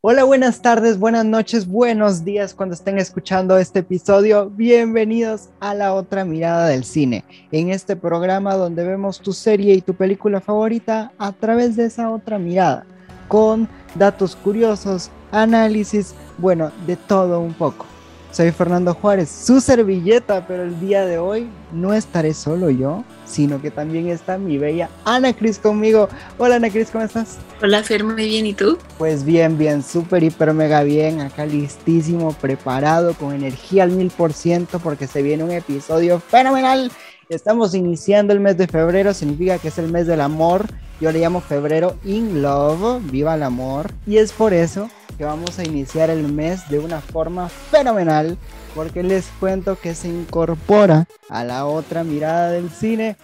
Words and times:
Hola, 0.00 0.22
buenas 0.22 0.62
tardes, 0.62 0.96
buenas 0.96 1.24
noches, 1.24 1.66
buenos 1.66 2.24
días 2.24 2.54
cuando 2.54 2.76
estén 2.76 2.98
escuchando 2.98 3.58
este 3.58 3.80
episodio. 3.80 4.48
Bienvenidos 4.48 5.48
a 5.58 5.74
la 5.74 5.92
otra 5.92 6.24
mirada 6.24 6.68
del 6.68 6.84
cine, 6.84 7.24
en 7.50 7.70
este 7.70 7.96
programa 7.96 8.54
donde 8.54 8.84
vemos 8.84 9.18
tu 9.18 9.32
serie 9.32 9.74
y 9.74 9.80
tu 9.80 9.94
película 9.94 10.40
favorita 10.40 11.10
a 11.18 11.32
través 11.32 11.74
de 11.74 11.86
esa 11.86 12.12
otra 12.12 12.38
mirada, 12.38 12.86
con 13.26 13.68
datos 13.96 14.36
curiosos, 14.36 15.10
análisis, 15.32 16.14
bueno, 16.38 16.70
de 16.86 16.94
todo 16.94 17.40
un 17.40 17.54
poco. 17.54 17.84
Soy 18.30 18.52
Fernando 18.52 18.92
Juárez, 18.92 19.30
su 19.30 19.58
servilleta, 19.60 20.46
pero 20.46 20.62
el 20.62 20.78
día 20.80 21.06
de 21.06 21.18
hoy 21.18 21.48
no 21.72 21.94
estaré 21.94 22.34
solo 22.34 22.68
yo, 22.68 23.02
sino 23.24 23.60
que 23.60 23.70
también 23.70 24.08
está 24.08 24.36
mi 24.36 24.58
bella 24.58 24.90
Ana 25.06 25.32
Cris 25.32 25.58
conmigo. 25.58 26.10
Hola 26.36 26.56
Ana 26.56 26.68
Cris, 26.68 26.90
¿cómo 26.90 27.04
estás? 27.04 27.38
Hola 27.62 27.82
Fer, 27.82 28.04
muy 28.04 28.28
bien, 28.28 28.44
¿y 28.44 28.52
tú? 28.52 28.76
Pues 28.98 29.24
bien, 29.24 29.56
bien, 29.56 29.82
súper, 29.82 30.22
hiper, 30.22 30.52
mega 30.52 30.82
bien, 30.82 31.20
acá 31.20 31.46
listísimo, 31.46 32.34
preparado, 32.34 33.14
con 33.14 33.32
energía 33.32 33.84
al 33.84 33.92
mil 33.92 34.10
por 34.10 34.34
ciento, 34.34 34.78
porque 34.78 35.06
se 35.06 35.22
viene 35.22 35.42
un 35.42 35.50
episodio 35.50 36.20
fenomenal. 36.20 36.92
Estamos 37.30 37.74
iniciando 37.74 38.34
el 38.34 38.40
mes 38.40 38.58
de 38.58 38.68
febrero, 38.68 39.14
significa 39.14 39.58
que 39.58 39.68
es 39.68 39.78
el 39.78 39.90
mes 39.90 40.06
del 40.06 40.20
amor. 40.20 40.66
Yo 41.00 41.12
le 41.12 41.20
llamo 41.20 41.40
febrero 41.40 41.96
in 42.04 42.42
love, 42.42 43.00
viva 43.10 43.36
el 43.36 43.42
amor. 43.42 43.90
Y 44.06 44.18
es 44.18 44.32
por 44.32 44.52
eso 44.52 44.90
que 45.18 45.24
vamos 45.24 45.58
a 45.58 45.64
iniciar 45.64 46.08
el 46.10 46.32
mes 46.32 46.68
de 46.68 46.78
una 46.78 47.00
forma 47.00 47.48
fenomenal, 47.48 48.38
porque 48.74 49.02
les 49.02 49.26
cuento 49.40 49.78
que 49.78 49.96
se 49.96 50.08
incorpora 50.08 51.06
a 51.28 51.42
la 51.42 51.66
otra 51.66 52.04
mirada 52.04 52.52
del 52.52 52.70
cine 52.70 53.16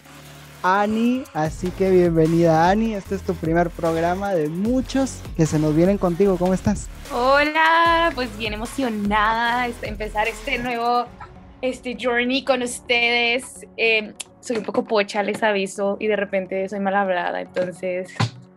Ani, 0.65 1.23
así 1.34 1.70
que 1.70 1.91
bienvenida 1.91 2.69
Ani, 2.69 2.95
este 2.95 3.15
es 3.15 3.23
tu 3.23 3.34
primer 3.34 3.70
programa 3.70 4.34
de 4.34 4.48
muchos 4.48 5.20
que 5.37 5.47
se 5.47 5.59
nos 5.61 5.77
vienen 5.77 5.98
contigo, 5.98 6.37
¿cómo 6.37 6.53
estás? 6.53 6.89
Hola, 7.12 8.11
pues 8.15 8.37
bien 8.37 8.55
emocionada 8.55 9.69
de 9.69 9.87
empezar 9.87 10.27
este 10.27 10.59
nuevo 10.59 11.06
este 11.61 11.97
journey 11.98 12.45
con 12.45 12.62
ustedes. 12.62 13.67
Eh, 13.77 14.12
soy 14.41 14.58
un 14.58 14.64
poco 14.64 14.84
pocha, 14.84 15.23
les 15.23 15.42
aviso, 15.42 15.97
y 16.01 16.08
de 16.08 16.17
repente 16.17 16.69
soy 16.69 16.81
mal 16.81 16.97
hablada, 16.97 17.41
entonces... 17.41 18.08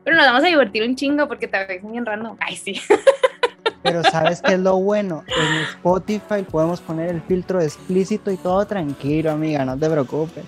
Pero 0.08 0.16
nos 0.16 0.26
vamos 0.26 0.44
a 0.46 0.48
divertir 0.48 0.84
un 0.84 0.96
chingo 0.96 1.28
porque 1.28 1.50
tal 1.50 1.68
vez 1.68 1.82
bien 1.84 2.06
random. 2.06 2.38
Ay, 2.40 2.56
sí. 2.56 2.82
Pero 3.84 4.02
¿sabes 4.04 4.42
qué 4.42 4.54
es 4.54 4.60
lo 4.60 4.78
bueno? 4.78 5.26
En 5.28 5.64
Spotify 5.64 6.44
podemos 6.50 6.80
poner 6.80 7.10
el 7.10 7.22
filtro 7.24 7.60
explícito 7.60 8.32
y 8.32 8.38
todo 8.38 8.66
tranquilo, 8.66 9.32
amiga, 9.32 9.66
no 9.66 9.78
te 9.78 9.90
preocupes. 9.90 10.46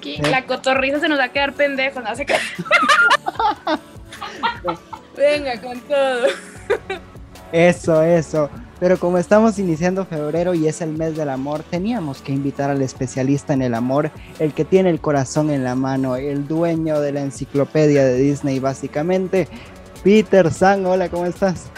Sí, 0.00 0.18
La 0.30 0.46
cotorriza 0.46 1.00
se 1.00 1.08
nos 1.08 1.18
va 1.18 1.24
a 1.24 1.28
quedar 1.30 1.52
pendejo, 1.54 2.00
no. 2.00 2.10
Venga, 5.16 5.60
con 5.60 5.80
todo. 5.80 6.26
Eso, 7.50 8.04
eso. 8.04 8.48
Pero 8.84 8.98
como 8.98 9.16
estamos 9.16 9.58
iniciando 9.58 10.04
febrero 10.04 10.52
y 10.52 10.68
es 10.68 10.82
el 10.82 10.90
mes 10.90 11.16
del 11.16 11.30
amor, 11.30 11.62
teníamos 11.62 12.20
que 12.20 12.32
invitar 12.32 12.68
al 12.68 12.82
especialista 12.82 13.54
en 13.54 13.62
el 13.62 13.72
amor, 13.72 14.10
el 14.38 14.52
que 14.52 14.66
tiene 14.66 14.90
el 14.90 15.00
corazón 15.00 15.48
en 15.48 15.64
la 15.64 15.74
mano, 15.74 16.16
el 16.16 16.46
dueño 16.46 17.00
de 17.00 17.12
la 17.12 17.22
enciclopedia 17.22 18.04
de 18.04 18.18
Disney 18.18 18.58
básicamente, 18.58 19.48
Peter 20.02 20.52
Sang. 20.52 20.84
Hola, 20.84 21.08
¿cómo 21.08 21.24
estás? 21.24 21.70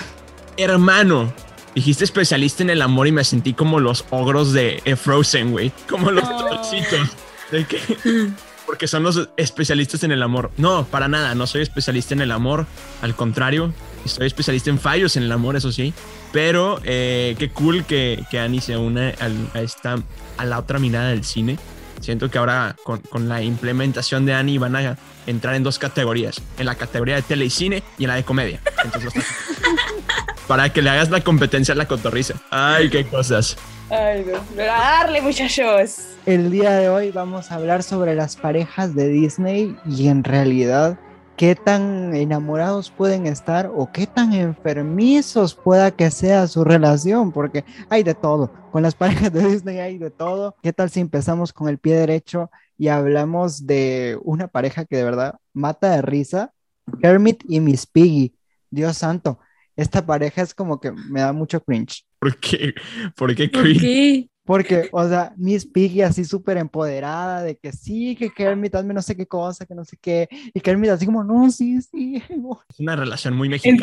Hermano, 0.57 1.33
dijiste 1.77 2.03
especialista 2.03 2.65
en 2.65 2.71
el 2.71 2.83
amor 2.83 3.07
y 3.07 3.13
me 3.13 3.23
sentí 3.23 3.55
como 3.55 3.79
los 3.79 4.05
ogros 4.11 4.53
de 4.53 4.83
Frozen, 5.01 5.53
güey. 5.53 5.71
Como 5.89 6.11
los 6.11 6.25
trollcitos. 6.25 7.09
¿De 7.53 7.65
qué? 7.67 7.79
Porque 8.67 8.89
son 8.89 9.05
los 9.05 9.29
especialistas 9.37 10.03
en 10.03 10.11
el 10.11 10.25
amor. 10.25 10.51
No, 10.57 10.85
para 10.87 11.07
nada, 11.07 11.37
no 11.37 11.47
soy 11.47 11.63
especialista 11.63 12.15
en 12.15 12.23
el 12.23 12.33
amor. 12.33 12.67
Al 13.01 13.15
contrario, 13.15 13.73
soy 14.07 14.27
especialista 14.27 14.71
en 14.71 14.81
fallos 14.81 15.17
en 15.17 15.23
el 15.23 15.31
amor, 15.31 15.55
eso 15.55 15.71
sí. 15.71 15.95
Pero 16.33 16.81
eh, 16.85 17.35
qué 17.39 17.51
cool 17.51 17.85
que, 17.85 18.25
que 18.31 18.39
Annie 18.39 18.61
se 18.61 18.77
une 18.77 19.15
a, 19.55 19.61
esta, 19.61 19.97
a 20.37 20.45
la 20.45 20.59
otra 20.59 20.79
mirada 20.79 21.09
del 21.09 21.25
cine. 21.25 21.59
Siento 22.01 22.31
que 22.31 22.39
ahora 22.39 22.77
con, 22.85 23.01
con, 23.01 23.29
la 23.29 23.43
implementación 23.43 24.27
de 24.27 24.35
Annie 24.35 24.59
van 24.59 24.77
a 24.77 24.97
entrar 25.27 25.55
en 25.55 25.63
dos 25.63 25.79
categorías. 25.79 26.41
En 26.59 26.67
la 26.67 26.75
categoría 26.75 27.17
de 27.17 27.23
tele 27.23 27.47
y 27.47 27.51
cine 27.51 27.83
y 27.99 28.05
en 28.05 28.09
la 28.09 28.17
de 28.17 28.25
comedia. 28.25 28.61
Entonces, 28.85 29.13
para 30.47 30.73
que 30.73 30.83
le 30.83 30.91
hagas 30.91 31.11
la 31.11 31.23
competencia 31.23 31.73
a 31.73 31.77
la 31.77 31.89
cotorriza. 31.89 32.35
Ay, 32.51 32.91
qué 32.91 33.07
cosas. 33.07 33.57
Ay, 33.91 34.27
a 34.59 34.63
darle, 34.63 35.23
muchachos. 35.23 35.99
El 36.27 36.51
día 36.51 36.73
de 36.73 36.89
hoy 36.89 37.13
vamos 37.13 37.51
a 37.51 37.55
hablar 37.55 37.83
sobre 37.83 38.15
las 38.15 38.37
parejas 38.37 38.95
de 38.95 39.09
Disney 39.09 39.77
y 39.89 40.09
en 40.09 40.25
realidad 40.25 40.99
qué 41.37 41.55
tan 41.55 42.15
enamorados 42.15 42.91
pueden 42.91 43.27
estar 43.27 43.71
o 43.75 43.93
qué 43.93 44.07
tan 44.07 44.33
enfermizos 44.33 45.55
pueda 45.55 45.91
que 45.91 46.11
sea 46.11 46.47
su 46.47 46.65
relación, 46.65 47.31
porque 47.31 47.65
hay 47.91 48.03
de 48.03 48.15
todo. 48.15 48.51
Con 48.73 48.83
las 48.83 48.95
parejas 48.97 49.33
de 49.33 49.47
Disney 49.47 49.79
hay 49.79 49.99
de 49.99 50.11
todo. 50.11 50.57
¿Qué 50.63 50.73
tal 50.73 50.91
si 50.91 51.01
empezamos 51.01 51.53
con 51.53 51.69
el 51.69 51.79
pie 51.79 51.97
derecho 51.97 52.51
y 52.79 52.89
hablamos 52.89 53.67
de 53.67 54.19
una 54.23 54.49
pareja 54.49 54.85
que 54.85 54.97
de 54.97 55.05
verdad 55.05 55.37
mata 55.53 55.91
de 55.91 56.03
risa? 56.03 56.53
Kermit 57.01 57.45
y 57.49 57.61
Miss 57.61 57.87
Piggy. 57.87 58.35
Dios 58.71 58.97
santo, 58.97 59.39
esta 59.77 60.05
pareja 60.05 60.43
es 60.43 60.55
como 60.55 60.81
que 60.81 60.93
me 60.93 61.21
da 61.21 61.33
mucho 61.33 61.63
cringe. 61.63 62.05
¿Por 62.19 62.39
qué? 62.39 62.75
¿Por 63.15 63.35
qué 63.35 63.51
cringe? 63.51 64.31
Porque, 64.47 64.89
o 64.93 65.07
sea, 65.09 65.35
Miss 65.37 65.67
Piggy 65.67 66.03
así 66.03 66.25
súper 66.25 66.57
empoderada 66.57 67.43
de 67.43 67.57
que 67.57 67.73
sí, 67.73 68.15
que 68.17 68.31
Kermit 68.31 68.77
hazme 68.77 68.95
no 68.95 69.03
sé 69.03 69.17
qué 69.17 69.27
cosa, 69.27 69.67
que 69.67 69.75
no 69.75 69.85
sé 69.85 69.99
qué. 70.01 70.29
Y 70.55 70.61
Kermit 70.61 70.91
así 70.91 71.05
como, 71.05 71.25
no, 71.25 71.51
sí, 71.51 71.83
sí. 71.83 72.23
Es 72.71 72.81
una 72.81 72.97
relación 72.97 73.37
muy 73.37 73.49
mexicana. 73.49 73.83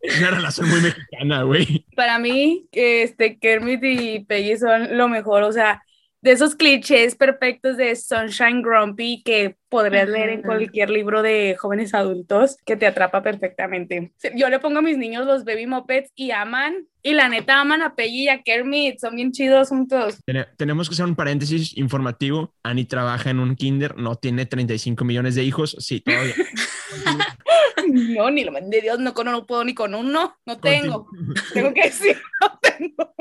Es 0.00 0.18
una 0.18 0.30
relación 0.32 0.68
muy 0.68 0.82
mexicana, 0.82 1.42
güey. 1.44 1.86
Para 1.96 2.18
mí, 2.18 2.68
este, 2.72 3.38
Kermit 3.38 3.82
y 3.82 4.20
Peggy 4.20 4.58
son 4.58 4.98
lo 4.98 5.08
mejor, 5.08 5.44
o 5.44 5.52
sea, 5.52 5.82
de 6.24 6.32
esos 6.32 6.54
clichés 6.54 7.16
perfectos 7.16 7.76
de 7.76 7.94
Sunshine 7.96 8.62
Grumpy 8.62 9.22
que 9.22 9.56
podrías 9.68 10.08
leer 10.08 10.30
en 10.30 10.42
cualquier 10.42 10.88
libro 10.88 11.22
de 11.22 11.54
jóvenes 11.58 11.92
adultos 11.92 12.56
que 12.64 12.76
te 12.76 12.86
atrapa 12.86 13.22
perfectamente. 13.22 14.12
Yo 14.34 14.48
le 14.48 14.58
pongo 14.58 14.78
a 14.78 14.82
mis 14.82 14.96
niños 14.96 15.26
los 15.26 15.44
baby 15.44 15.66
mopeds 15.66 16.10
y 16.14 16.30
aman, 16.30 16.86
y 17.06 17.12
la 17.12 17.28
neta 17.28 17.60
aman 17.60 17.82
a 17.82 17.94
Peggy 17.94 18.24
y 18.24 18.28
a 18.28 18.42
Kermit, 18.42 18.98
son 18.98 19.14
bien 19.14 19.30
chidos 19.30 19.68
juntos. 19.68 20.16
tenemos 20.56 20.88
que 20.88 20.94
hacer 20.94 21.04
un 21.04 21.14
paréntesis 21.14 21.76
informativo. 21.76 22.54
Annie 22.62 22.86
trabaja 22.86 23.28
en 23.28 23.40
un 23.40 23.56
kinder, 23.56 23.96
no 23.98 24.16
tiene 24.16 24.46
35 24.46 25.04
millones 25.04 25.34
de 25.34 25.44
hijos, 25.44 25.76
sí, 25.78 26.00
todavía. 26.00 26.34
no, 27.88 28.30
ni 28.30 28.44
lo 28.44 28.52
de 28.52 28.80
Dios, 28.80 28.98
no, 28.98 29.12
no, 29.12 29.46
puedo 29.46 29.64
ni 29.64 29.74
con 29.74 29.94
uno, 29.94 30.36
no 30.44 30.58
tengo. 30.58 31.08
tengo 31.52 31.72
que 31.72 31.84
decir, 31.84 32.20
no 32.40 32.58
tengo. 32.60 33.14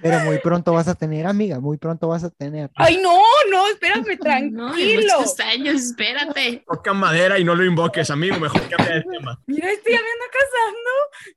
Pero 0.00 0.20
muy 0.20 0.38
pronto 0.38 0.72
vas 0.72 0.88
a 0.88 0.94
tener, 0.94 1.26
amiga, 1.26 1.60
muy 1.60 1.76
pronto 1.76 2.08
vas 2.08 2.24
a 2.24 2.30
tener. 2.30 2.70
Ay, 2.76 3.00
no, 3.02 3.18
no, 3.50 3.68
espérame, 3.68 4.16
tranquilo. 4.20 5.14
No, 5.18 5.44
años, 5.44 5.82
espérate. 5.82 6.64
Toca 6.66 6.92
madera 6.92 7.38
y 7.38 7.44
no 7.44 7.54
lo 7.54 7.64
invoques, 7.64 8.10
amigo, 8.10 8.38
mejor 8.38 8.62
cambia 8.68 8.96
de 8.96 9.02
tema. 9.02 9.40
Mira, 9.46 9.70
estoy 9.70 9.92
ya 9.92 10.00
me 10.00 10.08
ando 10.08 10.24
casando. 10.38 10.90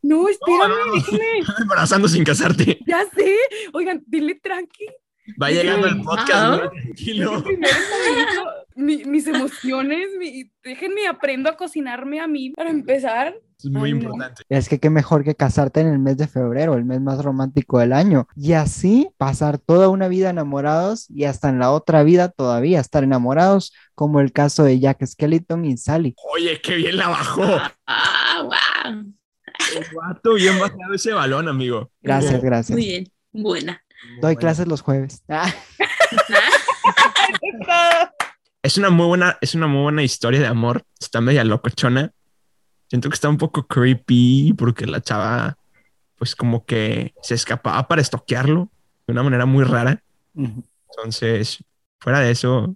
No, 0.03 0.29
espérame, 0.29 1.46
no, 1.47 1.62
Embarazando 1.62 2.08
sin 2.08 2.23
casarte. 2.23 2.79
Ya 2.85 3.03
sé. 3.16 3.35
Oigan, 3.73 4.03
dile 4.06 4.35
tranqui. 4.35 4.85
Va 5.42 5.52
llegando 5.52 5.88
el 5.88 6.02
podcast, 6.02 6.64
tranquilo. 6.72 7.44
mis 8.76 9.28
emociones, 9.28 10.08
déjenme 10.64 11.08
aprendo 11.08 11.50
a 11.50 11.58
cocinarme 11.58 12.20
a 12.20 12.28
mí 12.28 12.52
para 12.52 12.70
empezar. 12.70 13.36
Es 13.58 13.70
muy 13.70 13.92
importante. 13.92 14.42
Es 14.50 14.68
que 14.68 14.80
qué 14.80 14.90
mejor 14.90 15.24
que 15.24 15.36
casarte 15.36 15.82
en 15.82 15.88
el 15.88 16.00
mes 16.00 16.18
de 16.18 16.28
febrero, 16.28 16.74
el 16.74 16.86
mes 16.86 17.00
más 17.00 17.24
romántico 17.24 17.78
del 17.78 17.94
año. 17.94 18.28
Y 18.36 18.54
así 18.54 19.09
pasar 19.18 19.59
toda 19.59 19.90
una 19.90 20.08
vida 20.08 20.32
enamorados 20.32 21.08
y 21.09 21.26
hasta 21.26 21.50
en 21.50 21.59
la 21.59 21.72
otra 21.72 22.03
vida 22.03 22.30
todavía 22.30 22.80
estar 22.80 23.03
enamorados, 23.03 23.74
como 23.94 24.20
el 24.20 24.32
caso 24.32 24.64
de 24.64 24.80
Jack 24.80 25.06
Skellington 25.06 25.66
y 25.66 25.78
Sally. 25.78 26.16
Oye, 26.34 26.59
qué 26.62 26.76
bien 26.76 26.98
la 26.98 27.09
bajó. 27.09 27.44
Ah, 27.86 28.42
wow. 28.44 29.14
El 29.76 30.35
bien 30.35 30.59
bajado 30.59 30.94
ese 30.94 31.12
balón, 31.12 31.47
amigo. 31.47 31.91
Gracias, 32.02 32.41
gracias. 32.41 32.78
Muy 32.78 32.88
bien, 32.88 33.12
buena. 33.32 33.84
Doy 34.20 34.36
clases 34.36 34.68
los 34.68 34.82
jueves. 34.82 35.24
es 38.64 38.78
una 38.78 38.90
muy 38.90 39.08
buena, 39.08 39.38
es 39.42 39.56
una 39.56 39.68
muy 39.68 39.84
buena 39.84 40.03
historia 40.03 40.40
de 40.40 40.48
amor. 40.48 40.84
Está 41.00 41.22
media 41.22 41.44
locochona. 41.44 42.14
Siento 42.90 43.09
que 43.09 43.16
está 43.16 43.30
un 43.30 43.38
poco 43.38 43.68
creepy 43.68 44.53
porque 44.58 44.86
la 44.86 45.02
chava, 45.02 45.58
pues 46.18 46.36
como 46.36 46.66
que 46.66 47.14
se 47.22 47.36
escapaba 47.36 47.88
para 47.88 48.02
estoquearlo 48.02 48.70
de 49.08 49.14
una 49.14 49.24
manera 49.24 49.46
muy 49.46 49.64
rara. 49.64 50.04
Entonces, 50.36 51.64
fuera 52.00 52.20
de 52.20 52.32
eso, 52.32 52.76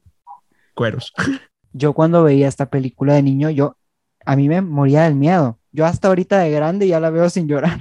cueros. 0.73 1.13
Yo 1.73 1.93
cuando 1.93 2.23
veía 2.23 2.47
esta 2.47 2.69
película 2.69 3.15
de 3.15 3.21
niño, 3.21 3.49
yo 3.49 3.75
a 4.25 4.37
mí 4.37 4.47
me 4.47 4.61
moría 4.61 5.03
del 5.03 5.15
miedo. 5.15 5.59
Yo 5.73 5.85
hasta 5.85 6.07
ahorita 6.07 6.39
de 6.39 6.49
grande 6.49 6.87
ya 6.87 7.01
la 7.01 7.09
veo 7.09 7.29
sin 7.29 7.49
llorar. 7.49 7.77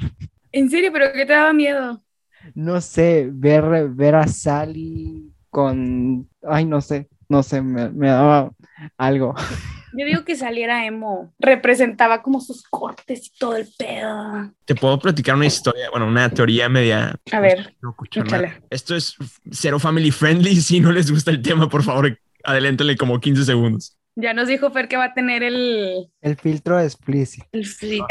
¿En 0.50 0.68
serio? 0.68 0.90
¿Pero 0.92 1.12
qué 1.12 1.24
te 1.24 1.32
daba 1.32 1.52
miedo? 1.52 2.03
No 2.54 2.80
sé, 2.80 3.28
ver, 3.32 3.88
ver 3.90 4.14
a 4.14 4.26
Sally 4.26 5.32
con, 5.50 6.28
ay, 6.42 6.64
no 6.64 6.80
sé, 6.80 7.08
no 7.28 7.42
sé, 7.42 7.62
me, 7.62 7.88
me 7.90 8.08
daba 8.08 8.52
algo. 8.98 9.34
Yo 9.96 10.04
digo 10.06 10.24
que 10.24 10.34
saliera 10.34 10.84
emo. 10.86 11.32
Representaba 11.38 12.20
como 12.20 12.40
sus 12.40 12.64
cortes 12.64 13.28
y 13.28 13.38
todo 13.38 13.56
el 13.56 13.68
pedo. 13.78 14.52
Te 14.64 14.74
puedo 14.74 14.98
platicar 14.98 15.36
una 15.36 15.46
historia, 15.46 15.88
bueno, 15.90 16.08
una 16.08 16.28
teoría 16.30 16.68
media. 16.68 17.14
A 17.30 17.40
ver. 17.40 17.76
Esto 18.70 18.96
es 18.96 19.14
cero 19.50 19.78
family 19.78 20.10
friendly. 20.10 20.56
Si 20.64 20.80
no 20.80 20.90
les 20.90 21.10
gusta 21.10 21.30
el 21.30 21.42
tema, 21.42 21.68
por 21.68 21.82
favor, 21.82 22.18
adelántale 22.42 22.96
como 22.96 23.20
15 23.20 23.44
segundos. 23.44 23.96
Ya 24.16 24.32
nos 24.32 24.48
dijo 24.48 24.70
Fer 24.70 24.88
que 24.88 24.96
va 24.96 25.06
a 25.06 25.14
tener 25.14 25.42
el. 25.42 26.08
El 26.20 26.36
filtro 26.36 26.80
explícito. 26.80 27.46
El 27.52 27.66
flip. 27.66 28.04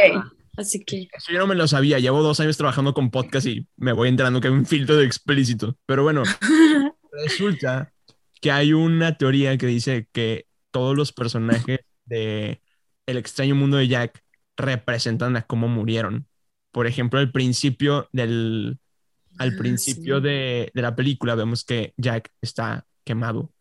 Así 0.58 0.84
que. 0.84 1.08
Eso 1.14 1.32
yo 1.32 1.40
no 1.40 1.48
me 1.48 1.56
lo 1.56 1.68
sabía. 1.68 2.00
Llevo 2.00 2.22
dos 2.22 2.40
años 2.40 2.58
trabajando 2.58 2.94
con 2.94 3.10
podcast 3.12 3.48
y 3.48 3.68
me 3.78 3.94
voy 3.94 4.10
enterando 4.10 4.40
que 4.40 4.48
hay 4.48 4.54
un 4.54 4.66
filtro 4.66 4.96
de 4.96 5.06
explícito. 5.06 5.78
Pero 5.86 6.04
bueno, 6.04 6.24
resulta 7.12 7.94
que 8.42 8.52
hay 8.52 8.74
una 8.74 9.18
teoría 9.18 9.58
que 9.58 9.68
dice 9.68 10.08
que 10.12 10.48
todos 10.72 10.96
los 10.96 11.12
personajes 11.12 11.80
de 12.06 12.62
El 13.06 13.18
extraño 13.18 13.56
mundo 13.56 13.78
de 13.78 13.88
Jack 13.88 14.24
representan 14.58 15.36
a 15.38 15.44
cómo 15.44 15.68
murieron. 15.68 16.28
Por 16.72 16.88
ejemplo, 16.88 17.20
al 17.20 17.32
principio 17.32 18.10
del 18.12 18.80
al 19.40 19.50
Ah, 19.50 19.58
principio 19.58 20.18
sí. 20.18 20.24
de, 20.24 20.72
de 20.74 20.82
la 20.82 20.96
película 20.96 21.34
vemos 21.36 21.64
que 21.64 21.94
Jack 21.98 22.32
está 22.42 22.86
quemado. 23.04 23.52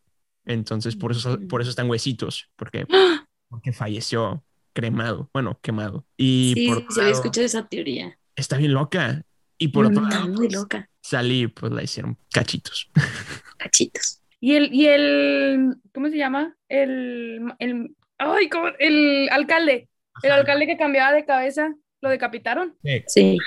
Entonces, 0.45 0.97
por 0.97 1.13
eso, 1.13 1.39
por 1.49 1.61
eso 1.63 1.71
están 1.71 1.89
huesitos, 1.89 2.51
porque, 2.57 2.87
porque 3.49 3.73
falleció 3.73 4.45
cremado, 4.73 5.31
bueno, 5.33 5.59
quemado. 5.63 6.05
Y 6.17 6.53
sí, 6.57 6.69
por 6.69 6.79
sí, 6.79 6.85
había 7.01 7.03
lado, 7.11 7.15
escuchado 7.15 7.47
esa 7.47 7.67
teoría. 7.69 8.19
está 8.37 8.57
bien 8.57 8.73
loca. 8.75 9.23
Y 9.59 9.69
por 9.69 9.87
otro 9.87 10.03
Está 10.03 10.17
lado, 10.19 10.29
muy 10.29 10.49
pues, 10.49 10.53
loca. 10.55 10.91
salí, 11.01 11.47
pues 11.47 11.73
la 11.73 11.83
hicieron 11.83 12.17
cachitos. 12.33 12.91
Cachitos. 13.59 14.21
Y 14.41 14.57
el, 14.57 14.75
y 14.75 14.87
el, 14.87 15.77
¿cómo 15.95 16.09
se 16.09 16.17
llama? 16.17 16.57
El, 16.69 17.41
el, 17.61 17.95
ay, 18.19 18.49
¿cómo? 18.49 18.67
El 18.81 19.29
alcalde, 19.31 19.89
el 20.25 20.33
alcalde 20.33 20.67
que 20.67 20.77
cambiaba 20.77 21.13
de 21.13 21.25
cabeza, 21.25 21.73
lo 22.01 22.11
decapitaron. 22.11 22.77
Sí. 23.07 23.39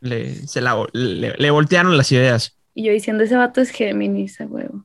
Le, 0.00 0.34
se 0.46 0.60
la, 0.60 0.84
le, 0.92 1.32
le 1.38 1.50
voltearon 1.50 1.96
las 1.96 2.12
ideas. 2.12 2.58
Y 2.74 2.84
yo 2.84 2.92
diciendo, 2.92 3.24
ese 3.24 3.36
vato 3.36 3.62
es 3.62 3.70
Géminis, 3.70 4.40
a 4.42 4.46
huevo. 4.46 4.84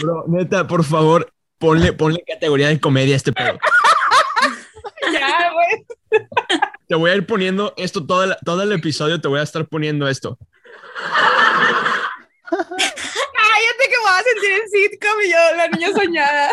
Bro, 0.00 0.24
neta, 0.26 0.66
por 0.66 0.82
favor, 0.84 1.32
ponle, 1.58 1.92
ponle 1.92 2.24
categoría 2.26 2.66
de 2.68 2.80
comedia 2.80 3.14
a 3.14 3.16
este 3.16 3.32
pedo. 3.32 3.58
Te 6.88 6.94
voy 6.94 7.10
a 7.10 7.14
ir 7.14 7.26
poniendo 7.26 7.72
esto 7.76 8.04
todo 8.04 8.24
el, 8.24 8.36
todo 8.44 8.62
el 8.62 8.72
episodio, 8.72 9.20
te 9.20 9.28
voy 9.28 9.40
a 9.40 9.44
estar 9.44 9.66
poniendo 9.66 10.08
esto. 10.08 10.38
Cállate 12.50 13.84
que 13.88 13.96
me 13.96 14.02
voy 14.02 14.18
a 14.18 14.22
sentir 14.22 14.50
en 14.50 14.68
sitcom 14.68 15.20
y 15.24 15.30
yo, 15.30 15.56
la 15.56 15.68
niña 15.68 15.92
soñada. 15.92 16.50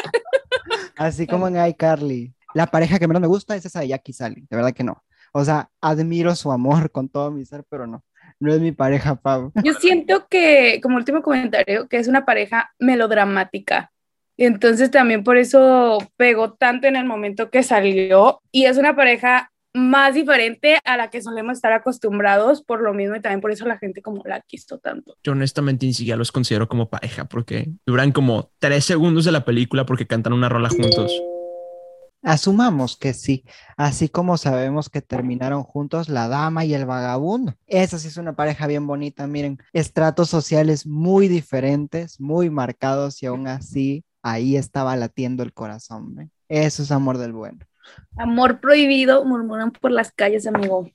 Así 0.96 1.26
como 1.26 1.48
en 1.48 1.66
iCarly. 1.66 2.34
La 2.54 2.68
pareja 2.68 3.00
que 3.00 3.08
menos 3.08 3.22
me 3.22 3.28
gusta 3.28 3.56
es 3.56 3.66
esa 3.66 3.80
de 3.82 3.90
Jack 3.90 4.10
y 4.10 4.14
Sally. 4.14 4.48
De 4.50 4.56
verdad 4.56 4.74
que 4.74 4.84
no. 4.84 5.04
O 5.32 5.44
sea, 5.44 5.70
admiro 5.82 6.36
su 6.36 6.52
amor 6.52 6.92
con 6.92 7.10
todo 7.10 7.32
mi 7.32 7.46
ser, 7.46 7.64
pero 7.70 7.88
no. 7.88 8.04
No 8.40 8.54
es 8.54 8.60
mi 8.60 8.72
pareja, 8.72 9.16
Pau. 9.16 9.52
Yo 9.64 9.74
siento 9.74 10.28
que, 10.28 10.80
como 10.82 10.98
último 10.98 11.22
comentario, 11.22 11.88
que 11.88 11.98
es 11.98 12.08
una 12.08 12.26
pareja 12.26 12.72
melodramática. 12.80 13.92
Y 14.38 14.46
entonces 14.46 14.92
también 14.92 15.24
por 15.24 15.38
eso 15.38 15.98
pegó 16.16 16.54
tanto 16.54 16.88
en 16.88 16.96
el 16.96 17.06
momento 17.06 17.50
que 17.50 17.64
salió. 17.64 18.42
Y 18.52 18.66
es 18.66 18.78
una 18.78 18.96
pareja 18.96 19.52
más 19.74 20.14
diferente 20.14 20.80
a 20.84 20.98
la 20.98 21.10
que 21.10 21.22
solemos 21.22 21.54
estar 21.54 21.72
acostumbrados, 21.74 22.64
por 22.64 22.82
lo 22.82 22.94
mismo 22.94 23.16
y 23.16 23.22
también 23.22 23.42
por 23.42 23.52
eso 23.52 23.66
la 23.66 23.78
gente 23.78 24.02
como 24.02 24.24
la 24.26 24.42
quiso 24.42 24.80
tanto. 24.80 25.16
Yo 25.24 25.34
honestamente 25.34 25.86
ni 25.86 25.94
siquiera 25.94 26.18
los 26.18 26.32
considero 26.32 26.68
como 26.68 26.90
pareja 26.90 27.26
porque 27.26 27.70
duran 27.86 28.12
como 28.12 28.52
tres 28.60 28.86
segundos 28.86 29.26
de 29.26 29.32
la 29.32 29.46
película 29.46 29.86
porque 29.86 30.08
cantan 30.08 30.34
una 30.34 30.50
rola 30.50 30.70
juntos. 30.70 31.12
Asumamos 32.24 32.98
que 32.98 33.14
sí, 33.14 33.46
así 33.78 34.10
como 34.10 34.38
sabemos 34.38 34.90
que 34.90 35.02
terminaron 35.02 35.64
juntos 35.64 36.10
la 36.10 36.28
dama 36.28 36.66
y 36.66 36.74
el 36.74 36.86
vagabundo. 36.86 37.54
Esa 37.68 38.00
sí 38.00 38.08
es 38.08 38.18
una 38.18 38.36
pareja 38.36 38.68
bien 38.68 38.88
bonita, 38.88 39.28
miren, 39.28 39.60
estratos 39.72 40.30
sociales 40.30 40.86
muy 40.88 41.28
diferentes, 41.28 42.20
muy 42.20 42.50
marcados 42.50 43.22
y 43.22 43.28
aún 43.28 43.48
así 43.48 44.04
ahí 44.32 44.58
estaba 44.58 44.96
latiendo 44.96 45.44
el 45.44 45.54
corazón. 45.54 46.32
Eso 46.50 46.84
es 46.84 46.92
amor 46.92 47.18
del 47.18 47.34
bueno. 47.34 47.60
Amor 48.18 48.60
prohibido, 48.60 49.24
murmuran 49.26 49.72
por 49.72 49.92
las 49.92 50.12
calles, 50.12 50.48
amigo. 50.48 50.90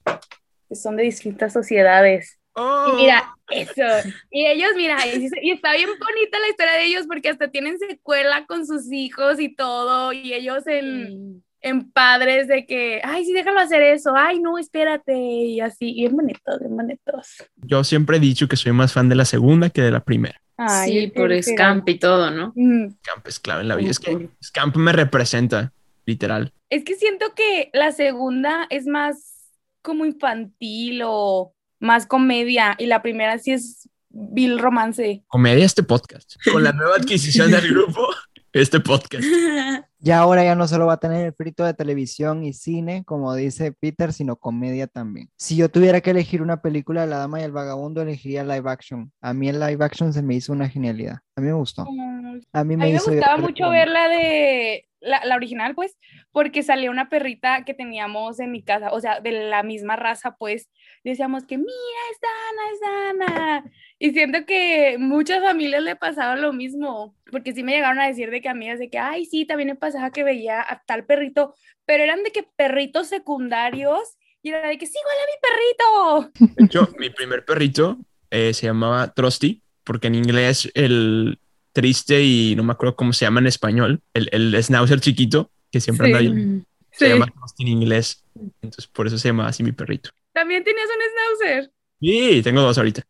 Que 0.69 0.75
son 0.75 0.97
de 0.97 1.05
distintas 1.05 1.53
sociedades. 1.53 2.39
Oh, 2.55 2.91
Y 2.93 3.03
mira, 3.03 3.35
eso. 3.51 4.09
Y 4.31 4.47
ellos, 4.47 4.71
mira, 4.77 4.99
y, 5.07 5.51
está 5.51 5.75
bien 5.75 5.89
bonita 5.89 6.39
la 6.39 6.49
historia 6.49 6.73
de 6.75 6.85
ellos 6.85 7.07
porque 7.07 7.31
hasta 7.31 7.49
tienen 7.49 7.79
secuela 7.79 8.45
con 8.47 8.67
sus 8.67 8.93
hijos 8.93 9.41
y 9.41 9.55
todo. 9.55 10.13
Y 10.13 10.35
ellos 10.35 10.67
en, 10.67 11.43
en 11.61 11.91
padres 11.91 12.49
de 12.49 12.67
que, 12.67 13.01
ay, 13.05 13.25
sí, 13.25 13.33
déjalo 13.33 13.61
hacer 13.61 13.83
eso. 13.83 14.15
Ay, 14.15 14.41
no, 14.41 14.59
espérate. 14.59 15.17
Y 15.17 15.61
así, 15.61 15.91
y 15.91 16.01
bien 16.03 16.17
bonitos, 16.17 16.61
bien 16.61 16.77
bonitos. 16.77 17.37
Yo 17.57 17.85
siempre 17.85 18.19
he 18.19 18.21
dicho 18.21 18.49
que 18.49 18.57
soy 18.57 18.73
más 18.73 18.93
fan 18.93 19.09
de 19.09 19.15
la 19.15 19.25
segunda 19.25 19.71
que 19.71 19.83
de 19.83 19.91
la 19.91 20.05
primera. 20.05 20.41
Ay, 20.57 20.91
sí, 20.91 21.07
por. 21.09 21.43
Scamp 21.43 21.89
y 21.89 21.99
todo, 21.99 22.31
¿no? 22.31 22.53
Mm. 22.55 22.95
Scamp 23.05 23.27
es 23.27 23.41
clave 23.41 23.63
en 23.63 23.69
la 23.69 23.77
vida. 23.77 23.91
Es 23.91 23.99
que. 23.99 24.29
Scamp 24.43 24.77
me 24.77 24.93
representa, 24.93 25.73
literal. 26.07 26.53
Es 26.71 26.85
que 26.85 26.95
siento 26.95 27.35
que 27.35 27.71
la 27.73 27.93
segunda 27.93 28.67
es 28.71 28.87
más 28.87 29.49
como 29.83 30.05
infantil 30.05 31.03
o 31.05 31.55
más 31.81 32.07
comedia. 32.07 32.77
Y 32.79 32.87
la 32.87 33.03
primera 33.03 33.39
sí 33.39 33.53
es 33.53 33.89
Bill 34.13 34.59
romance. 34.59 35.25
Comedia 35.27 35.65
este 35.65 35.83
podcast. 35.83 36.35
Con 36.51 36.63
la 36.63 36.73
nueva 36.73 36.97
adquisición 36.97 37.51
del 37.51 37.69
grupo, 37.73 38.09
este 38.53 38.81
podcast. 38.81 39.25
Ya 40.05 40.19
ahora 40.19 40.43
ya 40.43 40.57
no 40.57 40.67
solo 40.67 40.87
va 40.87 40.95
a 40.95 40.97
tener 40.97 41.25
el 41.25 41.33
frito 41.33 41.65
de 41.65 41.75
televisión 41.75 42.43
y 42.43 42.55
cine, 42.55 43.05
como 43.05 43.33
dice 43.37 43.71
Peter, 43.71 44.13
sino 44.13 44.35
comedia 44.35 44.89
también. 44.89 45.31
Si 45.37 45.55
yo 45.55 45.71
tuviera 45.71 46.01
que 46.01 46.11
elegir 46.11 46.43
una 46.43 46.61
película 46.61 47.03
de 47.03 47.07
La 47.07 47.19
Dama 47.19 47.41
y 47.41 47.45
el 47.45 47.53
Vagabundo, 47.53 48.03
elegiría 48.03 48.43
live 48.43 48.69
action. 48.69 49.13
A 49.21 49.33
mí 49.33 49.49
el 49.49 49.61
live 49.61 49.85
action 49.85 50.13
se 50.13 50.21
me 50.23 50.35
hizo 50.35 50.53
una 50.53 50.69
genialidad. 50.69 51.19
A 51.37 51.41
mí 51.41 51.47
me 51.47 51.53
gustó. 51.53 51.83
A 51.83 51.85
mí 51.85 52.43
A 52.53 52.65
me, 52.65 52.77
mí 52.77 52.77
me 52.77 52.91
hizo 52.97 53.13
gustaba 53.13 53.37
mucho 53.37 53.71
ver 53.71 53.87
la 53.87 54.09
de 54.09 54.89
la, 55.03 55.25
la 55.25 55.37
original, 55.37 55.75
pues, 55.75 55.97
porque 56.33 56.63
salía 56.63 56.91
una 56.91 57.09
perrita 57.09 57.65
que 57.65 57.75
teníamos 57.75 58.41
en 58.41 58.51
mi 58.51 58.63
casa, 58.63 58.93
o 58.93 59.01
sea, 59.01 59.21
de 59.21 59.49
la 59.49 59.63
misma 59.63 59.97
raza, 59.97 60.37
pues, 60.37 60.71
decíamos 61.05 61.45
que 61.45 61.59
mira, 61.59 61.71
es 62.11 62.19
Dana, 62.21 62.73
es 62.73 62.81
Dana. 62.81 63.65
Y 64.05 64.11
siento 64.11 64.45
que 64.47 64.97
muchas 64.99 65.41
familias 65.45 65.81
le 65.81 65.95
pasaba 65.95 66.35
lo 66.35 66.53
mismo, 66.53 67.15
porque 67.31 67.53
sí 67.53 67.63
me 67.63 67.71
llegaron 67.71 68.01
a 68.01 68.09
decir 68.09 68.31
de 68.33 68.41
que 68.41 68.49
amigas 68.49 68.81
de 68.81 68.91
que, 68.91 68.99
ay, 68.99 69.27
sí, 69.27 69.45
también 69.45 69.69
me 69.69 69.77
pasaba 69.77 70.11
que 70.11 70.25
veía 70.25 70.61
a 70.61 70.83
tal 70.85 71.05
perrito, 71.07 71.55
pero 71.87 72.03
eran 72.03 72.25
de 72.25 72.33
que 72.33 72.43
perritos 72.57 73.07
secundarios, 73.07 74.01
y 74.43 74.49
era 74.49 74.67
de 74.67 74.77
que 74.77 74.87
sí, 74.89 74.95
igual 74.99 75.17
a 75.23 75.29
mi 75.31 76.49
perrito. 76.51 76.55
De 76.57 76.65
hecho, 76.65 76.89
mi 76.99 77.11
primer 77.11 77.45
perrito 77.45 77.97
eh, 78.33 78.53
se 78.55 78.67
llamaba 78.67 79.15
Trusty, 79.15 79.63
porque 79.85 80.09
en 80.09 80.17
inglés 80.17 80.69
el 80.75 81.39
triste 81.73 82.25
y 82.25 82.57
no 82.57 82.65
me 82.65 82.73
acuerdo 82.73 82.97
cómo 82.97 83.13
se 83.13 83.25
llama 83.25 83.39
en 83.39 83.47
español, 83.47 84.03
el, 84.15 84.29
el 84.33 84.61
schnauzer 84.65 84.99
chiquito, 85.01 85.53
que 85.71 85.79
siempre 85.81 86.09
Sí. 86.09 86.13
anda 86.17 86.19
ahí, 86.19 86.63
se 86.91 87.05
Sí. 87.07 87.09
llama 87.13 87.27
Trusty 87.27 87.63
en 87.63 87.69
inglés. 87.69 88.25
Entonces, 88.63 88.89
por 88.89 89.07
eso 89.07 89.17
se 89.17 89.29
llama 89.29 89.47
así 89.47 89.63
mi 89.63 89.71
perrito. 89.71 90.11
También 90.33 90.65
tenías 90.65 90.87
un 90.89 91.39
schnauzer. 91.39 91.73
Sí, 92.01 92.41
tengo 92.43 92.63
dos 92.63 92.77
ahorita. 92.79 93.05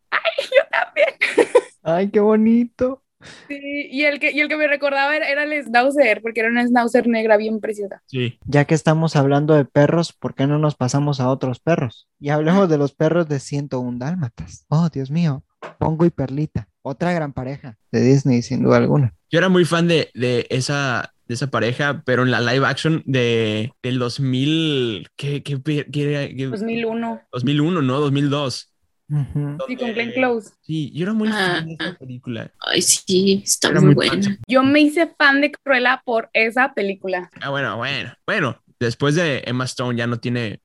Yo 0.54 0.61
también. 0.84 1.06
Ay, 1.82 2.10
qué 2.10 2.20
bonito. 2.20 3.02
Sí, 3.46 3.56
y 3.90 4.02
el 4.02 4.18
que, 4.18 4.32
y 4.32 4.40
el 4.40 4.48
que 4.48 4.56
me 4.56 4.66
recordaba 4.66 5.14
era, 5.16 5.28
era 5.30 5.44
el 5.44 5.64
schnauzer, 5.64 6.20
porque 6.22 6.40
era 6.40 6.48
una 6.48 6.66
schnauzer 6.66 7.06
negra 7.06 7.36
bien 7.36 7.60
preciosa. 7.60 8.02
Sí. 8.06 8.38
Ya 8.46 8.64
que 8.64 8.74
estamos 8.74 9.14
hablando 9.14 9.54
de 9.54 9.64
perros, 9.64 10.12
¿por 10.12 10.34
qué 10.34 10.48
no 10.48 10.58
nos 10.58 10.74
pasamos 10.74 11.20
a 11.20 11.28
otros 11.28 11.60
perros? 11.60 12.08
Y 12.18 12.30
hablemos 12.30 12.68
de 12.68 12.78
los 12.78 12.94
perros 12.94 13.28
de 13.28 13.38
101 13.38 13.98
dálmatas. 13.98 14.64
Oh, 14.68 14.88
Dios 14.92 15.10
mío. 15.12 15.44
Pongo 15.78 16.04
y 16.04 16.10
Perlita. 16.10 16.68
Otra 16.82 17.12
gran 17.12 17.32
pareja 17.32 17.76
de 17.92 18.00
Disney, 18.00 18.42
sin 18.42 18.64
duda 18.64 18.78
alguna. 18.78 19.14
Yo 19.30 19.38
era 19.38 19.48
muy 19.48 19.64
fan 19.64 19.86
de, 19.86 20.10
de 20.14 20.46
esa, 20.50 21.14
de 21.28 21.34
esa 21.34 21.46
pareja, 21.48 22.02
pero 22.04 22.24
en 22.24 22.32
la 22.32 22.40
live 22.40 22.66
action 22.66 23.04
de, 23.06 23.72
del 23.84 24.00
2000, 24.00 25.08
¿qué, 25.14 25.44
qué, 25.44 25.62
qué- 25.62 25.86
qué- 25.92 26.34
qué- 26.36 26.46
2001. 26.46 27.20
2001, 27.30 27.82
¿no? 27.82 28.00
2002. 28.00 28.71
Ujú. 29.08 29.58
Sí, 29.68 29.76
con 29.76 29.92
Glenn 29.92 30.12
Close. 30.12 30.52
Sí, 30.62 30.90
yo 30.94 31.02
era 31.04 31.12
muy 31.12 31.28
fan 31.28 31.66
de 31.66 31.76
Ah, 31.78 31.84
esa 31.88 31.98
película. 31.98 32.50
Ay, 32.60 32.82
sí, 32.82 33.42
está 33.44 33.68
Era 33.68 33.80
muy 33.80 33.94
muy 33.94 33.94
buena. 34.08 34.22
fan. 34.22 34.38
Yo 34.48 34.62
me 34.62 34.80
hice 34.80 35.06
fan 35.18 35.40
de 35.40 35.52
Cruella 35.52 36.02
por 36.04 36.30
esa 36.32 36.72
película. 36.72 37.30
Ah, 37.40 37.50
bueno, 37.50 37.76
bueno. 37.76 38.12
Bueno, 38.26 38.62
después 38.80 39.14
de 39.14 39.42
Emma 39.46 39.64
Stone 39.64 39.98
ya 39.98 40.06
no 40.06 40.18
tiene 40.18 40.60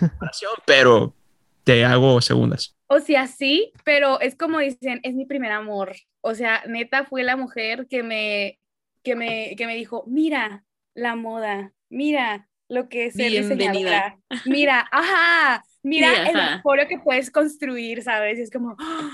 comparación, 0.00 0.52
pero 0.66 1.14
te 1.64 1.84
hago 1.84 2.20
segundas. 2.20 2.76
O 2.88 2.98
sea, 2.98 3.26
sí, 3.26 3.72
pero 3.84 4.20
es 4.20 4.34
como 4.36 4.58
dicen, 4.58 5.00
es 5.04 5.14
mi 5.14 5.24
primer 5.24 5.52
amor. 5.52 5.94
O 6.20 6.34
sea, 6.34 6.62
neta 6.66 7.04
fue 7.04 7.22
la 7.22 7.36
mujer 7.36 7.86
que 7.88 8.02
me, 8.02 8.58
que 9.02 9.14
me, 9.14 9.54
que 9.56 9.66
me 9.66 9.76
dijo, 9.76 10.04
mira 10.06 10.64
la 10.94 11.14
moda, 11.14 11.72
mira 11.88 12.48
lo 12.68 12.88
que 12.88 13.06
es 13.06 13.14
ser 13.14 13.30
Bienvenida. 13.30 13.68
diseñadora, 13.70 14.18
mira, 14.46 14.88
ajá, 14.90 15.64
mira 15.82 16.08
Sí, 16.08 16.30
el 16.30 16.54
emporio 16.54 16.86
que 16.88 16.98
puedes 16.98 17.30
construir, 17.30 18.02
¿sabes? 18.02 18.38
Y 18.38 18.42
es 18.42 18.50
como, 18.50 18.76
¡ah! 18.78 19.10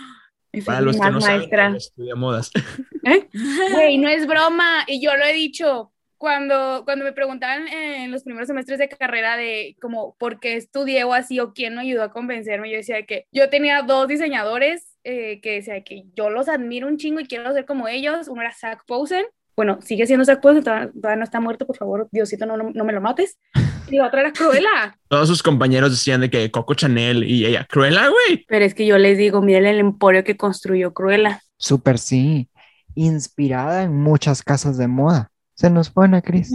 Para 0.65 0.81
los 0.81 0.99
que 0.99 1.11
no 1.11 1.21
saben, 1.21 1.39
maestra. 1.39 1.69
ella 1.69 1.77
estudia 1.77 2.15
modas. 2.15 2.51
¿Eh? 3.05 3.29
Güey, 3.73 3.99
no 3.99 4.09
es 4.09 4.27
broma, 4.27 4.85
y 4.87 5.01
yo 5.01 5.17
lo 5.17 5.25
he 5.25 5.33
dicho, 5.33 5.93
cuando, 6.17 6.83
cuando 6.85 7.05
me 7.05 7.13
preguntaban 7.13 7.69
en 7.69 8.11
los 8.11 8.25
primeros 8.25 8.49
semestres 8.49 8.79
de 8.79 8.89
carrera 8.89 9.37
de 9.37 9.77
como 9.81 10.17
por 10.19 10.41
qué 10.41 10.57
estudié 10.57 11.05
o 11.05 11.15
así 11.15 11.39
o 11.39 11.53
quién 11.53 11.77
me 11.77 11.83
ayudó 11.83 12.03
a 12.03 12.13
convencerme, 12.13 12.71
yo 12.71 12.77
decía 12.77 13.07
que 13.07 13.27
yo 13.31 13.49
tenía 13.49 13.83
dos 13.83 14.09
diseñadores 14.09 14.99
eh, 15.05 15.41
que 15.41 15.55
decía 15.55 15.85
que 15.85 16.05
yo 16.15 16.29
los 16.29 16.49
admiro 16.49 16.89
un 16.89 16.97
chingo 16.97 17.21
y 17.21 17.27
quiero 17.27 17.53
ser 17.53 17.65
como 17.65 17.87
ellos. 17.87 18.27
Uno 18.29 18.43
era 18.43 18.53
Zach 18.53 18.83
Posen, 18.85 19.25
bueno, 19.59 19.81
sigue 19.81 20.07
siendo 20.07 20.25
Zach 20.25 20.41
Posen, 20.41 20.63
todavía, 20.63 20.93
todavía 20.93 21.17
no 21.17 21.25
está 21.25 21.41
muerto, 21.41 21.67
por 21.67 21.77
favor, 21.77 22.09
Diosito, 22.13 22.47
no, 22.47 22.57
no, 22.57 22.71
no 22.71 22.85
me 22.85 22.93
lo 22.93 23.01
mates. 23.01 23.41
Y 23.90 23.97
la 23.97 24.07
otra 24.07 24.21
era 24.21 24.33
Cruella. 24.33 24.99
Todos 25.09 25.28
sus 25.28 25.42
compañeros 25.42 25.90
decían 25.90 26.21
de 26.21 26.30
que 26.30 26.50
Coco 26.50 26.75
Chanel 26.75 27.25
y 27.25 27.47
ella, 27.47 27.66
Cruella, 27.68 28.09
güey. 28.09 28.45
Pero 28.49 28.64
es 28.64 28.75
que 28.75 28.87
yo 28.87 28.99
les 28.99 29.18
digo, 29.18 29.42
miren 29.42 29.66
el 29.66 29.78
emporio 29.78 30.25
que 30.25 30.37
construyó 30.37 30.92
Cruella. 30.92 31.42
Súper 31.57 31.99
sí. 31.99 32.49
Inspirada 32.95 33.85
en 33.85 33.97
muchas 33.97 34.42
casas 34.42 34.76
de 34.76 34.88
moda. 34.88 35.30
Se 35.54 35.71
nos 35.71 35.90
fue 35.90 36.04
Ana 36.04 36.23
Cris 36.23 36.52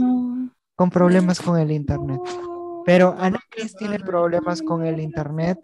con 0.76 0.90
problemas 0.90 1.42
con 1.42 1.60
el 1.60 1.72
internet. 1.72 2.20
Pero 2.86 3.16
Ana 3.18 3.40
Cris 3.50 3.76
tiene 3.76 4.00
problemas 4.00 4.62
con 4.62 4.86
el 4.86 5.00
internet 5.00 5.58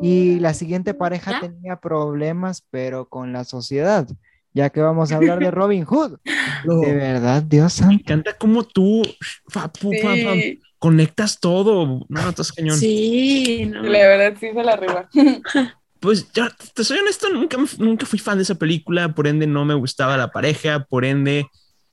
y 0.00 0.40
la 0.40 0.54
siguiente 0.54 0.94
pareja 0.94 1.32
¿Ya? 1.32 1.40
tenía 1.40 1.76
problemas, 1.76 2.66
pero 2.70 3.08
con 3.08 3.32
la 3.32 3.44
sociedad, 3.44 4.08
ya 4.54 4.70
que 4.70 4.80
vamos 4.80 5.12
a 5.12 5.16
hablar 5.16 5.38
de 5.40 5.50
Robin 5.50 5.84
Hood. 5.84 6.18
De 6.64 6.94
verdad, 6.94 7.42
Dios 7.42 7.64
Me 7.80 7.86
santo. 7.86 7.94
encanta 8.02 8.38
cómo 8.38 8.64
tú 8.64 9.02
fa, 9.48 9.70
pu, 9.70 9.92
fa, 10.00 10.08
fa, 10.16 10.32
Sí, 10.34 10.60
conectas 10.78 11.38
todo. 11.40 12.06
No, 12.08 12.28
estás 12.28 12.52
cañón. 12.52 12.76
Sí, 12.78 13.66
no. 13.70 13.82
la 13.82 13.98
verdad 13.98 14.34
sí 14.40 14.48
se 14.54 14.62
la 14.62 14.72
arriba. 14.72 15.08
Pues 16.00 16.30
ya, 16.34 16.54
te 16.74 16.84
soy 16.84 16.98
honesto, 16.98 17.30
nunca, 17.30 17.56
me- 17.56 17.66
nunca 17.78 18.04
fui 18.04 18.18
fan 18.18 18.36
de 18.36 18.42
esa 18.42 18.56
película, 18.56 19.14
por 19.14 19.26
ende 19.26 19.46
no 19.46 19.64
me 19.64 19.72
gustaba 19.72 20.18
la 20.18 20.30
pareja, 20.32 20.84
por 20.84 21.06
ende 21.06 21.46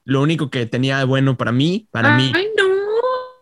lo 0.04 0.22
único 0.22 0.50
que 0.50 0.66
tenía 0.66 0.98
de 0.98 1.06
bueno 1.06 1.38
para 1.38 1.54
mí, 1.54 1.88
para 1.92 2.18
mí, 2.18 2.30
Ay, 2.36 2.48
no. 2.58 2.64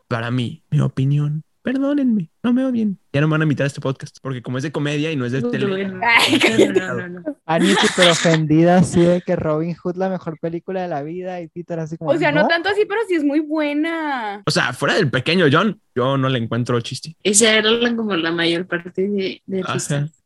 para 0.07 0.29
mí, 0.29 0.63
mi 0.69 0.79
opinión, 0.81 1.43
perdónenme, 1.61 2.29
no 2.43 2.53
me 2.53 2.63
odien, 2.65 2.97
ya 3.13 3.21
no 3.21 3.27
me 3.27 3.31
van 3.33 3.41
a 3.41 3.43
invitar 3.43 3.65
a 3.65 3.67
este 3.67 3.81
podcast, 3.81 4.17
porque 4.21 4.41
como 4.41 4.57
es 4.57 4.63
de 4.63 4.71
comedia 4.71 5.11
y 5.11 5.15
no 5.15 5.25
es 5.25 5.31
de 5.31 5.41
No, 5.41 5.49
tele, 5.49 5.87
no, 5.87 6.93
no, 6.95 7.07
no. 7.09 7.37
Annie 7.45 7.75
súper 7.75 8.09
ofendida 8.09 8.77
así 8.77 9.01
de 9.01 9.21
que 9.21 9.35
Robin 9.35 9.75
Hood 9.75 9.95
la 9.97 10.09
mejor 10.09 10.39
película 10.39 10.81
de 10.81 10.87
la 10.87 11.03
vida 11.03 11.41
y 11.41 11.47
Peter 11.47 11.79
así 11.79 11.97
como, 11.97 12.11
O 12.11 12.17
sea, 12.17 12.31
no 12.31 12.41
"¿No?". 12.41 12.47
tanto 12.47 12.69
así, 12.69 12.85
pero 12.87 13.01
sí 13.07 13.15
es 13.15 13.23
muy 13.23 13.39
buena. 13.39 14.41
o 14.45 14.51
sea, 14.51 14.73
fuera 14.73 14.95
del 14.95 15.09
pequeño 15.09 15.45
John, 15.51 15.79
yo 15.95 16.17
no 16.17 16.29
le 16.29 16.39
encuentro 16.39 16.79
chiste. 16.81 17.15
Esa 17.23 17.53
era 17.55 17.69
como 17.95 18.15
la 18.15 18.31
mayor 18.31 18.65
parte 18.67 19.07
de, 19.07 19.41
de. 19.45 19.63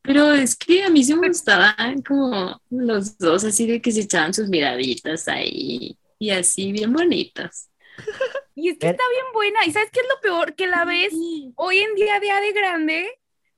Pero 0.02 0.34
es 0.34 0.56
que 0.56 0.84
a 0.84 0.90
mí 0.90 1.04
sí 1.04 1.16
me 1.16 1.30
gustaban 1.30 2.02
como 2.02 2.62
los 2.70 3.18
dos, 3.18 3.44
así 3.46 3.66
de 3.66 3.82
que 3.82 3.92
se 3.92 4.02
echaban 4.02 4.34
sus 4.34 4.50
miraditas 4.50 5.28
ahí 5.28 5.98
y 6.20 6.30
así, 6.30 6.72
bien 6.72 6.94
bonitas. 6.94 7.70
Y 8.56 8.70
es 8.70 8.78
que 8.78 8.86
Ver- 8.88 8.96
está 8.96 9.04
bien 9.10 9.26
buena. 9.34 9.66
¿Y 9.66 9.72
sabes 9.72 9.90
qué 9.92 10.00
es 10.02 10.06
lo 10.08 10.22
peor? 10.22 10.54
Que 10.56 10.68
la 10.68 10.86
ves 10.86 11.12
hoy 11.56 11.78
en 11.80 11.96
día, 11.96 12.20
día 12.20 12.40
de 12.40 12.52
grande, 12.52 13.08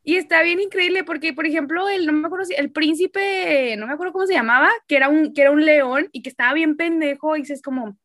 y 0.03 0.15
está 0.15 0.41
bien 0.41 0.61
increíble 0.61 1.03
porque, 1.03 1.33
por 1.33 1.45
ejemplo, 1.45 1.89
el, 1.89 2.05
no 2.05 2.13
me 2.13 2.27
acuerdo 2.27 2.45
si, 2.45 2.53
el 2.55 2.71
príncipe, 2.71 3.75
no 3.77 3.87
me 3.87 3.93
acuerdo 3.93 4.13
cómo 4.13 4.25
se 4.25 4.33
llamaba, 4.33 4.69
que 4.87 4.95
era 4.95 5.09
un, 5.09 5.33
que 5.33 5.41
era 5.41 5.51
un 5.51 5.65
león 5.65 6.07
y 6.13 6.21
que 6.21 6.29
estaba 6.29 6.53
bien 6.53 6.77
pendejo, 6.77 7.35
y 7.35 7.41
dices 7.41 7.61
como, 7.61 7.97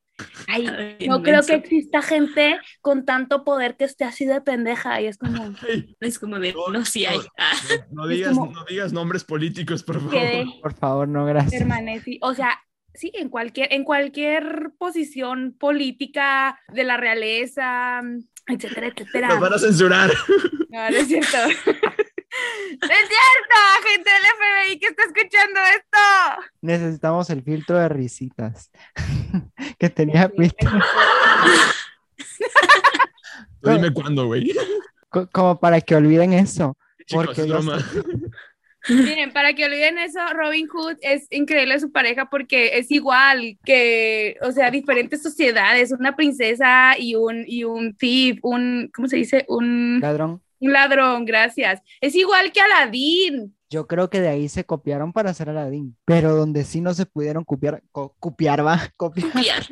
ay, 0.49 0.67
Ay, 0.67 1.07
no 1.09 1.23
creo 1.23 1.43
que 1.45 1.55
exista 1.55 2.03
gente 2.03 2.59
con 2.81 3.05
tanto 3.05 3.45
poder 3.45 3.77
que 3.77 3.85
esté 3.85 4.05
así 4.05 4.25
de 4.25 4.41
pendeja, 4.41 5.01
y 5.01 5.07
es 5.07 5.17
como, 5.19 5.55
Es 6.01 6.19
como 6.19 6.41
de, 6.41 6.53
No, 6.55 6.69
no, 6.73 6.85
sí 6.85 7.07
hay. 7.07 7.19
no. 7.19 7.25
Ah, 7.39 7.53
No, 7.93 8.05
Es 8.11 8.17
digas, 8.17 8.35
como- 8.37 8.51
no 8.53 8.65
digas 8.65 8.93
nombres 8.93 9.23
políticos, 9.23 9.85
por 9.85 9.97
favor. 10.01 10.11
que 10.11 10.45
Por 10.63 10.75
favor, 10.75 11.07
no, 11.07 11.25
gracias. 11.25 11.61
permanece, 11.61 12.19
o 12.23 12.35
sea... 12.35 12.59
Sí, 12.95 13.11
en 13.15 13.29
cualquier, 13.29 13.73
en 13.73 13.85
cualquier 13.85 14.73
posición 14.79 15.55
política 15.59 16.59
de 16.73 16.85
la 16.85 16.97
realeza, 16.97 18.01
etcétera, 18.47 18.87
etcétera. 18.89 19.29
Nos 19.29 19.41
van 19.41 19.53
a 19.55 19.59
censurar. 19.59 20.11
No, 20.69 20.91
no 20.91 20.97
es 20.97 21.07
cierto. 21.09 21.37
no 21.37 21.47
es 21.51 23.09
cierto, 23.09 23.57
gente 23.87 24.11
del 24.11 24.23
FBI 24.37 24.79
que 24.79 24.87
está 24.87 25.03
escuchando 25.05 25.61
esto. 25.77 25.99
Necesitamos 26.63 27.29
el 27.31 27.43
filtro 27.43 27.79
de 27.79 27.89
risitas 27.89 28.71
que 29.79 29.89
tenía 29.91 30.29
Tú 30.29 30.43
Dime 33.71 33.93
cuándo, 33.93 34.27
güey. 34.27 34.53
co- 35.11 35.29
como 35.33 35.61
para 35.61 35.81
que 35.81 35.95
olviden 35.95 36.33
eso. 36.33 36.77
Chicos, 37.07 37.27
Porque 37.27 37.43
es 37.43 37.47
yo 37.47 37.55
broma. 37.55 37.79
Miren, 38.91 39.33
para 39.33 39.55
que 39.55 39.65
olviden 39.65 39.99
eso, 39.99 40.21
Robin 40.35 40.67
Hood 40.69 40.97
es 41.03 41.27
increíble 41.31 41.79
su 41.81 41.91
pareja 41.93 42.29
porque 42.31 42.79
es 42.79 42.91
igual 42.91 43.59
que, 43.65 44.37
o 44.43 44.53
sea, 44.53 44.71
diferentes 44.71 45.23
sociedades, 45.23 45.93
una 45.93 46.17
princesa 46.17 46.99
y 46.99 47.15
un, 47.15 47.45
y 47.47 47.65
un 47.65 47.95
thief, 47.97 48.39
un, 48.43 48.91
¿cómo 48.95 49.09
se 49.09 49.17
dice? 49.17 49.45
Un, 49.49 50.01
Ladrón. 50.01 50.43
un 50.61 50.73
ladrón, 50.73 51.25
gracias. 51.25 51.81
Es 52.01 52.15
igual 52.15 52.53
que 52.53 52.61
Aladdin. 52.61 53.57
Yo 53.71 53.87
creo 53.87 54.11
que 54.11 54.21
de 54.21 54.29
ahí 54.29 54.49
se 54.49 54.65
copiaron 54.65 55.13
para 55.13 55.31
hacer 55.31 55.49
Aladdin, 55.49 55.97
pero 56.05 56.35
donde 56.35 56.65
sí 56.65 56.81
no 56.81 56.93
se 56.93 57.07
pudieron 57.07 57.45
copiar, 57.45 57.83
co- 57.93 58.15
copiar, 58.19 58.67
va, 58.67 58.81
copiar, 58.97 59.31
copiar. 59.33 59.67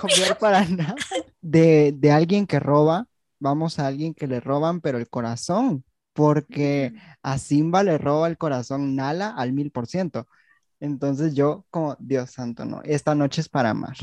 copiar 0.00 0.38
para 0.38 0.64
nada. 0.64 0.94
De, 1.40 1.92
de 1.96 2.10
alguien 2.10 2.46
que 2.46 2.58
roba, 2.58 3.06
vamos 3.38 3.78
a 3.78 3.86
alguien 3.86 4.12
que 4.14 4.26
le 4.26 4.40
roban, 4.40 4.80
pero 4.80 4.98
el 4.98 5.08
corazón, 5.08 5.84
porque 6.18 6.94
a 7.22 7.38
Simba 7.38 7.84
le 7.84 7.96
roba 7.96 8.26
el 8.26 8.36
corazón 8.36 8.96
Nala 8.96 9.30
al 9.30 9.52
mil 9.52 9.70
por 9.70 9.86
ciento. 9.86 10.26
Entonces 10.80 11.36
yo, 11.36 11.64
como, 11.70 11.96
Dios 12.00 12.32
santo, 12.32 12.64
no, 12.64 12.82
esta 12.82 13.14
noche 13.14 13.40
es 13.40 13.48
para 13.48 13.70
amar. 13.70 13.94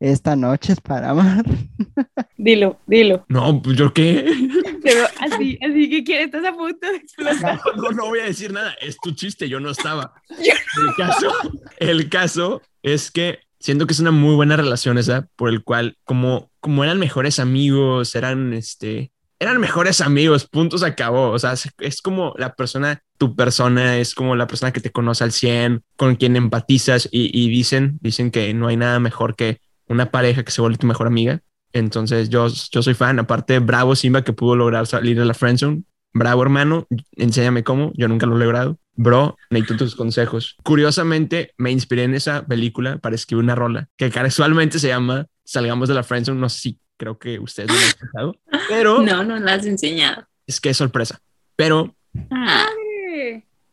Esta 0.00 0.34
noche 0.34 0.72
es 0.72 0.80
para 0.80 1.10
amar. 1.10 1.44
Dilo, 2.36 2.80
dilo. 2.88 3.24
No, 3.28 3.62
pues 3.62 3.76
yo 3.76 3.94
qué. 3.94 4.24
Pero 4.82 5.06
así, 5.20 5.58
así 5.62 5.88
que 5.88 6.02
quieres, 6.02 6.26
estás 6.26 6.44
a 6.44 6.56
punto 6.56 6.90
de 6.90 6.96
explotar. 6.96 7.60
No, 7.76 7.90
no 7.90 8.06
voy 8.06 8.18
a 8.18 8.24
decir 8.24 8.52
nada. 8.52 8.74
Es 8.80 8.96
tu 8.96 9.12
chiste, 9.12 9.48
yo 9.48 9.60
no 9.60 9.70
estaba. 9.70 10.12
El 10.28 10.94
caso, 10.96 11.32
el 11.76 12.08
caso 12.08 12.62
es 12.82 13.12
que 13.12 13.38
siento 13.60 13.86
que 13.86 13.92
es 13.92 14.00
una 14.00 14.10
muy 14.10 14.34
buena 14.34 14.56
relación 14.56 14.98
esa, 14.98 15.28
por 15.36 15.50
el 15.50 15.62
cual, 15.62 15.98
como, 16.02 16.50
como 16.58 16.82
eran 16.82 16.98
mejores 16.98 17.38
amigos, 17.38 18.16
eran 18.16 18.54
este. 18.54 19.12
Eran 19.40 19.58
mejores 19.58 20.00
amigos, 20.00 20.46
punto 20.46 20.78
se 20.78 20.86
acabó. 20.86 21.30
O 21.30 21.38
sea, 21.38 21.54
es, 21.78 22.02
como 22.02 22.34
la 22.36 22.54
persona, 22.54 23.02
tu 23.18 23.34
persona, 23.34 23.96
es 23.96 24.14
como 24.14 24.36
la 24.36 24.46
persona 24.46 24.72
que 24.72 24.80
te 24.80 24.92
conoce 24.92 25.24
al 25.24 25.32
100, 25.32 25.82
con 25.96 26.14
quien 26.14 26.36
empatizas 26.36 27.08
y, 27.10 27.30
y 27.32 27.48
dicen, 27.48 27.98
dicen 28.02 28.30
que 28.30 28.54
no 28.54 28.68
hay 28.68 28.76
nada 28.76 29.00
mejor 29.00 29.34
que 29.34 29.60
una 29.88 30.10
pareja 30.10 30.44
que 30.44 30.52
se 30.52 30.60
vuelve 30.60 30.78
tu 30.78 30.86
mejor 30.86 31.06
amiga. 31.06 31.40
Entonces 31.72 32.28
yo, 32.28 32.48
yo 32.48 32.82
soy 32.82 32.94
fan, 32.94 33.18
aparte 33.18 33.58
bravo 33.58 33.94
Simba 33.94 34.22
que 34.22 34.32
pudo 34.32 34.56
lograr 34.56 34.86
salir 34.86 35.18
de 35.18 35.24
la 35.24 35.34
friendzone. 35.34 35.84
Bravo 36.12 36.42
hermano, 36.42 36.88
enséñame 37.12 37.62
cómo, 37.62 37.92
yo 37.94 38.08
nunca 38.08 38.26
lo 38.26 38.36
he 38.36 38.40
logrado. 38.40 38.78
Bro, 38.94 39.36
necesito 39.50 39.84
tus 39.84 39.94
consejos. 39.94 40.56
Curiosamente, 40.64 41.54
me 41.56 41.70
inspiré 41.70 42.02
en 42.04 42.14
esa 42.14 42.44
película 42.44 42.98
para 42.98 43.14
escribir 43.14 43.44
una 43.44 43.54
rola 43.54 43.88
que 43.96 44.10
casualmente 44.10 44.78
se 44.78 44.88
llama 44.88 45.26
Salgamos 45.44 45.88
de 45.88 45.94
la 45.94 46.02
friendzone. 46.02 46.40
No 46.40 46.48
sé 46.48 46.60
si 46.60 46.80
creo 47.00 47.18
que 47.18 47.38
ustedes 47.38 47.70
lo 47.70 47.76
han 47.76 47.82
escuchado, 47.82 48.36
pero 48.68 49.00
No, 49.02 49.24
no 49.24 49.38
la 49.38 49.54
has 49.54 49.64
enseñado. 49.66 50.28
es 50.46 50.60
que 50.60 50.68
es 50.70 50.76
sorpresa. 50.76 51.20
Pero 51.56 51.96
Ah, 52.30 52.66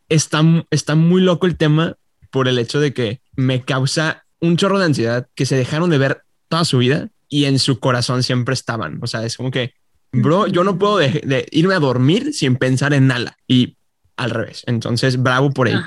está, 0.08 0.42
está 0.70 0.94
muy 0.94 1.20
loco 1.20 1.46
el 1.46 1.56
tema 1.56 1.96
por 2.30 2.48
el 2.48 2.58
hecho 2.58 2.80
de 2.80 2.92
que 2.94 3.20
me 3.36 3.62
causa 3.62 4.24
un 4.40 4.56
chorro 4.56 4.78
de 4.78 4.86
ansiedad 4.86 5.28
que 5.34 5.44
se 5.46 5.56
dejaron 5.56 5.90
de 5.90 5.98
ver 5.98 6.22
toda 6.48 6.64
su 6.64 6.78
vida 6.78 7.08
y 7.28 7.44
en 7.44 7.58
su 7.58 7.78
corazón 7.80 8.22
siempre 8.22 8.54
estaban. 8.54 8.98
O 9.02 9.06
sea, 9.06 9.24
es 9.24 9.36
como 9.36 9.50
que, 9.50 9.74
bro, 10.12 10.46
yo 10.46 10.64
no 10.64 10.78
puedo 10.78 10.98
de, 10.98 11.20
de 11.24 11.46
irme 11.50 11.74
a 11.74 11.78
dormir 11.80 12.32
sin 12.32 12.56
pensar 12.56 12.94
en 12.94 13.06
Nala 13.08 13.36
y 13.46 13.76
al 14.16 14.30
revés. 14.30 14.62
Entonces, 14.66 15.22
bravo 15.22 15.50
por 15.50 15.68
ello. 15.68 15.80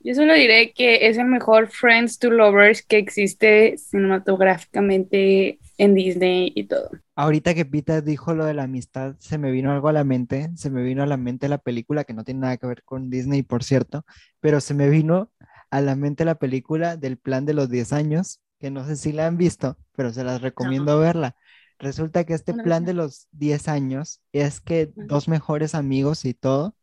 Yo 0.00 0.14
solo 0.14 0.34
diré 0.34 0.72
que 0.72 1.08
es 1.08 1.16
el 1.16 1.24
mejor 1.26 1.68
Friends 1.68 2.18
to 2.18 2.30
Lovers 2.30 2.82
que 2.82 2.98
existe 2.98 3.76
cinematográficamente 3.78 5.58
en 5.78 5.94
Disney 5.94 6.52
y 6.54 6.64
todo. 6.66 6.90
Ahorita 7.16 7.54
que 7.54 7.64
Peter 7.64 8.02
dijo 8.02 8.34
lo 8.34 8.44
de 8.44 8.54
la 8.54 8.64
amistad, 8.64 9.14
se 9.20 9.38
me 9.38 9.52
vino 9.52 9.70
algo 9.72 9.88
a 9.88 9.92
la 9.92 10.02
mente, 10.04 10.50
se 10.56 10.68
me 10.70 10.82
vino 10.82 11.02
a 11.02 11.06
la 11.06 11.16
mente 11.16 11.48
la 11.48 11.58
película 11.58 12.02
que 12.04 12.12
no 12.12 12.24
tiene 12.24 12.40
nada 12.40 12.56
que 12.56 12.66
ver 12.66 12.82
con 12.84 13.08
Disney, 13.08 13.42
por 13.44 13.62
cierto, 13.62 14.04
pero 14.40 14.60
se 14.60 14.74
me 14.74 14.88
vino 14.90 15.30
a 15.70 15.80
la 15.80 15.94
mente 15.94 16.24
la 16.24 16.34
película 16.36 16.96
del 16.96 17.16
plan 17.18 17.44
de 17.46 17.54
los 17.54 17.68
10 17.70 17.92
años, 17.92 18.40
que 18.58 18.70
no 18.72 18.84
sé 18.84 18.96
si 18.96 19.12
la 19.12 19.26
han 19.28 19.36
visto, 19.38 19.78
pero 19.94 20.12
se 20.12 20.24
las 20.24 20.42
recomiendo 20.42 20.98
verla. 20.98 21.36
Resulta 21.78 22.24
que 22.24 22.34
este 22.34 22.52
No, 22.52 22.62
plan 22.62 22.84
no. 22.84 22.86
de 22.86 22.94
los 22.94 23.28
10 23.30 23.68
años 23.68 24.20
es 24.32 24.60
que 24.60 24.92
dos 24.96 25.28
mejores 25.28 25.74
amigos 25.76 26.24
y 26.24 26.34
todo 26.34 26.76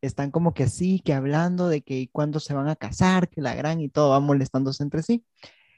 están 0.00 0.30
como 0.30 0.54
que 0.54 0.68
sí, 0.68 1.00
que 1.04 1.14
hablando 1.14 1.68
de 1.68 1.82
que 1.82 2.08
cuándo 2.12 2.40
se 2.40 2.54
van 2.54 2.68
a 2.68 2.76
casar, 2.76 3.28
que 3.28 3.40
la 3.42 3.54
gran 3.54 3.80
y 3.80 3.88
todo, 3.88 4.10
van 4.10 4.24
molestándose 4.24 4.82
entre 4.82 5.02
sí. 5.02 5.24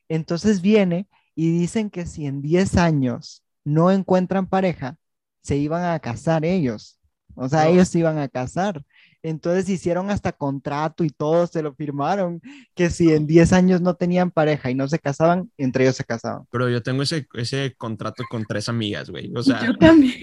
Entonces 0.09 0.61
viene 0.63 1.09
y 1.41 1.53
dicen 1.57 1.89
que 1.89 2.05
si 2.05 2.27
en 2.27 2.43
10 2.43 2.77
años 2.79 3.45
no 3.65 3.93
encuentran 3.93 4.49
pareja, 4.49 4.97
se 5.41 5.57
iban 5.57 5.85
a 5.85 6.01
casar 6.01 6.45
ellos. 6.45 6.99
O 7.37 7.49
sea, 7.49 7.65
No. 7.67 7.71
ellos 7.71 7.87
se 7.87 8.01
iban 8.01 8.19
a 8.19 8.27
casar. 8.29 8.83
Entonces 9.23 9.69
hicieron 9.69 10.11
hasta 10.11 10.33
contrato 10.33 11.05
y 11.05 11.11
todo, 11.11 11.47
se 11.47 11.63
lo 11.63 11.73
firmaron, 11.75 12.41
que 12.75 12.91
si 12.91 13.13
en 13.13 13.29
10 13.29 13.53
años 13.53 13.81
no 13.81 13.95
tenían 13.95 14.33
pareja 14.33 14.69
y 14.71 14.75
no 14.75 14.89
se 14.89 14.99
casaban, 14.99 15.49
entre 15.57 15.85
ellos 15.85 15.95
se 15.95 16.03
casaban. 16.05 16.43
Pero 16.51 16.69
yo 16.69 16.83
tengo 16.83 17.05
ese, 17.05 17.29
ese 17.35 17.73
contrato 17.79 18.25
con 18.29 18.45
tres 18.45 18.69
amigas, 18.69 19.09
güey. 19.09 19.33
O 19.37 19.43
sea, 19.45 19.65
Yo 19.65 19.77
también. 19.77 20.15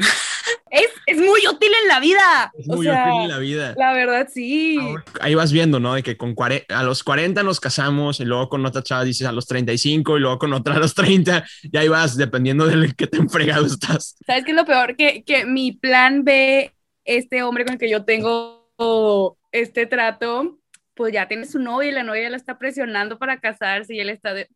Es, 1.08 1.18
muy 1.18 1.40
útil 1.48 1.72
en 1.84 1.88
la 1.88 2.00
vida. 2.00 2.52
es 2.58 2.70
o 2.70 2.76
muy 2.76 2.86
sea, 2.86 3.08
útil 3.10 3.22
en 3.24 3.28
la 3.30 3.38
vida. 3.38 3.74
La 3.78 3.94
verdad, 3.94 4.28
sí. 4.34 4.78
Ahí 5.22 5.36
vas 5.36 5.52
viendo, 5.52 5.80
¿no? 5.80 5.94
De 5.94 6.04
que 6.04 6.18
con 6.18 6.36
cuare- 6.36 6.66
a 6.70 6.84
los 6.84 7.04
40 7.04 7.44
nos 7.44 7.60
casamos 7.60 8.20
y 8.20 8.26
luego 8.26 8.50
con 8.50 8.66
otra 8.66 8.82
chava 8.84 9.04
dices 9.04 9.28
a 9.28 9.32
los 9.32 9.46
35 9.46 10.18
y 10.18 10.20
luego 10.22 10.40
con 10.40 10.54
otra 10.54 10.76
a 10.76 10.80
los 10.80 10.94
30 10.96 11.46
y 11.64 11.78
ahí 11.78 11.88
vas 11.88 12.18
dependiendo 12.18 12.66
de 12.68 12.94
qué 12.96 13.08
tan 13.08 13.30
fregado 13.30 13.66
estás. 13.66 14.18
¿Sabes 14.26 14.46
qué 14.46 14.52
es 14.52 14.58
lo 14.58 14.66
peor? 14.66 14.96
Que, 14.96 15.24
que 15.24 15.46
mi 15.46 15.72
plan 15.74 16.24
B, 16.24 16.74
este 17.04 17.44
hombre 17.44 17.66
con 17.66 17.74
el 17.74 17.80
que 17.80 17.90
yo 17.90 18.04
tengo 18.06 18.68
este 19.52 19.86
trato, 19.86 20.60
pues 20.96 21.14
ya 21.14 21.28
tiene 21.28 21.46
su 21.46 21.60
novia 21.60 21.90
y 21.90 21.94
la 21.94 22.04
novia 22.04 22.30
la 22.30 22.38
está 22.38 22.58
presionando 22.58 23.18
para 23.20 23.40
casarse 23.40 23.94
y 23.96 24.00
él 24.00 24.10
está 24.10 24.34
de... 24.34 24.50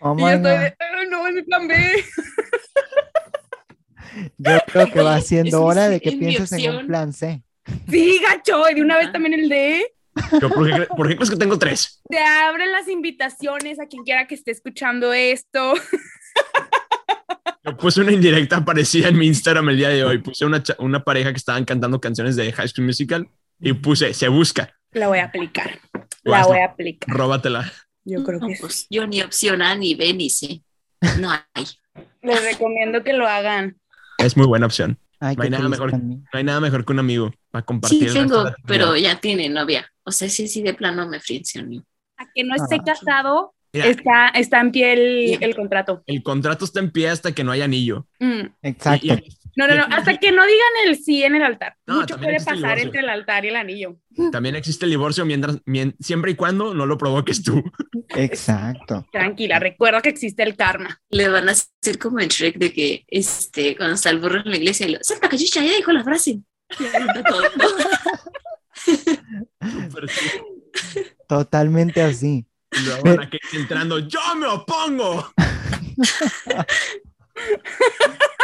Oh 0.00 0.14
y 0.16 0.20
yo 0.20 0.26
my 0.26 0.32
estoy 0.34 0.50
de... 0.58 0.66
"Ugh, 1.02 1.10
no, 1.10 1.26
es 1.26 1.34
mi 1.34 1.42
plan 1.42 1.66
B. 1.68 1.74
Yo 4.38 4.58
creo 4.66 4.86
que 4.92 5.00
va 5.02 5.20
siendo 5.20 5.62
hora 5.64 5.88
de 5.88 6.00
que 6.00 6.12
pienses 6.12 6.52
en 6.52 6.74
un 6.76 6.86
plan 6.86 7.12
C. 7.12 7.42
Sí, 7.88 8.20
gacho. 8.22 8.68
Y 8.70 8.74
de 8.74 8.82
una 8.82 8.96
vez 8.98 9.12
también 9.12 9.34
el 9.34 9.48
D. 9.48 9.92
Yo, 10.40 10.48
¿por, 10.48 10.66
qué, 10.70 10.86
por 10.86 11.08
qué 11.08 11.16
crees 11.16 11.30
que 11.30 11.36
tengo 11.36 11.58
tres? 11.58 12.00
Te 12.08 12.18
abren 12.18 12.72
las 12.72 12.88
invitaciones 12.88 13.78
a 13.80 13.86
quien 13.86 14.02
quiera 14.04 14.26
que 14.26 14.34
esté 14.34 14.50
escuchando 14.52 15.12
esto. 15.12 15.74
Yo 17.64 17.76
puse 17.76 18.00
una 18.00 18.12
indirecta 18.12 18.64
parecida 18.64 19.08
en 19.08 19.18
mi 19.18 19.26
Instagram 19.26 19.68
el 19.70 19.76
día 19.76 19.88
de 19.88 20.04
hoy. 20.04 20.18
Puse 20.18 20.44
una, 20.46 20.62
una 20.78 21.02
pareja 21.02 21.32
que 21.32 21.38
estaban 21.38 21.64
cantando 21.64 22.00
canciones 22.00 22.36
de 22.36 22.52
High 22.52 22.68
School 22.68 22.86
Musical 22.86 23.28
y 23.60 23.72
puse, 23.72 24.14
se 24.14 24.28
busca, 24.28 24.72
La 24.92 25.08
voy 25.08 25.18
a 25.18 25.24
aplicar. 25.24 25.78
La 26.22 26.46
voy 26.46 26.58
a 26.60 26.66
aplicar. 26.66 27.14
róbatela. 27.14 27.72
Yo 28.04 28.22
creo 28.22 28.38
No, 28.38 28.46
que 28.48 28.54
sí. 28.54 28.60
pues 28.60 28.86
yo 28.88 29.06
ni 29.06 29.20
opción 29.20 29.62
A 29.62 29.74
ni 29.74 29.94
B 29.96 30.14
ni 30.14 30.30
C. 30.30 30.62
No 31.18 31.30
hay. 31.30 31.64
Les 32.22 32.44
recomiendo 32.44 33.02
que 33.02 33.12
lo 33.12 33.26
hagan. 33.26 33.76
Es 34.18 34.36
muy 34.36 34.46
buena 34.46 34.66
opción. 34.66 34.98
Ay, 35.20 35.36
No 35.36 35.42
hay 35.44 35.50
nada 35.50 35.68
mejor. 35.68 35.92
No 36.02 36.20
hay 36.32 36.44
nada 36.44 36.60
mejor 36.60 36.84
que 36.84 36.92
un 36.92 36.98
amigo 36.98 37.32
para 37.50 37.64
compartir. 37.64 38.08
Sí 38.10 38.14
tengo, 38.18 38.44
pero 38.66 38.96
ya 38.96 39.18
tiene 39.20 39.48
novia. 39.48 39.90
O 40.04 40.12
sea, 40.12 40.28
sí, 40.28 40.46
sí, 40.48 40.62
de 40.62 40.74
plano 40.74 41.08
me 41.08 41.20
friccionó. 41.20 41.82
A 42.18 42.26
que 42.34 42.44
no 42.44 42.54
esté 42.54 42.76
Ah. 42.76 42.82
casado, 42.84 43.54
Mira, 43.72 43.86
está, 43.86 44.28
está 44.28 44.60
en 44.60 44.70
pie 44.72 45.34
el, 45.40 45.54
contrato. 45.56 46.02
el 46.06 46.22
contrato 46.22 46.64
está 46.64 46.80
en 46.80 46.90
pie 46.90 47.08
hasta 47.10 47.32
que 47.32 47.44
no 47.44 47.52
haya 47.52 47.64
anillo. 47.64 48.06
Mm. 48.20 48.40
Exacto. 48.62 49.06
Y- 49.06 49.10
y- 49.12 49.36
No, 49.56 49.66
no, 49.66 49.74
no, 49.74 49.84
hasta 49.90 50.18
que 50.18 50.32
no 50.32 50.44
digan 50.44 50.86
el 50.86 50.98
sí 51.02 51.24
en 51.24 51.34
el 51.34 51.42
altar. 51.42 51.76
No, 51.86 52.00
Mucho 52.00 52.18
puede 52.18 52.36
el 52.36 52.44
pasar 52.44 52.78
entre 52.78 53.00
el 53.00 53.08
altar 53.08 53.44
y 53.44 53.48
el 53.48 53.56
anillo. 53.56 53.96
También 54.30 54.54
existe 54.54 54.84
el 54.84 54.90
divorcio 54.90 55.24
mientras, 55.24 55.56
mien- 55.64 55.96
siempre 55.98 56.32
y 56.32 56.34
cuando 56.34 56.74
no 56.74 56.84
lo 56.84 56.98
provoques 56.98 57.42
tú. 57.42 57.62
Exacto. 58.10 59.06
Tranquila, 59.12 59.58
recuerda 59.58 60.02
que 60.02 60.10
existe 60.10 60.42
el 60.42 60.56
karma. 60.56 61.00
Le 61.08 61.28
van 61.28 61.48
a 61.48 61.52
hacer 61.52 61.98
como 61.98 62.20
en 62.20 62.28
Shrek 62.28 62.56
de 62.58 62.72
que 62.72 63.04
este, 63.08 63.76
cuando 63.76 63.94
está 63.94 64.10
el 64.10 64.18
burro 64.18 64.40
en 64.40 64.50
la 64.50 64.56
iglesia 64.58 64.86
y 64.86 64.92
lo, 64.92 64.98
Santa 65.02 65.28
Cachucha 65.30 65.64
ya 65.64 65.74
dijo 65.74 65.90
la 65.92 66.04
frase. 66.04 66.40
Totalmente 71.28 72.02
así. 72.02 72.46
Y 72.72 72.80
luego 72.84 73.02
van 73.04 73.20
aquí 73.22 73.38
entrando, 73.54 73.98
yo 74.00 74.20
me 74.36 74.46
opongo. 74.46 75.32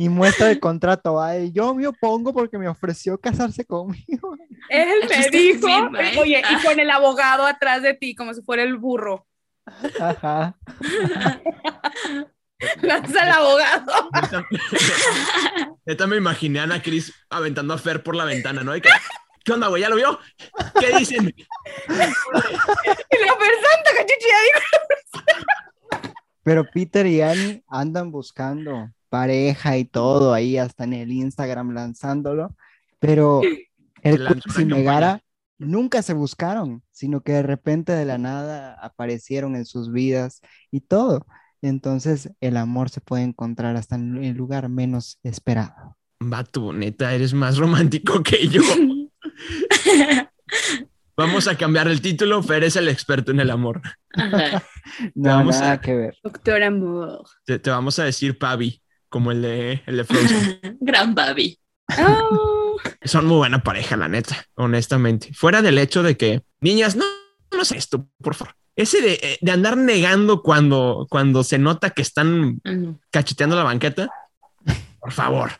Y 0.00 0.08
muestra 0.08 0.50
el 0.50 0.58
contrato. 0.60 1.20
Ay, 1.22 1.52
yo 1.52 1.74
me 1.74 1.86
opongo 1.86 2.32
porque 2.32 2.56
me 2.56 2.66
ofreció 2.68 3.20
casarse 3.20 3.66
conmigo. 3.66 4.34
Él 4.70 5.02
Aquí 5.04 5.28
me 5.30 5.38
dijo, 5.38 5.68
¿eh? 5.68 6.16
oye, 6.18 6.42
y 6.50 6.64
con 6.64 6.80
el 6.80 6.88
abogado 6.90 7.44
atrás 7.44 7.82
de 7.82 7.92
ti, 7.92 8.14
como 8.14 8.32
si 8.32 8.40
fuera 8.40 8.62
el 8.62 8.78
burro. 8.78 9.26
Ajá. 10.00 10.56
Lanza 12.80 13.22
al 13.24 13.32
abogado. 13.32 14.08
Neta- 14.12 14.46
Neta 15.84 16.06
me 16.06 16.16
imaginé 16.16 16.60
a 16.60 16.62
Ana 16.62 16.80
Cris 16.82 17.12
aventando 17.28 17.74
a 17.74 17.78
Fer 17.78 18.02
por 18.02 18.16
la 18.16 18.24
ventana, 18.24 18.64
¿no? 18.64 18.72
De 18.72 18.80
que, 18.80 18.88
¿Qué 19.44 19.52
onda, 19.52 19.68
güey? 19.68 19.82
¿Ya 19.82 19.90
lo 19.90 19.96
vio? 19.96 20.18
¿Qué 20.80 20.96
dicen? 20.96 21.28
Y 21.36 21.46
la 21.88 21.88
persona, 21.88 22.08
cachuchi, 23.84 24.28
ya 24.28 24.40
dijo. 24.46 24.60
Pero 26.42 26.64
Peter 26.72 27.06
y 27.06 27.20
Annie 27.20 27.62
andan 27.68 28.10
buscando 28.10 28.88
pareja 29.10 29.76
y 29.76 29.84
todo 29.84 30.32
ahí, 30.32 30.56
hasta 30.56 30.84
en 30.84 30.94
el 30.94 31.12
Instagram 31.12 31.72
lanzándolo. 31.74 32.56
Pero 32.98 33.42
el 34.02 34.22
una 34.22 34.40
y 34.58 34.64
Megara 34.64 35.20
nunca 35.58 36.00
se 36.00 36.14
buscaron, 36.14 36.82
sino 36.90 37.20
que 37.22 37.32
de 37.32 37.42
repente 37.42 37.92
de 37.92 38.06
la 38.06 38.16
nada 38.16 38.74
aparecieron 38.80 39.56
en 39.56 39.66
sus 39.66 39.92
vidas 39.92 40.40
y 40.70 40.80
todo. 40.80 41.26
Entonces 41.60 42.30
el 42.40 42.56
amor 42.56 42.88
se 42.88 43.02
puede 43.02 43.24
encontrar 43.24 43.76
hasta 43.76 43.96
en 43.96 44.24
el 44.24 44.34
lugar 44.36 44.70
menos 44.70 45.18
esperado. 45.22 45.98
Vato, 46.20 46.72
neta, 46.72 47.12
eres 47.14 47.34
más 47.34 47.58
romántico 47.58 48.22
que 48.22 48.48
yo. 48.48 48.62
Vamos 51.16 51.48
a 51.48 51.56
cambiar 51.56 51.86
el 51.88 52.00
título. 52.00 52.42
Fer 52.42 52.64
es 52.64 52.76
el 52.76 52.88
experto 52.88 53.30
en 53.30 53.40
el 53.40 53.50
amor. 53.50 53.82
Ajá. 54.14 54.62
No, 55.14 55.30
Vamos 55.30 55.60
nada 55.60 55.72
a- 55.72 55.80
que 55.80 55.94
ver. 55.94 56.16
Doctor 56.22 56.62
Amor. 56.62 57.22
Te, 57.44 57.58
te 57.58 57.70
vamos 57.70 57.98
a 57.98 58.04
decir 58.04 58.38
Pavi, 58.38 58.82
como 59.10 59.32
el 59.32 59.42
de, 59.42 59.82
el 59.86 59.98
de 59.98 60.04
Frozen. 60.04 60.60
Gran 60.80 61.14
Babi. 61.14 61.58
Oh, 61.98 62.76
Son 63.04 63.26
muy 63.26 63.36
buena 63.38 63.62
pareja, 63.62 63.96
la 63.96 64.08
neta, 64.08 64.46
honestamente. 64.54 65.34
Fuera 65.34 65.60
del 65.60 65.76
hecho 65.76 66.02
de 66.02 66.16
que, 66.16 66.42
niñas, 66.60 66.96
no, 66.96 67.04
no 67.50 67.64
sé 67.64 67.76
esto, 67.76 68.08
por 68.22 68.34
favor. 68.34 68.54
Ese 68.76 69.02
de, 69.02 69.12
eh, 69.20 69.38
de 69.40 69.52
andar 69.52 69.76
negando 69.76 70.42
cuando, 70.42 71.06
cuando 71.10 71.42
se 71.44 71.58
nota 71.58 71.90
que 71.90 72.02
están 72.02 72.60
cacheteando 73.10 73.56
la 73.56 73.64
banqueta, 73.64 74.08
por 75.00 75.12
favor, 75.12 75.50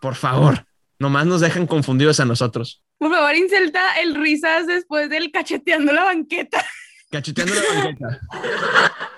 por 0.00 0.16
favor, 0.16 0.66
nomás 0.98 1.24
nos 1.24 1.40
dejan 1.40 1.66
confundidos 1.66 2.18
a 2.20 2.24
nosotros. 2.24 2.82
por 2.98 3.10
favor, 3.12 3.34
inserta 3.36 4.00
el 4.00 4.16
risas 4.16 4.66
después 4.66 5.08
del 5.08 5.30
cacheteando 5.30 5.92
la 5.92 6.04
banqueta. 6.04 6.62
Cacheteando 7.10 7.54
la 7.54 7.62
banqueta. 7.74 8.20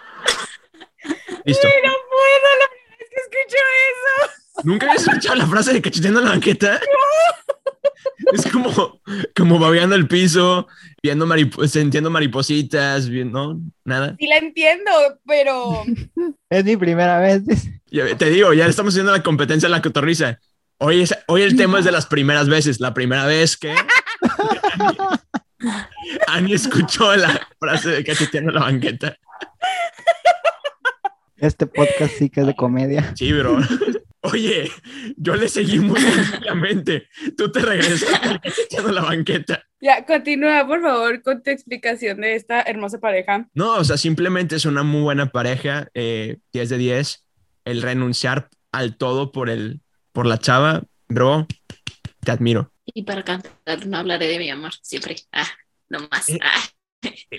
Listo. 1.45 1.67
No 1.69 1.93
puedo, 2.11 2.49
que 3.15 3.39
escucho 3.39 3.63
eso. 3.91 4.63
¿Nunca 4.65 4.87
habías 4.87 5.07
escuchado 5.07 5.35
la 5.37 5.47
frase 5.47 5.73
de 5.73 5.83
cacheteando 5.83 6.21
la 6.21 6.31
banqueta? 6.31 6.81
Es 8.33 8.51
como, 8.51 9.01
como 9.37 9.59
babeando 9.59 9.95
el 9.97 10.07
piso, 10.09 10.67
viendo 11.03 11.27
maripo- 11.27 11.67
sintiendo 11.67 12.11
maripositas, 12.11 13.09
viendo, 13.09 13.55
¿no? 13.55 13.61
Nada. 13.85 14.17
Sí 14.19 14.27
la 14.27 14.37
entiendo, 14.39 14.91
pero 15.27 15.83
Es 16.51 16.65
mi 16.65 16.77
primera 16.77 17.19
vez. 17.19 17.43
Ya- 17.91 18.17
Te 18.17 18.31
digo, 18.31 18.53
ya 18.53 18.67
estamos 18.67 18.95
haciendo 18.95 19.13
la 19.13 19.23
competencia 19.23 19.69
de 19.69 19.75
la 19.75 19.83
cotorriza. 19.83 20.39
Hoy, 20.79 21.03
es, 21.03 21.17
hoy 21.29 21.43
el 21.43 21.57
tema 21.57 21.79
es 21.79 21.85
de 21.85 21.93
las 21.93 22.07
primeras 22.07 22.49
veces. 22.49 22.81
La 22.81 22.95
primera 22.95 23.27
vez 23.27 23.57
que 23.57 23.75
Ani 26.29 26.55
escuchó 26.55 27.15
la 27.17 27.49
frase 27.59 27.91
de 27.91 28.05
cacheteando 28.05 28.53
la 28.53 28.61
banqueta. 28.61 29.17
Este 31.37 31.67
podcast 31.67 32.15
sí 32.17 32.31
que 32.31 32.41
es 32.41 32.47
de 32.47 32.55
comedia. 32.55 33.13
Sí, 33.17 33.33
bro. 33.33 33.59
Oye, 34.23 34.71
yo 35.17 35.35
le 35.37 35.49
seguí 35.49 35.79
muy 35.81 36.01
tranquilamente. 36.01 37.09
Tú 37.37 37.53
te 37.53 37.61
regresas 37.61 38.19
cacheteando 38.21 38.93
la 38.93 39.03
banqueta. 39.03 39.65
ya, 39.81 40.07
continúa, 40.07 40.67
por 40.67 40.81
favor, 40.81 41.21
con 41.23 41.43
tu 41.43 41.51
explicación 41.51 42.23
de 42.23 42.35
esta 42.35 42.63
hermosa 42.63 42.99
pareja. 43.01 43.49
No, 43.53 43.75
o 43.75 43.85
sea, 43.85 43.99
simplemente 43.99 44.57
es 44.57 44.65
una 44.65 44.83
muy 44.83 45.03
buena 45.03 45.27
pareja. 45.27 45.89
eh, 45.93 46.39
10 46.55 46.69
de 46.71 46.79
10. 46.79 47.27
El 47.67 47.83
renunciar 47.83 48.49
al 48.73 48.97
todo 48.97 49.31
por, 49.31 49.51
el, 49.51 49.81
por 50.13 50.25
la 50.27 50.39
chava, 50.39 50.85
bro, 51.09 51.47
te 52.21 52.31
admiro. 52.33 52.73
Y 52.87 53.03
para 53.03 53.23
cantar 53.25 53.87
no 53.87 53.99
hablaré 53.99 54.27
de 54.29 54.39
mi 54.39 54.49
amor, 54.51 54.73
siempre. 54.81 55.17
Ah, 55.33 55.47
no 55.91 56.09
más. 56.11 56.31
Eh. 56.31 56.39
Ah. 56.43 56.63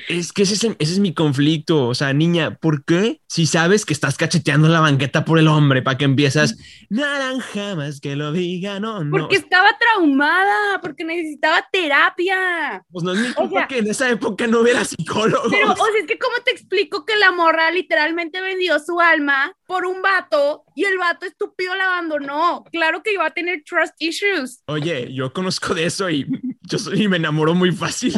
Es 0.10 0.34
que 0.34 0.44
ese 0.44 0.54
es, 0.56 0.64
ese 0.64 0.94
es 0.94 1.00
mi 1.00 1.14
conflicto. 1.14 1.88
O 1.88 1.96
sea, 1.96 2.14
niña, 2.14 2.56
¿por 2.56 2.84
qué? 2.86 3.22
Si 3.28 3.46
sabes 3.46 3.86
que 3.86 3.94
estás 3.94 4.18
cacheteando 4.18 4.68
la 4.68 4.80
banqueta 4.80 5.26
por 5.26 5.40
el 5.40 5.48
hombre 5.48 5.82
para 5.82 5.98
que 5.98 6.06
empiezas, 6.06 6.58
naranja 6.90 7.76
más 7.76 8.00
que 8.00 8.16
lo 8.16 8.32
diga, 8.32 8.80
no, 8.80 9.04
no. 9.04 9.12
Porque 9.18 9.36
estaba 9.36 9.70
traumada, 9.78 10.80
porque 10.82 11.04
necesitaba 11.04 11.66
terapia. 11.72 12.84
Pues 12.92 13.04
no 13.04 13.14
es 13.14 13.20
mi 13.20 13.34
culpa 13.34 13.60
sea- 13.60 13.68
que 13.68 13.78
en 13.80 13.88
esa 13.90 14.10
época 14.10 14.48
no 14.48 14.62
hubiera 14.62 14.84
psicólogo. 14.86 15.50
Pero, 15.50 15.72
o 15.72 15.76
sea, 15.76 15.86
es 16.00 16.08
que 16.08 16.18
¿cómo 16.18 16.36
te 16.44 16.52
explico 16.52 17.06
que 17.06 17.16
la 17.18 17.32
morra 17.32 17.72
literalmente 17.72 18.42
vendió 18.42 18.80
su 18.80 19.00
alma 19.00 19.54
por 19.68 19.86
un 19.86 20.02
vato 20.02 20.64
y 20.76 20.86
el 20.86 20.98
vato 20.98 21.26
estúpido 21.26 21.76
la 21.76 21.86
abandonó? 21.86 22.64
Claro 22.72 23.02
que 23.04 23.14
iba 23.14 23.26
a 23.26 23.32
tener 23.32 23.64
trust 23.66 23.94
issues, 24.00 24.62
Oye, 24.68 25.14
yo 25.14 25.32
conozco 25.34 25.74
de 25.74 25.86
eso 25.86 26.10
y 26.10 26.26
yo 26.62 26.78
soy, 26.80 27.04
y 27.04 27.08
me 27.08 27.18
enamoro 27.18 27.54
muy 27.54 27.72
fácil. 27.72 28.14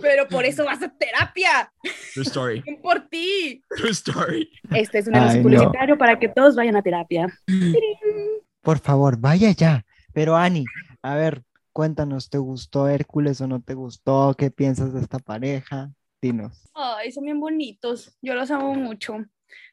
Pero 0.00 0.26
por 0.28 0.44
eso 0.44 0.64
vas 0.64 0.82
a 0.82 0.88
terapia, 0.96 1.72
True 2.14 2.24
story. 2.24 2.60
bien 2.62 2.80
por 2.82 3.08
ti. 3.08 3.62
True 3.76 3.90
story. 3.90 4.50
Este 4.72 4.98
es 4.98 5.06
un 5.06 5.16
anuncio 5.16 5.38
no. 5.38 5.42
publicitario 5.44 5.96
para 5.98 6.18
que 6.18 6.28
todos 6.28 6.56
vayan 6.56 6.76
a 6.76 6.82
terapia. 6.82 7.26
Por 8.62 8.78
favor, 8.78 9.18
vaya 9.18 9.50
ya. 9.52 9.84
Pero 10.12 10.36
Ani, 10.36 10.64
a 11.02 11.14
ver, 11.16 11.42
Cuéntanos, 11.72 12.30
¿te 12.30 12.38
gustó 12.38 12.86
Hércules 12.86 13.40
o 13.40 13.48
no 13.48 13.60
te 13.60 13.74
gustó? 13.74 14.36
¿Qué 14.38 14.52
piensas 14.52 14.94
de 14.94 15.00
esta 15.00 15.18
pareja? 15.18 15.90
Dinos. 16.22 16.62
Ay, 16.72 17.10
son 17.10 17.24
bien 17.24 17.40
bonitos. 17.40 18.16
Yo 18.22 18.34
los 18.36 18.52
amo 18.52 18.74
mucho. 18.76 19.16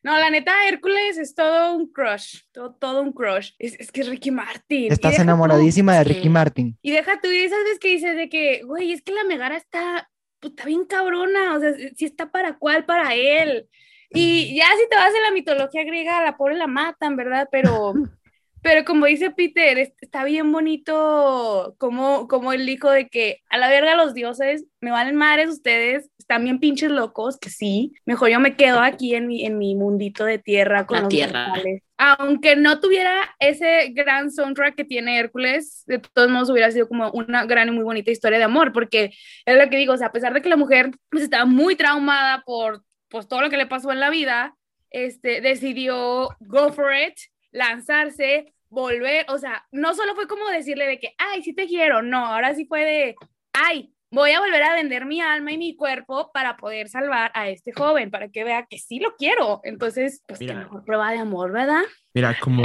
No, 0.02 0.18
la 0.18 0.32
neta, 0.32 0.68
Hércules 0.68 1.20
es 1.20 1.36
todo 1.36 1.76
un 1.76 1.92
crush, 1.92 2.40
todo, 2.52 2.74
todo 2.74 3.02
un 3.04 3.14
crush. 3.14 3.52
Es, 3.60 3.80
es 3.80 3.92
que 3.92 4.02
es 4.02 4.08
Ricky 4.10 4.32
Martin. 4.32 4.92
Estás 4.92 5.16
tú- 5.16 5.22
enamoradísima 5.22 5.96
de 6.00 6.06
Sí. 6.06 6.14
Ricky 6.16 6.30
Martin. 6.30 6.78
Y 6.82 6.90
deja 6.92 7.22
tú, 7.22 7.30
y 7.32 7.38
esas 7.38 7.60
veces 7.66 7.78
que 7.80 7.88
dices 7.90 8.16
de 8.16 8.30
que, 8.30 8.64
güey, 8.64 8.94
es 8.94 9.04
que 9.04 9.14
la 9.14 9.24
Megara 9.24 9.56
está, 9.58 10.10
pues, 10.42 10.52
está 10.54 10.66
bien 10.66 10.86
cabrona, 10.86 11.56
o 11.58 11.62
sea, 11.62 11.74
si 11.96 12.06
está 12.06 12.32
para 12.32 12.58
cuál, 12.60 12.86
para 12.86 13.16
él. 13.16 13.70
Y 14.12 14.56
ya 14.58 14.66
si 14.82 14.90
te 14.90 14.96
vas 14.98 15.14
a 15.16 15.22
la 15.22 15.32
mitología 15.32 15.84
griega, 15.86 16.24
la 16.24 16.38
pobre 16.38 16.56
la 16.56 16.68
matan, 16.68 17.16
¿verdad? 17.18 17.48
Pero, 17.52 17.94
pero 18.62 18.86
como 18.86 19.06
dice 19.08 19.32
Peter, 19.32 19.78
es- 19.80 19.94
está 20.02 20.24
bien 20.26 20.52
bonito 20.52 21.76
como, 21.80 22.28
como 22.28 22.54
él 22.54 22.66
dijo 22.66 22.92
de 22.92 23.08
que 23.10 23.40
a 23.50 23.58
la 23.58 23.70
verga 23.70 23.96
los 23.96 24.14
dioses, 24.14 24.66
me 24.82 24.92
valen 24.92 25.16
madres 25.16 25.50
ustedes, 25.50 26.10
están 26.20 26.44
bien 26.44 26.60
pinches 26.60 26.92
locos, 26.92 27.38
que 27.40 27.50
sí, 27.50 27.94
mejor 28.06 28.30
yo 28.30 28.40
me 28.40 28.56
quedo 28.56 28.80
aquí 28.82 29.16
en 29.16 29.28
mi, 29.28 29.46
en 29.46 29.58
mi 29.58 29.76
mundito 29.76 30.26
de 30.26 30.40
tierra 30.40 30.86
con 30.88 30.98
La 30.98 31.04
los 31.04 31.10
tierra. 31.10 31.48
mortales. 31.48 31.84
Aunque 32.04 32.56
no 32.56 32.80
tuviera 32.80 33.36
ese 33.38 33.90
gran 33.94 34.32
soundtrack 34.32 34.74
que 34.74 34.86
tiene 34.86 35.20
Hércules, 35.20 35.84
de 35.86 36.00
todos 36.00 36.32
modos 36.32 36.50
hubiera 36.50 36.72
sido 36.72 36.88
como 36.88 37.12
una 37.12 37.46
gran 37.46 37.68
y 37.68 37.72
muy 37.74 37.84
bonita 37.84 38.10
historia 38.10 38.40
de 38.40 38.44
amor, 38.44 38.74
porque 38.74 39.14
es 39.46 39.56
lo 39.56 39.70
que 39.70 39.78
digo, 39.78 39.94
o 39.94 39.98
sea, 39.98 40.08
a 40.08 40.12
pesar 40.12 40.34
de 40.34 40.42
que 40.42 40.50
la 40.50 40.58
mujer 40.58 40.90
pues 41.12 41.24
estaba 41.24 41.46
muy 41.46 41.76
traumada 41.76 42.42
por 42.44 42.84
pues 43.08 43.28
todo 43.28 43.42
lo 43.42 43.52
que 43.52 43.58
le 43.58 43.68
pasó 43.68 43.92
en 43.92 44.00
la 44.00 44.10
vida, 44.10 44.56
este, 44.90 45.42
decidió 45.42 46.30
go 46.40 46.74
for 46.74 46.92
it, 46.92 47.20
lanzarse, 47.52 48.52
volver, 48.70 49.28
o 49.30 49.38
sea, 49.38 49.68
no 49.72 49.94
solo 49.94 50.16
fue 50.16 50.28
como 50.28 50.48
decirle 50.48 50.88
de 50.88 51.00
que, 51.00 51.14
ay, 51.20 51.44
sí 51.44 51.54
te 51.54 51.68
quiero, 51.68 52.02
no, 52.02 52.26
ahora 52.26 52.56
sí 52.56 52.66
fue 52.66 52.84
de, 52.84 53.16
ay, 53.54 53.94
voy 54.12 54.32
a 54.32 54.40
volver 54.40 54.62
a 54.64 54.76
vender 54.76 55.06
mi 55.06 55.22
alma 55.22 55.54
y 55.54 55.58
mi 55.58 55.76
cuerpo 55.76 56.32
para 56.34 56.58
poder 56.58 56.90
salvar 56.90 57.32
a 57.34 57.50
este 57.50 57.72
joven, 57.72 58.12
para 58.12 58.30
que 58.30 58.44
vea 58.44 58.68
que 58.70 58.78
sí 58.78 59.00
lo 59.00 59.16
quiero. 59.16 59.62
Entonces, 59.64 60.22
pues 60.28 60.40
qué 60.40 60.46
Mira. 60.46 60.60
mejor 60.60 60.84
prueba 60.84 61.12
de 61.12 61.20
amor, 61.20 61.52
¿verdad? 61.52 61.82
Mira, 62.14 62.38
como, 62.40 62.64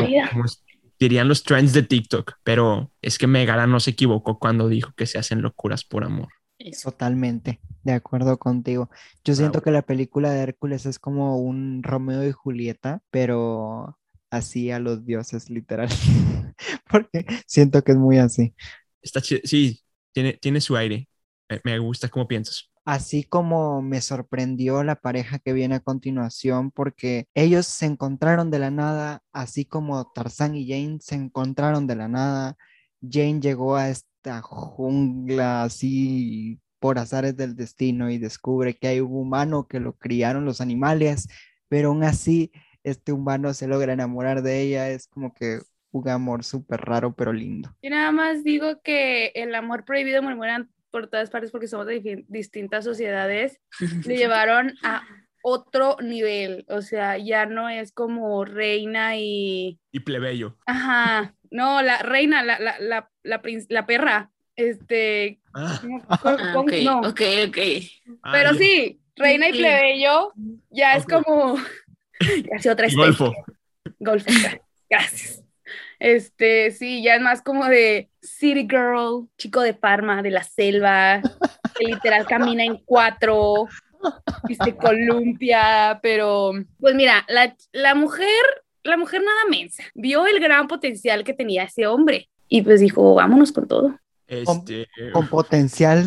dirían 0.98 1.28
los 1.28 1.42
trends 1.44 1.72
de 1.72 1.82
TikTok, 1.82 2.35
pero 2.42 2.90
es 3.00 3.18
que 3.18 3.26
Megara 3.26 3.66
no 3.66 3.80
se 3.80 3.90
equivocó 3.92 4.38
cuando 4.38 4.68
dijo 4.68 4.92
que 4.96 5.06
se 5.06 5.18
hacen 5.18 5.42
locuras 5.42 5.85
por 5.85 6.04
amor. 6.04 6.28
Eso. 6.59 6.90
Totalmente, 6.90 7.61
de 7.85 7.92
acuerdo 7.92 8.38
contigo. 8.38 8.90
Yo 9.24 9.35
siento 9.35 9.62
que 9.62 9.70
la 9.70 9.82
película 9.82 10.30
de 10.30 10.40
Hércules 10.40 10.87
es 10.87 10.98
como 10.98 11.38
un 11.38 11.82
Romeo 11.82 12.26
y 12.26 12.32
Julieta, 12.32 13.02
pero 13.11 13.98
así 14.30 14.70
a 14.70 14.78
los 14.78 15.04
dioses, 15.04 15.50
literal. 15.50 15.88
Porque 16.90 17.26
siento 17.46 17.85
que 17.85 17.92
es 17.92 17.98
muy 17.98 18.18
así. 18.18 18.54
Está 19.02 19.20
sí, 19.20 19.82
tiene, 20.12 20.32
tiene 20.32 20.62
su 20.62 20.76
aire. 20.76 21.09
Me, 21.48 21.61
me 21.64 21.78
gusta 21.78 22.09
cómo 22.09 22.26
piensas. 22.26 22.70
Así 22.85 23.24
como 23.24 23.82
me 23.82 24.00
sorprendió 24.00 24.85
la 24.85 24.94
pareja 24.94 25.40
que 25.40 25.52
viene 25.52 25.74
a 25.74 25.80
continuación, 25.80 26.70
porque 26.70 27.26
ellos 27.35 27.66
se 27.66 27.87
encontraron 27.87 28.50
de 28.50 28.61
la 28.61 28.70
nada, 28.70 29.22
así 29.32 29.64
como 29.64 30.12
Tarzán 30.12 30.54
y 30.54 30.68
Jane 30.68 30.98
se 31.00 31.16
encontraron 31.16 31.88
de 31.88 31.96
la 31.96 32.06
nada. 32.06 32.56
Jane 33.02 33.40
llegó 33.40 33.76
a 33.76 33.88
esta 33.88 34.40
jungla 34.40 35.64
así 35.64 36.61
por 36.78 36.98
azares 36.98 37.37
del 37.37 37.56
destino 37.56 38.11
y 38.11 38.18
descubre 38.18 38.74
que 38.74 38.87
hay 38.87 39.00
un 39.00 39.12
humano 39.12 39.66
que 39.66 39.80
lo 39.80 39.94
criaron 39.96 40.44
los 40.44 40.61
animales, 40.61 41.28
pero 41.68 41.88
aún 41.88 42.04
así 42.04 42.52
este 42.85 43.11
humano 43.11 43.52
se 43.52 43.66
logra 43.66 43.92
enamorar 43.92 44.42
de 44.42 44.62
ella. 44.62 44.90
Es 44.90 45.09
como 45.09 45.35
que 45.35 45.59
un 45.90 46.09
amor 46.09 46.44
súper 46.44 46.82
raro, 46.82 47.14
pero 47.16 47.32
lindo. 47.32 47.74
Yo 47.82 47.90
nada 47.90 48.12
más 48.12 48.44
digo 48.44 48.80
que 48.82 49.32
el 49.35 49.54
amor 49.56 49.85
prohibido 49.85 50.22
murmuran 50.22 50.70
por 50.90 51.09
todas 51.09 51.31
partes 51.31 51.51
porque 51.51 51.68
somos 51.68 51.87
de 51.87 52.25
distintas 52.29 52.85
sociedades, 52.85 53.61
le 54.07 54.16
llevaron 54.16 54.75
a 54.83 55.03
otro 55.42 55.96
nivel, 56.03 56.64
o 56.68 56.83
sea, 56.83 57.18
ya 57.18 57.46
no 57.46 57.68
es 57.68 57.92
como 57.92 58.44
reina 58.44 59.16
y, 59.16 59.79
Y 59.92 60.01
plebeyo. 60.01 60.57
ajá, 60.66 61.35
no, 61.51 61.83
la 61.83 61.99
reina, 61.99 62.42
la, 62.42 62.59
la, 62.59 62.79
la, 62.81 63.11
la, 63.22 63.42
prin- 63.42 63.66
la 63.68 63.87
perra, 63.87 64.31
este, 64.57 65.40
Ah, 65.55 65.79
¿cómo- 65.81 66.05
Ah, 66.09 66.18
cómo- 66.53 66.61
ok, 66.61 66.72
no, 66.83 66.99
ok, 67.01 67.20
ok. 67.49 67.59
ah, 68.22 68.33
pero 68.33 68.53
ya. 68.53 68.59
sí, 68.59 69.01
reina 69.14 69.49
y 69.49 69.53
plebeyo, 69.53 70.33
ya 70.70 70.96
es 70.96 71.07
como, 71.07 71.57
casi 72.51 72.68
otra 72.68 72.87
especie. 72.87 72.96
Golfo. 73.07 73.35
Golfo, 74.01 74.27
gra- 74.31 74.61
gracias. 74.90 75.44
Este, 75.98 76.70
sí, 76.70 77.02
ya 77.02 77.16
es 77.16 77.22
más 77.22 77.42
como 77.42 77.66
de 77.66 78.11
City 78.20 78.66
Girl, 78.68 79.28
chico 79.38 79.61
de 79.61 79.74
Parma, 79.74 80.22
de 80.22 80.30
la 80.30 80.42
selva, 80.44 81.22
que 81.78 81.87
literal 81.87 82.26
camina 82.26 82.64
en 82.64 82.78
cuatro, 82.85 83.66
y 84.48 84.54
se 84.54 84.76
columpia, 84.76 85.98
pero 86.02 86.52
pues 86.78 86.94
mira, 86.94 87.24
la, 87.28 87.56
la 87.72 87.94
mujer, 87.94 88.26
la 88.82 88.96
mujer 88.96 89.22
nada 89.22 89.50
mensa, 89.50 89.82
vio 89.94 90.26
el 90.26 90.40
gran 90.40 90.68
potencial 90.68 91.24
que 91.24 91.35
tenía 91.35 91.64
ese 91.64 91.87
hombre 91.87 92.28
y 92.48 92.62
pues 92.62 92.80
dijo, 92.80 93.14
vámonos 93.14 93.52
con 93.52 93.66
todo. 93.66 93.98
Este, 94.28 94.88
Con 95.12 95.28
potencial, 95.28 96.04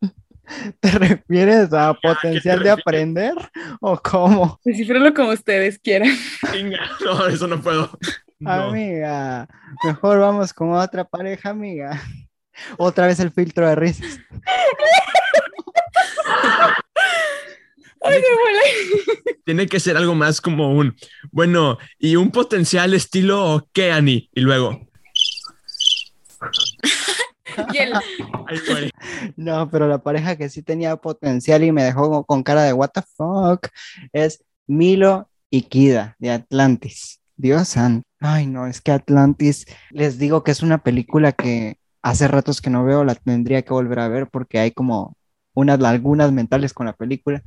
¿te 0.80 0.90
refieres 0.90 1.72
a 1.72 1.90
¿a 1.90 1.94
qué 1.94 2.00
te 2.00 2.14
potencial 2.14 2.62
de 2.62 2.70
aprender 2.70 3.34
o 3.80 4.00
cómo? 4.00 4.60
Descifrenlo 4.64 5.12
como 5.14 5.30
ustedes 5.30 5.78
quieran. 5.78 6.10
Venga, 6.52 6.80
no, 7.04 7.26
eso 7.26 7.46
no 7.46 7.60
puedo. 7.60 7.90
No. 8.38 8.50
Amiga, 8.50 9.48
mejor 9.84 10.18
vamos 10.18 10.52
con 10.52 10.72
otra 10.72 11.04
pareja, 11.04 11.50
amiga. 11.50 12.00
Otra 12.78 13.06
vez 13.06 13.20
el 13.20 13.30
filtro 13.30 13.68
de 13.68 13.74
risas. 13.74 14.18
Ay, 18.02 18.22
Tiene 19.44 19.66
que 19.66 19.78
ser 19.78 19.96
algo 19.96 20.14
más 20.14 20.40
como 20.40 20.72
un, 20.72 20.96
bueno, 21.30 21.76
y 21.98 22.16
un 22.16 22.30
potencial 22.30 22.94
estilo 22.94 23.68
qué, 23.74 23.92
Ani. 23.92 24.30
Y 24.32 24.40
luego, 24.40 24.86
y 27.72 27.78
el-. 27.78 28.92
No, 29.36 29.70
pero 29.70 29.88
la 29.88 29.98
pareja 29.98 30.36
que 30.36 30.48
sí 30.48 30.62
tenía 30.62 30.96
potencial 30.96 31.64
y 31.64 31.72
me 31.72 31.84
dejó 31.84 32.24
con 32.24 32.42
cara 32.42 32.62
de 32.62 32.72
what 32.72 32.90
the 32.90 33.02
fuck 33.02 33.68
es 34.12 34.44
Milo 34.66 35.28
y 35.50 35.62
Kida 35.62 36.16
de 36.18 36.30
Atlantis. 36.30 37.20
Dios 37.36 37.68
santo. 37.68 38.06
Ay, 38.28 38.46
no, 38.46 38.66
es 38.66 38.80
que 38.80 38.90
Atlantis, 38.90 39.66
les 39.90 40.18
digo 40.18 40.42
que 40.42 40.50
es 40.50 40.62
una 40.62 40.78
película 40.82 41.30
que 41.32 41.78
hace 42.02 42.26
ratos 42.26 42.60
que 42.60 42.70
no 42.70 42.84
veo, 42.84 43.04
la 43.04 43.14
tendría 43.14 43.62
que 43.62 43.72
volver 43.72 44.00
a 44.00 44.08
ver 44.08 44.28
porque 44.28 44.58
hay 44.58 44.72
como 44.72 45.16
unas 45.54 45.78
lagunas 45.78 46.32
mentales 46.32 46.72
con 46.72 46.86
la 46.86 46.92
película, 46.94 47.42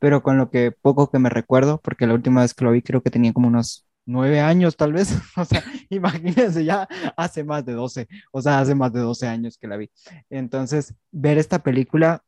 pero 0.00 0.22
con 0.24 0.36
lo 0.36 0.50
que 0.50 0.72
poco 0.72 1.08
que 1.10 1.20
me 1.20 1.30
recuerdo, 1.30 1.80
porque 1.82 2.06
la 2.08 2.14
última 2.14 2.42
vez 2.42 2.52
que 2.52 2.64
lo 2.64 2.72
vi 2.72 2.82
creo 2.82 3.00
que 3.02 3.10
tenía 3.10 3.32
como 3.32 3.46
unos 3.48 3.86
nueve 4.06 4.40
años 4.40 4.76
tal 4.76 4.92
vez, 4.92 5.14
o 5.36 5.44
sea, 5.44 5.62
imagínense 5.88 6.64
ya 6.64 6.88
hace 7.16 7.44
más 7.44 7.64
de 7.64 7.72
12, 7.74 8.08
o 8.32 8.42
sea, 8.42 8.58
hace 8.58 8.74
más 8.74 8.92
de 8.92 9.00
12 9.00 9.28
años 9.28 9.56
que 9.56 9.68
la 9.68 9.76
vi. 9.76 9.88
Entonces, 10.30 10.94
ver 11.12 11.38
esta 11.38 11.62
película 11.62 12.24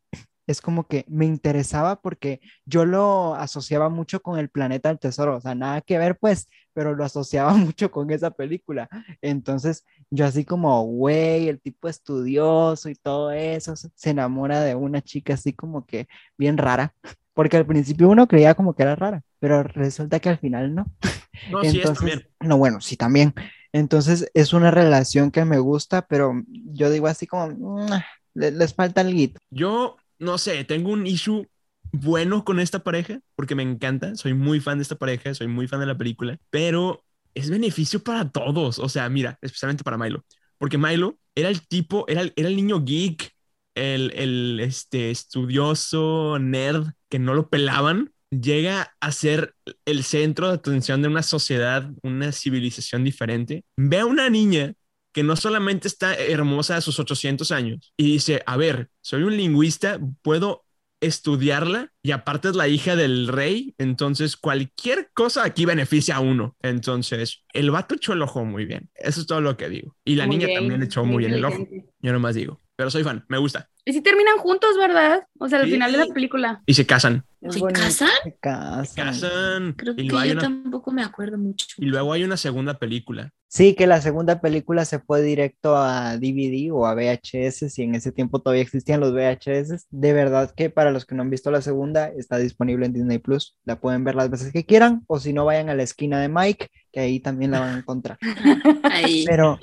es 0.46 0.60
como 0.60 0.86
que 0.86 1.04
me 1.08 1.26
interesaba 1.26 2.00
porque 2.00 2.40
yo 2.64 2.84
lo 2.84 3.34
asociaba 3.34 3.88
mucho 3.88 4.22
con 4.22 4.38
el 4.38 4.48
planeta 4.48 4.88
del 4.90 4.98
tesoro, 5.00 5.36
o 5.36 5.40
sea, 5.40 5.54
nada 5.54 5.80
que 5.80 5.98
ver 5.98 6.18
pues, 6.18 6.48
pero 6.76 6.94
lo 6.94 7.04
asociaba 7.04 7.54
mucho 7.56 7.90
con 7.90 8.10
esa 8.10 8.30
película. 8.30 8.88
Entonces, 9.22 9.84
yo 10.10 10.26
así 10.26 10.44
como, 10.44 10.84
güey, 10.84 11.48
el 11.48 11.60
tipo 11.60 11.88
estudioso 11.88 12.90
y 12.90 12.94
todo 12.96 13.30
eso, 13.32 13.74
se 13.76 14.10
enamora 14.10 14.60
de 14.60 14.74
una 14.74 15.00
chica 15.02 15.34
así 15.34 15.54
como 15.54 15.86
que 15.86 16.06
bien 16.36 16.58
rara, 16.58 16.94
porque 17.34 17.56
al 17.56 17.66
principio 17.66 18.08
uno 18.10 18.28
creía 18.28 18.54
como 18.54 18.74
que 18.74 18.82
era 18.82 18.94
rara, 18.96 19.22
pero 19.40 19.62
resulta 19.62 20.20
que 20.20 20.28
al 20.28 20.38
final 20.38 20.74
no. 20.74 20.86
No, 21.44 21.64
sí 21.64 21.80
es 21.80 21.92
Entonces, 21.92 21.92
también. 21.92 22.28
no, 22.40 22.58
bueno, 22.58 22.80
sí, 22.82 22.96
también. 22.96 23.34
Entonces, 23.72 24.30
es 24.34 24.52
una 24.52 24.70
relación 24.70 25.30
que 25.30 25.44
me 25.44 25.58
gusta, 25.58 26.06
pero 26.06 26.34
yo 26.48 26.90
digo 26.90 27.06
así 27.08 27.26
como, 27.26 27.48
"Mm, 27.48 27.90
le- 28.34 28.50
les 28.52 28.74
falta 28.74 29.00
algo. 29.02 29.14
Yo, 29.50 29.96
no 30.18 30.38
sé, 30.38 30.64
tengo 30.64 30.90
un 30.92 31.06
issue 31.06 31.46
bueno 31.92 32.44
con 32.44 32.60
esta 32.60 32.80
pareja 32.80 33.20
porque 33.34 33.54
me 33.54 33.62
encanta. 33.62 34.14
Soy 34.16 34.34
muy 34.34 34.60
fan 34.60 34.78
de 34.78 34.82
esta 34.82 34.96
pareja, 34.96 35.34
soy 35.34 35.48
muy 35.48 35.68
fan 35.68 35.80
de 35.80 35.86
la 35.86 35.98
película, 35.98 36.38
pero 36.50 37.04
es 37.34 37.50
beneficio 37.50 38.02
para 38.02 38.30
todos. 38.30 38.78
O 38.78 38.88
sea, 38.88 39.08
mira, 39.08 39.38
especialmente 39.42 39.84
para 39.84 39.98
Milo, 39.98 40.24
porque 40.58 40.78
Milo 40.78 41.18
era 41.34 41.48
el 41.48 41.66
tipo, 41.66 42.06
era 42.08 42.22
el, 42.22 42.32
era 42.36 42.48
el 42.48 42.56
niño 42.56 42.84
geek, 42.84 43.32
el, 43.74 44.12
el 44.14 44.60
este, 44.60 45.10
estudioso 45.10 46.38
nerd 46.40 46.92
que 47.08 47.18
no 47.18 47.34
lo 47.34 47.48
pelaban. 47.48 48.12
Llega 48.30 48.94
a 49.00 49.12
ser 49.12 49.54
el 49.84 50.02
centro 50.02 50.48
de 50.48 50.54
atención 50.54 51.00
de 51.00 51.08
una 51.08 51.22
sociedad, 51.22 51.88
una 52.02 52.32
civilización 52.32 53.04
diferente. 53.04 53.64
Ve 53.76 54.00
a 54.00 54.06
una 54.06 54.28
niña 54.28 54.74
que 55.16 55.22
no 55.22 55.34
solamente 55.34 55.88
está 55.88 56.14
hermosa 56.14 56.76
a 56.76 56.82
sus 56.82 56.98
800 56.98 57.50
años 57.50 57.94
y 57.96 58.12
dice, 58.12 58.42
a 58.44 58.58
ver, 58.58 58.90
soy 59.00 59.22
un 59.22 59.34
lingüista, 59.34 59.98
puedo 60.20 60.65
estudiarla 61.00 61.92
y 62.02 62.12
aparte 62.12 62.48
es 62.48 62.56
la 62.56 62.68
hija 62.68 62.96
del 62.96 63.28
rey, 63.28 63.74
entonces 63.78 64.36
cualquier 64.36 65.10
cosa 65.14 65.44
aquí 65.44 65.64
beneficia 65.64 66.16
a 66.16 66.20
uno. 66.20 66.56
Entonces, 66.62 67.44
el 67.52 67.70
vato 67.70 67.94
echó 67.94 68.12
el 68.12 68.22
ojo 68.22 68.44
muy 68.44 68.64
bien. 68.64 68.90
Eso 68.94 69.20
es 69.20 69.26
todo 69.26 69.40
lo 69.40 69.56
que 69.56 69.68
digo. 69.68 69.96
Y 70.04 70.16
la 70.16 70.26
Muy 70.26 70.36
niña 70.36 70.46
bien, 70.46 70.60
también 70.60 70.82
echó 70.82 71.04
muy 71.04 71.14
muy 71.14 71.24
bien 71.24 71.34
el 71.34 71.44
ojo. 71.44 71.66
Yo 72.00 72.12
nomás 72.12 72.34
digo. 72.34 72.60
Pero 72.76 72.90
soy 72.90 73.04
fan, 73.04 73.24
me 73.28 73.38
gusta. 73.38 73.70
Y 73.88 73.92
si 73.92 74.00
terminan 74.00 74.36
juntos, 74.38 74.76
¿verdad? 74.76 75.22
O 75.38 75.48
sea, 75.48 75.60
al 75.60 75.66
Sí. 75.66 75.70
final 75.72 75.92
de 75.92 75.98
la 75.98 76.06
película. 76.12 76.60
Y 76.66 76.74
se 76.74 76.84
casan. 76.84 77.24
¿Se 77.48 77.60
casan? 77.60 78.08
Se 78.24 78.36
casan. 78.40 78.84
Se 78.86 78.94
casan. 79.00 79.72
Creo 79.74 79.94
que 79.94 80.04
yo 80.04 80.16
una, 80.16 80.40
tampoco 80.40 80.90
me 80.90 81.04
acuerdo 81.04 81.38
mucho. 81.38 81.66
y 81.78 81.84
luego 81.86 82.12
hay 82.12 82.24
una 82.24 82.36
segunda 82.36 82.78
película. 82.80 83.30
Sí, 83.48 83.74
que 83.76 83.86
la 83.86 84.00
segunda 84.00 84.40
película 84.40 84.84
se 84.84 84.98
fue 84.98 85.22
directo 85.22 85.76
a 85.76 86.16
DVD 86.18 86.72
o 86.72 86.84
a 86.84 86.94
VHS, 86.96 87.70
si 87.70 87.82
en 87.84 87.94
ese 87.94 88.10
tiempo 88.10 88.40
todavía 88.42 88.64
existían 88.64 88.98
los 88.98 89.12
VHS. 89.12 89.86
De 89.90 90.12
verdad 90.12 90.52
que 90.56 90.68
para 90.68 90.90
los 90.90 91.06
que 91.06 91.14
no 91.14 91.22
han 91.22 91.30
visto 91.30 91.52
la 91.52 91.62
segunda, 91.62 92.08
está 92.08 92.38
disponible 92.38 92.86
en 92.86 92.92
Disney 92.92 93.18
Plus. 93.18 93.56
La 93.64 93.78
pueden 93.78 94.02
ver 94.02 94.16
las 94.16 94.30
veces 94.30 94.52
que 94.52 94.64
quieran, 94.66 95.04
o 95.06 95.20
si 95.20 95.32
no, 95.32 95.44
vayan 95.44 95.68
a 95.70 95.76
la 95.76 95.84
esquina 95.84 96.20
de 96.20 96.28
Mike, 96.28 96.70
que 96.90 96.98
ahí 96.98 97.20
también 97.20 97.52
la 97.52 97.60
van 97.60 97.76
a 97.76 97.78
encontrar. 97.78 98.18
Ahí. 98.82 99.24
Pero, 99.28 99.60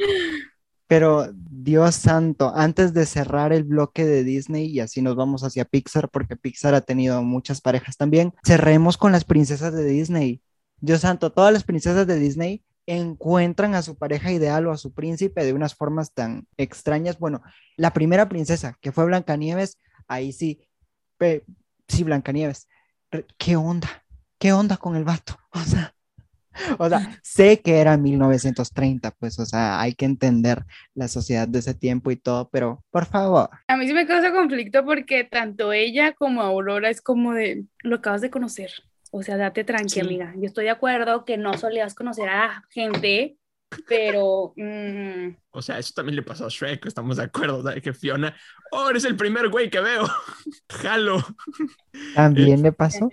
pero 0.93 1.33
Dios 1.33 1.95
santo, 1.95 2.53
antes 2.55 2.93
de 2.93 3.07
cerrar 3.07 3.51
el 3.51 3.63
bloque 3.63 4.05
de 4.05 4.23
Disney 4.23 4.67
y 4.67 4.79
así 4.79 5.01
nos 5.01 5.15
vamos 5.15 5.43
hacia 5.43 5.65
Pixar, 5.65 6.07
porque 6.07 6.35
Pixar 6.35 6.75
ha 6.75 6.81
tenido 6.81 7.23
muchas 7.23 7.61
parejas 7.61 7.97
también, 7.97 8.35
cerremos 8.45 8.95
con 8.95 9.11
las 9.11 9.25
princesas 9.25 9.73
de 9.73 9.85
Disney. 9.85 10.43
Dios 10.81 11.01
santo, 11.01 11.31
todas 11.31 11.51
las 11.51 11.63
princesas 11.63 12.05
de 12.05 12.19
Disney 12.19 12.63
encuentran 12.85 13.73
a 13.73 13.81
su 13.81 13.97
pareja 13.97 14.31
ideal 14.31 14.67
o 14.67 14.71
a 14.71 14.77
su 14.77 14.93
príncipe 14.93 15.43
de 15.43 15.53
unas 15.53 15.73
formas 15.73 16.13
tan 16.13 16.47
extrañas. 16.57 17.17
Bueno, 17.17 17.41
la 17.75 17.91
primera 17.91 18.29
princesa, 18.29 18.77
que 18.79 18.91
fue 18.91 19.05
Blancanieves, 19.05 19.79
ahí 20.07 20.31
sí, 20.31 20.61
sí, 21.87 22.03
Blancanieves. 22.03 22.67
¿Qué 23.39 23.55
onda? 23.55 23.89
¿Qué 24.37 24.53
onda 24.53 24.77
con 24.77 24.95
el 24.95 25.05
vato? 25.05 25.39
O 25.53 25.59
sea, 25.61 25.95
o 26.77 26.89
sea, 26.89 27.19
sé 27.21 27.59
que 27.61 27.79
era 27.79 27.97
1930, 27.97 29.11
pues, 29.11 29.39
o 29.39 29.45
sea, 29.45 29.79
hay 29.81 29.93
que 29.93 30.05
entender 30.05 30.65
la 30.93 31.07
sociedad 31.07 31.47
de 31.47 31.59
ese 31.59 31.73
tiempo 31.73 32.11
y 32.11 32.15
todo, 32.15 32.49
pero 32.49 32.83
por 32.91 33.05
favor, 33.05 33.49
A 33.67 33.77
mí 33.77 33.87
sí 33.87 33.93
me 33.93 34.05
causa 34.07 34.31
conflicto 34.31 34.83
porque 34.85 35.23
tanto 35.23 35.73
ella 35.73 36.13
como 36.13 36.41
Aurora 36.41 36.89
es 36.89 37.01
como 37.01 37.33
de, 37.33 37.65
lo 37.83 37.97
acabas 37.97 38.21
de 38.21 38.29
conocer. 38.29 38.71
O 39.15 39.21
sea, 39.21 39.37
date 39.37 39.63
tranqui, 39.63 39.89
Sí. 39.89 39.99
amiga. 39.99 40.33
Yo 40.37 40.45
estoy 40.45 40.63
de 40.65 40.71
acuerdo 40.71 41.23
que 41.23 41.37
no 41.37 41.55
solías 41.57 41.93
conocer 41.93 42.29
a 42.29 42.63
gente, 42.69 43.37
pero 43.87 44.53
mm, 44.55 45.27
O 45.51 45.61
sea, 45.61 45.79
eso 45.79 45.91
también 45.95 46.15
le 46.15 46.23
pasó 46.23 46.45
a 46.45 46.49
Shrek, 46.49 46.85
estamos 46.85 47.17
de 47.17 47.23
acuerdo, 47.23 47.61
¿sabes? 47.63 47.81
Que 47.81 47.93
Fiona, 47.93 48.35
oh, 48.71 48.89
eres 48.89 49.05
el 49.05 49.15
primer 49.15 49.49
güey 49.49 49.69
que 49.69 49.79
veo. 49.79 50.07
Jalo. 50.69 51.23
¿también 52.15 52.61
le 52.61 52.71
pasó? 52.71 53.09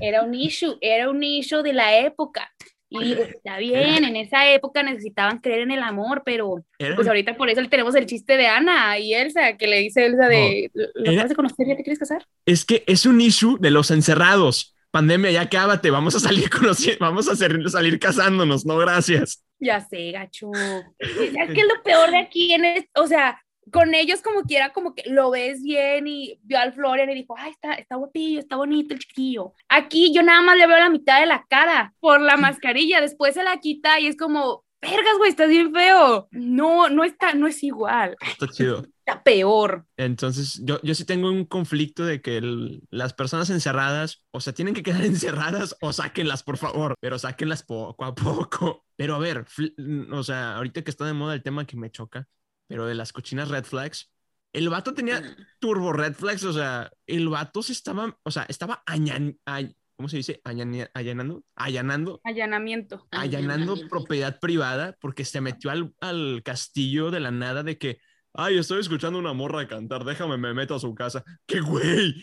era 0.00 0.22
un 0.22 0.34
issue, 0.34 0.78
era 0.80 1.10
un 1.10 1.22
issue 1.22 1.62
de 1.62 1.72
la 1.72 1.98
época. 1.98 2.50
Y 2.92 3.12
está 3.12 3.58
bien, 3.58 4.04
en 4.04 4.16
esa 4.16 4.50
época 4.50 4.82
necesitaban 4.82 5.38
creer 5.38 5.60
en 5.60 5.70
el 5.70 5.80
amor, 5.82 6.22
pero 6.24 6.64
Era 6.76 6.96
pues 6.96 7.06
ahorita 7.06 7.36
por 7.36 7.48
eso 7.48 7.60
tenemos 7.70 7.94
el 7.94 8.06
chiste 8.06 8.36
de 8.36 8.48
Ana 8.48 8.98
y 8.98 9.14
Elsa, 9.14 9.56
que 9.56 9.68
le 9.68 9.78
dice 9.78 10.06
Elsa 10.06 10.26
de, 10.26 10.72
¿lo 10.74 11.12
Era- 11.12 11.24
de 11.26 11.34
conocer? 11.36 11.68
¿Ya 11.68 11.76
te 11.76 11.84
quieres 11.84 12.00
casar? 12.00 12.26
Es 12.46 12.64
que 12.64 12.82
es 12.88 13.06
un 13.06 13.20
issue 13.20 13.58
de 13.60 13.70
los 13.70 13.92
encerrados. 13.92 14.74
Pandemia, 14.90 15.30
ya 15.30 15.48
cábate, 15.48 15.88
vamos 15.90 16.16
a 16.16 16.18
salir 16.18 16.50
conociendo, 16.50 16.98
vamos 17.04 17.28
a 17.28 17.32
hacer- 17.32 17.70
salir 17.70 18.00
casándonos, 18.00 18.66
no 18.66 18.76
gracias. 18.78 19.44
Ya 19.60 19.80
sé, 19.80 20.10
gacho. 20.12 20.50
Es 20.98 21.52
que 21.52 21.60
es 21.60 21.66
lo 21.66 21.82
peor 21.82 22.10
de 22.10 22.18
aquí, 22.18 22.52
en 22.54 22.64
es- 22.64 22.86
o 22.96 23.06
sea, 23.06 23.40
con 23.72 23.94
ellos 23.94 24.20
como 24.22 24.42
quiera, 24.42 24.72
como 24.72 24.94
que 24.94 25.04
lo 25.10 25.30
ves 25.30 25.62
bien 25.62 26.06
y 26.08 26.38
vio 26.42 26.58
al 26.58 26.72
Florian 26.72 27.10
y 27.10 27.14
dijo, 27.14 27.36
ay, 27.38 27.50
está, 27.52 27.74
está 27.74 27.96
guapillo, 27.96 28.40
está 28.40 28.56
bonito 28.56 28.94
el 28.94 29.00
chiquillo. 29.00 29.52
Aquí 29.68 30.12
yo 30.12 30.22
nada 30.22 30.40
más 30.42 30.56
le 30.56 30.66
veo 30.66 30.78
la 30.78 30.88
mitad 30.90 31.20
de 31.20 31.26
la 31.26 31.44
cara 31.48 31.94
por 32.00 32.20
la 32.20 32.36
mascarilla, 32.36 33.00
después 33.00 33.34
se 33.34 33.44
la 33.44 33.58
quita 33.58 34.00
y 34.00 34.06
es 34.08 34.16
como, 34.16 34.64
vergas, 34.80 35.16
güey, 35.18 35.30
estás 35.30 35.48
bien 35.48 35.72
feo. 35.72 36.28
No, 36.30 36.88
no 36.88 37.04
está, 37.04 37.34
no 37.34 37.46
es 37.46 37.62
igual, 37.62 38.16
Está 38.20 38.48
chido. 38.48 38.86
está 39.06 39.22
peor. 39.22 39.86
Entonces, 39.96 40.60
yo, 40.64 40.80
yo 40.82 40.94
sí 40.94 41.04
tengo 41.04 41.28
un 41.30 41.44
conflicto 41.44 42.04
de 42.04 42.20
que 42.22 42.38
el- 42.38 42.82
las 42.90 43.12
personas 43.12 43.50
encerradas, 43.50 44.24
o 44.30 44.40
sea, 44.40 44.52
tienen 44.52 44.74
que 44.74 44.82
quedar 44.82 45.04
encerradas 45.04 45.76
o 45.80 45.92
sáquenlas, 45.92 46.42
por 46.42 46.56
favor, 46.56 46.94
pero 47.00 47.18
sáquenlas 47.18 47.62
poco 47.62 48.04
a 48.04 48.14
poco. 48.14 48.84
Pero 48.96 49.14
a 49.14 49.18
ver, 49.18 49.44
fl- 49.46 49.74
o 50.12 50.22
sea, 50.22 50.56
ahorita 50.56 50.82
que 50.82 50.90
está 50.90 51.04
de 51.04 51.12
moda 51.12 51.34
el 51.34 51.42
tema 51.42 51.66
que 51.66 51.76
me 51.76 51.90
choca, 51.90 52.28
pero 52.66 52.86
de 52.86 52.94
las 52.94 53.12
cochinas 53.12 53.48
red 53.48 53.64
flags, 53.64 54.10
el 54.52 54.68
vato 54.68 54.94
tenía 54.94 55.22
turbo 55.60 55.92
red 55.92 56.14
flags, 56.14 56.42
o 56.44 56.52
sea, 56.52 56.90
el 57.06 57.28
vato 57.28 57.62
se 57.62 57.72
estaba, 57.72 58.18
o 58.24 58.30
sea, 58.30 58.44
estaba 58.48 58.82
añan, 58.86 59.38
ay- 59.44 59.76
¿cómo 60.00 60.08
se 60.08 60.16
dice? 60.16 60.40
Allanando, 60.44 60.88
allanando, 60.94 62.20
Allanamiento. 62.24 63.06
allanando 63.10 63.72
Allanamiento. 63.74 63.88
propiedad 63.90 64.40
privada 64.40 64.96
porque 64.98 65.26
se 65.26 65.42
metió 65.42 65.70
al, 65.70 65.94
al 66.00 66.42
castillo 66.42 67.10
de 67.10 67.20
la 67.20 67.30
nada 67.30 67.62
de 67.62 67.76
que, 67.76 67.98
ay, 68.34 68.58
estoy 68.58 68.80
escuchando 68.80 69.18
una 69.18 69.32
morra 69.32 69.66
cantar, 69.66 70.04
déjame, 70.04 70.36
me 70.36 70.54
meto 70.54 70.74
a 70.74 70.80
su 70.80 70.94
casa. 70.94 71.24
¡Qué 71.46 71.60
güey! 71.60 72.14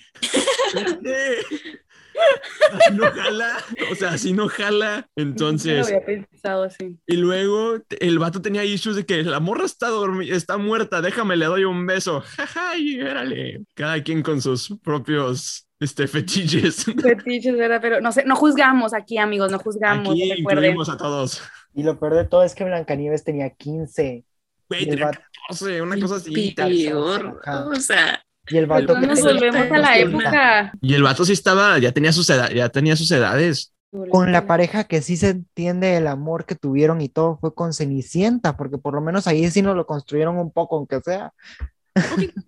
¿Qué? 1.04 1.38
Así 2.74 2.94
no 2.96 3.12
jala, 3.12 3.58
o 3.92 3.96
sea, 3.96 4.10
así 4.10 4.34
no 4.34 4.48
jala. 4.48 5.08
Entonces, 5.16 5.78
lo 5.80 5.86
había 5.98 6.06
pensado 6.06 6.64
así. 6.64 6.98
y 7.06 7.16
luego 7.18 7.78
el 8.00 8.20
vato 8.20 8.42
tenía 8.42 8.66
issues 8.66 8.96
de 8.96 9.06
que 9.06 9.24
la 9.24 9.40
morra 9.40 9.66
está, 9.66 9.90
dormi- 9.92 10.32
está 10.32 10.58
muerta, 10.58 11.02
déjame, 11.02 11.38
le 11.38 11.46
doy 11.46 11.64
un 11.66 11.86
beso. 11.86 12.22
Jaja, 12.22 12.78
y 12.78 13.00
órale. 13.02 13.62
Cada 13.76 14.02
quien 14.04 14.24
con 14.24 14.42
sus 14.42 14.78
propios 14.84 15.68
este, 15.80 16.08
fetiches. 16.08 16.86
Fetiches, 16.86 17.56
¿verdad? 17.56 17.80
Pero 17.82 18.02
no 18.02 18.12
sé, 18.12 18.26
no 18.26 18.36
juzgamos 18.36 18.94
aquí, 18.96 19.18
amigos, 19.20 19.52
no 19.52 19.60
juzgamos, 19.60 20.10
Aquí 20.10 20.34
incluimos 20.34 20.90
a 20.90 20.98
todos. 20.98 21.42
Y 21.76 21.84
lo 21.84 22.00
peor 22.00 22.16
de 22.16 22.26
todo 22.26 22.44
es 22.44 22.56
que 22.56 22.64
Blancanieves 22.64 23.24
tenía 23.24 23.52
15 23.52 24.26
Güey, 24.70 24.82
Y 24.82 24.84
el 24.86 24.90
tenía 24.92 25.06
vato- 25.08 25.20
14, 25.50 25.82
una 25.82 26.00
cosa 26.00 26.16
así. 26.18 26.52
Peor. 26.56 27.42
O 27.72 27.76
sea, 27.76 28.24
y 28.50 28.58
el 28.58 28.66
vato 28.66 28.96
que 29.00 29.08
nos 29.08 29.22
volvemos 29.22 29.72
a 29.72 29.78
la 29.78 29.94
30. 29.94 30.00
época. 30.00 30.72
Y 30.82 30.94
el 30.94 31.04
vato 31.04 31.26
sí 31.26 31.34
estaba, 31.34 31.78
ya 31.80 31.92
tenía 31.92 32.12
sus, 32.14 32.30
edad- 32.30 32.52
ya 32.52 32.70
tenía 32.70 32.96
sus 32.96 33.12
edades. 33.12 33.74
Con 34.12 34.34
la 34.34 34.46
pareja 34.46 34.84
que 34.84 35.02
sí 35.02 35.16
se 35.16 35.30
entiende 35.30 35.96
el 35.96 36.08
amor 36.08 36.46
que 36.46 36.56
tuvieron 36.56 37.00
y 37.02 37.08
todo 37.08 37.38
fue 37.40 37.56
con 37.56 37.74
Cenicienta, 37.74 38.58
porque 38.58 38.78
por 38.78 38.94
lo 38.94 39.00
menos 39.02 39.28
ahí 39.28 39.50
sí 39.50 39.62
nos 39.62 39.76
lo 39.78 39.86
construyeron 39.88 40.38
un 40.38 40.52
poco, 40.52 40.76
aunque 40.78 41.00
sea. 41.02 41.32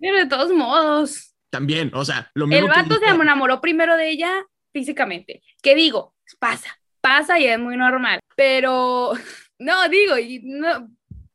Pero 0.00 0.16
de 0.18 0.26
todos 0.26 0.52
modos, 0.52 1.34
También, 1.50 1.90
o 1.94 2.04
sea, 2.04 2.30
lo 2.34 2.46
mismo 2.46 2.66
el 2.68 2.72
que 2.72 2.80
vato 2.82 2.94
se 3.00 3.06
dijo- 3.10 3.22
enamoró 3.22 3.60
primero 3.60 3.96
de 3.96 4.10
ella 4.10 4.44
físicamente. 4.72 5.42
¿Qué 5.62 5.74
digo? 5.74 6.14
Pasa, 6.38 6.68
pasa 7.00 7.38
y 7.40 7.46
es 7.46 7.58
muy 7.58 7.76
normal. 7.76 8.20
Pero, 8.36 9.12
no, 9.58 9.88
digo, 9.88 10.18
y 10.18 10.40
no, 10.44 10.88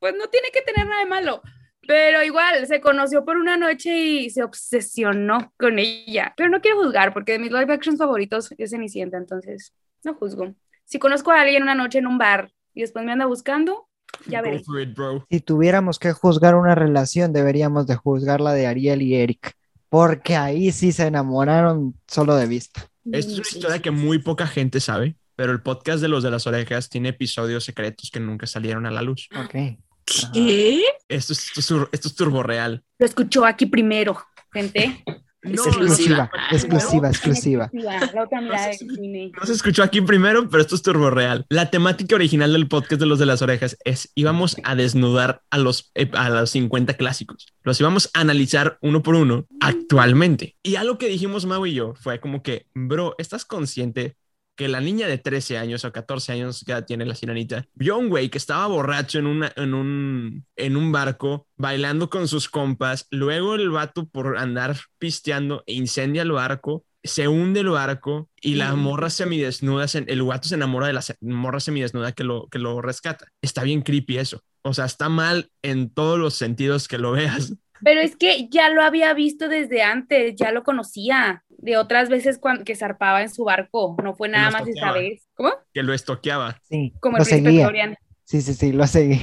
pues 0.06 0.14
no 0.16 0.28
tiene 0.28 0.48
que 0.52 0.62
tener 0.62 0.86
nada 0.86 1.00
de 1.00 1.06
malo. 1.06 1.42
Pero 1.86 2.22
igual, 2.22 2.64
se 2.66 2.80
conoció 2.80 3.24
por 3.24 3.36
una 3.36 3.56
noche 3.56 3.96
y 3.96 4.30
se 4.30 4.44
obsesionó 4.44 5.52
con 5.56 5.80
ella. 5.80 6.32
Pero 6.36 6.48
no 6.48 6.60
quiero 6.60 6.82
juzgar, 6.82 7.12
porque 7.12 7.32
de 7.32 7.38
mis 7.40 7.50
live 7.50 7.72
actions 7.72 7.98
favoritos 7.98 8.54
es 8.56 8.70
Cenicienta, 8.70 9.16
entonces 9.16 9.72
no 10.04 10.14
juzgo. 10.14 10.54
Si 10.84 11.00
conozco 11.00 11.32
a 11.32 11.40
alguien 11.40 11.64
una 11.64 11.74
noche 11.74 11.98
en 11.98 12.06
un 12.06 12.18
bar 12.18 12.52
y 12.72 12.82
después 12.82 13.04
me 13.04 13.12
anda 13.12 13.26
buscando, 13.26 13.88
ya 14.26 14.42
veré. 14.42 14.62
it, 14.80 14.94
bro. 14.94 15.26
Si 15.28 15.40
tuviéramos 15.40 15.98
que 15.98 16.12
juzgar 16.12 16.54
una 16.54 16.76
relación, 16.76 17.32
deberíamos 17.32 17.88
de 17.88 17.96
juzgar 17.96 18.40
la 18.40 18.52
de 18.52 18.68
Ariel 18.68 19.02
y 19.02 19.16
Eric, 19.16 19.54
porque 19.88 20.36
ahí 20.36 20.70
sí 20.70 20.92
se 20.92 21.06
enamoraron 21.06 21.98
solo 22.06 22.36
de 22.36 22.46
vista. 22.46 22.88
Esta 23.10 23.32
es 23.32 23.38
una 23.38 23.48
historia 23.48 23.82
que 23.82 23.90
muy 23.90 24.18
poca 24.18 24.46
gente 24.46 24.78
sabe, 24.78 25.16
pero 25.34 25.52
el 25.52 25.62
podcast 25.62 26.00
de 26.00 26.08
los 26.08 26.22
de 26.22 26.30
las 26.30 26.46
orejas 26.46 26.88
tiene 26.88 27.08
episodios 27.10 27.64
secretos 27.64 28.10
que 28.12 28.20
nunca 28.20 28.46
salieron 28.46 28.86
a 28.86 28.90
la 28.92 29.02
luz. 29.02 29.28
Ok. 29.36 29.78
¿Qué? 30.06 30.82
Esto 31.08 31.32
es, 31.32 31.48
esto 31.56 31.60
es, 31.60 31.88
esto 31.92 32.08
es 32.08 32.14
turbo 32.14 32.42
real. 32.42 32.82
Lo 32.98 33.06
escuchó 33.06 33.44
aquí 33.44 33.66
primero, 33.66 34.16
gente. 34.52 35.04
No, 35.42 35.64
exclusiva, 35.64 36.30
Ah, 36.34 36.48
exclusiva, 36.50 37.06
En 37.06 37.14
exclusiva. 37.14 37.70
No 37.72 39.46
se 39.46 39.52
escuchó 39.52 39.82
aquí 39.84 40.00
primero, 40.00 40.48
pero 40.48 40.60
esto 40.60 40.74
es 40.74 40.82
turbo 40.82 41.10
real. 41.10 41.46
La 41.48 41.70
temática 41.70 42.16
original 42.16 42.52
del 42.52 42.66
podcast 42.66 43.00
de 43.00 43.06
los 43.06 43.18
de 43.18 43.26
las 43.26 43.42
orejas 43.42 43.76
es 43.84 44.10
íbamos 44.16 44.56
a 44.64 44.74
desnudar 44.74 45.42
a 45.50 45.58
los, 45.58 45.92
eh, 45.94 46.10
a 46.14 46.30
los 46.30 46.50
50 46.50 46.94
clásicos. 46.94 47.46
Los 47.62 47.80
íbamos 47.80 48.10
a 48.14 48.20
analizar 48.20 48.78
uno 48.80 49.02
por 49.02 49.14
uno 49.14 49.46
actualmente. 49.60 50.56
Y 50.64 50.76
algo 50.76 50.98
que 50.98 51.08
dijimos 51.08 51.46
Mau 51.46 51.64
y 51.66 51.74
yo 51.74 51.94
fue 51.94 52.18
como 52.18 52.42
que, 52.42 52.66
bro, 52.74 53.14
¿estás 53.18 53.44
consciente 53.44 54.16
que 54.56 54.68
la 54.68 54.80
niña 54.80 55.06
de 55.06 55.18
13 55.18 55.58
años 55.58 55.84
o 55.84 55.92
14 55.92 56.32
años 56.32 56.62
que 56.64 56.70
ya 56.72 56.82
tiene 56.82 57.04
la 57.06 57.14
sirenita 57.14 57.66
un 57.96 58.08
güey 58.08 58.28
que 58.30 58.38
estaba 58.38 58.66
borracho 58.66 59.18
en, 59.18 59.26
una, 59.26 59.52
en, 59.56 59.74
un, 59.74 60.44
en 60.56 60.76
un 60.76 60.92
barco 60.92 61.46
bailando 61.56 62.10
con 62.10 62.26
sus 62.28 62.48
compas? 62.48 63.06
Luego 63.10 63.54
el 63.54 63.70
vato 63.70 64.06
por 64.08 64.38
andar 64.38 64.76
pisteando 64.98 65.62
incendia 65.66 66.22
el 66.22 66.32
barco 66.32 66.84
se 67.04 67.28
hunde 67.28 67.60
el 67.60 67.68
barco 67.70 68.28
y 68.40 68.56
la 68.56 68.74
morra 68.74 69.10
semidesnuda, 69.10 69.86
se- 69.86 70.04
el 70.08 70.22
guato 70.24 70.48
se 70.48 70.56
enamora 70.56 70.88
de 70.88 70.92
la 70.94 71.04
morra 71.20 71.60
semidesnuda 71.60 72.10
que 72.12 72.24
lo, 72.24 72.48
que 72.48 72.58
lo 72.58 72.82
rescata. 72.82 73.28
Está 73.40 73.62
bien 73.62 73.82
creepy 73.82 74.18
eso. 74.18 74.42
O 74.62 74.74
sea, 74.74 74.86
está 74.86 75.08
mal 75.08 75.48
en 75.62 75.90
todos 75.90 76.18
los 76.18 76.34
sentidos 76.34 76.88
que 76.88 76.98
lo 76.98 77.12
veas. 77.12 77.54
Pero 77.82 78.00
es 78.00 78.16
que 78.16 78.48
ya 78.48 78.70
lo 78.70 78.82
había 78.82 79.12
visto 79.14 79.48
desde 79.48 79.82
antes, 79.82 80.34
ya 80.36 80.52
lo 80.52 80.62
conocía 80.62 81.44
de 81.48 81.76
otras 81.76 82.08
veces 82.08 82.38
cuando, 82.38 82.64
que 82.64 82.76
zarpaba 82.76 83.22
en 83.22 83.30
su 83.30 83.44
barco, 83.44 83.96
no 84.02 84.14
fue 84.14 84.28
nada 84.28 84.50
lo 84.50 84.58
más 84.58 84.68
esta 84.68 84.92
vez. 84.92 85.26
¿Cómo? 85.34 85.50
Que 85.72 85.82
lo 85.82 85.92
estoqueaba. 85.92 86.58
Sí, 86.62 86.92
Como 87.00 87.18
lo 87.18 87.24
el 87.24 87.28
príncipe 87.28 87.64
seguía. 87.64 87.98
Sí, 88.24 88.40
sí, 88.40 88.54
sí, 88.54 88.72
lo 88.72 88.86
seguí. 88.86 89.20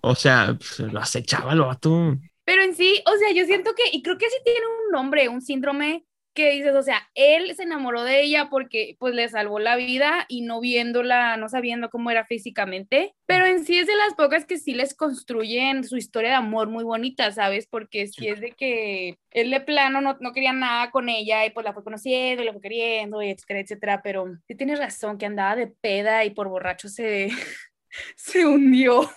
O 0.00 0.14
sea, 0.14 0.56
pues, 0.58 0.78
lo 0.80 1.00
acechaba 1.00 1.52
el 1.52 1.60
vato. 1.60 2.16
Pero 2.44 2.62
en 2.62 2.74
sí, 2.74 3.02
o 3.06 3.16
sea, 3.18 3.32
yo 3.32 3.44
siento 3.46 3.72
que, 3.74 3.96
y 3.96 4.02
creo 4.02 4.18
que 4.18 4.28
sí 4.28 4.36
tiene 4.44 4.60
un 4.60 4.92
nombre, 4.92 5.28
un 5.28 5.40
síndrome 5.40 6.04
que 6.34 6.50
dices, 6.52 6.74
o 6.74 6.82
sea, 6.82 7.08
él 7.14 7.54
se 7.54 7.64
enamoró 7.64 8.02
de 8.04 8.22
ella 8.22 8.48
porque 8.50 8.96
pues 8.98 9.14
le 9.14 9.28
salvó 9.28 9.58
la 9.58 9.76
vida 9.76 10.24
y 10.28 10.42
no 10.42 10.60
viéndola, 10.60 11.36
no 11.36 11.48
sabiendo 11.48 11.90
cómo 11.90 12.10
era 12.10 12.24
físicamente, 12.24 13.14
pero 13.26 13.46
en 13.46 13.64
sí 13.64 13.78
es 13.78 13.86
de 13.86 13.96
las 13.96 14.14
pocas 14.14 14.44
que 14.44 14.58
sí 14.58 14.74
les 14.74 14.94
construyen 14.94 15.84
su 15.84 15.96
historia 15.96 16.30
de 16.30 16.36
amor 16.36 16.68
muy 16.68 16.84
bonita, 16.84 17.30
¿sabes? 17.32 17.66
Porque 17.66 18.06
sí 18.06 18.28
es 18.28 18.40
de 18.40 18.52
que 18.52 19.18
él 19.30 19.50
de 19.50 19.60
plano 19.60 20.00
no, 20.00 20.16
no 20.20 20.32
quería 20.32 20.52
nada 20.52 20.90
con 20.90 21.08
ella 21.08 21.44
y 21.44 21.50
pues 21.50 21.64
la 21.64 21.72
fue 21.72 21.84
conociendo 21.84 22.42
y 22.42 22.46
la 22.46 22.52
fue 22.52 22.62
queriendo 22.62 23.22
y 23.22 23.30
etcétera, 23.30 23.60
etcétera, 23.60 24.02
pero 24.02 24.26
sí 24.46 24.54
tienes 24.54 24.78
razón 24.78 25.18
que 25.18 25.26
andaba 25.26 25.56
de 25.56 25.66
peda 25.66 26.24
y 26.24 26.30
por 26.30 26.48
borracho 26.48 26.88
se, 26.88 27.30
se 28.16 28.46
hundió. 28.46 29.08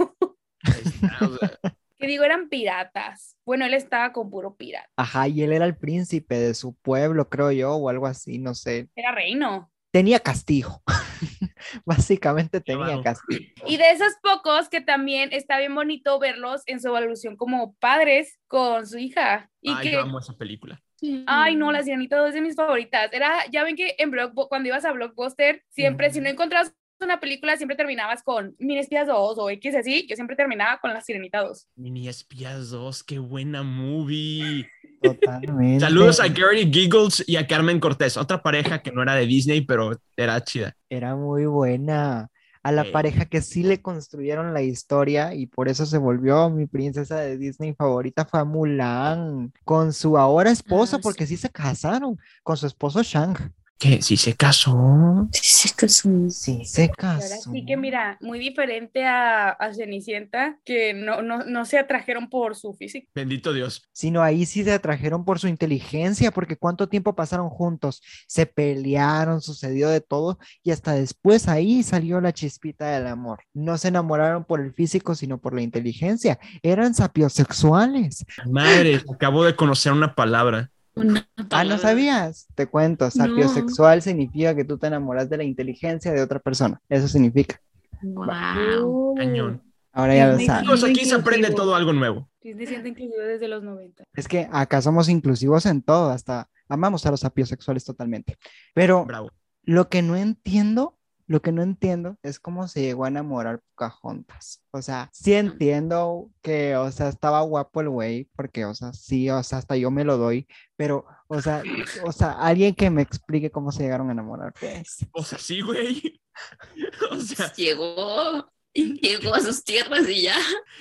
Que 2.05 2.11
digo, 2.11 2.23
eran 2.23 2.49
piratas. 2.49 3.35
Bueno, 3.47 3.65
él 3.65 3.73
estaba 3.73 4.13
con 4.13 4.29
puro 4.29 4.55
pirata. 4.55 4.87
Ajá, 4.95 5.27
y 5.27 5.41
él 5.41 5.51
era 5.53 5.65
el 5.65 5.75
príncipe 5.75 6.35
de 6.35 6.53
su 6.53 6.75
pueblo, 6.75 7.29
creo 7.29 7.51
yo, 7.51 7.73
o 7.73 7.89
algo 7.89 8.05
así, 8.05 8.37
no 8.37 8.53
sé. 8.53 8.89
Era 8.95 9.11
reino. 9.11 9.71
Tenía 9.91 10.19
castigo. 10.19 10.83
Básicamente 11.83 12.61
tenía 12.61 13.01
castigo. 13.01 13.43
Y 13.65 13.77
de 13.77 13.89
esos 13.89 14.13
pocos 14.21 14.69
que 14.69 14.81
también 14.81 15.29
está 15.31 15.57
bien 15.57 15.73
bonito 15.73 16.19
verlos 16.19 16.61
en 16.67 16.79
su 16.79 16.89
evolución 16.89 17.37
como 17.37 17.73
padres 17.79 18.37
con 18.47 18.85
su 18.85 18.99
hija. 18.99 19.49
Y 19.61 19.71
Ay, 19.71 19.77
que, 19.87 19.91
yo 19.93 20.01
amo 20.01 20.19
esa 20.19 20.37
película. 20.37 20.79
ay 21.25 21.55
no, 21.55 21.71
la 21.71 21.81
Sirenita 21.81 22.17
2 22.17 22.29
es 22.29 22.33
de 22.35 22.41
mis 22.41 22.55
favoritas. 22.55 23.11
Era, 23.13 23.45
ya 23.51 23.63
ven 23.63 23.75
que 23.75 23.95
en 23.97 24.11
Blockbu- 24.11 24.47
cuando 24.47 24.67
ibas 24.69 24.85
a 24.85 24.91
Blockbuster, 24.91 25.63
siempre, 25.69 26.11
si 26.11 26.21
no 26.21 26.29
encontrabas 26.29 26.75
una 27.03 27.19
película, 27.19 27.57
siempre 27.57 27.75
terminabas 27.75 28.23
con 28.23 28.55
Mini 28.59 28.79
Espías 28.79 29.07
2 29.07 29.37
o 29.37 29.49
X 29.49 29.75
así. 29.75 30.05
Yo 30.07 30.15
siempre 30.15 30.35
terminaba 30.35 30.79
con 30.79 30.93
la 30.93 31.01
Sirenita 31.01 31.43
2. 31.43 31.67
Mini 31.75 32.07
Espías 32.07 32.69
2, 32.69 33.03
qué 33.03 33.19
buena 33.19 33.63
movie. 33.63 34.67
Totalmente. 35.01 35.81
Saludos 35.81 36.19
a 36.19 36.27
Gary 36.27 36.69
Giggles 36.71 37.23
y 37.27 37.35
a 37.35 37.45
Carmen 37.45 37.79
Cortés, 37.79 38.17
otra 38.17 38.41
pareja 38.41 38.81
que 38.81 38.91
no 38.91 39.01
era 39.03 39.15
de 39.15 39.25
Disney, 39.25 39.61
pero 39.61 39.91
era 40.17 40.41
chida. 40.43 40.75
Era 40.89 41.15
muy 41.15 41.45
buena. 41.45 42.29
A 42.63 42.71
la 42.71 42.83
Sí. 42.83 42.89
pareja 42.91 43.25
que 43.25 43.41
sí 43.41 43.61
le 43.61 43.79
construyeron 43.83 44.51
la 44.55 44.63
historia 44.63 45.35
y 45.35 45.45
por 45.45 45.67
eso 45.69 45.85
se 45.85 45.99
volvió 45.99 46.49
mi 46.49 46.65
princesa 46.65 47.17
de 47.19 47.37
Disney 47.37 47.75
favorita 47.75 48.25
fue 48.25 48.39
a 48.39 48.43
Mulan 48.43 49.53
con 49.65 49.93
su 49.93 50.17
ahora 50.17 50.49
esposo 50.49 50.95
Ah, 50.95 50.99
porque 51.03 51.27
sí 51.27 51.37
se 51.37 51.49
casaron 51.51 52.17
con 52.41 52.57
su 52.57 52.65
esposo 52.65 53.03
Shang. 53.03 53.35
Que 53.77 54.01
sí 54.01 54.15
se 54.15 54.33
casó. 54.35 55.27
Sí, 55.33 55.69
es 55.81 56.05
un- 56.05 56.31
Sí 56.31 56.63
se 56.65 56.83
Y 56.85 56.89
ahora 56.97 57.19
casó. 57.19 57.51
sí 57.51 57.65
que 57.65 57.75
mira, 57.75 58.17
muy 58.21 58.39
diferente 58.39 59.05
a, 59.05 59.49
a 59.49 59.73
Cenicienta, 59.73 60.57
que 60.63 60.93
no, 60.93 61.21
no, 61.21 61.43
no 61.43 61.65
se 61.65 61.77
atrajeron 61.77 62.29
por 62.29 62.55
su 62.55 62.73
físico. 62.73 63.07
Bendito 63.13 63.51
Dios. 63.51 63.87
Sino 63.91 64.23
ahí 64.23 64.45
sí 64.45 64.63
se 64.63 64.71
atrajeron 64.71 65.25
por 65.25 65.39
su 65.39 65.47
inteligencia, 65.49 66.31
porque 66.31 66.55
cuánto 66.55 66.87
tiempo 66.87 67.15
pasaron 67.15 67.49
juntos, 67.49 68.01
se 68.27 68.45
pelearon, 68.45 69.41
sucedió 69.41 69.89
de 69.89 69.99
todo 70.01 70.39
y 70.63 70.71
hasta 70.71 70.93
después 70.93 71.47
ahí 71.49 71.83
salió 71.83 72.21
la 72.21 72.31
chispita 72.33 72.87
del 72.91 73.07
amor. 73.07 73.43
No 73.53 73.77
se 73.77 73.89
enamoraron 73.89 74.45
por 74.45 74.61
el 74.61 74.73
físico, 74.73 75.15
sino 75.15 75.37
por 75.39 75.53
la 75.53 75.61
inteligencia. 75.61 76.39
Eran 76.63 76.93
sapiosexuales. 76.95 78.25
Madre, 78.49 79.01
acabo 79.13 79.43
de 79.43 79.55
conocer 79.55 79.91
una 79.91 80.15
palabra. 80.15 80.71
Una 80.95 81.27
Ah, 81.51 81.63
¿no 81.63 81.77
sabías? 81.77 82.47
Te 82.55 82.67
cuento, 82.67 83.09
sapiosexual 83.11 84.01
significa 84.01 84.55
que 84.55 84.65
tú 84.65 84.77
te 84.77 84.87
enamoras 84.87 85.29
de 85.29 85.37
la 85.37 85.43
inteligencia 85.43 86.11
de 86.11 86.21
otra 86.21 86.39
persona. 86.39 86.81
Eso 86.89 87.07
significa. 87.07 87.59
Wow. 88.01 89.15
Cañón. 89.15 89.61
Ahora 89.91 90.15
ya 90.15 90.27
lo 90.27 90.39
sabes. 90.39 90.49
Aquí 90.69 90.75
se 90.75 90.89
inclusivo. 90.89 91.19
aprende 91.21 91.51
todo 91.51 91.75
algo 91.75 91.93
nuevo. 91.93 92.29
Disney 92.41 92.67
siente 92.67 92.89
inclusive 92.89 93.25
desde 93.25 93.47
los 93.47 93.63
90. 93.63 94.03
Es 94.13 94.27
que 94.27 94.47
acá 94.51 94.81
somos 94.81 95.09
inclusivos 95.09 95.65
en 95.65 95.81
todo, 95.81 96.09
hasta 96.11 96.49
amamos 96.67 97.05
a 97.05 97.11
los 97.11 97.21
sapiosexuales 97.21 97.85
totalmente. 97.85 98.37
Pero 98.73 99.05
Bravo. 99.05 99.31
Lo 99.63 99.89
que 99.89 100.01
no 100.01 100.15
entiendo, 100.15 100.97
lo 101.27 101.41
que 101.41 101.51
no 101.51 101.63
entiendo 101.63 102.17
es 102.21 102.39
cómo 102.39 102.67
se 102.67 102.81
llegó 102.81 103.05
a 103.05 103.07
enamorar 103.07 103.61
Pocahontas. 103.75 104.63
O 104.71 104.81
sea, 104.81 105.09
sí 105.11 105.33
entiendo 105.33 106.29
que, 106.41 106.75
o 106.75 106.91
sea, 106.91 107.09
estaba 107.09 107.41
guapo 107.41 107.81
el 107.81 107.89
güey, 107.89 108.29
porque, 108.35 108.65
o 108.65 108.75
sea, 108.75 108.93
sí, 108.93 109.29
o 109.29 109.41
sea, 109.43 109.57
hasta 109.59 109.75
yo 109.75 109.89
me 109.91 110.03
lo 110.03 110.17
doy, 110.17 110.47
pero, 110.75 111.05
o 111.27 111.41
sea, 111.41 111.63
o 112.03 112.11
sea, 112.11 112.31
alguien 112.33 112.75
que 112.75 112.89
me 112.89 113.01
explique 113.01 113.51
cómo 113.51 113.71
se 113.71 113.83
llegaron 113.83 114.09
a 114.09 114.13
enamorar, 114.13 114.53
pues. 114.59 115.05
O 115.11 115.23
sea, 115.23 115.39
sí, 115.39 115.61
güey. 115.61 116.21
O 117.11 117.19
sea, 117.21 117.53
Llegó, 117.53 118.51
llegó 118.73 119.33
a 119.33 119.39
sus 119.39 119.63
tierras 119.63 120.07
y 120.09 120.23
ya. 120.23 120.35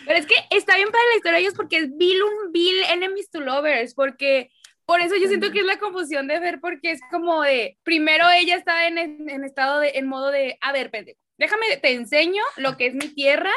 Pero 0.04 0.18
es 0.18 0.26
que 0.26 0.35
está 0.50 0.74
bien 0.74 0.90
para 0.90 1.04
la 1.04 1.16
historia 1.16 1.38
de 1.38 1.44
ellos 1.44 1.54
porque 1.54 1.76
es 1.76 1.96
Bill 1.96 2.22
un 2.22 2.50
Bill 2.50 2.83
enemies 2.90 3.30
to 3.30 3.38
lovers, 3.38 3.94
porque 3.94 4.50
por 4.86 5.00
eso 5.00 5.16
yo 5.16 5.28
siento 5.28 5.50
que 5.50 5.60
es 5.60 5.66
la 5.66 5.78
confusión 5.78 6.26
de 6.28 6.40
ver, 6.40 6.60
porque 6.60 6.92
es 6.92 7.00
como 7.10 7.42
de, 7.42 7.78
primero 7.82 8.24
ella 8.30 8.56
está 8.56 8.86
en, 8.86 8.98
en 8.98 9.44
estado 9.44 9.80
de, 9.80 9.92
en 9.94 10.06
modo 10.06 10.30
de, 10.30 10.58
a 10.60 10.72
ver, 10.72 10.90
pendejo, 10.90 11.18
déjame, 11.38 11.76
te 11.80 11.92
enseño 11.92 12.42
lo 12.56 12.76
que 12.76 12.86
es 12.86 12.94
mi 12.94 13.08
tierra 13.08 13.50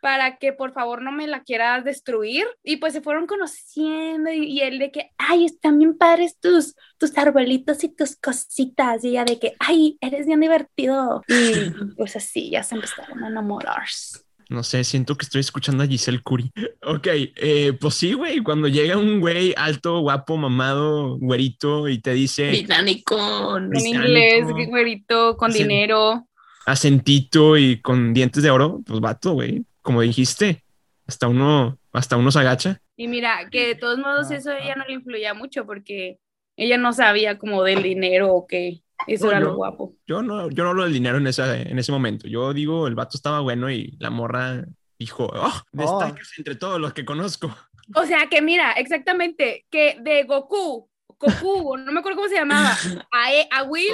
para 0.00 0.38
que 0.38 0.52
por 0.52 0.72
favor 0.72 1.02
no 1.02 1.12
me 1.12 1.26
la 1.26 1.42
quieras 1.42 1.84
destruir. 1.84 2.46
Y 2.62 2.76
pues 2.78 2.92
se 2.92 3.00
fueron 3.00 3.26
conociendo 3.26 4.30
y, 4.30 4.44
y 4.46 4.60
él 4.62 4.78
de 4.78 4.90
que, 4.90 5.10
ay, 5.18 5.44
están 5.44 5.78
bien 5.78 5.96
padres 5.96 6.38
tus, 6.38 6.74
tus 6.98 7.16
arbolitos 7.16 7.84
y 7.84 7.94
tus 7.94 8.16
cositas. 8.16 9.04
Y 9.04 9.10
ella 9.10 9.24
de 9.24 9.38
que, 9.38 9.54
ay, 9.58 9.98
eres 10.00 10.26
bien 10.26 10.40
divertido. 10.40 11.22
Y 11.28 11.94
pues 11.96 12.16
así, 12.16 12.50
ya 12.50 12.62
se 12.62 12.74
empezaron 12.74 13.22
a 13.24 13.28
enamorarse. 13.28 14.20
No 14.50 14.64
sé, 14.64 14.82
siento 14.82 15.16
que 15.16 15.24
estoy 15.24 15.40
escuchando 15.40 15.84
a 15.84 15.86
Giselle 15.86 16.20
Curi. 16.22 16.50
Ok, 16.82 17.06
eh, 17.06 17.74
pues 17.78 17.94
sí, 17.94 18.14
güey. 18.14 18.40
Cuando 18.40 18.66
llega 18.66 18.96
un 18.96 19.20
güey 19.20 19.54
alto, 19.56 20.00
guapo, 20.00 20.38
mamado, 20.38 21.18
güerito 21.18 21.88
y 21.88 22.00
te 22.00 22.12
dice 22.14 22.48
Británico. 22.48 23.58
En 23.58 23.86
inglés, 23.86 24.46
güerito, 24.68 25.36
con 25.36 25.52
dinero. 25.52 26.26
acentito 26.66 27.58
y 27.58 27.80
con 27.80 28.14
dientes 28.14 28.42
de 28.42 28.50
oro, 28.50 28.80
pues 28.84 28.98
vato, 28.98 29.32
güey. 29.34 29.64
Como 29.82 30.00
dijiste, 30.00 30.64
hasta 31.06 31.28
uno, 31.28 31.78
hasta 31.92 32.16
uno 32.16 32.32
se 32.32 32.40
agacha. 32.40 32.80
Y 32.96 33.08
mira, 33.08 33.48
que 33.50 33.68
de 33.68 33.74
todos 33.74 33.98
modos 33.98 34.30
eso 34.30 34.50
a 34.50 34.58
ella 34.58 34.74
no 34.74 34.84
le 34.86 34.94
influía 34.94 35.34
mucho 35.34 35.66
porque 35.66 36.18
ella 36.56 36.76
no 36.78 36.92
sabía 36.92 37.38
como 37.38 37.62
del 37.62 37.82
dinero 37.82 38.34
o 38.34 38.46
que 38.46 38.80
eso 39.06 39.26
No, 39.26 39.30
era 39.32 39.40
yo- 39.40 39.46
lo 39.46 39.54
guapo. 39.56 39.94
Yo 40.06 40.22
no, 40.22 40.48
yo 40.50 40.64
no 40.64 40.70
hablo 40.70 40.84
del 40.84 40.92
dinero 40.92 41.18
en, 41.18 41.26
esa, 41.26 41.56
en 41.60 41.78
ese 41.78 41.92
momento. 41.92 42.26
Yo 42.28 42.52
digo, 42.52 42.86
el 42.86 42.94
vato 42.94 43.16
estaba 43.16 43.40
bueno 43.40 43.70
y 43.70 43.96
la 43.98 44.10
morra 44.10 44.64
dijo, 44.98 45.30
oh, 45.34 45.62
destacas 45.72 46.30
entre 46.38 46.54
todos 46.56 46.80
los 46.80 46.92
que 46.92 47.04
conozco. 47.04 47.54
O 47.94 48.04
sea, 48.06 48.28
que 48.28 48.40
mira, 48.42 48.72
exactamente, 48.72 49.66
que 49.70 49.96
de 50.00 50.22
Goku, 50.24 50.88
Goku, 51.18 51.76
no 51.84 51.90
me 51.92 52.00
acuerdo 52.00 52.16
cómo 52.18 52.28
se 52.28 52.36
llamaba, 52.36 52.76
a, 53.10 53.32
E- 53.32 53.48
a 53.50 53.62
Will, 53.64 53.90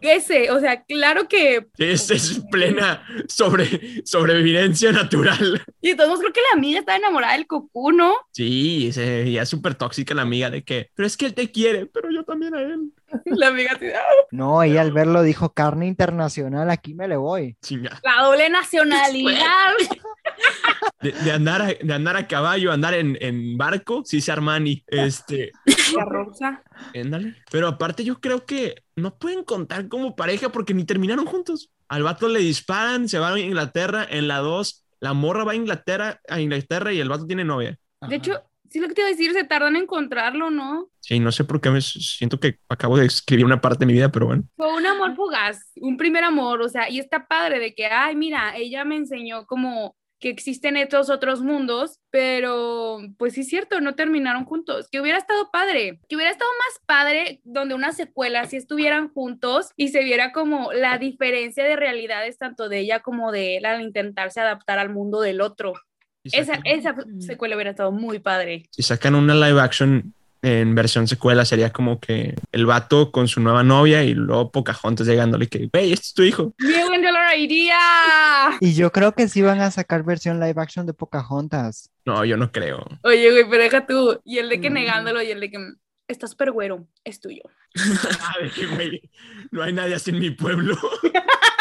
ese, 0.00 0.50
o 0.50 0.58
sea, 0.58 0.82
claro 0.84 1.28
que, 1.28 1.66
Es, 1.78 2.10
es 2.10 2.40
plena 2.50 3.02
sobre, 3.28 4.02
sobrevivencia 4.06 4.90
natural. 4.92 5.62
y 5.80 5.94
todos 5.94 6.08
modos 6.08 6.20
creo 6.22 6.32
que 6.32 6.40
la 6.52 6.58
amiga 6.58 6.80
estaba 6.80 6.98
enamorada 6.98 7.34
del 7.34 7.46
Goku, 7.46 7.92
¿no? 7.92 8.14
Sí, 8.32 8.90
se 8.92 9.04
veía 9.24 9.44
súper 9.46 9.74
tóxica 9.74 10.14
la 10.14 10.22
amiga 10.22 10.48
de 10.50 10.64
que, 10.64 10.90
pero 10.94 11.06
es 11.06 11.16
que 11.16 11.26
él 11.26 11.34
te 11.34 11.50
quiere, 11.50 11.86
pero 11.86 12.10
yo 12.10 12.24
también 12.24 12.54
a 12.54 12.62
él. 12.62 12.92
La 13.24 13.48
amiga 13.48 13.72
así, 13.74 13.86
"Ah". 13.86 14.00
No, 14.30 14.62
ella 14.62 14.80
al 14.80 14.92
verlo 14.92 15.22
dijo 15.22 15.52
carne 15.52 15.86
internacional, 15.86 16.70
aquí 16.70 16.94
me 16.94 17.08
le 17.08 17.16
voy. 17.16 17.56
Chinga. 17.62 18.00
la 18.02 18.24
doble 18.24 18.48
nacionalidad. 18.50 19.72
De, 21.00 21.12
de 21.12 21.32
andar 21.32 21.62
a, 21.62 21.66
de 21.66 21.94
andar 21.94 22.16
a 22.16 22.26
caballo, 22.26 22.72
andar 22.72 22.94
en, 22.94 23.16
en 23.20 23.56
barco, 23.56 24.02
sí 24.04 24.20
se 24.20 24.32
Armani. 24.32 24.82
Este, 24.86 25.52
La 25.96 26.04
rosa. 26.04 26.62
Ándale. 26.94 27.36
Pero 27.50 27.68
aparte 27.68 28.02
yo 28.04 28.20
creo 28.20 28.44
que 28.44 28.82
no 28.96 29.16
pueden 29.16 29.44
contar 29.44 29.88
como 29.88 30.16
pareja 30.16 30.50
porque 30.50 30.74
ni 30.74 30.84
terminaron 30.84 31.24
juntos. 31.24 31.70
Al 31.88 32.02
vato 32.02 32.28
le 32.28 32.40
disparan, 32.40 33.08
se 33.08 33.18
va 33.18 33.32
a 33.32 33.38
Inglaterra, 33.38 34.06
en 34.08 34.26
la 34.26 34.38
2 34.38 34.86
la 35.00 35.12
morra 35.12 35.44
va 35.44 35.52
a 35.52 35.56
Inglaterra, 35.56 36.20
a 36.28 36.40
Inglaterra 36.40 36.92
y 36.92 37.00
el 37.00 37.08
vato 37.08 37.26
tiene 37.26 37.44
novia. 37.44 37.78
De 38.08 38.16
hecho, 38.16 38.42
sí 38.76 38.82
lo 38.82 38.88
que 38.88 38.94
te 38.94 39.00
iba 39.00 39.08
a 39.08 39.12
decir, 39.12 39.32
se 39.32 39.44
tardan 39.44 39.76
en 39.76 39.82
encontrarlo, 39.82 40.50
¿no? 40.50 40.90
Sí, 41.00 41.18
no 41.18 41.32
sé 41.32 41.44
por 41.44 41.60
qué 41.60 41.70
me 41.70 41.80
siento 41.80 42.38
que 42.38 42.58
acabo 42.68 42.98
de 42.98 43.06
escribir 43.06 43.44
una 43.44 43.60
parte 43.60 43.80
de 43.80 43.86
mi 43.86 43.94
vida, 43.94 44.12
pero 44.12 44.26
bueno. 44.26 44.44
Fue 44.56 44.72
un 44.74 44.86
amor 44.86 45.16
fugaz, 45.16 45.72
un 45.76 45.96
primer 45.96 46.24
amor, 46.24 46.60
o 46.60 46.68
sea, 46.68 46.90
y 46.90 46.98
está 46.98 47.26
padre 47.26 47.58
de 47.58 47.74
que, 47.74 47.86
ay, 47.86 48.16
mira, 48.16 48.56
ella 48.56 48.84
me 48.84 48.96
enseñó 48.96 49.46
como 49.46 49.96
que 50.18 50.30
existen 50.30 50.76
estos 50.76 51.10
otros 51.10 51.42
mundos, 51.42 52.00
pero 52.10 52.98
pues 53.18 53.34
sí 53.34 53.42
es 53.42 53.48
cierto, 53.48 53.80
no 53.80 53.94
terminaron 53.94 54.44
juntos, 54.44 54.88
que 54.90 55.00
hubiera 55.00 55.18
estado 55.18 55.50
padre, 55.50 56.00
que 56.08 56.16
hubiera 56.16 56.30
estado 56.30 56.50
más 56.50 56.80
padre 56.86 57.40
donde 57.44 57.74
una 57.74 57.92
secuela 57.92 58.46
si 58.46 58.56
estuvieran 58.56 59.08
juntos 59.12 59.72
y 59.76 59.88
se 59.88 60.04
viera 60.04 60.32
como 60.32 60.72
la 60.72 60.98
diferencia 60.98 61.64
de 61.64 61.76
realidades 61.76 62.38
tanto 62.38 62.68
de 62.68 62.80
ella 62.80 63.00
como 63.00 63.30
de 63.30 63.58
él 63.58 63.66
al 63.66 63.82
intentarse 63.82 64.40
adaptar 64.40 64.78
al 64.78 64.90
mundo 64.90 65.20
del 65.20 65.40
otro. 65.40 65.74
Esa, 66.32 66.60
esa 66.64 66.94
secuela 67.20 67.54
hubiera 67.56 67.70
estado 67.70 67.92
muy 67.92 68.18
padre. 68.18 68.64
si 68.70 68.82
sacan 68.82 69.14
una 69.14 69.34
live 69.34 69.60
action 69.60 70.12
en 70.42 70.74
versión 70.76 71.08
secuela, 71.08 71.44
sería 71.44 71.70
como 71.72 71.98
que 71.98 72.34
el 72.52 72.66
vato 72.66 73.10
con 73.10 73.26
su 73.26 73.40
nueva 73.40 73.64
novia 73.64 74.04
y 74.04 74.14
luego 74.14 74.52
Pocahontas 74.52 75.06
llegándole 75.06 75.48
que, 75.48 75.68
wey, 75.72 75.92
este 75.92 76.04
es 76.06 76.14
tu 76.14 76.22
hijo. 76.22 76.54
Idea. 77.36 77.78
Y 78.60 78.74
yo 78.74 78.90
creo 78.92 79.12
que 79.12 79.28
sí 79.28 79.42
van 79.42 79.60
a 79.60 79.70
sacar 79.70 80.04
versión 80.04 80.38
live 80.40 80.54
action 80.60 80.86
de 80.86 80.94
Pocahontas. 80.94 81.90
No, 82.04 82.24
yo 82.24 82.36
no 82.36 82.50
creo. 82.52 82.86
Oye, 83.02 83.30
güey, 83.30 83.44
pero 83.50 83.62
deja 83.62 83.86
tú. 83.86 84.20
Y 84.24 84.38
el 84.38 84.48
de 84.48 84.60
que 84.60 84.70
Mm. 84.70 84.74
negándolo 84.74 85.22
y 85.22 85.30
el 85.30 85.40
de 85.40 85.50
que 85.50 85.58
mm, 85.58 85.76
está 86.08 86.26
súper 86.28 86.52
güero, 86.52 86.86
es 87.04 87.20
tuyo. 87.20 87.42
Ay, 88.40 88.50
güey, 88.74 89.02
no 89.50 89.62
hay 89.62 89.72
nadie 89.72 89.94
así 89.96 90.10
en 90.10 90.18
mi 90.20 90.30
pueblo. 90.30 90.76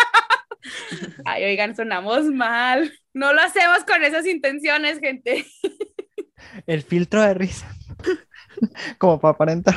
Ay, 1.26 1.44
oigan, 1.46 1.76
sonamos 1.76 2.26
mal. 2.26 2.92
No 3.14 3.34
lo 3.34 3.42
hacemos 3.42 3.84
con 3.86 4.04
esas 4.04 4.26
intenciones, 4.26 5.00
gente. 5.00 5.46
El 6.68 6.82
filtro 6.84 7.22
de 7.22 7.34
risa. 7.34 7.68
Como 8.98 9.20
para 9.20 9.34
aparentar. 9.34 9.76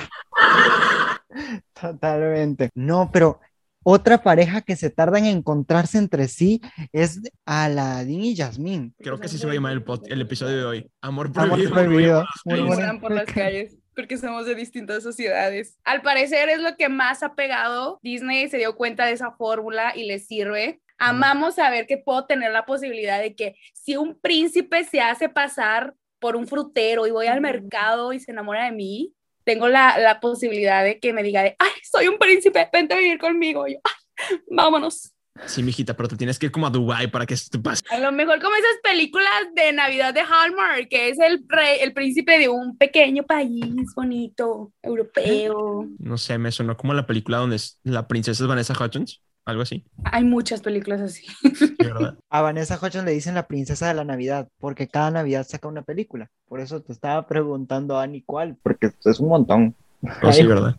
Totalmente. 1.80 2.70
No, 2.74 3.10
pero 3.12 3.40
otra 3.84 4.22
pareja 4.22 4.60
que 4.62 4.76
se 4.76 4.90
tarda 4.90 5.18
en 5.18 5.26
encontrarse 5.26 5.98
entre 5.98 6.28
sí 6.28 6.60
es 6.92 7.20
Aladdin 7.46 8.22
y 8.24 8.34
Yasmín. 8.34 8.94
Creo 8.98 9.18
que 9.18 9.26
así 9.26 9.38
se 9.38 9.46
va 9.46 9.52
a 9.52 9.54
llamar 9.54 9.72
el, 9.72 9.84
pod- 9.84 10.06
el 10.08 10.20
episodio 10.20 10.56
de 10.58 10.64
hoy. 10.64 10.90
Amor 11.00 11.30
Amor 11.34 11.48
prohibido. 11.58 11.72
prohibido. 11.72 12.24
Muy 12.44 12.56
Sí, 12.56 12.62
buena. 12.62 12.64
Murmuran 12.66 13.00
por 13.00 13.12
las 13.12 13.26
calles 13.26 13.76
porque 13.94 14.16
somos 14.16 14.46
de 14.46 14.54
distintas 14.54 15.02
sociedades. 15.02 15.76
Al 15.84 16.02
parecer 16.02 16.48
es 16.48 16.60
lo 16.60 16.76
que 16.76 16.88
más 16.88 17.22
ha 17.22 17.34
pegado. 17.34 17.98
Disney 18.02 18.48
se 18.48 18.58
dio 18.58 18.76
cuenta 18.76 19.06
de 19.06 19.12
esa 19.12 19.32
fórmula 19.32 19.92
y 19.96 20.04
le 20.06 20.18
sirve. 20.18 20.80
Amamos 20.98 21.54
saber 21.56 21.86
que 21.86 21.98
puedo 21.98 22.26
tener 22.26 22.50
la 22.52 22.64
posibilidad 22.66 23.20
de 23.20 23.34
que 23.34 23.54
si 23.72 23.96
un 23.96 24.18
príncipe 24.20 24.84
se 24.84 25.00
hace 25.00 25.28
pasar 25.28 25.94
por 26.18 26.36
un 26.36 26.46
frutero 26.48 27.06
y 27.06 27.10
voy 27.12 27.26
al 27.28 27.40
mercado 27.40 28.12
y 28.12 28.20
se 28.20 28.32
enamora 28.32 28.64
de 28.64 28.72
mí, 28.72 29.12
tengo 29.44 29.68
la, 29.68 29.98
la 29.98 30.20
posibilidad 30.20 30.82
de 30.84 30.98
que 30.98 31.12
me 31.12 31.22
diga, 31.22 31.42
de, 31.42 31.56
ay, 31.58 31.70
soy 31.90 32.08
un 32.08 32.18
príncipe, 32.18 32.68
vente 32.72 32.94
a 32.94 32.98
vivir 32.98 33.18
conmigo. 33.18 33.66
Y 33.68 33.74
yo, 33.74 33.78
ay, 33.84 34.38
vámonos. 34.50 35.12
Sí, 35.46 35.62
mijita, 35.62 35.94
pero 35.96 36.08
te 36.08 36.16
tienes 36.16 36.36
que 36.36 36.46
ir 36.46 36.52
como 36.52 36.66
a 36.66 36.70
Dubai 36.70 37.08
para 37.08 37.24
que 37.24 37.34
esto 37.34 37.56
te 37.56 37.62
pase. 37.62 37.82
A 37.90 37.98
lo 38.00 38.10
mejor 38.10 38.40
como 38.42 38.56
esas 38.56 38.76
películas 38.82 39.30
de 39.54 39.72
Navidad 39.72 40.12
de 40.12 40.22
Hallmark, 40.22 40.88
que 40.88 41.10
es 41.10 41.18
el, 41.20 41.44
rey, 41.46 41.78
el 41.80 41.92
príncipe 41.92 42.40
de 42.40 42.48
un 42.48 42.76
pequeño 42.76 43.22
país 43.22 43.62
bonito, 43.94 44.72
europeo. 44.82 45.86
No 46.00 46.18
sé, 46.18 46.38
me 46.38 46.50
sonó 46.50 46.76
como 46.76 46.92
la 46.92 47.06
película 47.06 47.38
donde 47.38 47.54
es- 47.56 47.78
la 47.84 48.08
princesa 48.08 48.42
es 48.42 48.48
Vanessa 48.48 48.74
Hudgens. 48.74 49.22
Algo 49.48 49.62
así, 49.62 49.82
Hay 50.04 50.24
muchas 50.24 50.60
películas 50.60 51.00
así. 51.00 51.24
A 52.28 52.42
Vanessa 52.42 52.76
Hudgens 52.76 53.06
le 53.06 53.12
dicen 53.12 53.34
la 53.34 53.46
princesa 53.46 53.88
de 53.88 53.94
la 53.94 54.04
Navidad, 54.04 54.46
porque 54.58 54.88
cada 54.88 55.10
Navidad 55.10 55.46
saca 55.48 55.68
una 55.68 55.80
película. 55.80 56.30
Por 56.46 56.60
eso 56.60 56.82
te 56.82 56.92
estaba 56.92 57.26
preguntando, 57.26 57.98
Ani, 57.98 58.20
¿cuál? 58.20 58.58
Porque 58.62 58.92
es 59.02 59.20
un 59.20 59.30
montón. 59.30 59.74
Oh, 60.22 60.32
sí, 60.32 60.42
¿verdad? 60.42 60.76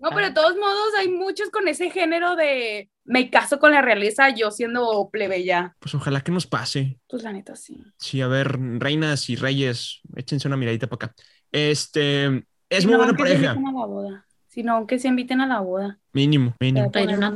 No, 0.00 0.10
pero 0.10 0.26
de 0.26 0.32
todos 0.32 0.56
modos 0.56 0.88
hay 0.98 1.08
muchos 1.10 1.50
con 1.50 1.68
ese 1.68 1.90
género 1.90 2.34
de 2.34 2.90
me 3.04 3.30
caso 3.30 3.60
con 3.60 3.70
la 3.70 3.82
realeza 3.82 4.30
yo 4.30 4.50
siendo 4.50 5.08
plebeya. 5.12 5.76
Pues 5.78 5.94
ojalá 5.94 6.20
que 6.20 6.32
nos 6.32 6.48
pase. 6.48 6.98
Pues 7.08 7.22
la 7.22 7.32
neta 7.32 7.54
sí. 7.54 7.80
Sí, 7.98 8.20
a 8.20 8.26
ver, 8.26 8.58
reinas 8.80 9.30
y 9.30 9.36
reyes, 9.36 10.00
échense 10.16 10.48
una 10.48 10.56
miradita 10.56 10.88
para 10.88 11.06
acá. 11.06 11.14
Este, 11.52 12.44
es 12.68 12.84
muy 12.84 12.94
no, 12.94 12.98
buena 12.98 13.16
pareja, 13.16 13.54
inviten 13.54 13.68
a 13.68 13.80
la 13.80 13.86
boda. 13.86 14.26
Si 14.58 14.64
no, 14.64 14.88
que 14.88 14.98
se 14.98 15.06
inviten 15.06 15.40
a 15.40 15.46
la 15.46 15.60
boda. 15.60 16.00
mínimo, 16.12 16.52
mínimo. 16.58 16.90
A 16.92 17.00
una. 17.00 17.32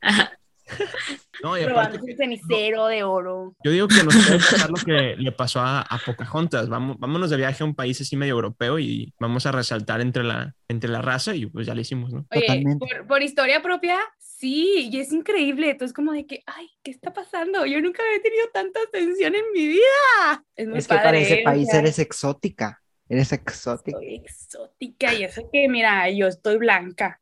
Ajá. 0.00 0.32
No, 1.42 1.56
y 1.56 1.62
aparte, 1.62 1.98
su 1.98 2.16
cenicero 2.16 2.86
de 2.86 3.04
oro. 3.04 3.54
yo 3.62 3.70
digo 3.70 3.86
que 3.86 4.02
nos 4.02 4.16
puede 4.16 4.38
pasar 4.50 4.70
lo 4.70 4.76
que 4.76 5.14
le 5.16 5.30
pasó 5.30 5.60
a, 5.60 5.82
a 5.82 5.98
Pocahontas. 5.98 6.68
Vamos, 6.68 6.96
vámonos 6.98 7.30
de 7.30 7.36
viaje 7.36 7.62
a 7.62 7.66
un 7.66 7.76
país 7.76 8.00
así 8.00 8.16
medio 8.16 8.32
europeo 8.32 8.78
y 8.80 9.14
vamos 9.20 9.46
a 9.46 9.52
resaltar 9.52 10.00
entre 10.00 10.24
la, 10.24 10.56
entre 10.66 10.90
la 10.90 11.00
raza 11.00 11.36
y 11.36 11.46
pues 11.46 11.66
ya 11.66 11.76
lo 11.76 11.80
hicimos, 11.80 12.12
¿no? 12.12 12.26
Oye, 12.30 12.40
Totalmente. 12.40 12.84
por, 12.84 13.06
por 13.06 13.22
historia 13.22 13.62
propia, 13.62 13.98
sí, 14.18 14.88
y 14.90 14.98
es 14.98 15.12
increíble. 15.12 15.70
Entonces, 15.70 15.94
como 15.94 16.10
de 16.10 16.26
que, 16.26 16.42
ay, 16.46 16.70
¿qué 16.82 16.90
está 16.90 17.12
pasando? 17.12 17.66
Yo 17.66 17.80
nunca 17.80 18.02
había 18.02 18.20
tenido 18.20 18.48
tanta 18.52 18.80
atención 18.80 19.36
en 19.36 19.44
mi 19.54 19.68
vida. 19.68 20.44
Es 20.56 20.66
muy 20.66 20.78
Es 20.78 20.88
que 20.88 20.94
para 20.96 21.18
ese 21.18 21.42
país 21.44 21.72
eres 21.72 22.00
exótica. 22.00 22.82
Eres 23.08 23.32
exótica. 23.32 23.98
Soy 23.98 24.14
exótica 24.16 25.14
y 25.14 25.24
eso 25.24 25.48
que, 25.52 25.68
mira, 25.68 26.10
yo 26.10 26.26
estoy 26.26 26.58
blanca. 26.58 27.20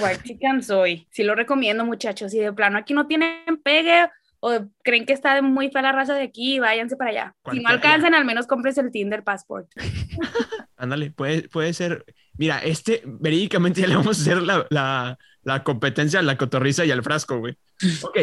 White 0.00 0.22
chicken 0.24 0.62
soy. 0.62 1.06
Sí 1.10 1.22
lo 1.22 1.34
recomiendo, 1.34 1.84
muchachos. 1.84 2.32
Si 2.32 2.38
de 2.38 2.52
plano 2.52 2.78
aquí 2.78 2.92
no 2.94 3.06
tienen 3.06 3.56
pegue 3.62 4.08
o 4.40 4.66
creen 4.82 5.06
que 5.06 5.12
está 5.12 5.40
muy 5.42 5.70
fea 5.70 5.82
la 5.82 5.92
raza 5.92 6.14
de 6.14 6.22
aquí, 6.22 6.58
váyanse 6.58 6.96
para 6.96 7.10
allá. 7.10 7.36
Si 7.50 7.60
no 7.60 7.68
alcanzan, 7.68 8.14
al 8.14 8.24
menos 8.24 8.46
cómprense 8.46 8.80
el 8.80 8.90
Tinder 8.90 9.22
Passport. 9.22 9.70
Ándale, 10.76 11.10
puede, 11.10 11.48
puede 11.48 11.72
ser. 11.72 12.04
Mira, 12.36 12.58
este 12.58 13.02
verídicamente 13.04 13.80
ya 13.80 13.86
le 13.86 13.96
vamos 13.96 14.18
a 14.18 14.22
hacer 14.22 14.42
la, 14.42 14.66
la, 14.70 15.18
la 15.42 15.62
competencia 15.62 16.20
a 16.20 16.22
la 16.22 16.36
cotorriza 16.36 16.84
y 16.84 16.90
al 16.90 17.02
frasco, 17.02 17.38
güey. 17.38 17.56
Ok. 18.02 18.18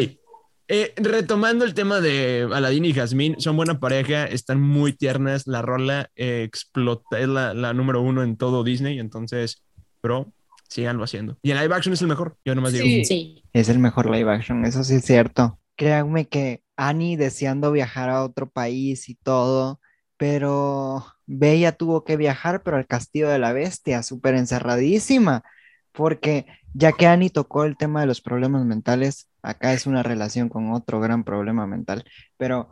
Eh, 0.68 0.92
retomando 0.96 1.64
el 1.64 1.74
tema 1.74 2.00
de 2.00 2.48
Aladín 2.52 2.84
y 2.84 2.92
Jazmín, 2.92 3.36
son 3.38 3.56
buena 3.56 3.80
pareja, 3.80 4.26
están 4.26 4.60
muy 4.60 4.92
tiernas. 4.92 5.46
La 5.46 5.62
rola 5.62 6.10
eh, 6.14 6.42
explota, 6.46 7.18
es 7.18 7.28
la, 7.28 7.54
la 7.54 7.72
número 7.72 8.02
uno 8.02 8.22
en 8.22 8.36
todo 8.36 8.64
Disney. 8.64 8.98
Entonces, 8.98 9.64
bro, 10.02 10.32
síganlo 10.68 11.04
haciendo. 11.04 11.38
Y 11.42 11.50
el 11.50 11.58
live 11.58 11.74
action 11.74 11.92
es 11.92 12.02
el 12.02 12.08
mejor. 12.08 12.36
Yo 12.44 12.54
nomás 12.54 12.72
digo. 12.72 12.84
Sí. 12.84 13.04
Sí. 13.04 13.42
Es 13.52 13.68
el 13.68 13.78
mejor 13.78 14.10
live 14.10 14.30
action, 14.30 14.64
eso 14.64 14.84
sí 14.84 14.96
es 14.96 15.04
cierto. 15.04 15.58
Créanme 15.76 16.28
que 16.28 16.62
Annie 16.76 17.16
deseando 17.16 17.72
viajar 17.72 18.10
a 18.10 18.22
otro 18.22 18.50
país 18.50 19.08
y 19.08 19.14
todo, 19.14 19.80
pero 20.16 21.06
Bella 21.26 21.72
tuvo 21.72 22.04
que 22.04 22.16
viajar, 22.16 22.62
pero 22.62 22.76
al 22.76 22.86
castillo 22.86 23.28
de 23.28 23.38
la 23.38 23.52
bestia, 23.52 24.02
súper 24.02 24.34
encerradísima, 24.34 25.42
porque 25.98 26.46
ya 26.74 26.92
que 26.92 27.08
Annie 27.08 27.28
tocó 27.28 27.64
el 27.64 27.76
tema 27.76 28.00
de 28.00 28.06
los 28.06 28.20
problemas 28.20 28.64
mentales, 28.64 29.28
acá 29.42 29.72
es 29.72 29.84
una 29.84 30.04
relación 30.04 30.48
con 30.48 30.70
otro 30.70 31.00
gran 31.00 31.24
problema 31.24 31.66
mental, 31.66 32.04
pero 32.36 32.70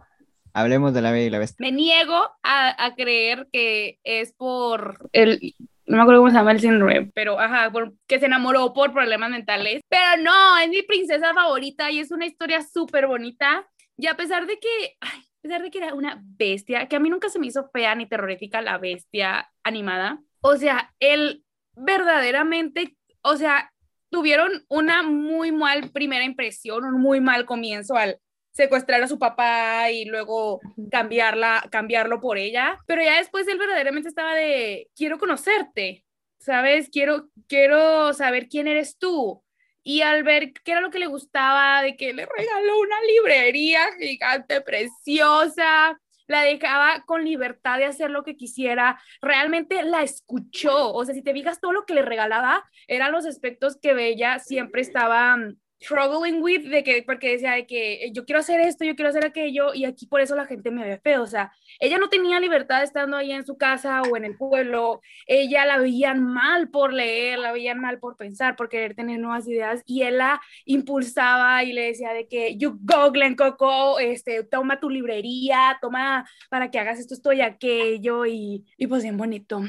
hablemos 0.52 0.94
de 0.94 1.02
la 1.02 1.10
Bella 1.10 1.26
y 1.26 1.30
la 1.30 1.40
bestia. 1.40 1.56
Me 1.58 1.72
niego 1.72 2.14
a, 2.44 2.84
a 2.84 2.94
creer 2.94 3.48
que 3.52 3.98
es 4.04 4.32
por 4.32 5.10
el. 5.12 5.54
No 5.86 5.96
me 5.96 6.02
acuerdo 6.04 6.20
cómo 6.20 6.30
se 6.30 6.36
llama 6.36 6.52
el 6.52 6.60
síndrome, 6.60 7.10
pero 7.14 7.40
ajá, 7.40 7.72
por, 7.72 7.94
que 8.06 8.20
se 8.20 8.26
enamoró 8.26 8.72
por 8.72 8.92
problemas 8.92 9.28
mentales. 9.28 9.82
Pero 9.88 10.22
no, 10.22 10.58
es 10.58 10.68
mi 10.68 10.82
princesa 10.82 11.34
favorita 11.34 11.90
y 11.90 11.98
es 11.98 12.12
una 12.12 12.26
historia 12.26 12.62
súper 12.62 13.08
bonita. 13.08 13.66
Y 13.96 14.06
a 14.06 14.16
pesar 14.16 14.46
de 14.46 14.60
que, 14.60 14.96
ay, 15.00 15.18
a 15.18 15.42
pesar 15.42 15.62
de 15.62 15.72
que 15.72 15.78
era 15.78 15.94
una 15.94 16.22
bestia, 16.22 16.86
que 16.86 16.94
a 16.94 17.00
mí 17.00 17.10
nunca 17.10 17.28
se 17.28 17.40
me 17.40 17.48
hizo 17.48 17.68
fea 17.72 17.96
ni 17.96 18.06
terrorífica 18.06 18.62
la 18.62 18.78
bestia 18.78 19.50
animada, 19.64 20.20
o 20.42 20.56
sea, 20.56 20.94
él 21.00 21.42
verdaderamente, 21.76 22.96
o 23.26 23.36
sea, 23.36 23.72
tuvieron 24.10 24.64
una 24.68 25.02
muy 25.02 25.52
mal 25.52 25.90
primera 25.90 26.24
impresión, 26.24 26.84
un 26.84 27.00
muy 27.00 27.20
mal 27.20 27.44
comienzo 27.44 27.96
al 27.96 28.20
secuestrar 28.52 29.02
a 29.02 29.08
su 29.08 29.18
papá 29.18 29.90
y 29.90 30.06
luego 30.06 30.60
cambiarla, 30.90 31.68
cambiarlo 31.70 32.20
por 32.20 32.38
ella, 32.38 32.78
pero 32.86 33.02
ya 33.02 33.18
después 33.18 33.46
él 33.48 33.58
verdaderamente 33.58 34.08
estaba 34.08 34.34
de, 34.34 34.88
quiero 34.96 35.18
conocerte, 35.18 36.04
¿sabes? 36.38 36.88
Quiero, 36.90 37.28
quiero 37.48 38.14
saber 38.14 38.48
quién 38.48 38.66
eres 38.68 38.96
tú. 38.96 39.42
Y 39.82 40.00
al 40.00 40.24
ver 40.24 40.52
qué 40.64 40.72
era 40.72 40.80
lo 40.80 40.90
que 40.90 40.98
le 40.98 41.06
gustaba, 41.06 41.82
de 41.82 41.96
que 41.96 42.12
le 42.12 42.26
regaló 42.26 42.80
una 42.80 42.96
librería 43.02 43.86
gigante, 44.00 44.60
preciosa, 44.60 46.00
la 46.26 46.42
dejaba 46.42 47.04
con 47.06 47.24
libertad 47.24 47.78
de 47.78 47.84
hacer 47.84 48.10
lo 48.10 48.24
que 48.24 48.36
quisiera, 48.36 49.00
realmente 49.20 49.82
la 49.82 50.02
escuchó, 50.02 50.92
o 50.92 51.04
sea, 51.04 51.14
si 51.14 51.22
te 51.22 51.32
fijas, 51.32 51.60
todo 51.60 51.72
lo 51.72 51.86
que 51.86 51.94
le 51.94 52.02
regalaba 52.02 52.64
eran 52.86 53.12
los 53.12 53.26
aspectos 53.26 53.78
que 53.80 53.94
Bella 53.94 54.38
siempre 54.38 54.82
estaba 54.82 55.36
mm, 55.36 55.56
struggling 55.80 56.42
with, 56.42 56.68
de 56.68 56.82
que, 56.82 57.02
porque 57.02 57.32
decía 57.32 57.52
de 57.52 57.66
que 57.66 58.04
eh, 58.04 58.12
yo 58.12 58.24
quiero 58.24 58.40
hacer 58.40 58.60
esto, 58.60 58.84
yo 58.84 58.94
quiero 58.96 59.10
hacer 59.10 59.24
aquello, 59.24 59.74
y 59.74 59.84
aquí 59.84 60.06
por 60.06 60.20
eso 60.20 60.34
la 60.34 60.46
gente 60.46 60.70
me 60.70 60.84
ve 60.84 60.98
feo, 60.98 61.22
o 61.22 61.26
sea, 61.26 61.52
ella 61.80 61.98
no 61.98 62.08
tenía 62.08 62.40
libertad 62.40 62.82
estando 62.82 63.16
ahí 63.16 63.32
en 63.32 63.44
su 63.44 63.56
casa 63.56 64.02
o 64.02 64.16
en 64.16 64.24
el 64.24 64.36
pueblo, 64.36 65.00
ella 65.26 65.66
la 65.66 65.78
veían 65.78 66.24
mal 66.24 66.70
por 66.70 66.92
leer, 66.92 67.38
la 67.38 67.52
veían 67.52 67.80
mal 67.80 67.98
por 67.98 68.16
pensar, 68.16 68.56
por 68.56 68.68
querer 68.68 68.94
tener 68.94 69.20
nuevas 69.20 69.46
ideas, 69.48 69.82
y 69.86 70.02
él 70.02 70.18
la 70.18 70.40
impulsaba 70.64 71.62
y 71.64 71.72
le 71.72 71.86
decía 71.86 72.12
de 72.12 72.26
que, 72.26 72.56
you 72.56 72.78
go, 72.82 73.10
Glen 73.10 73.34
Coco, 73.34 73.98
este, 73.98 74.44
toma 74.44 74.80
tu 74.80 74.88
librería, 74.90 75.78
toma 75.80 76.28
para 76.48 76.70
que 76.70 76.78
hagas 76.78 76.98
esto, 76.98 77.14
esto 77.14 77.32
y 77.32 77.40
aquello, 77.42 78.26
y, 78.26 78.64
y 78.76 78.86
pues 78.86 79.02
bien 79.02 79.16
bonito. 79.16 79.62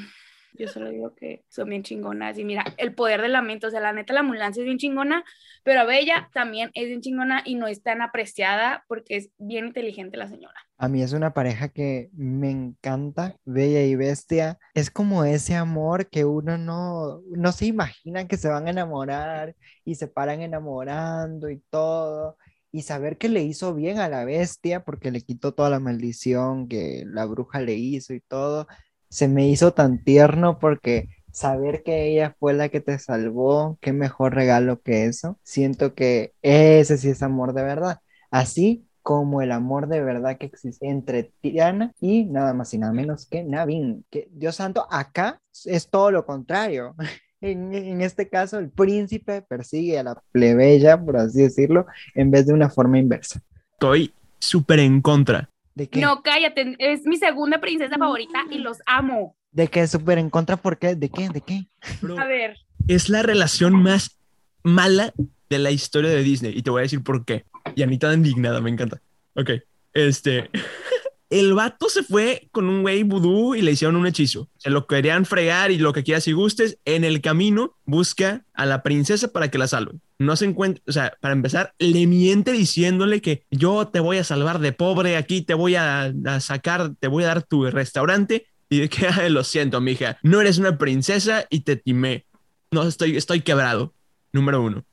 Yo 0.57 0.67
solo 0.67 0.89
digo 0.89 1.13
que 1.15 1.45
son 1.49 1.69
bien 1.69 1.83
chingonas. 1.83 2.37
Y 2.37 2.43
mira, 2.45 2.73
el 2.77 2.93
poder 2.95 3.21
de 3.21 3.29
la 3.29 3.41
mente, 3.41 3.67
o 3.67 3.71
sea, 3.71 3.79
la 3.79 3.93
neta, 3.93 4.13
la 4.13 4.21
ambulancia 4.21 4.61
es 4.61 4.65
bien 4.65 4.77
chingona, 4.77 5.23
pero 5.63 5.85
Bella 5.85 6.29
también 6.33 6.71
es 6.73 6.87
bien 6.87 7.01
chingona 7.01 7.41
y 7.45 7.55
no 7.55 7.67
es 7.67 7.83
tan 7.83 8.01
apreciada 8.01 8.83
porque 8.87 9.17
es 9.17 9.29
bien 9.37 9.67
inteligente 9.67 10.17
la 10.17 10.27
señora. 10.27 10.59
A 10.79 10.87
mí 10.89 11.01
es 11.01 11.13
una 11.13 11.33
pareja 11.33 11.69
que 11.69 12.09
me 12.13 12.51
encanta, 12.51 13.35
Bella 13.45 13.81
y 13.83 13.95
Bestia. 13.95 14.59
Es 14.75 14.91
como 14.91 15.23
ese 15.23 15.55
amor 15.55 16.07
que 16.09 16.23
uno 16.23 16.57
no, 16.59 17.21
no 17.35 17.51
se 17.51 17.65
imagina 17.65 18.27
que 18.27 18.37
se 18.37 18.47
van 18.49 18.67
a 18.67 18.69
enamorar 18.71 19.55
y 19.83 19.95
se 19.95 20.07
paran 20.07 20.41
enamorando 20.43 21.49
y 21.49 21.59
todo. 21.71 22.37
y 22.71 22.83
saber 22.83 23.17
que 23.17 23.29
le 23.29 23.41
hizo 23.43 23.73
bien 23.73 23.97
a 23.99 24.09
la 24.09 24.25
bestia 24.25 24.83
porque 24.83 25.09
le 25.11 25.21
quitó 25.21 25.53
toda 25.53 25.69
la 25.69 25.79
maldición 25.79 26.67
que 26.67 27.03
la 27.07 27.25
bruja 27.25 27.61
le 27.61 27.73
hizo 27.75 28.13
y 28.13 28.19
todo, 28.21 28.67
se 29.09 29.27
me 29.27 29.47
hizo 29.47 29.73
tan 29.73 30.03
tierno 30.03 30.59
porque 30.59 31.09
saber 31.31 31.83
que 31.83 32.11
ella 32.11 32.35
fue 32.39 32.53
la 32.53 32.69
que 32.69 32.81
te 32.81 32.97
salvó, 32.97 33.77
qué 33.81 33.93
mejor 33.93 34.33
regalo 34.33 34.81
que 34.81 35.05
eso. 35.05 35.39
Siento 35.43 35.93
que 35.93 36.33
ese 36.41 36.97
sí 36.97 37.09
es 37.09 37.21
amor 37.21 37.53
de 37.53 37.63
verdad. 37.63 37.99
Así 38.31 38.87
como 39.03 39.41
el 39.41 39.51
amor 39.51 39.87
de 39.87 40.01
verdad 40.01 40.37
que 40.37 40.47
existe 40.47 40.89
entre 40.89 41.31
Tiana 41.39 41.93
y 42.01 42.25
nada 42.25 42.53
más 42.53 42.73
y 42.73 42.77
nada 42.77 42.91
menos 42.91 43.25
que 43.25 43.43
Navin. 43.43 44.03
Que 44.09 44.27
Dios 44.31 44.55
santo, 44.55 44.87
acá 44.89 45.39
es 45.65 45.89
todo 45.89 46.11
lo 46.11 46.25
contrario. 46.25 46.95
En, 47.39 47.71
en, 47.75 48.01
este 48.01 48.29
caso, 48.29 48.57
el 48.57 48.71
príncipe 48.71 49.43
persigue 49.43 49.99
a 49.99 50.03
la 50.03 50.19
plebeya, 50.31 50.99
por 50.99 51.17
así 51.17 51.43
decirlo, 51.43 51.85
en 52.15 52.31
vez 52.31 52.47
de 52.47 52.53
una 52.53 52.67
forma 52.67 52.97
inversa. 52.97 53.39
Estoy 53.73 54.11
súper 54.39 54.79
en 54.79 55.01
contra. 55.01 55.47
¿De 55.77 55.87
qué? 55.87 56.01
No, 56.01 56.23
cállate, 56.23 56.75
es 56.79 57.05
mi 57.05 57.17
segunda 57.17 57.59
princesa 57.61 57.99
favorita 57.99 58.45
y 58.49 58.57
los 58.57 58.79
amo. 58.87 59.37
¿De 59.51 59.67
qué 59.67 59.85
súper 59.85 60.17
en 60.17 60.31
contra? 60.31 60.57
¿Por 60.57 60.79
qué? 60.79 60.95
¿De 60.95 61.09
qué? 61.09 61.29
¿De 61.29 61.41
qué? 61.41 61.67
Bro, 62.01 62.19
A 62.19 62.25
ver, 62.25 62.57
es 62.87 63.09
la 63.09 63.21
relación 63.21 63.75
más 63.83 64.17
mala 64.63 65.13
de 65.51 65.59
la 65.59 65.69
historia 65.69 66.09
de 66.09 66.23
Disney 66.23 66.57
y 66.57 66.63
te 66.63 66.71
voy 66.71 66.79
a 66.79 66.81
decir 66.81 67.03
por 67.03 67.25
qué. 67.25 67.45
Y 67.75 67.83
Anita 67.83 68.11
indignada, 68.11 68.59
me 68.59 68.71
encanta. 68.71 68.99
Ok, 69.35 69.51
este... 69.93 70.49
El 71.29 71.53
vato 71.53 71.89
se 71.89 72.03
fue 72.03 72.47
con 72.51 72.69
un 72.69 72.83
güey 72.83 73.03
vudú 73.03 73.53
y 73.53 73.61
le 73.61 73.71
hicieron 73.73 73.97
un 73.97 74.07
hechizo. 74.07 74.49
Se 74.57 74.69
lo 74.69 74.87
querían 74.87 75.25
fregar 75.25 75.71
y 75.71 75.77
lo 75.77 75.91
que 75.91 76.03
quieras 76.03 76.27
y 76.27 76.31
gustes. 76.31 76.79
En 76.85 77.03
el 77.03 77.19
camino 77.21 77.75
busca 77.83 78.45
a 78.53 78.65
la 78.65 78.81
princesa 78.81 79.27
para 79.33 79.51
que 79.51 79.57
la 79.57 79.67
salve. 79.67 79.99
No 80.19 80.37
se 80.37 80.45
encuentra, 80.45 80.81
o 80.87 80.91
sea, 80.91 81.17
para 81.19 81.33
empezar, 81.33 81.73
le 81.79 82.07
miente 82.07 82.53
diciéndole 82.53 83.21
que 83.21 83.43
yo 83.51 83.87
te 83.87 83.99
voy 83.99 84.17
a 84.17 84.23
salvar 84.23 84.59
de 84.59 84.71
pobre, 84.71 85.17
aquí 85.17 85.41
te 85.41 85.53
voy 85.53 85.75
a, 85.75 86.13
a 86.25 86.39
sacar, 86.39 86.93
te 86.99 87.07
voy 87.09 87.23
a 87.25 87.27
dar 87.27 87.43
tu 87.43 87.65
restaurante. 87.69 88.47
Y 88.69 88.79
de 88.79 88.89
que, 88.89 89.07
"Ay, 89.13 89.29
lo 89.29 89.43
siento, 89.43 89.81
mija, 89.81 90.17
no 90.23 90.39
eres 90.39 90.57
una 90.57 90.77
princesa 90.77 91.45
y 91.49 91.61
te 91.61 91.75
timé. 91.75 92.25
No, 92.71 92.83
estoy, 92.83 93.17
estoy 93.17 93.41
quebrado. 93.41 93.93
Número 94.31 94.61
uno. 94.61 94.85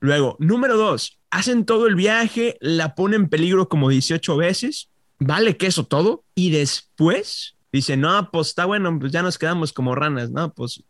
Luego, 0.00 0.36
número 0.38 0.76
dos, 0.76 1.18
hacen 1.30 1.64
todo 1.64 1.86
el 1.86 1.94
viaje, 1.94 2.56
la 2.60 2.94
ponen 2.94 3.22
en 3.22 3.28
peligro 3.28 3.68
como 3.68 3.88
18 3.88 4.36
veces. 4.36 4.90
Vale 5.18 5.56
que 5.56 5.66
eso 5.66 5.84
todo. 5.84 6.24
Y 6.34 6.50
después 6.50 7.56
dice, 7.72 7.96
no, 7.96 8.30
pues 8.30 8.48
está 8.48 8.64
bueno, 8.64 8.96
pues 8.98 9.12
ya 9.12 9.22
nos 9.22 9.38
quedamos 9.38 9.72
como 9.72 9.94
ranas, 9.94 10.30
¿no? 10.30 10.52
Pues 10.54 10.82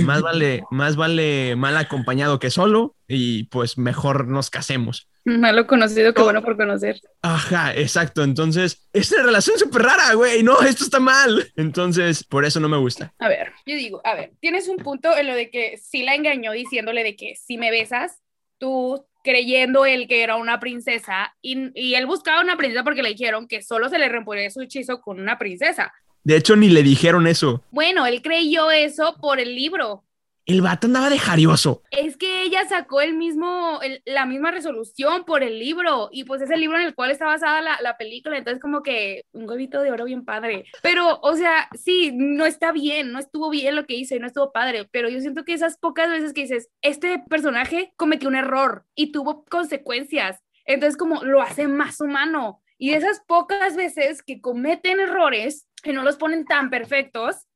más 0.00 0.22
vale, 0.22 0.64
más 0.70 0.96
vale 0.96 1.56
mal 1.56 1.76
acompañado 1.76 2.38
que 2.38 2.50
solo 2.50 2.96
y 3.06 3.44
pues 3.44 3.76
mejor 3.78 4.28
nos 4.28 4.50
casemos. 4.50 5.08
malo 5.24 5.66
conocido 5.66 6.14
que 6.14 6.22
bueno 6.22 6.42
por 6.42 6.56
conocer. 6.56 7.00
Ajá, 7.20 7.74
exacto. 7.74 8.22
Entonces, 8.22 8.88
es 8.92 9.12
una 9.12 9.24
relación 9.24 9.58
súper 9.58 9.82
rara, 9.82 10.14
güey. 10.14 10.42
No, 10.42 10.60
esto 10.62 10.84
está 10.84 11.00
mal. 11.00 11.52
Entonces, 11.56 12.24
por 12.24 12.44
eso 12.44 12.60
no 12.60 12.68
me 12.68 12.78
gusta. 12.78 13.12
A 13.18 13.28
ver, 13.28 13.52
yo 13.66 13.76
digo, 13.76 14.00
a 14.04 14.14
ver, 14.14 14.32
tienes 14.40 14.68
un 14.68 14.78
punto 14.78 15.16
en 15.16 15.26
lo 15.26 15.34
de 15.34 15.50
que 15.50 15.78
sí 15.78 16.02
la 16.02 16.14
engañó 16.14 16.52
diciéndole 16.52 17.04
de 17.04 17.16
que 17.16 17.34
si 17.36 17.58
me 17.58 17.70
besas, 17.70 18.22
tú 18.58 19.04
creyendo 19.22 19.86
él 19.86 20.08
que 20.08 20.22
era 20.22 20.36
una 20.36 20.60
princesa 20.60 21.34
y, 21.40 21.70
y 21.74 21.94
él 21.94 22.06
buscaba 22.06 22.40
una 22.40 22.56
princesa 22.56 22.84
porque 22.84 23.02
le 23.02 23.10
dijeron 23.10 23.46
que 23.48 23.62
solo 23.62 23.88
se 23.88 23.98
le 23.98 24.08
rompería 24.08 24.50
su 24.50 24.60
hechizo 24.60 25.00
con 25.00 25.20
una 25.20 25.38
princesa. 25.38 25.92
De 26.24 26.36
hecho, 26.36 26.54
ni 26.54 26.68
le 26.68 26.82
dijeron 26.82 27.26
eso. 27.26 27.64
Bueno, 27.70 28.06
él 28.06 28.22
creyó 28.22 28.70
eso 28.70 29.16
por 29.20 29.40
el 29.40 29.54
libro. 29.54 30.04
El 30.44 30.60
vato 30.60 30.86
andaba 30.86 31.08
de 31.08 31.18
jarioso. 31.18 31.82
Es 31.90 32.16
que 32.16 32.42
ella 32.42 32.66
sacó 32.68 33.00
el 33.00 33.14
mismo, 33.14 33.78
la 34.04 34.26
misma 34.26 34.50
resolución 34.50 35.24
por 35.24 35.42
el 35.42 35.58
libro 35.58 36.08
y 36.10 36.24
pues 36.24 36.42
es 36.42 36.50
el 36.50 36.60
libro 36.60 36.78
en 36.78 36.84
el 36.84 36.94
cual 36.94 37.10
está 37.10 37.26
basada 37.26 37.60
la, 37.60 37.78
la 37.80 37.96
película, 37.96 38.36
entonces 38.36 38.60
como 38.60 38.82
que 38.82 39.24
un 39.32 39.48
huevito 39.48 39.80
de 39.82 39.92
oro 39.92 40.04
bien 40.04 40.24
padre. 40.24 40.64
Pero, 40.82 41.20
o 41.22 41.36
sea, 41.36 41.68
sí, 41.78 42.10
no 42.12 42.44
está 42.44 42.72
bien, 42.72 43.12
no 43.12 43.18
estuvo 43.18 43.50
bien 43.50 43.76
lo 43.76 43.86
que 43.86 43.94
hizo 43.94 44.16
y 44.16 44.18
no 44.18 44.26
estuvo 44.26 44.52
padre, 44.52 44.88
pero 44.90 45.08
yo 45.08 45.20
siento 45.20 45.44
que 45.44 45.54
esas 45.54 45.78
pocas 45.78 46.10
veces 46.10 46.32
que 46.32 46.42
dices, 46.42 46.70
este 46.80 47.20
personaje 47.28 47.92
cometió 47.96 48.28
un 48.28 48.36
error 48.36 48.84
y 48.94 49.12
tuvo 49.12 49.44
consecuencias, 49.44 50.40
entonces 50.64 50.96
como 50.96 51.22
lo 51.24 51.40
hace 51.40 51.68
más 51.68 52.00
humano. 52.00 52.62
Y 52.78 52.94
esas 52.94 53.20
pocas 53.20 53.76
veces 53.76 54.24
que 54.24 54.40
cometen 54.40 54.98
errores, 54.98 55.68
que 55.84 55.92
no 55.92 56.02
los 56.02 56.16
ponen 56.16 56.44
tan 56.44 56.68
perfectos, 56.68 57.46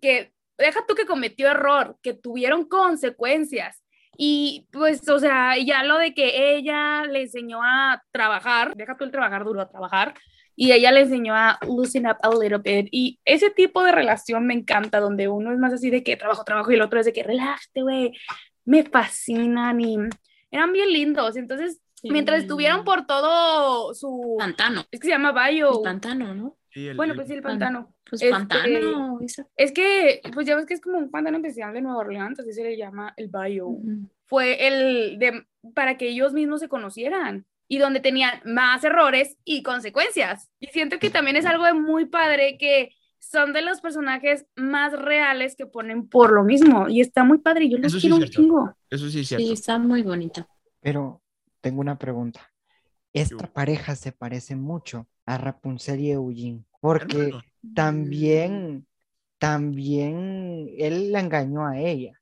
que 0.00 0.32
deja 0.58 0.84
tú 0.86 0.94
que 0.94 1.06
cometió 1.06 1.48
error, 1.48 1.96
que 2.02 2.14
tuvieron 2.14 2.68
consecuencias. 2.68 3.82
Y 4.16 4.66
pues, 4.72 5.08
o 5.08 5.20
sea, 5.20 5.56
ya 5.58 5.84
lo 5.84 5.96
de 5.96 6.12
que 6.12 6.56
ella 6.56 7.04
le 7.04 7.22
enseñó 7.22 7.62
a 7.62 8.02
trabajar, 8.10 8.74
deja 8.74 8.96
tú 8.96 9.04
el 9.04 9.12
trabajar 9.12 9.44
duro, 9.44 9.60
a 9.60 9.68
trabajar, 9.70 10.14
y 10.56 10.72
ella 10.72 10.90
le 10.90 11.02
enseñó 11.02 11.36
a 11.36 11.56
loosen 11.64 12.06
up 12.08 12.16
a 12.22 12.30
little 12.30 12.58
bit. 12.58 12.88
Y 12.90 13.20
ese 13.24 13.50
tipo 13.50 13.82
de 13.84 13.92
relación 13.92 14.44
me 14.44 14.54
encanta, 14.54 14.98
donde 14.98 15.28
uno 15.28 15.52
es 15.52 15.58
más 15.58 15.72
así 15.72 15.88
de 15.88 16.02
que 16.02 16.16
trabajo, 16.16 16.42
trabajo, 16.42 16.72
y 16.72 16.74
el 16.74 16.82
otro 16.82 16.98
es 16.98 17.06
de 17.06 17.12
que 17.12 17.22
relájate, 17.22 17.82
güey, 17.82 18.12
me 18.64 18.82
fascinan 18.82 19.80
y 19.80 19.96
eran 20.50 20.72
bien 20.72 20.92
lindos. 20.92 21.36
Entonces, 21.36 21.80
mientras 22.02 22.40
estuvieron 22.40 22.82
por 22.82 23.06
todo 23.06 23.94
su... 23.94 24.36
Pantano. 24.36 24.84
Es 24.90 24.98
que 24.98 25.06
se 25.06 25.12
llama 25.12 25.30
Bayo. 25.30 25.78
El 25.78 25.84
pantano, 25.84 26.34
¿no? 26.34 26.58
Bueno, 26.96 27.14
pues 27.14 27.28
sí, 27.28 27.34
el 27.34 27.42
pantano. 27.42 27.94
Pues 28.08 28.22
Este- 28.22 28.32
pantano. 28.32 29.18
Es 29.56 29.72
que, 29.72 30.20
pues 30.32 30.46
ya 30.46 30.56
ves 30.56 30.66
que 30.66 30.74
es 30.74 30.80
como 30.80 30.98
un 30.98 31.10
pantano 31.10 31.36
especial 31.38 31.74
de 31.74 31.82
Nueva 31.82 31.98
Orleans, 31.98 32.38
así 32.40 32.52
se 32.52 32.64
le 32.64 32.76
llama 32.76 33.12
el 33.16 33.28
Bayou. 33.28 33.70
Ujú. 33.70 34.08
Fue 34.24 34.66
el 34.66 35.18
de, 35.18 35.46
para 35.74 35.96
que 35.96 36.08
ellos 36.08 36.32
mismos 36.32 36.60
se 36.60 36.68
conocieran 36.68 37.44
y 37.66 37.78
donde 37.78 38.00
tenían 38.00 38.40
más 38.44 38.82
errores 38.84 39.36
y 39.44 39.62
consecuencias. 39.62 40.50
Y 40.58 40.68
siento 40.68 40.98
que 40.98 41.10
también 41.10 41.36
es 41.36 41.44
algo 41.46 41.64
de 41.64 41.74
muy 41.74 42.06
padre 42.06 42.56
que 42.58 42.90
son 43.18 43.52
de 43.52 43.62
los 43.62 43.80
personajes 43.80 44.46
más 44.56 44.92
reales 44.92 45.54
que 45.56 45.66
ponen 45.66 46.08
por 46.08 46.32
lo 46.32 46.44
mismo. 46.44 46.88
Y 46.88 47.00
está 47.02 47.24
muy 47.24 47.38
padre, 47.38 47.68
yo 47.68 47.76
los 47.76 47.92
Eso 47.92 48.00
quiero 48.00 48.16
un 48.16 48.24
chingo. 48.24 48.74
Eso 48.88 49.10
sí 49.10 49.20
es 49.20 49.28
cierto. 49.28 49.44
Sí, 49.46 49.52
está 49.52 49.78
muy 49.78 50.02
bonita. 50.02 50.48
Pero 50.80 51.20
tengo 51.60 51.80
una 51.80 51.98
pregunta. 51.98 52.40
Esta 53.12 53.46
pareja 53.52 53.96
se 53.96 54.12
parece 54.12 54.54
mucho 54.56 55.08
a 55.26 55.36
Rapunzel 55.36 56.00
y 56.00 56.10
Eugene, 56.12 56.64
porque 56.80 57.16
Hermano, 57.16 57.42
también, 57.74 58.86
también 59.38 60.70
él 60.78 61.12
la 61.12 61.20
engañó 61.20 61.66
a 61.66 61.78
ella, 61.78 62.12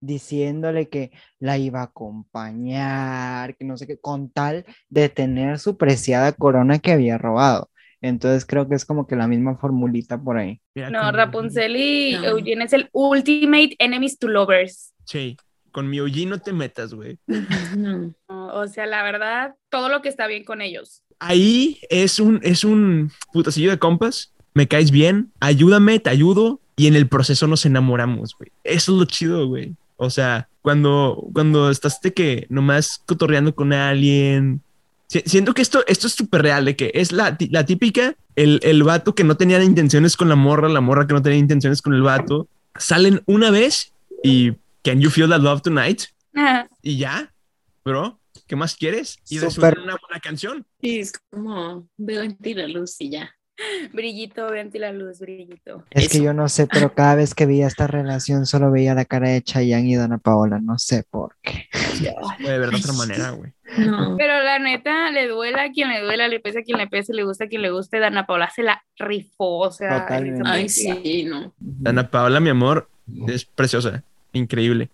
diciéndole 0.00 0.88
que 0.88 1.12
la 1.38 1.58
iba 1.58 1.80
a 1.80 1.84
acompañar, 1.84 3.56
que 3.56 3.64
no 3.64 3.76
sé 3.76 3.86
qué, 3.86 3.98
con 3.98 4.30
tal 4.30 4.64
de 4.88 5.08
tener 5.08 5.58
su 5.58 5.76
preciada 5.76 6.32
corona 6.32 6.78
que 6.78 6.92
había 6.92 7.18
robado. 7.18 7.70
Entonces 8.00 8.44
creo 8.44 8.68
que 8.68 8.74
es 8.74 8.84
como 8.84 9.06
que 9.06 9.16
la 9.16 9.26
misma 9.26 9.56
formulita 9.56 10.20
por 10.20 10.36
ahí. 10.36 10.60
No, 10.74 11.10
Rapunzel 11.10 11.76
y 11.76 12.12
No. 12.12 12.24
Eugene 12.24 12.64
es 12.64 12.74
el 12.74 12.90
ultimate 12.92 13.76
enemies 13.78 14.18
to 14.18 14.28
lovers. 14.28 14.92
Sí, 15.06 15.38
con 15.72 15.88
mi 15.88 16.00
Oji 16.00 16.26
no 16.26 16.38
te 16.38 16.52
metas, 16.52 16.92
güey. 16.92 17.18
No, 17.76 18.14
O 18.28 18.66
sea, 18.68 18.86
la 18.86 19.02
verdad, 19.02 19.54
todo 19.70 19.88
lo 19.88 20.02
que 20.02 20.08
está 20.08 20.26
bien 20.26 20.44
con 20.44 20.60
ellos. 20.60 21.02
Ahí 21.18 21.80
es 21.90 22.18
un, 22.18 22.40
es 22.42 22.64
un 22.64 23.10
putacillo 23.32 23.70
de 23.70 23.78
compas. 23.78 24.32
Me 24.54 24.68
caes 24.68 24.90
bien, 24.90 25.30
ayúdame, 25.40 25.98
te 26.00 26.10
ayudo. 26.10 26.60
Y 26.76 26.86
en 26.88 26.96
el 26.96 27.06
proceso 27.08 27.46
nos 27.46 27.64
enamoramos, 27.66 28.34
güey. 28.36 28.50
Eso 28.64 28.92
es 28.92 28.98
lo 28.98 29.04
chido, 29.04 29.46
güey. 29.46 29.74
O 29.96 30.10
sea, 30.10 30.48
cuando, 30.60 31.24
cuando 31.32 31.70
estás 31.70 32.00
de 32.00 32.12
que 32.12 32.46
nomás 32.50 33.00
cotorreando 33.06 33.54
con 33.54 33.72
alguien. 33.72 34.60
si- 35.08 35.22
Siento 35.24 35.54
que 35.54 35.62
esto, 35.62 35.84
esto 35.86 36.08
es 36.08 36.14
súper 36.14 36.42
real, 36.42 36.64
de 36.64 36.74
que 36.74 36.90
es 36.94 37.12
la, 37.12 37.36
la 37.50 37.64
típica, 37.64 38.16
el, 38.34 38.58
el 38.64 38.82
vato 38.82 39.14
que 39.14 39.22
no 39.22 39.36
tenía 39.36 39.62
intenciones 39.62 40.16
con 40.16 40.28
la 40.28 40.34
morra, 40.34 40.68
la 40.68 40.80
morra 40.80 41.06
que 41.06 41.14
no 41.14 41.22
tenía 41.22 41.38
intenciones 41.38 41.80
con 41.80 41.94
el 41.94 42.02
vato, 42.02 42.48
salen 42.76 43.22
una 43.26 43.50
vez 43.52 43.92
y 44.24 44.52
Can 44.82 45.00
you 45.00 45.10
feel 45.10 45.28
that 45.30 45.40
love 45.40 45.62
tonight? 45.62 46.02
Y 46.82 46.96
ya, 46.98 47.32
bro, 47.84 48.18
¿qué 48.46 48.56
más 48.56 48.76
quieres? 48.76 49.18
Y 49.28 49.38
resulta 49.38 49.80
una 49.82 49.96
buena 49.96 50.20
canción. 50.22 50.66
Sí, 50.80 51.00
es 51.00 51.12
como 51.30 51.88
veo 51.96 52.22
en 52.22 52.36
ti 52.36 52.54
la 52.54 52.68
luz 52.68 52.96
y 53.00 53.10
ya. 53.10 53.34
brillito, 53.92 54.50
vente 54.50 54.78
la 54.78 54.92
luz, 54.92 55.20
brillito. 55.20 55.84
Es 55.90 56.08
que 56.08 56.22
yo 56.22 56.32
no 56.32 56.48
sé, 56.48 56.66
pero 56.66 56.92
cada 56.94 57.14
vez 57.14 57.34
que 57.34 57.46
veía 57.46 57.66
esta 57.66 57.86
relación 57.86 58.46
solo 58.46 58.70
veía 58.70 58.94
la 58.94 59.04
cara 59.04 59.28
de 59.28 59.42
Chayanne 59.42 59.88
y 59.88 59.96
Dana 59.96 60.18
Paola, 60.18 60.60
no 60.60 60.78
sé 60.78 61.04
por 61.08 61.36
qué. 61.42 61.68
Puede 62.42 62.58
ver 62.58 62.70
de 62.70 62.76
otra 62.76 62.92
manera, 62.92 63.30
güey. 63.30 63.52
No. 63.78 64.16
Pero 64.16 64.42
la 64.42 64.58
neta, 64.58 65.10
le 65.10 65.28
duela 65.28 65.64
a 65.64 65.70
quien 65.70 65.88
le 65.88 66.02
duela, 66.02 66.28
le 66.28 66.40
pesa 66.40 66.60
a 66.60 66.62
quien 66.62 66.78
le 66.78 66.86
pese, 66.86 67.14
le 67.14 67.24
gusta 67.24 67.44
a 67.44 67.48
quien 67.48 67.62
le 67.62 67.70
guste. 67.70 67.98
Dana 67.98 68.26
Paola 68.26 68.50
se 68.54 68.62
la 68.62 68.84
rifó, 68.98 69.58
o 69.58 69.72
sea. 69.72 70.06
Ay, 70.44 70.68
sí, 70.68 71.24
no. 71.24 71.52
Ana 71.84 72.10
Paola, 72.10 72.40
mi 72.40 72.50
amor, 72.50 72.88
es 73.28 73.44
preciosa, 73.44 74.02
increíble. 74.32 74.90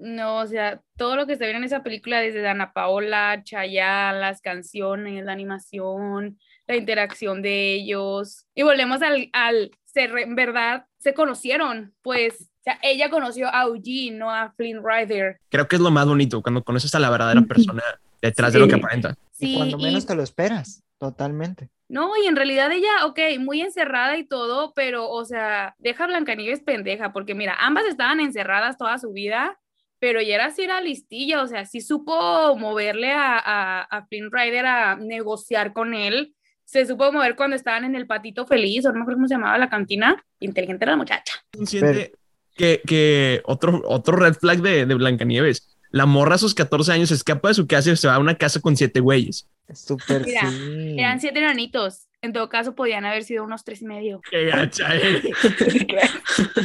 No, 0.00 0.38
o 0.38 0.46
sea, 0.46 0.80
todo 0.96 1.16
lo 1.16 1.26
que 1.26 1.36
se 1.36 1.44
ve 1.44 1.50
en 1.52 1.64
esa 1.64 1.82
película, 1.82 2.20
desde 2.20 2.40
Dana 2.40 2.72
Paola, 2.72 3.42
Chayanne, 3.42 4.20
las 4.20 4.40
canciones, 4.40 5.24
la 5.24 5.32
animación, 5.32 6.38
la 6.66 6.76
interacción 6.76 7.42
de 7.42 7.74
ellos. 7.74 8.46
Y 8.54 8.62
volvemos 8.62 9.02
al, 9.02 9.28
al 9.32 9.70
ser, 9.86 10.16
en 10.18 10.34
verdad, 10.36 10.86
se 10.98 11.14
conocieron, 11.14 11.94
pues, 12.02 12.34
o 12.60 12.62
sea, 12.62 12.78
ella 12.82 13.10
conoció 13.10 13.48
a 13.52 13.62
Eugene, 13.64 14.16
no 14.18 14.30
a 14.30 14.52
Flynn 14.52 14.82
Rider. 14.84 15.38
Creo 15.48 15.66
que 15.66 15.76
es 15.76 15.82
lo 15.82 15.90
más 15.90 16.06
bonito 16.06 16.42
cuando 16.42 16.62
conoces 16.62 16.94
a 16.94 16.98
la 17.00 17.10
verdadera 17.10 17.42
persona 17.42 17.82
detrás 18.20 18.52
de 18.52 18.58
lo 18.58 18.66
que 18.68 18.74
Sí. 18.74 18.80
aparenta. 18.80 19.14
y 19.40 19.46
Sí, 19.46 19.54
cuando 19.56 19.78
y- 19.78 19.82
menos 19.82 20.04
te 20.06 20.14
lo 20.16 20.22
esperas, 20.22 20.82
totalmente. 20.98 21.70
No, 21.88 22.10
y 22.22 22.26
en 22.26 22.36
realidad 22.36 22.70
ella, 22.72 23.06
ok, 23.06 23.18
muy 23.38 23.60
encerrada 23.62 24.18
y 24.18 24.24
todo, 24.26 24.72
pero, 24.74 25.08
o 25.08 25.24
sea, 25.24 25.74
deja 25.78 26.04
a 26.04 26.06
Blancanieves 26.08 26.60
pendeja, 26.60 27.12
porque 27.12 27.34
mira, 27.34 27.56
ambas 27.58 27.84
estaban 27.86 28.20
encerradas 28.20 28.76
toda 28.76 28.98
su 28.98 29.12
vida, 29.12 29.58
pero 29.98 30.20
ya 30.20 30.34
era 30.34 30.50
sí 30.50 30.62
era 30.62 30.80
listilla, 30.80 31.42
o 31.42 31.46
sea, 31.46 31.64
sí 31.64 31.80
supo 31.80 32.56
moverle 32.56 33.12
a, 33.12 33.38
a, 33.38 33.82
a 33.82 34.06
Flynn 34.06 34.30
Rider 34.32 34.66
a 34.66 34.96
negociar 34.96 35.72
con 35.72 35.94
él, 35.94 36.34
se 36.64 36.84
supo 36.86 37.10
mover 37.12 37.34
cuando 37.34 37.56
estaban 37.56 37.84
en 37.84 37.94
el 37.94 38.06
patito 38.06 38.46
feliz, 38.46 38.84
o 38.84 38.88
no 38.88 38.96
me 38.96 39.00
acuerdo 39.02 39.18
cómo 39.18 39.28
se 39.28 39.34
llamaba 39.34 39.58
la 39.58 39.70
cantina, 39.70 40.22
inteligente 40.40 40.84
era 40.84 40.92
la 40.92 40.98
muchacha. 40.98 41.34
consciente 41.50 42.12
que, 42.58 42.82
que 42.86 43.40
otro, 43.44 43.80
otro 43.86 44.16
red 44.16 44.34
flag 44.34 44.60
de, 44.60 44.84
de 44.84 44.94
Blancanieves. 44.94 45.78
La 45.90 46.04
morra 46.04 46.34
a 46.34 46.38
sus 46.38 46.54
14 46.54 46.92
años 46.92 47.10
escapa 47.10 47.48
de 47.48 47.54
su 47.54 47.66
casa 47.66 47.90
y 47.90 47.96
se 47.96 48.08
va 48.08 48.16
a 48.16 48.18
una 48.18 48.34
casa 48.34 48.60
con 48.60 48.76
siete 48.76 49.00
güeyes. 49.00 49.48
Es 49.66 49.80
Súper 49.80 50.26
Mira, 50.26 50.50
sí. 50.50 50.96
Eran 50.98 51.20
siete 51.20 51.38
enanitos, 51.38 52.07
en 52.20 52.32
todo 52.32 52.48
caso 52.48 52.74
podían 52.74 53.04
haber 53.04 53.22
sido 53.22 53.44
unos 53.44 53.62
tres 53.64 53.82
y 53.82 53.84
medio. 53.84 54.20
Qué 54.28 54.46
gacha, 54.46 54.96
eh. 54.96 55.22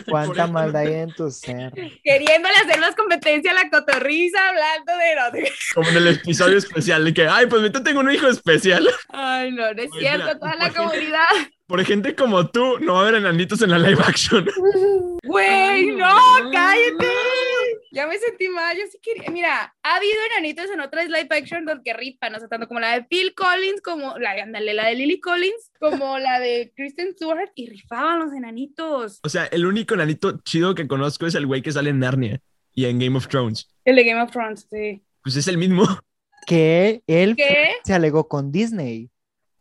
Cuánta 0.10 0.48
maldad 0.48 0.82
hay 0.82 0.94
en 0.94 1.14
tu 1.14 1.30
ser. 1.30 1.72
Queriéndole 2.04 2.56
hacer 2.56 2.80
más 2.80 2.96
competencia 2.96 3.52
a 3.52 3.54
la 3.54 3.70
cotorriza, 3.70 4.50
hablando 4.50 4.94
de 4.98 5.52
Como 5.76 5.90
en 5.90 5.98
el 5.98 6.08
episodio 6.08 6.58
especial 6.58 7.06
de 7.06 7.14
que, 7.14 7.28
ay, 7.28 7.46
pues 7.46 7.62
yo 7.72 7.84
tengo 7.84 8.00
un 8.00 8.12
hijo 8.12 8.28
especial. 8.28 8.88
Ay, 9.10 9.52
no, 9.52 9.74
no 9.74 9.82
es 9.82 9.92
cierto, 9.98 10.26
mira, 10.26 10.40
toda 10.40 10.56
la 10.56 10.70
comunidad. 10.72 11.28
Por 11.68 11.84
gente 11.86 12.16
como 12.16 12.48
tú, 12.50 12.80
no 12.80 12.94
va 12.94 13.00
a 13.00 13.02
haber 13.04 13.16
enanitos 13.16 13.62
en 13.62 13.72
la 13.72 13.80
live 13.80 14.02
action. 14.06 14.50
Güey, 15.24 15.96
no. 15.96 16.18
cállate. 16.52 17.08
Ya 17.92 18.08
me 18.08 18.18
sentí 18.18 18.48
mal, 18.50 18.76
yo 18.78 18.84
sí 18.92 18.98
quería. 19.02 19.30
Mira, 19.32 19.76
ha 19.84 19.96
habido 19.96 20.14
enanitos 20.32 20.70
en 20.72 20.80
otras 20.82 21.08
live 21.08 21.28
action 21.30 21.66
donde 21.66 21.84
que 21.84 21.94
ripan, 21.94 22.34
o 22.36 22.40
sea, 22.40 22.48
tanto 22.48 22.68
como 22.68 22.80
la 22.80 22.94
de 22.94 23.04
Phil 23.04 23.34
Collins, 23.36 23.82
como 23.82 24.18
la, 24.18 24.32
ándale, 24.32 24.74
la 24.74 24.88
de 24.88 24.96
Lily 24.96 25.20
Collins, 25.20 25.72
como 25.80 26.18
la 26.20 26.40
de 26.40 26.72
Kristen 26.76 27.14
Stewart, 27.14 27.52
y 27.56 27.70
rifaban 27.70 28.20
los 28.20 28.34
enanitos. 28.34 29.20
O 29.24 29.30
sea, 29.30 29.46
el 29.46 29.66
único 29.66 29.94
enanito 29.94 30.40
chido 30.44 30.76
que 30.76 30.88
conozco 30.88 31.26
es 31.28 31.36
el 31.36 31.46
güey 31.48 31.62
que 31.62 31.72
sale 31.72 31.90
en 31.90 32.00
Narnia 32.00 32.40
y 32.74 32.86
en 32.86 33.00
Game 33.00 33.18
of 33.18 33.28
Thrones. 33.28 33.70
El 33.86 33.96
de 33.96 34.04
Game 34.04 34.22
of 34.22 34.32
Thrones, 34.32 34.68
sí. 34.72 35.04
Pues 35.24 35.36
es 35.36 35.48
el 35.48 35.58
mismo. 35.58 35.86
Que 36.46 37.02
él 37.08 37.36
¿Qué? 37.38 37.76
se 37.86 37.94
alegó 37.94 38.28
con 38.28 38.52
Disney 38.52 39.10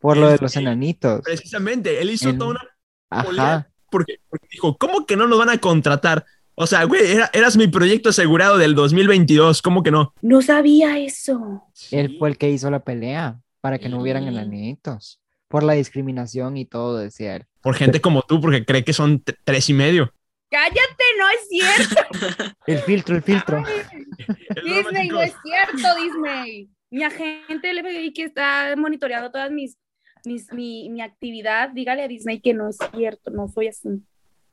por 0.01 0.17
lo 0.17 0.29
de 0.29 0.39
los 0.41 0.57
enanitos. 0.57 1.21
Precisamente, 1.23 2.01
él 2.01 2.11
hizo 2.11 2.31
En- 2.31 2.39
toda 2.39 2.51
una 2.51 2.61
Ajá. 3.09 3.71
porque, 3.91 4.17
porque 4.29 4.49
dijo, 4.51 4.77
¿cómo 4.79 5.07
que 5.07 5.17
no 5.17 5.29
nos 5.29 5.39
van 5.39 5.51
a 5.51 5.59
contratar? 5.59 6.25
O 6.55 6.67
sea, 6.67 6.85
güey, 6.85 7.13
era- 7.13 7.31
eras 7.33 7.57
mi 7.57 7.67
proyecto 7.69 8.11
asegurado 8.11 8.59
del 8.59 8.75
2022, 8.75 9.63
¿cómo 9.63 9.83
que 9.83 9.91
no? 9.91 10.15
No 10.23 10.43
sabía 10.43 10.99
eso. 10.99 11.65
Él 11.91 12.17
fue 12.19 12.29
el 12.31 12.39
que 12.39 12.51
hizo 12.51 12.71
la 12.71 12.81
pelea 12.85 13.41
para 13.61 13.79
que 13.79 13.89
no 13.89 14.01
hubieran 14.01 14.27
enanitos. 14.29 15.21
Por 15.49 15.63
la 15.63 15.75
discriminación 15.75 16.57
y 16.57 16.65
todo, 16.65 16.99
decía 16.99 17.37
él. 17.37 17.47
Por 17.63 17.75
gente 17.75 18.01
como 18.01 18.23
tú, 18.23 18.41
porque 18.41 18.65
cree 18.65 18.85
que 18.85 18.93
son 18.93 19.23
tres 19.45 19.69
y 19.69 19.75
medio. 19.75 20.13
Cállate, 20.51 21.05
no 21.19 21.29
es 21.31 21.49
cierto. 21.49 22.55
El 22.67 22.79
filtro, 22.81 23.17
el 23.17 23.23
filtro. 23.23 23.63
Disney, 24.65 25.09
no 25.09 25.23
es 25.23 25.35
cierto, 25.43 25.89
Disney. 26.03 26.69
Mi 26.91 27.03
agente 27.05 27.69
del 27.69 27.81
FBI 27.81 28.13
que 28.13 28.25
está 28.25 28.75
monitoreando 28.77 29.31
todas 29.31 29.51
mis, 29.51 29.79
mis 30.27 30.53
mi, 30.53 30.91
mi 30.91 31.01
actividad, 31.01 31.71
dígale 31.71 32.03
a 32.03 32.09
Disney 32.09 32.41
que 32.41 32.53
no 32.53 32.69
es 32.69 32.77
cierto, 32.95 33.31
no 33.31 33.49
soy 33.49 33.69
así. 33.69 33.89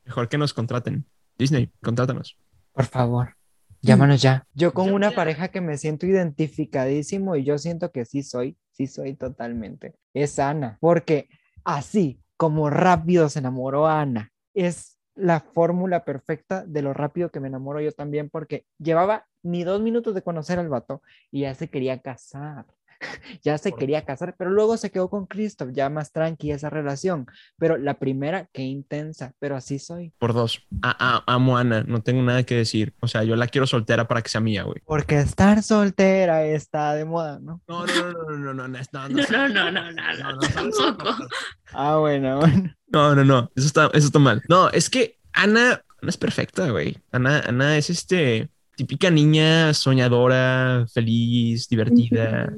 Mejor 0.06 0.30
que 0.30 0.38
nos 0.38 0.54
contraten. 0.54 1.06
Disney, 1.40 1.72
contrátanos. 1.82 2.38
Por 2.74 2.86
favor, 2.86 3.38
llámanos 3.82 4.22
ya. 4.22 4.46
Yo 4.54 4.74
con 4.74 4.92
una 4.92 5.12
pareja 5.12 5.48
que 5.48 5.62
me 5.62 5.78
siento 5.78 6.06
identificadísimo 6.06 7.38
y 7.38 7.46
yo 7.46 7.58
siento 7.58 7.94
que 7.94 8.04
sí 8.04 8.24
soy, 8.24 8.58
sí 8.72 8.88
soy 8.88 9.16
totalmente. 9.16 9.96
Es 10.14 10.38
Ana, 10.38 10.78
porque 10.82 11.30
así 11.64 12.22
como 12.36 12.70
rápido 12.70 13.30
se 13.30 13.40
enamoró 13.40 13.88
Ana, 13.88 14.34
es 14.54 14.98
la 15.16 15.40
fórmula 15.40 16.04
perfecta 16.04 16.66
de 16.66 16.82
lo 16.82 16.94
rápido 16.94 17.30
que 17.30 17.40
me 17.40 17.48
enamoro 17.48 17.80
yo 17.80 17.94
también, 17.94 18.30
porque 18.30 18.66
llevaba 18.78 19.26
ni 19.42 19.64
dos 19.64 19.82
minutos 19.82 20.14
de 20.14 20.22
conocer 20.22 20.60
al 20.60 20.68
vato 20.68 21.02
y 21.32 21.42
ya 21.42 21.56
se 21.56 21.70
quería 21.70 22.02
casar. 22.02 22.66
Ya 23.44 23.58
se 23.58 23.72
quería 23.72 24.04
casar, 24.04 24.36
pero 24.38 24.50
luego 24.52 24.76
se 24.78 24.92
quedó 24.92 25.10
con 25.10 25.26
Christoph, 25.26 25.70
ya 25.72 25.90
más 25.90 26.12
tranqui 26.12 26.52
esa 26.52 26.70
relación. 26.70 27.26
Pero 27.58 27.78
la 27.78 27.98
primera, 28.00 28.48
qué 28.52 28.64
intensa, 28.64 29.34
pero 29.40 29.56
así 29.56 29.80
soy. 29.80 30.12
Por 30.20 30.34
dos. 30.34 30.62
A- 30.82 31.24
a- 31.26 31.34
amo 31.34 31.58
a 31.58 31.62
Ana, 31.62 31.84
no 31.88 32.02
tengo 32.02 32.22
nada 32.22 32.44
que 32.44 32.56
decir. 32.56 32.94
O 33.00 33.08
sea, 33.08 33.24
yo 33.24 33.36
la 33.36 33.48
quiero 33.48 33.68
soltera 33.68 34.08
para 34.08 34.22
que 34.22 34.30
sea 34.30 34.42
mía, 34.42 34.64
güey. 34.64 34.82
Porque 34.86 35.20
estar 35.20 35.64
soltera 35.64 36.44
está 36.46 36.94
de 36.94 37.06
moda, 37.06 37.40
¿no? 37.40 37.62
No, 37.68 37.86
no, 37.86 38.12
no, 38.12 38.38
no, 38.38 38.54
no, 38.54 38.54
no, 38.54 38.68
no, 38.68 38.68
no, 38.68 39.10
No, 39.10 39.48
no, 39.50 39.72
no, 39.72 39.72
no, 39.72 39.92
no, 39.92 40.32
no, 40.34 40.40
tampoco. 40.54 41.16
Ah, 41.74 41.98
bueno, 41.98 42.40
bueno. 42.40 42.76
No, 42.88 43.16
no, 43.16 43.24
no, 43.24 43.52
eso 43.56 43.68
está, 43.68 43.90
eso 43.94 44.08
está 44.08 44.20
mal. 44.20 44.42
No, 44.50 44.70
es 44.70 44.90
que 44.90 45.18
Ana, 45.34 45.84
Ana 46.02 46.10
es 46.10 46.18
perfecta, 46.18 46.70
güey. 46.72 46.98
Ana, 47.12 47.42
Ana 47.48 47.78
es 47.78 47.90
este 47.90 48.50
típica 48.76 49.12
niña 49.12 49.74
soñadora, 49.74 50.86
feliz, 50.94 51.68
divertida. 51.70 52.52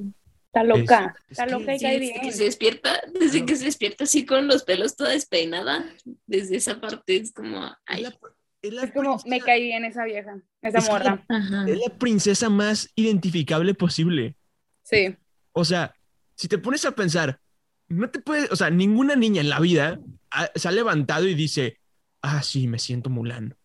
Está 0.54 0.64
loca, 0.64 1.16
Es- 1.30 1.32
está 1.32 1.46
es 1.46 1.52
loca 1.54 1.74
y 1.74 1.80
Sí, 1.80 1.86
cae 1.86 2.00
desde 2.00 2.14
que 2.16 2.20
bien. 2.22 2.34
se 2.34 2.44
despierta, 2.44 3.02
desde 3.14 3.46
que 3.46 3.56
se 3.56 3.66
despierta 3.66 4.04
así 4.04 4.26
con 4.26 4.48
los 4.48 4.64
pelos 4.64 4.98
toda 4.98 5.12
despeinada, 5.12 5.86
desde 6.28 6.58
esa 6.58 6.82
parte 6.82 7.16
es 7.16 7.32
como, 7.32 7.66
Es 7.68 7.74
ay, 7.86 8.02
la, 8.04 8.14
es 8.62 8.74
la 8.74 8.84
Es 8.84 8.92
como, 8.92 9.18
me 9.26 9.40
cae 9.40 9.62
bien 9.62 9.86
esa 9.86 10.04
vieja, 10.04 10.42
esa 10.62 10.78
Es 10.80 10.86
que- 10.86 10.92
morra. 10.92 11.26
ajá. 11.30 11.66
es 11.70 11.78
la 11.78 11.98
princesa 11.98 12.50
más 12.50 12.90
identificable 12.96 13.74
posible. 13.74 14.36
Sí. 14.84 15.16
O 15.54 15.64
sea, 15.64 15.94
si 16.36 16.50
te 16.50 16.58
pones 16.58 16.84
a 16.84 16.92
pensar, 16.92 17.40
no 17.88 18.10
te 18.10 18.20
puedes, 18.20 18.52
o 18.52 18.56
sea, 18.58 18.70
ninguna 18.70 19.16
niña 19.16 19.40
en 19.40 19.50
la 19.50 19.60
vida 19.62 20.00
ha- 20.32 20.52
se 20.54 20.68
ha 20.68 20.72
levantado 20.72 21.28
y 21.30 21.34
dice, 21.34 21.78
ah, 22.22 22.44
sí, 22.44 22.68
me 22.68 22.78
siento 22.78 23.10
Mulan. 23.10 23.56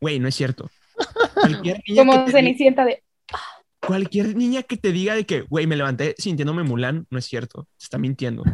Güey, 0.00 0.18
no 0.18 0.28
es 0.28 0.34
cierto. 0.34 0.70
Cualquier 1.34 1.82
niña, 1.86 2.04
Como 2.06 2.24
que 2.24 2.32
Cenicienta 2.32 2.84
de, 2.86 3.02
cualquier 3.86 4.36
niña 4.36 4.62
que 4.62 4.76
te 4.76 4.92
diga 4.92 5.14
de 5.14 5.24
que, 5.26 5.42
güey, 5.42 5.66
me 5.66 5.76
levanté 5.76 6.14
sintiéndome 6.18 6.62
Mulan, 6.62 7.06
no 7.10 7.18
es 7.18 7.24
cierto. 7.26 7.66
Se 7.76 7.84
está 7.86 7.98
mintiendo. 7.98 8.44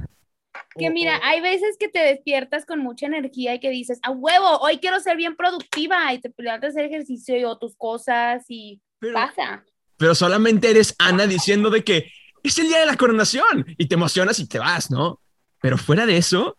que 0.76 0.88
O- 0.88 0.92
mira, 0.92 1.18
o- 1.18 1.20
hay 1.24 1.40
veces 1.40 1.76
que 1.78 1.88
te 1.88 1.98
despiertas 2.00 2.64
con 2.66 2.80
mucha 2.80 3.06
energía 3.06 3.54
y 3.54 3.60
que 3.60 3.70
dices, 3.70 3.98
a 4.02 4.10
huevo, 4.10 4.58
hoy 4.60 4.78
quiero 4.78 4.98
ser 5.00 5.16
bien 5.16 5.36
productiva 5.36 6.12
y 6.12 6.20
te 6.20 6.32
levantas 6.38 6.68
a 6.68 6.70
hacer 6.70 6.84
ejercicio 6.86 7.48
o 7.50 7.58
tus 7.58 7.76
cosas 7.76 8.44
y 8.48 8.80
pero, 8.98 9.14
pasa. 9.14 9.64
pero 9.96 10.14
solamente 10.14 10.70
eres 10.70 10.94
Ana 10.98 11.26
diciendo 11.26 11.70
de 11.70 11.84
que 11.84 12.10
es 12.42 12.58
el 12.58 12.68
día 12.68 12.80
de 12.80 12.86
la 12.86 12.96
coronación 12.96 13.64
y 13.76 13.86
te 13.86 13.94
emocionas 13.94 14.38
y 14.40 14.46
te 14.48 14.58
vas, 14.58 14.90
¿no? 14.90 15.20
Pero 15.60 15.76
fuera 15.78 16.06
de 16.06 16.16
eso, 16.16 16.56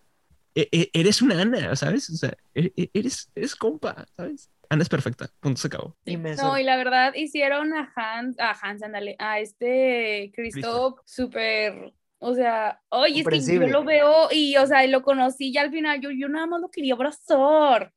e- 0.55 0.67
e- 0.71 0.89
eres 0.93 1.21
una 1.21 1.41
Ana, 1.41 1.75
¿sabes? 1.75 2.09
O 2.09 2.15
sea, 2.17 2.35
e- 2.53 2.89
eres, 2.93 3.29
eres 3.35 3.55
compa, 3.55 4.05
¿sabes? 4.15 4.49
Ana 4.69 4.83
es 4.83 4.89
perfecta, 4.89 5.29
punto 5.39 5.59
se 5.59 5.67
acabó. 5.67 5.97
Y 6.05 6.17
me 6.17 6.35
No, 6.35 6.57
y 6.57 6.63
la 6.63 6.77
verdad 6.77 7.13
hicieron 7.15 7.73
a 7.73 7.91
Hans, 7.95 8.39
a 8.39 8.51
Hans, 8.51 8.83
ándale, 8.83 9.15
a 9.17 9.39
este 9.39 10.31
Christoph 10.35 10.99
súper, 11.05 11.91
o 12.19 12.35
sea, 12.35 12.79
oye, 12.89 13.21
es 13.21 13.27
que 13.27 13.55
yo 13.55 13.67
lo 13.67 13.83
veo 13.83 14.29
y, 14.31 14.55
o 14.57 14.67
sea, 14.67 14.85
lo 14.85 15.01
conocí 15.01 15.49
y 15.49 15.57
al 15.57 15.71
final 15.71 15.99
yo, 16.01 16.11
yo 16.11 16.29
nada 16.29 16.45
más 16.45 16.61
lo 16.61 16.69
quería 16.69 16.93
abrazar. 16.93 17.91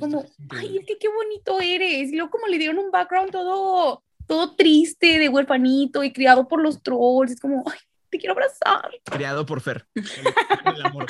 Como, 0.00 0.24
ay, 0.48 0.78
es 0.78 0.86
que 0.86 0.96
qué 0.98 1.08
bonito 1.08 1.60
eres. 1.60 2.10
Y 2.10 2.16
luego 2.16 2.30
como 2.30 2.46
le 2.46 2.58
dieron 2.58 2.78
un 2.78 2.90
background 2.90 3.30
todo, 3.30 4.02
todo 4.26 4.56
triste, 4.56 5.18
de 5.18 5.28
huerfanito 5.28 6.02
y 6.02 6.12
criado 6.12 6.48
por 6.48 6.62
los 6.62 6.82
trolls, 6.82 7.32
es 7.32 7.40
como, 7.40 7.62
ay, 7.70 7.78
te 8.08 8.18
quiero 8.18 8.32
abrazar. 8.32 8.90
Creado 9.04 9.44
por 9.44 9.60
Fer. 9.60 9.86
El, 9.94 10.76
el 10.76 10.86
amor. 10.86 11.06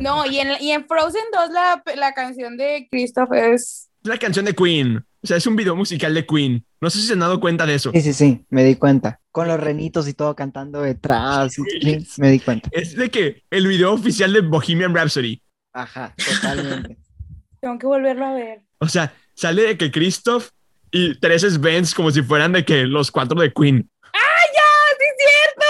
No, 0.00 0.26
y 0.26 0.38
en, 0.38 0.60
y 0.60 0.72
en 0.72 0.86
Frozen 0.86 1.24
2 1.32 1.50
la, 1.50 1.82
la 1.96 2.12
canción 2.12 2.56
de 2.56 2.88
Christoph 2.90 3.32
es... 3.32 3.88
Es 4.04 4.08
la 4.10 4.18
canción 4.18 4.44
de 4.44 4.54
Queen. 4.54 4.98
O 5.22 5.26
sea, 5.26 5.38
es 5.38 5.46
un 5.46 5.56
video 5.56 5.74
musical 5.74 6.12
de 6.12 6.26
Queen. 6.26 6.62
No 6.82 6.90
sé 6.90 6.98
si 7.00 7.06
se 7.06 7.14
han 7.14 7.20
dado 7.20 7.40
cuenta 7.40 7.64
de 7.64 7.74
eso. 7.74 7.90
Sí, 7.92 8.02
sí, 8.02 8.12
sí, 8.12 8.44
me 8.50 8.62
di 8.62 8.76
cuenta. 8.76 9.20
Con 9.32 9.48
los 9.48 9.58
renitos 9.58 10.06
y 10.08 10.12
todo 10.12 10.36
cantando 10.36 10.82
detrás. 10.82 11.56
y- 11.58 12.00
sí, 12.00 12.20
me 12.20 12.30
di 12.30 12.38
cuenta. 12.40 12.68
Es 12.72 12.94
de 12.96 13.10
que 13.10 13.42
el 13.50 13.66
video 13.66 13.92
oficial 13.94 14.30
de 14.34 14.42
Bohemian 14.42 14.94
Rhapsody. 14.94 15.40
Ajá, 15.72 16.14
totalmente. 16.16 16.98
Tengo 17.62 17.78
que 17.78 17.86
volverlo 17.86 18.26
a 18.26 18.34
ver. 18.34 18.60
O 18.78 18.88
sea, 18.88 19.14
sale 19.34 19.62
de 19.62 19.78
que 19.78 19.90
Christoph 19.90 20.50
y 20.90 21.18
Teresa 21.18 21.48
Benz 21.58 21.94
como 21.94 22.10
si 22.10 22.22
fueran 22.22 22.52
de 22.52 22.62
que 22.66 22.84
los 22.84 23.10
cuatro 23.10 23.40
de 23.40 23.50
Queen. 23.54 23.88
¡Ay, 24.12 24.48
ya! 24.54 24.98
¡Sí 24.98 25.04
es 25.08 25.16
cierto! 25.16 25.64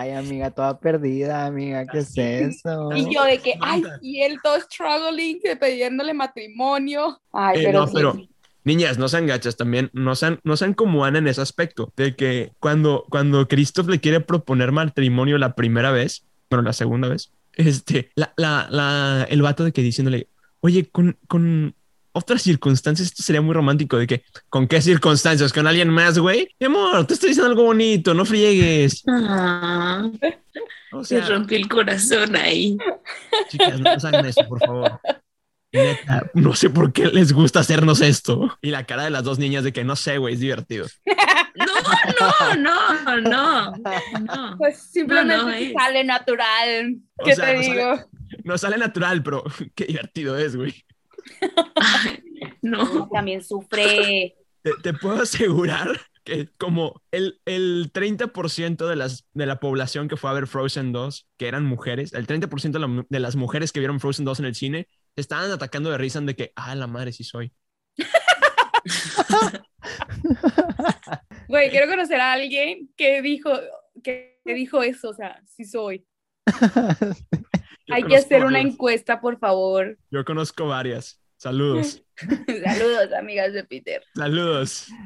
Ay, 0.00 0.12
amiga, 0.12 0.52
toda 0.52 0.78
perdida, 0.78 1.44
amiga, 1.44 1.84
¿qué 1.84 1.98
es 1.98 2.16
eso? 2.16 2.90
Y 2.94 3.12
yo 3.12 3.24
de 3.24 3.38
que, 3.40 3.54
ay, 3.60 3.82
y 4.00 4.20
él 4.20 4.38
todo 4.40 4.60
struggling, 4.60 5.40
que 5.40 5.56
pidiéndole 5.56 6.14
matrimonio. 6.14 7.20
Ay, 7.32 7.58
Eh, 7.58 7.62
pero 7.64 7.80
no, 7.80 7.86
sí. 7.88 7.92
pero 7.96 8.16
niñas, 8.62 8.96
no 8.96 9.08
sean 9.08 9.26
gachas 9.26 9.56
también, 9.56 9.90
no 9.92 10.14
sean, 10.14 10.38
no 10.44 10.56
sean 10.56 10.74
como 10.74 11.04
Ana 11.04 11.18
en 11.18 11.26
ese 11.26 11.40
aspecto, 11.40 11.92
de 11.96 12.14
que 12.14 12.52
cuando, 12.60 13.06
cuando 13.10 13.48
Christoph 13.48 13.88
le 13.88 13.98
quiere 13.98 14.20
proponer 14.20 14.70
matrimonio 14.70 15.36
la 15.36 15.56
primera 15.56 15.90
vez, 15.90 16.24
bueno, 16.48 16.62
la 16.62 16.72
segunda 16.72 17.08
vez, 17.08 17.32
este, 17.54 18.12
la, 18.14 18.32
la, 18.36 18.68
la, 18.70 19.26
el 19.28 19.42
vato 19.42 19.64
de 19.64 19.72
que 19.72 19.82
diciéndole, 19.82 20.28
oye, 20.60 20.88
con, 20.90 21.18
con 21.26 21.74
otras 22.18 22.42
circunstancias 22.42 23.08
esto 23.08 23.22
sería 23.22 23.40
muy 23.40 23.54
romántico 23.54 23.96
de 23.96 24.06
que, 24.06 24.22
¿con 24.48 24.66
qué 24.68 24.80
circunstancias? 24.82 25.52
¿Con 25.52 25.66
alguien 25.66 25.88
más, 25.88 26.18
güey? 26.18 26.48
Mi 26.60 26.66
amor, 26.66 27.06
te 27.06 27.14
estoy 27.14 27.30
diciendo 27.30 27.50
algo 27.50 27.64
bonito, 27.64 28.14
no 28.14 28.24
friegues. 28.24 29.02
Ah, 29.08 30.08
O 30.92 31.04
se 31.04 31.20
rompió 31.20 31.56
el 31.58 31.68
corazón 31.68 32.34
ahí. 32.36 32.76
chicas, 33.50 33.78
no 33.80 33.90
hagan 33.90 34.26
eso, 34.26 34.40
por 34.48 34.58
favor. 34.58 35.00
Neta, 35.70 36.30
no 36.32 36.54
sé 36.54 36.70
por 36.70 36.92
qué 36.94 37.06
les 37.08 37.32
gusta 37.32 37.60
hacernos 37.60 38.00
esto. 38.00 38.56
Y 38.62 38.70
la 38.70 38.84
cara 38.86 39.04
de 39.04 39.10
las 39.10 39.22
dos 39.22 39.38
niñas 39.38 39.64
de 39.64 39.72
que 39.74 39.84
no 39.84 39.96
sé, 39.96 40.16
güey, 40.18 40.34
es 40.34 40.40
divertido. 40.40 40.86
No, 41.58 42.54
no, 42.56 43.20
no, 43.20 43.20
no. 43.20 43.72
no. 44.20 44.56
Pues 44.58 44.78
simplemente 44.92 45.36
No, 45.36 45.42
no, 45.46 45.50
te 45.52 45.66
es- 45.66 45.72
sale 45.72 46.04
natural. 46.04 46.96
O 47.18 47.24
¿Qué 47.24 47.34
sea, 47.34 47.46
te 47.46 47.54
no 47.56 47.62
sale- 47.62 47.74
digo? 47.74 48.10
No 48.44 48.58
sale 48.58 48.78
natural, 48.78 49.22
pero 49.24 49.42
qué 49.74 49.86
divertido 49.86 50.38
es, 50.38 50.54
güey. 50.56 50.84
Ay, 51.76 52.22
no. 52.62 53.08
También 53.08 53.42
sufre. 53.42 54.36
Te, 54.62 54.72
te 54.82 54.92
puedo 54.92 55.22
asegurar 55.22 56.00
que 56.24 56.48
como 56.58 57.00
el, 57.10 57.40
el 57.46 57.90
30% 57.92 58.86
de, 58.86 58.96
las, 58.96 59.26
de 59.32 59.46
la 59.46 59.60
población 59.60 60.08
que 60.08 60.16
fue 60.16 60.28
a 60.30 60.34
ver 60.34 60.46
Frozen 60.46 60.92
2, 60.92 61.28
que 61.38 61.48
eran 61.48 61.64
mujeres, 61.64 62.12
el 62.12 62.26
30% 62.26 62.72
de, 62.72 62.78
la- 62.80 63.06
de 63.08 63.20
las 63.20 63.36
mujeres 63.36 63.72
que 63.72 63.80
vieron 63.80 63.98
Frozen 64.00 64.24
2 64.26 64.40
en 64.40 64.46
el 64.46 64.54
cine, 64.54 64.88
estaban 65.16 65.50
atacando 65.50 65.90
de 65.90 65.96
risa 65.98 66.20
de 66.20 66.36
que, 66.36 66.52
ah, 66.56 66.74
la 66.74 66.86
madre 66.86 67.12
sí 67.12 67.24
soy. 67.24 67.52
Güey, 71.48 71.70
quiero 71.70 71.88
conocer 71.88 72.20
a 72.20 72.32
alguien 72.34 72.90
que 72.96 73.22
dijo, 73.22 73.50
que, 74.02 74.38
que 74.44 74.54
dijo 74.54 74.82
eso, 74.82 75.08
o 75.10 75.14
sea, 75.14 75.40
sí 75.46 75.64
soy. 75.64 76.04
Hay 77.90 78.02
que 78.04 78.16
hacer 78.16 78.44
una 78.44 78.60
encuesta, 78.60 79.20
por 79.20 79.38
favor. 79.38 79.98
Yo 80.10 80.24
conozco 80.24 80.66
varias. 80.66 81.20
Saludos. 81.38 82.02
Saludos, 82.64 83.12
amigas 83.16 83.52
de 83.52 83.62
Peter. 83.62 84.02
Saludos. 84.14 84.88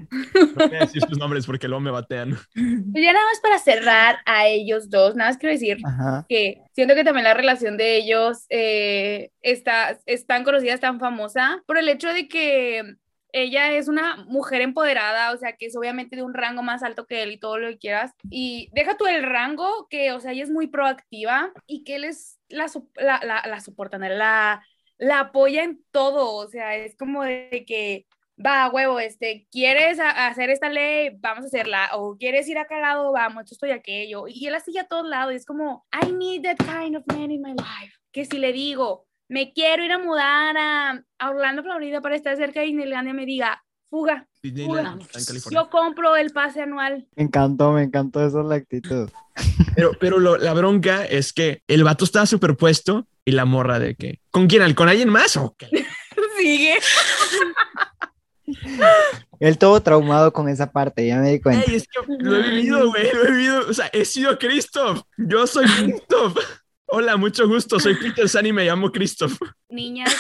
No 0.57 0.69
voy 0.69 0.77
a 0.77 0.81
decir 0.81 1.03
sus 1.03 1.19
nombres 1.19 1.47
porque 1.47 1.69
luego 1.69 1.81
me 1.81 1.91
batean. 1.91 2.31
Pues 2.55 3.05
ya 3.05 3.13
nada 3.13 3.27
más 3.27 3.41
para 3.41 3.59
cerrar 3.59 4.17
a 4.25 4.47
ellos 4.47 4.89
dos, 4.91 5.15
nada 5.15 5.31
más 5.31 5.39
quiero 5.39 5.53
decir 5.53 5.79
Ajá. 5.85 6.27
que 6.29 6.63
siento 6.73 6.95
que 6.95 7.05
también 7.05 7.25
la 7.25 7.35
relación 7.35 7.77
de 7.77 7.97
ellos 7.97 8.47
eh, 8.49 9.31
está, 9.43 9.99
es 10.07 10.27
tan 10.27 10.45
conocida, 10.45 10.75
es 10.75 10.81
tan 10.81 11.01
famosa, 11.01 11.63
por 11.67 11.79
el 11.79 11.89
hecho 11.89 12.09
de 12.09 12.29
que 12.29 12.97
ella 13.33 13.73
es 13.73 13.89
una 13.89 14.17
mujer 14.29 14.61
empoderada, 14.61 15.33
o 15.33 15.37
sea, 15.37 15.57
que 15.57 15.67
es 15.67 15.77
obviamente 15.77 16.17
de 16.17 16.23
un 16.23 16.35
rango 16.35 16.63
más 16.63 16.83
alto 16.83 17.07
que 17.07 17.23
él 17.23 17.33
y 17.33 17.39
todo 17.39 17.59
lo 17.59 17.69
que 17.69 17.79
quieras. 17.79 18.13
Y 18.31 18.69
deja 18.73 18.97
tú 18.97 19.07
el 19.07 19.23
rango, 19.23 19.89
que, 19.89 20.13
o 20.13 20.21
sea, 20.21 20.33
ella 20.33 20.45
es 20.45 20.51
muy 20.51 20.67
proactiva 20.67 21.53
y 21.67 21.85
que 21.85 21.97
él 21.97 22.05
es 22.05 22.39
la, 22.49 22.67
la, 22.97 23.21
la, 23.25 23.43
la 23.47 23.61
soporta, 23.61 23.99
¿no? 23.99 24.09
la, 24.09 24.65
la 24.99 25.21
apoya 25.21 25.65
en 25.65 25.83
todo, 25.91 26.35
o 26.35 26.49
sea, 26.49 26.77
es 26.77 26.97
como 26.97 27.25
de 27.25 27.65
que 27.67 28.07
va, 28.45 28.71
huevo, 28.71 28.99
este, 29.01 29.47
¿quieres 29.51 29.99
hacer 30.01 30.51
esta 30.51 30.69
ley? 30.69 31.11
Vamos 31.21 31.45
a 31.45 31.47
hacerla. 31.47 31.91
O 31.95 32.17
¿quieres 32.17 32.49
ir 32.49 32.59
a 32.59 32.63
aquel? 32.63 32.83
Vamos, 32.83 33.51
esto 33.51 33.67
y 33.67 33.71
aquello. 33.71 34.25
Y 34.29 34.47
él 34.47 34.55
así 34.55 34.77
a 34.79 34.85
todos 34.85 35.07
lados. 35.07 35.33
Y 35.33 35.37
es 35.37 35.47
como, 35.47 35.87
I 35.93 36.11
need 36.13 36.43
that 36.43 36.57
kind 36.59 36.97
of 36.97 37.05
man 37.07 37.31
in 37.31 37.43
my 37.43 37.53
life. 37.53 37.95
Que 38.11 38.25
si 38.25 38.39
le 38.39 38.53
digo, 38.53 39.07
me 39.33 39.53
quiero 39.53 39.83
ir 39.83 39.93
a 39.93 39.99
mudar 39.99 40.57
a, 40.59 41.03
a 41.19 41.31
Orlando, 41.31 41.63
Florida 41.63 42.01
para 42.03 42.17
estar 42.17 42.37
cerca 42.37 42.61
de 42.61 42.67
Disneylandia, 42.67 43.15
me 43.15 43.25
diga, 43.25 43.63
fuga, 43.89 44.27
Disneyland 44.43 44.93
Fuga. 45.01 45.05
está 45.07 45.19
en 45.21 45.25
California. 45.25 45.61
yo 45.63 45.71
compro 45.71 46.17
el 46.17 46.31
pase 46.33 46.61
anual. 46.63 47.07
Me 47.17 47.23
encantó, 47.25 47.73
me 47.73 47.83
encantó 47.83 48.25
esa 48.27 48.41
es 48.41 48.47
la 48.47 48.57
actitud. 48.57 49.09
Pero, 49.75 49.93
pero 49.99 50.19
lo- 50.19 50.37
la 50.37 50.53
bronca 50.53 51.05
es 51.07 51.33
que 51.33 51.63
el 51.67 51.83
vato 51.85 52.05
estaba 52.05 52.27
superpuesto 52.27 53.07
y 53.25 53.31
la 53.33 53.45
morra 53.47 53.79
de 53.79 53.95
que, 53.95 54.21
¿con 54.31 54.47
quién? 54.49 54.75
¿Con 54.75 54.89
alguien 54.89 55.09
más? 55.09 55.37
¿O 55.39 55.55
qué? 55.57 55.69
Sigue. 56.39 56.75
Él 59.41 59.59
todo 59.59 59.81
traumado 59.83 60.33
con 60.33 60.49
esa 60.49 60.71
parte, 60.73 61.07
ya 61.07 61.17
me 61.19 61.31
di 61.33 61.41
cuenta. 61.41 61.65
Ey, 61.71 61.77
es 61.77 61.85
que 61.87 62.01
lo 62.19 62.37
he 62.37 62.43
vivido, 62.51 62.91
güey, 62.91 63.13
lo 63.13 63.25
he 63.25 63.31
vivido. 63.31 63.61
O 63.69 63.73
sea, 63.73 63.87
he 63.93 64.05
sido 64.05 64.39
Christoph. 64.39 65.03
Yo 65.17 65.47
soy 65.47 65.65
Christoph. 65.67 66.37
Hola, 66.95 67.17
mucho 67.17 67.49
gusto. 67.49 67.81
Soy 67.81 67.95
Peter 67.95 68.29
San 68.29 68.45
y 68.45 68.53
me 68.53 68.67
llamo 68.67 68.93
Christoph. 68.93 69.41
Niñas, 69.71 70.15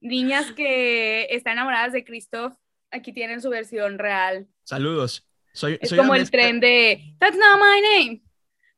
niñas 0.00 0.50
que 0.52 1.26
están 1.28 1.52
enamoradas 1.52 1.92
de 1.92 2.02
Christoph, 2.02 2.54
aquí 2.90 3.12
tienen 3.12 3.42
su 3.42 3.50
versión 3.50 3.98
real. 3.98 4.46
Saludos. 4.64 5.28
Soy, 5.52 5.78
Es 5.82 5.90
soy 5.90 5.98
como 5.98 6.14
el 6.14 6.30
tren 6.30 6.60
de, 6.60 7.14
that's 7.18 7.36
not 7.36 7.60
my 7.60 7.80
name. 7.82 8.22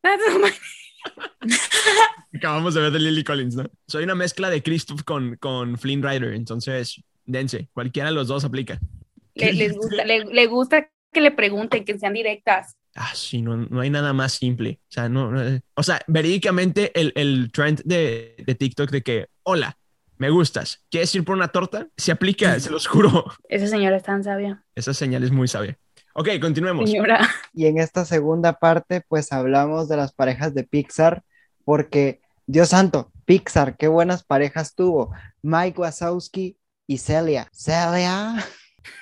That's 0.03 0.25
not 0.29 0.41
my 0.43 1.57
Acabamos 2.37 2.75
de 2.75 2.81
ver 2.81 2.91
de 2.91 2.99
Lily 2.99 3.23
Collins, 3.23 3.55
¿no? 3.55 3.71
Soy 3.87 4.03
una 4.03 4.17
mezcla 4.17 4.51
de 4.51 4.65
Christoph 4.65 5.05
con, 5.05 5.37
con 5.37 5.79
Flynn 5.79 6.03
Rider. 6.03 6.35
Entonces, 6.35 7.01
dense. 7.27 7.69
Cualquiera 7.73 8.09
de 8.09 8.17
los 8.17 8.27
dos 8.27 8.45
aplica. 8.45 8.81
Le, 9.37 9.53
les 9.53 9.77
gusta, 9.77 10.05
le, 10.05 10.25
le 10.25 10.47
gusta 10.49 10.91
que 11.13 11.21
le 11.21 11.31
pregunten, 11.31 11.85
que 11.85 11.97
sean 11.97 12.15
directas. 12.15 12.77
Ah, 12.97 13.11
sí, 13.15 13.43
no, 13.43 13.57
no 13.57 13.81
hay 13.81 13.91
nada 13.91 14.13
más 14.13 14.33
simple. 14.35 14.81
O 14.83 14.93
sea, 14.93 15.09
no, 15.09 15.31
no- 15.31 15.61
o 15.75 15.83
sea, 15.83 16.01
verídicamente 16.07 16.93
el, 16.99 17.13
el 17.17 17.51
trend 17.53 17.83
de, 17.85 18.37
de 18.47 18.55
TikTok 18.55 18.91
de 18.91 19.03
que, 19.03 19.27
hola, 19.43 19.77
me 20.17 20.31
gustas, 20.31 20.85
¿quieres 20.91 21.13
ir 21.17 21.25
por 21.25 21.35
una 21.35 21.49
torta? 21.49 21.89
Se 21.97 22.13
aplica, 22.13 22.59
se 22.61 22.71
los 22.71 22.87
juro. 22.87 23.25
Esa 23.49 23.67
señora 23.67 23.97
es 23.97 24.05
tan 24.05 24.23
sabia. 24.23 24.65
Esa 24.77 24.95
señal 24.95 25.25
es 25.25 25.33
muy 25.33 25.49
sabia. 25.49 25.77
Ok, 26.15 26.29
continuemos. 26.41 26.89
Señora. 26.89 27.29
Y 27.53 27.67
en 27.67 27.79
esta 27.79 28.05
segunda 28.05 28.53
parte, 28.61 29.01
pues 29.09 29.33
hablamos 29.33 29.89
de 29.89 29.97
las 29.97 30.13
parejas 30.13 30.55
de 30.55 30.63
Pixar, 30.63 31.25
porque, 31.65 32.21
Dios 32.47 32.69
santo, 32.69 33.11
Pixar, 33.25 33.77
qué 33.77 33.89
buenas 33.89 34.23
parejas 34.23 34.77
tuvo. 34.77 35.13
Mike 35.43 35.81
Wazowski 35.81 36.57
y 36.87 36.99
Celia. 36.99 37.49
Celia. 37.53 38.37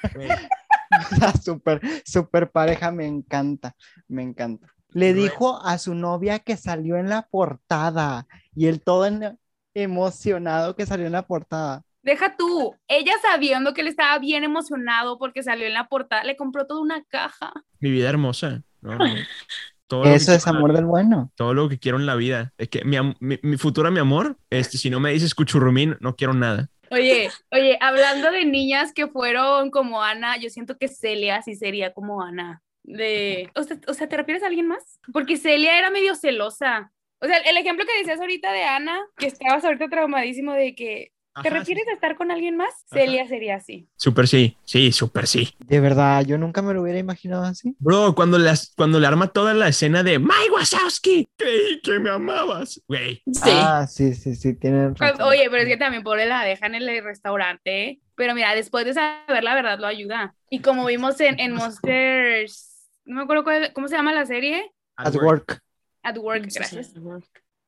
La 1.21 1.33
super, 1.33 1.81
super 2.05 2.51
pareja 2.51 2.91
me 2.93 3.07
encanta, 3.07 3.75
me 4.09 4.23
encanta. 4.23 4.69
Le 4.91 5.15
dijo 5.15 5.61
a 5.65 5.79
su 5.79 5.95
novia 5.95 6.39
que 6.41 6.57
salió 6.57 6.97
en 6.99 7.09
la 7.09 7.23
portada 7.31 8.27
y 8.55 8.67
él 8.67 8.83
todo 8.83 9.07
en- 9.07 9.39
emocionado 9.75 10.77
que 10.77 10.87
salió 10.87 11.07
en 11.07 11.13
la 11.13 11.27
portada. 11.27 11.83
Deja 12.03 12.37
tú, 12.37 12.75
ella 12.89 13.13
sabiendo 13.23 13.73
que 13.75 13.81
él 13.83 13.87
estaba 13.87 14.19
bien 14.19 14.43
emocionado 14.45 15.19
porque 15.19 15.43
salió 15.43 15.67
en 15.67 15.75
la 15.75 15.89
portada, 15.89 16.25
le 16.25 16.37
compró 16.37 16.67
toda 16.67 16.81
una 16.83 17.03
caja. 17.05 17.53
Mi 17.81 17.91
vida 17.91 18.09
hermosa. 18.11 18.63
No, 18.81 18.97
no. 18.99 19.05
Todo 19.87 20.05
Eso 20.05 20.33
es 20.33 20.43
quiero- 20.45 20.59
amor 20.59 20.73
del 20.73 20.87
bueno. 20.87 21.31
Todo 21.37 21.53
lo 21.55 21.69
que 21.69 21.79
quiero 21.79 21.99
en 21.99 22.07
la 22.07 22.15
vida. 22.15 22.53
Es 22.57 22.69
que 22.69 22.83
mi, 22.85 22.97
mi, 23.21 23.39
mi 23.43 23.57
futura, 23.59 23.91
mi 23.91 23.99
amor, 24.01 24.39
este, 24.51 24.79
si 24.79 24.89
no 24.91 25.01
me 25.01 25.13
dices 25.13 25.35
cuchurrumín, 25.35 25.97
no 26.01 26.17
quiero 26.17 26.33
nada. 26.35 26.69
Oye, 26.93 27.31
oye, 27.51 27.79
hablando 27.81 28.31
de 28.31 28.45
niñas 28.45 28.93
que 28.93 29.07
fueron 29.09 29.71
como 29.71 30.03
Ana, 30.03 30.37
yo 30.37 30.51
siento 30.51 30.77
que 30.79 30.89
Celia 30.89 31.43
sí 31.43 31.57
sería 31.57 31.93
como 31.93 32.23
Ana. 32.23 32.63
De, 32.85 33.51
o 33.55 33.95
sea, 33.95 34.09
¿te 34.09 34.17
refieres 34.17 34.43
a 34.43 34.47
alguien 34.49 34.67
más? 34.67 35.01
Porque 35.13 35.37
Celia 35.37 35.79
era 35.79 35.91
medio 35.91 36.15
celosa. 36.15 36.93
O 37.21 37.27
sea, 37.27 37.37
el 37.39 37.57
ejemplo 37.57 37.87
que 37.87 37.99
decías 37.99 38.21
ahorita 38.21 38.53
de 38.53 38.65
Ana, 38.65 39.01
que 39.17 39.27
estabas 39.27 39.65
ahorita 39.65 39.89
traumadísimo 39.89 40.53
de 40.53 40.75
que, 40.75 41.13
¿te 41.41 41.49
Ajá, 41.49 41.59
refieres 41.59 41.87
a 41.89 41.93
estar 41.93 42.17
con 42.17 42.31
alguien 42.31 42.57
más? 42.57 42.69
Ajá. 42.91 43.01
Celia 43.01 43.27
sería 43.27 43.57
así. 43.57 43.89
Súper 43.97 44.29
sí. 44.29 44.57
Sí, 44.65 44.93
súper 44.93 45.27
sí. 45.27 45.55
De 45.61 45.81
verdad, 45.81 46.25
yo 46.25 46.37
nunca 46.39 46.61
me 46.63 46.75
lo 46.75 46.83
hubiera 46.83 46.99
imaginado 46.99 47.45
así. 47.45 47.75
Bro, 47.79 48.15
cuando, 48.15 48.39
las, 48.39 48.73
cuando 48.77 49.01
le 49.01 49.07
arma 49.07 49.29
toda 49.29 49.55
la 49.55 49.69
escena 49.69 50.03
de 50.03 50.19
Mike 50.19 50.51
Wazowski, 50.53 51.29
creí 51.37 51.81
que 51.81 51.99
me 51.99 52.11
amabas. 52.11 52.83
Güey, 52.89 53.23
Sí. 53.33 53.51
Ah, 53.53 53.87
sí, 53.89 54.15
sí, 54.15 54.35
sí, 54.35 54.55
tienen 54.55 54.95
Pues, 54.95 55.13
razón. 55.13 55.27
Oye, 55.29 55.49
pero 55.51 55.63
es 55.63 55.69
que 55.69 55.77
también 55.77 56.03
pobre 56.03 56.27
la 56.27 56.45
dejan 56.45 56.75
en 56.75 56.83
el 56.89 57.03
restaurante. 57.05 57.85
¿eh? 57.85 58.01
Pero 58.15 58.35
mira, 58.35 58.55
después 58.55 58.85
de 58.85 58.95
saber 58.95 59.43
la 59.43 59.55
verdad 59.55 59.79
lo 59.79 59.87
ayuda. 59.87 60.35
Y 60.51 60.61
como 60.61 60.85
vimos 60.87 61.19
en, 61.21 61.41
en 61.41 61.55
Monsters, 61.55 62.91
no 63.05 63.17
me 63.17 63.23
acuerdo 63.23 63.45
cuál- 63.45 63.73
cómo 63.73 63.89
se 63.89 63.97
llama 63.97 64.13
la 64.13 64.27
serie, 64.27 64.71
At 64.97 65.15
work. 65.15 65.61
At 66.03 66.19
Work, 66.19 66.49
gracias. 66.53 66.93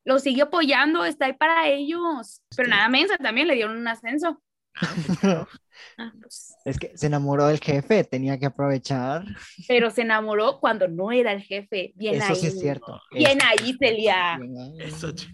Lo 0.04 0.18
sigue 0.18 0.42
apoyando, 0.42 1.04
está 1.04 1.26
ahí 1.26 1.32
para 1.32 1.68
ellos. 1.68 2.42
Pero 2.56 2.68
nada 2.68 2.88
mensa 2.88 3.16
también 3.18 3.48
le 3.48 3.54
dieron 3.54 3.76
un 3.76 3.88
ascenso. 3.88 4.42
Ah, 5.98 6.12
pues, 6.20 6.54
Es 6.64 6.78
que 6.78 6.96
se 6.96 7.06
enamoró 7.06 7.46
del 7.48 7.58
jefe, 7.60 8.04
tenía 8.04 8.38
que 8.38 8.46
aprovechar. 8.46 9.24
Pero 9.68 9.90
se 9.90 10.02
enamoró 10.02 10.60
cuando 10.60 10.86
no 10.88 11.10
era 11.12 11.32
el 11.32 11.42
jefe. 11.42 11.92
Bien 11.96 12.14
Eso 12.14 12.26
ahí. 12.32 12.36
sí 12.36 12.46
es 12.46 12.60
cierto. 12.60 13.00
Bien 13.10 13.38
Eso- 13.38 13.46
ahí, 13.48 13.76
Celia. 13.78 14.38
bien 14.38 14.56
ahí. 14.56 14.76
Eso, 14.88 15.08
ch- 15.08 15.32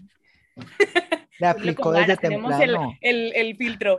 Le 1.39 1.47
aplicó 1.47 1.91
desde 1.91 2.17
Tenemos 2.17 2.51
el, 2.53 2.59
temprano. 2.71 2.93
el, 3.01 3.33
el 3.35 3.55
filtro. 3.57 3.97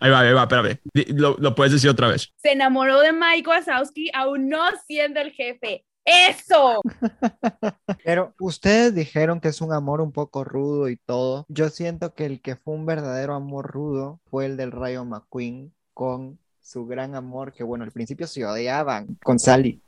Ahí 0.00 0.10
va, 0.10 0.20
ahí 0.20 0.32
va, 0.32 0.42
espérame. 0.42 0.78
Lo, 1.14 1.36
lo 1.38 1.54
puedes 1.54 1.72
decir 1.72 1.88
otra 1.90 2.08
vez. 2.08 2.32
Se 2.36 2.52
enamoró 2.52 3.00
de 3.00 3.12
Mike 3.12 3.48
Wazowski 3.48 4.10
aún 4.14 4.48
no 4.48 4.62
siendo 4.86 5.20
el 5.20 5.30
jefe. 5.32 5.84
¡Eso! 6.04 6.80
Pero 8.04 8.34
ustedes 8.40 8.94
dijeron 8.94 9.40
que 9.40 9.48
es 9.48 9.60
un 9.60 9.72
amor 9.72 10.00
un 10.00 10.12
poco 10.12 10.44
rudo 10.44 10.88
y 10.88 10.96
todo. 10.96 11.46
Yo 11.48 11.68
siento 11.68 12.14
que 12.14 12.26
el 12.26 12.40
que 12.40 12.56
fue 12.56 12.74
un 12.74 12.86
verdadero 12.86 13.34
amor 13.34 13.70
rudo 13.70 14.20
fue 14.30 14.46
el 14.46 14.56
del 14.56 14.72
Rayo 14.72 15.04
McQueen 15.04 15.72
con 15.94 16.38
su 16.60 16.86
gran 16.86 17.14
amor, 17.14 17.52
que 17.52 17.64
bueno, 17.64 17.84
al 17.84 17.90
principio 17.92 18.26
se 18.26 18.44
odiaban 18.44 19.18
con 19.22 19.38
Sally. 19.38 19.80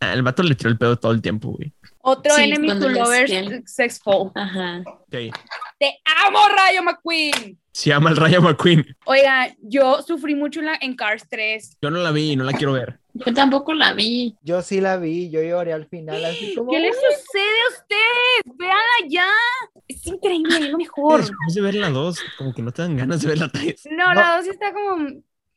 Ah, 0.00 0.14
El 0.14 0.22
vato 0.22 0.42
le 0.42 0.54
tiró 0.54 0.70
el 0.70 0.78
pedo 0.78 0.98
todo 0.98 1.12
el 1.12 1.22
tiempo, 1.22 1.50
güey. 1.52 1.72
Otro 2.00 2.34
Sí, 2.34 2.42
enemy 2.42 2.68
to 2.68 2.88
lovers 2.88 3.32
sexful. 3.66 4.32
Ajá. 4.34 4.82
Sí. 5.10 5.30
Te 5.78 6.00
amo, 6.26 6.38
Rayo 6.48 6.82
McQueen. 6.82 7.58
Se 7.72 7.88
llama 7.88 8.10
el 8.10 8.16
Rayo 8.16 8.42
McQueen. 8.42 8.84
Oiga, 9.06 9.48
yo 9.62 10.02
sufrí 10.02 10.34
mucho 10.34 10.60
en, 10.60 10.66
la, 10.66 10.78
en 10.80 10.94
Cars 10.94 11.26
3. 11.28 11.78
Yo 11.80 11.90
no 11.90 12.00
la 12.00 12.10
vi 12.10 12.32
y 12.32 12.36
no 12.36 12.44
la 12.44 12.52
quiero 12.52 12.74
ver. 12.74 13.00
Yo 13.14 13.32
tampoco 13.32 13.72
la 13.72 13.94
vi. 13.94 14.36
Yo 14.42 14.60
sí 14.60 14.80
la 14.80 14.98
vi, 14.98 15.30
yo 15.30 15.42
lloré 15.42 15.72
al 15.72 15.86
final, 15.86 16.22
así 16.22 16.54
como. 16.54 16.70
¿Qué 16.70 16.80
les 16.80 16.94
sucede 16.94 17.42
a 17.42 17.72
ustedes? 17.72 18.58
Véanla 18.58 19.08
ya. 19.08 19.26
Es 19.88 20.06
increíble, 20.06 20.56
es 20.56 20.70
lo 20.70 20.76
mejor. 20.76 21.20
Después 21.20 21.54
de 21.54 21.60
ver 21.62 21.74
la 21.74 21.88
2, 21.88 22.20
como 22.36 22.54
que 22.54 22.62
no 22.62 22.72
te 22.72 22.82
dan 22.82 22.96
ganas 22.96 23.22
de 23.22 23.28
ver 23.28 23.38
la 23.38 23.48
3. 23.48 23.88
No, 23.90 24.12
la 24.12 24.36
2 24.36 24.46
está 24.48 24.72
como. 24.72 25.08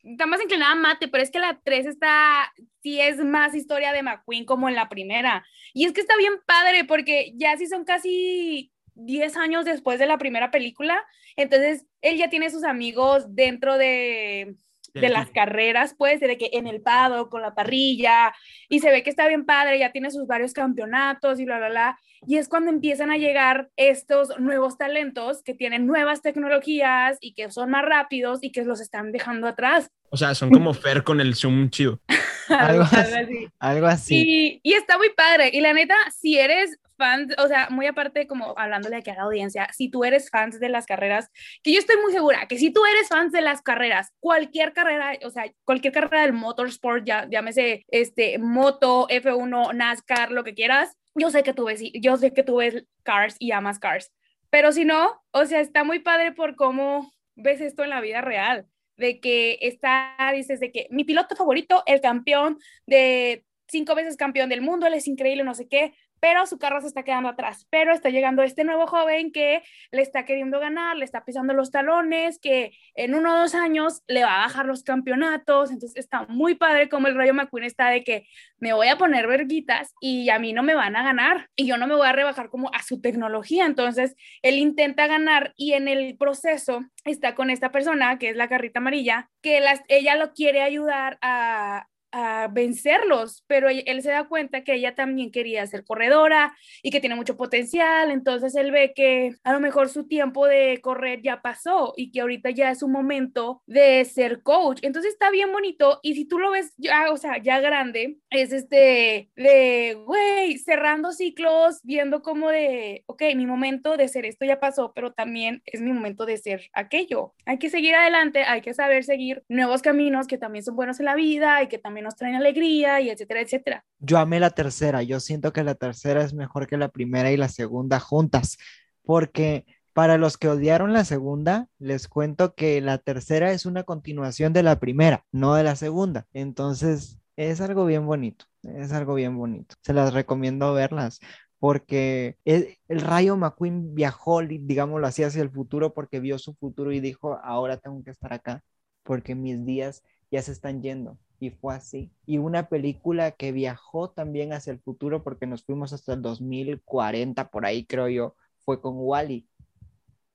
Está 0.01 0.26
más 0.26 0.41
inclinada 0.41 0.74
a 0.74 0.76
mate, 0.76 1.07
pero 1.07 1.24
es 1.24 1.32
que 1.32 1.39
la 1.39 1.59
3 1.63 1.86
está. 1.86 2.53
Sí, 2.82 3.01
es 3.01 3.18
más 3.18 3.55
historia 3.55 3.91
de 3.91 4.03
McQueen 4.03 4.45
como 4.45 4.70
en 4.70 4.76
la 4.76 4.88
primera. 4.88 5.45
Y 5.74 5.86
es 5.86 5.91
que 5.91 6.01
está 6.01 6.16
bien 6.18 6.34
padre, 6.45 6.86
porque 6.86 7.34
ya 7.36 7.57
sí 7.57 7.68
son 7.68 7.84
casi 7.84 8.72
10 8.95 9.37
años 9.37 9.65
después 9.65 9.99
de 9.99 10.07
la 10.07 10.17
primera 10.17 10.51
película. 10.51 11.03
Entonces, 11.35 11.85
él 12.01 12.17
ya 12.17 12.29
tiene 12.29 12.49
sus 12.49 12.63
amigos 12.63 13.35
dentro 13.35 13.77
de, 13.77 14.55
de 14.93 15.09
las 15.09 15.29
carreras, 15.29 15.95
pues, 15.97 16.19
de 16.19 16.37
que 16.37 16.49
en 16.53 16.67
el 16.67 16.81
pado, 16.81 17.29
con 17.29 17.41
la 17.41 17.53
parrilla, 17.53 18.33
y 18.70 18.80
se 18.80 18.91
ve 18.91 19.03
que 19.03 19.09
está 19.09 19.28
bien 19.28 19.45
padre, 19.45 19.80
ya 19.80 19.91
tiene 19.91 20.11
sus 20.11 20.28
varios 20.28 20.53
campeonatos 20.53 21.39
y 21.39 21.45
bla, 21.45 21.57
bla, 21.57 21.70
bla. 21.70 21.99
Y 22.28 22.38
es 22.38 22.47
cuando 22.47 22.72
empiezan 22.72 23.11
a 23.11 23.18
llegar 23.18 23.70
estos 23.76 24.39
nuevos 24.39 24.78
talentos 24.78 25.43
que 25.43 25.53
tienen 25.53 25.86
nuevas 25.86 26.22
tecnologías 26.22 27.18
y 27.22 27.34
que 27.34 27.51
son 27.51 27.70
más 27.70 27.86
rápidos 27.86 28.39
y 28.41 28.51
que 28.51 28.63
los 28.63 28.82
están 28.82 29.11
dejando 29.11 29.47
atrás. 29.47 29.91
O 30.09 30.18
sea, 30.18 30.34
son 30.34 30.49
como 30.49 30.74
Fer 30.74 31.03
con 31.03 31.20
el 31.20 31.36
zoom 31.36 31.70
chido. 31.70 31.99
algo, 32.49 32.84
así, 32.84 33.47
algo 33.59 33.88
así. 33.88 34.16
Y, 34.16 34.59
y 34.63 34.74
está 34.74 34.97
muy 34.97 35.09
padre. 35.09 35.49
Y 35.53 35.61
la 35.61 35.74
neta, 35.74 35.95
si 36.11 36.38
eres 36.38 36.80
fan, 36.97 37.28
o 37.38 37.47
sea, 37.47 37.68
muy 37.70 37.86
aparte 37.86 38.28
como 38.28 38.57
hablándole 38.57 38.97
aquí 38.97 39.09
a 39.09 39.16
la 39.16 39.24
audiencia, 39.24 39.68
si 39.74 39.89
tú 39.89 40.03
eres 40.03 40.30
fan 40.30 40.51
de 40.51 40.70
las 40.70 40.86
carreras, 40.86 41.30
que 41.63 41.74
yo 41.74 41.80
estoy 41.80 41.97
muy 42.01 42.11
segura 42.11 42.47
que 42.47 42.57
si 42.57 42.72
tú 42.72 42.86
eres 42.86 43.07
fan 43.07 43.30
de 43.32 43.41
las 43.41 43.61
carreras, 43.61 44.13
cualquier 44.20 44.74
carrera, 44.74 45.18
o 45.24 45.30
sea, 45.30 45.45
cualquier 45.63 45.93
carrera 45.93 46.22
del 46.22 46.34
motorsport, 46.34 47.05
ya, 47.05 47.28
llámese 47.30 47.86
este, 47.89 48.38
moto, 48.56 49.08
F1, 49.10 49.74
NASCAR, 49.76 50.32
lo 50.32 50.43
que 50.43 50.56
quieras, 50.56 50.97
yo 51.14 51.30
sé 51.30 51.43
que 51.43 51.53
tú 51.53 51.66
ves, 51.66 51.82
yo 51.93 52.18
sé 52.18 52.34
que 52.34 52.43
tú 52.43 52.58
ves 52.58 52.86
Cars 53.03 53.36
y 53.38 53.51
amas 53.51 53.80
Cars, 53.80 54.12
pero 54.49 54.72
si 54.72 54.86
no, 54.86 55.22
o 55.32 55.45
sea, 55.45 55.60
está 55.60 55.84
muy 55.84 55.99
padre 55.99 56.32
por 56.32 56.56
cómo 56.56 57.12
ves 57.36 57.60
esto 57.60 57.84
en 57.84 57.89
la 57.89 58.01
vida 58.01 58.22
real, 58.22 58.66
de 58.95 59.20
que 59.20 59.60
está, 59.62 60.16
dices, 60.34 60.62
de 60.62 60.72
que 60.72 60.88
mi 60.89 61.03
piloto 61.03 61.36
favorito, 61.36 61.84
el 61.86 61.99
campeón 61.99 62.58
de 62.86 63.45
cinco 63.68 63.93
veces 63.93 64.16
campeón 64.16 64.47
del 64.47 64.62
mundo, 64.62 64.88
él 64.88 64.93
es 64.93 65.08
increíble, 65.08 65.43
no 65.43 65.53
sé 65.53 65.68
qué, 65.68 65.93
pero 66.26 66.47
su 66.47 66.57
carro 66.57 66.82
se 66.82 66.88
está 66.88 67.03
quedando 67.03 67.30
atrás, 67.30 67.67
pero 67.69 67.93
está 67.93 68.09
llegando 68.09 68.41
este 68.41 68.63
nuevo 68.63 68.88
joven 68.88 69.32
que 69.32 69.61
le 69.91 70.01
está 70.01 70.26
queriendo 70.26 70.59
ganar, 70.59 70.97
le 70.97 71.05
está 71.05 71.23
pisando 71.23 71.53
los 71.53 71.69
talones, 71.69 72.39
que 72.39 72.71
en 72.95 73.13
uno 73.13 73.36
o 73.36 73.38
dos 73.41 73.53
años 73.53 74.01
le 74.07 74.23
va 74.23 74.38
a 74.38 74.47
bajar 74.47 74.65
los 74.65 74.82
campeonatos, 74.82 75.69
entonces 75.69 75.95
está 75.97 76.26
muy 76.26 76.55
padre 76.55 76.89
como 76.89 77.05
el 77.05 77.13
Rayo 77.13 77.36
McQueen 77.36 77.65
está 77.65 77.89
de 77.89 78.03
que 78.03 78.26
me 78.57 78.73
voy 78.73 78.88
a 78.88 78.97
poner 78.97 79.28
verguitas 79.28 79.93
y 80.01 80.32
a 80.32 80.39
mí 80.39 80.51
no 80.51 80.63
me 80.63 80.73
van 80.73 80.95
a 80.95 81.03
ganar 81.03 81.47
y 81.55 81.67
yo 81.67 81.78
no 81.78 81.86
me 81.86 81.93
voy 81.93 82.07
a 82.07 82.11
rebajar 82.11 82.49
como 82.49 82.73
a 82.73 82.82
su 82.82 83.01
tecnología, 83.01 83.67
entonces 83.67 84.15
él 84.41 84.55
intenta 84.55 85.05
ganar 85.05 85.53
y 85.55 85.73
en 85.73 85.88
el 85.88 86.17
proceso 86.17 86.84
está 87.03 87.36
con 87.36 87.51
esta 87.51 87.71
persona 87.71 88.17
que 88.17 88.30
es 88.30 88.36
la 88.36 88.49
carrita 88.49 88.80
amarilla, 88.80 89.30
que 89.43 89.63
ella 89.89 90.15
lo 90.15 90.34
quiere 90.34 90.63
ayudar 90.63 91.19
a, 91.21 91.86
a 92.18 92.47
vencerlos, 92.47 93.43
pero 93.45 93.68
él 93.68 94.01
se 94.01 94.09
da 94.09 94.24
cuenta 94.24 94.63
que 94.63 94.74
ella 94.74 94.95
también 94.95 95.32
quería 95.32 95.68
ser 95.68 95.84
corredora 95.84 96.55
y 96.82 96.89
que 96.89 97.01
tiene 97.01 97.16
mucho 97.16 97.36
potencial, 97.36 98.09
entonces 98.09 98.55
él 98.55 98.72
ve 98.72 98.93
que 98.95 99.36
a 99.43 99.51
lo 99.51 99.59
mejor 99.59 99.89
su 99.89 100.07
tiempo 100.07 100.47
de 100.47 100.80
correr 100.82 101.22
ya 101.22 101.41
pasó 101.41 101.93
y 101.97 102.13
que 102.13 102.22
ahorita 102.22 102.51
ya 102.51 102.72
es 102.72 102.84
un 102.84 102.93
momento 102.93 103.61
de 103.68 104.05
ser 104.05 104.43
coach, 104.43 104.80
entonces 104.82 105.11
está 105.11 105.30
bien 105.30 105.51
bonito 105.51 105.99
y 106.03 106.16
si 106.16 106.24
tú 106.24 106.39
lo 106.39 106.51
ves 106.51 106.74
ya, 106.78 107.11
o 107.11 107.18
sea, 107.18 107.38
ya 107.38 107.59
grande, 107.59 108.18
es 108.30 108.53
este 108.53 109.30
de, 109.36 109.97
güey, 110.05 110.57
cerrando 110.57 111.11
ciclos, 111.11 111.82
viendo 111.84 112.22
como 112.22 112.47
de, 112.49 113.03
ok, 113.07 113.24
mi 113.36 113.45
momento 113.45 113.97
de 113.97 114.07
ser 114.07 114.26
esto 114.26 114.45
ya 114.45 114.61
pasó, 114.61 114.93
pero 114.95 115.11
también 115.11 115.61
es 115.66 115.82
mi 115.82 115.91
momento 115.91 116.26
de 116.26 116.38
ser 116.38 116.70
aquello. 116.72 117.34
Hay 117.45 117.57
que 117.57 117.70
seguir 117.70 117.93
adelante, 117.93 118.45
hay 118.45 118.61
que 118.61 118.74
saber 118.74 119.03
seguir 119.03 119.43
nuevos 119.49 119.82
caminos 119.82 120.28
que 120.28 120.38
también 120.38 120.63
son 120.63 120.78
buenos 120.78 121.01
en 121.01 121.07
la 121.07 121.16
vida 121.16 121.61
y 121.61 121.68
que 121.68 121.78
también 121.78 122.05
nos 122.06 122.16
traen 122.16 122.36
alegría 122.36 123.01
y 123.01 123.10
etcétera, 123.10 123.41
etcétera. 123.41 123.86
Yo 123.99 124.18
amé 124.18 124.39
la 124.39 124.51
tercera, 124.51 125.03
yo 125.03 125.20
siento 125.20 125.51
que 125.51 125.64
la 125.64 125.76
tercera 125.76 126.24
es 126.24 126.34
mejor 126.34 126.68
que 126.68 126.78
la 126.78 126.89
primera 126.89 127.32
y 127.32 127.38
la 127.38 127.49
segunda 127.49 127.99
juntas, 127.99 128.58
porque 129.03 129.66
para 129.93 130.18
los 130.18 130.38
que 130.38 130.49
odiaron 130.49 130.93
la 130.93 131.06
segunda, 131.06 131.68
les 131.80 132.08
cuento 132.08 132.53
que 132.53 132.82
la 132.82 132.97
tercera 132.97 133.51
es 133.51 133.66
una 133.66 133.84
continuación 133.84 134.53
de 134.53 134.64
la 134.64 134.80
primera, 134.80 135.26
no 135.32 135.56
de 135.56 135.64
la 135.64 135.76
segunda. 135.76 136.28
Entonces, 136.34 137.18
es 137.38 137.62
algo 137.62 137.86
bien 137.86 138.06
bonito, 138.06 138.45
es 138.64 138.91
algo 138.91 139.16
bien 139.16 139.38
bonito. 139.38 139.76
Se 139.82 139.93
las 139.93 140.14
recomiendo 140.14 140.74
verlas 140.74 141.20
porque 141.60 142.38
el, 142.45 142.78
el, 142.88 143.01
Rayo 143.01 143.38
McQueen 143.38 143.95
viajó, 143.95 144.41
digámoslo 144.41 145.08
así, 145.08 145.24
hacia 145.24 145.41
el 145.41 145.49
futuro 145.49 145.93
porque 145.93 146.20
vio 146.20 146.38
su 146.38 146.53
futuro 146.56 146.91
y 146.91 146.99
dijo, 146.99 147.39
ahora 147.43 147.78
tengo 147.78 148.03
que 148.03 148.12
estar 148.12 148.34
acá 148.34 148.64
porque 149.03 149.34
mis 149.34 149.66
días 149.66 150.03
ya 150.30 150.41
se 150.41 150.51
están 150.51 150.82
yendo 150.82 151.18
y 151.39 151.49
fue 151.51 151.75
así. 151.75 152.11
Y 152.25 152.38
una 152.38 152.69
película 152.69 153.31
que 153.31 153.51
viajó 153.51 154.09
también 154.09 154.53
hacia 154.53 154.71
el 154.71 154.79
futuro 154.79 155.23
porque 155.23 155.47
nos 155.47 155.63
fuimos 155.63 155.93
hasta 155.93 156.13
el 156.13 156.21
2040, 156.21 157.49
por 157.49 157.65
ahí 157.65 157.86
creo 157.86 158.09
yo, 158.09 158.36
fue 158.63 158.81
con 158.81 158.93
Wally. 158.97 159.47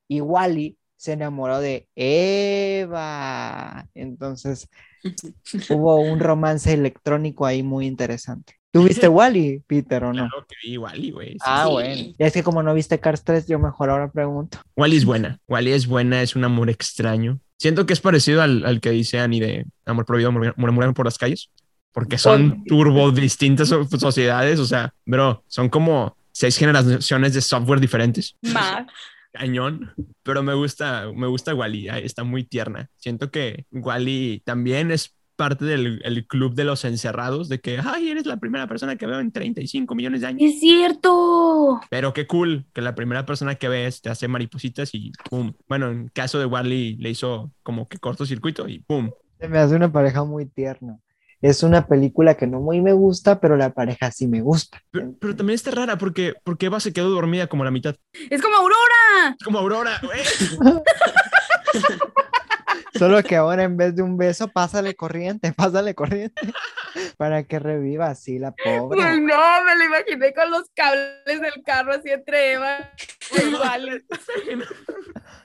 Y 0.09 0.21
Wally 0.21 0.77
se 0.97 1.13
enamoró 1.13 1.61
de 1.61 1.89
Eva. 1.95 3.89
Entonces 3.95 4.69
hubo 5.71 5.97
un 5.97 6.21
romance 6.21 6.73
electrónico 6.73 7.47
ahí 7.47 7.63
muy 7.63 7.87
interesante. 7.87 8.55
¿Tuviste 8.73 9.09
Wally, 9.09 9.65
Peter, 9.67 10.05
o 10.05 10.13
no? 10.13 10.29
Claro 10.29 10.47
que 10.47 10.55
vi 10.63 10.77
Wally, 10.77 11.11
güey. 11.11 11.37
ah, 11.41 11.67
bueno. 11.67 12.15
es 12.19 12.33
que 12.33 12.45
como 12.45 12.63
no 12.63 12.73
viste 12.73 13.01
Cars 13.01 13.25
3, 13.25 13.49
yo 13.49 13.59
mejor 13.59 13.91
ahora 13.91 14.13
pregunto. 14.13 14.59
Wally 14.77 14.97
es 14.97 15.05
buena. 15.05 15.41
Wally 15.49 15.73
es 15.73 15.89
buena, 15.89 16.23
es 16.23 16.37
un 16.37 16.45
amor 16.45 16.71
extraño. 16.71 17.41
Siento 17.61 17.85
que 17.85 17.93
es 17.93 18.01
parecido 18.01 18.41
al, 18.41 18.65
al 18.65 18.81
que 18.81 18.89
dice 18.89 19.21
Annie 19.21 19.39
de 19.39 19.67
Amor 19.85 20.07
Prohibido, 20.07 20.33
Murmurar 20.33 20.95
por 20.95 21.05
las 21.05 21.19
calles, 21.19 21.51
porque 21.93 22.17
son 22.17 22.65
turbo 22.65 23.11
distintas 23.11 23.69
sociedades, 23.69 24.59
o 24.59 24.65
sea, 24.65 24.95
bro, 25.05 25.45
son 25.47 25.69
como 25.69 26.17
seis 26.33 26.57
generaciones 26.57 27.35
de 27.35 27.43
software 27.43 27.79
diferentes. 27.79 28.35
Más. 28.41 28.87
Cañón, 29.33 29.93
pero 30.23 30.43
me 30.43 30.55
gusta, 30.55 31.13
me 31.15 31.27
gusta 31.27 31.55
Wally, 31.55 31.89
está 31.89 32.25
muy 32.25 32.45
tierna. 32.45 32.89
Siento 32.97 33.31
que 33.31 33.67
Wally 33.71 34.41
también 34.47 34.91
es 34.91 35.15
parte 35.41 35.65
del 35.65 36.03
el 36.05 36.27
club 36.27 36.53
de 36.53 36.65
los 36.65 36.85
encerrados, 36.85 37.49
de 37.49 37.63
que, 37.63 37.79
ay, 37.83 38.11
eres 38.11 38.27
la 38.27 38.37
primera 38.37 38.67
persona 38.67 38.97
que 38.97 39.07
veo 39.07 39.21
en 39.21 39.33
35 39.33 39.95
millones 39.95 40.21
de 40.21 40.27
años. 40.27 40.43
Es 40.43 40.61
cierto. 40.61 41.81
Pero 41.89 42.13
qué 42.13 42.27
cool 42.27 42.67
que 42.75 42.83
la 42.83 42.95
primera 42.95 43.25
persona 43.25 43.55
que 43.55 43.71
ves 43.71 44.03
te 44.03 44.11
hace 44.11 44.29
maripositas 44.29 44.91
y 44.93 45.13
pum. 45.31 45.55
Bueno, 45.67 45.91
en 45.91 46.09
caso 46.09 46.39
de 46.39 46.45
Wally 46.45 46.97
le 46.97 47.09
hizo 47.09 47.51
como 47.63 47.89
que 47.89 47.97
cortocircuito 47.97 48.69
y 48.69 48.81
pum. 48.81 49.13
Se 49.39 49.49
me 49.49 49.57
hace 49.57 49.77
una 49.77 49.91
pareja 49.91 50.25
muy 50.25 50.45
tierna. 50.45 50.99
Es 51.41 51.63
una 51.63 51.87
película 51.87 52.35
que 52.35 52.47
no 52.47 52.61
muy 52.61 52.83
me 52.83 52.93
gusta, 52.93 53.41
pero 53.41 53.57
la 53.57 53.71
pareja 53.73 54.11
sí 54.11 54.29
me 54.29 54.43
gusta. 54.43 54.83
Pero, 54.91 55.15
pero 55.19 55.35
también 55.35 55.55
está 55.55 55.71
rara 55.71 55.97
porque, 55.97 56.35
porque 56.45 56.67
Eva 56.67 56.81
se 56.81 56.93
quedó 56.93 57.09
dormida 57.09 57.47
como 57.47 57.65
la 57.65 57.71
mitad. 57.71 57.97
Es 58.29 58.43
como 58.43 58.57
Aurora. 58.57 59.37
Es 59.39 59.43
como 59.43 59.59
Aurora, 59.59 60.03
güey. 60.03 60.21
Solo 62.99 63.23
que 63.23 63.37
ahora 63.37 63.63
en 63.65 63.77
vez 63.77 63.95
de 63.95 64.03
un 64.03 64.17
beso, 64.17 64.49
pásale 64.49 64.95
corriente, 64.95 65.53
pásale 65.57 65.95
corriente. 65.95 66.41
Para 67.17 67.45
que 67.45 67.59
reviva 67.59 68.07
así 68.09 68.39
la 68.39 68.53
pobre. 68.53 69.03
Ay, 69.03 69.21
no, 69.21 69.65
me 69.65 69.77
lo 69.77 69.85
imaginé 69.85 70.33
con 70.35 70.51
los 70.51 70.65
cables 70.75 71.41
del 71.41 71.63
carro 71.65 71.93
así 71.93 72.11
entre 72.11 72.53
Eva 72.55 72.91
y 73.33 73.55
Wally. 73.55 74.05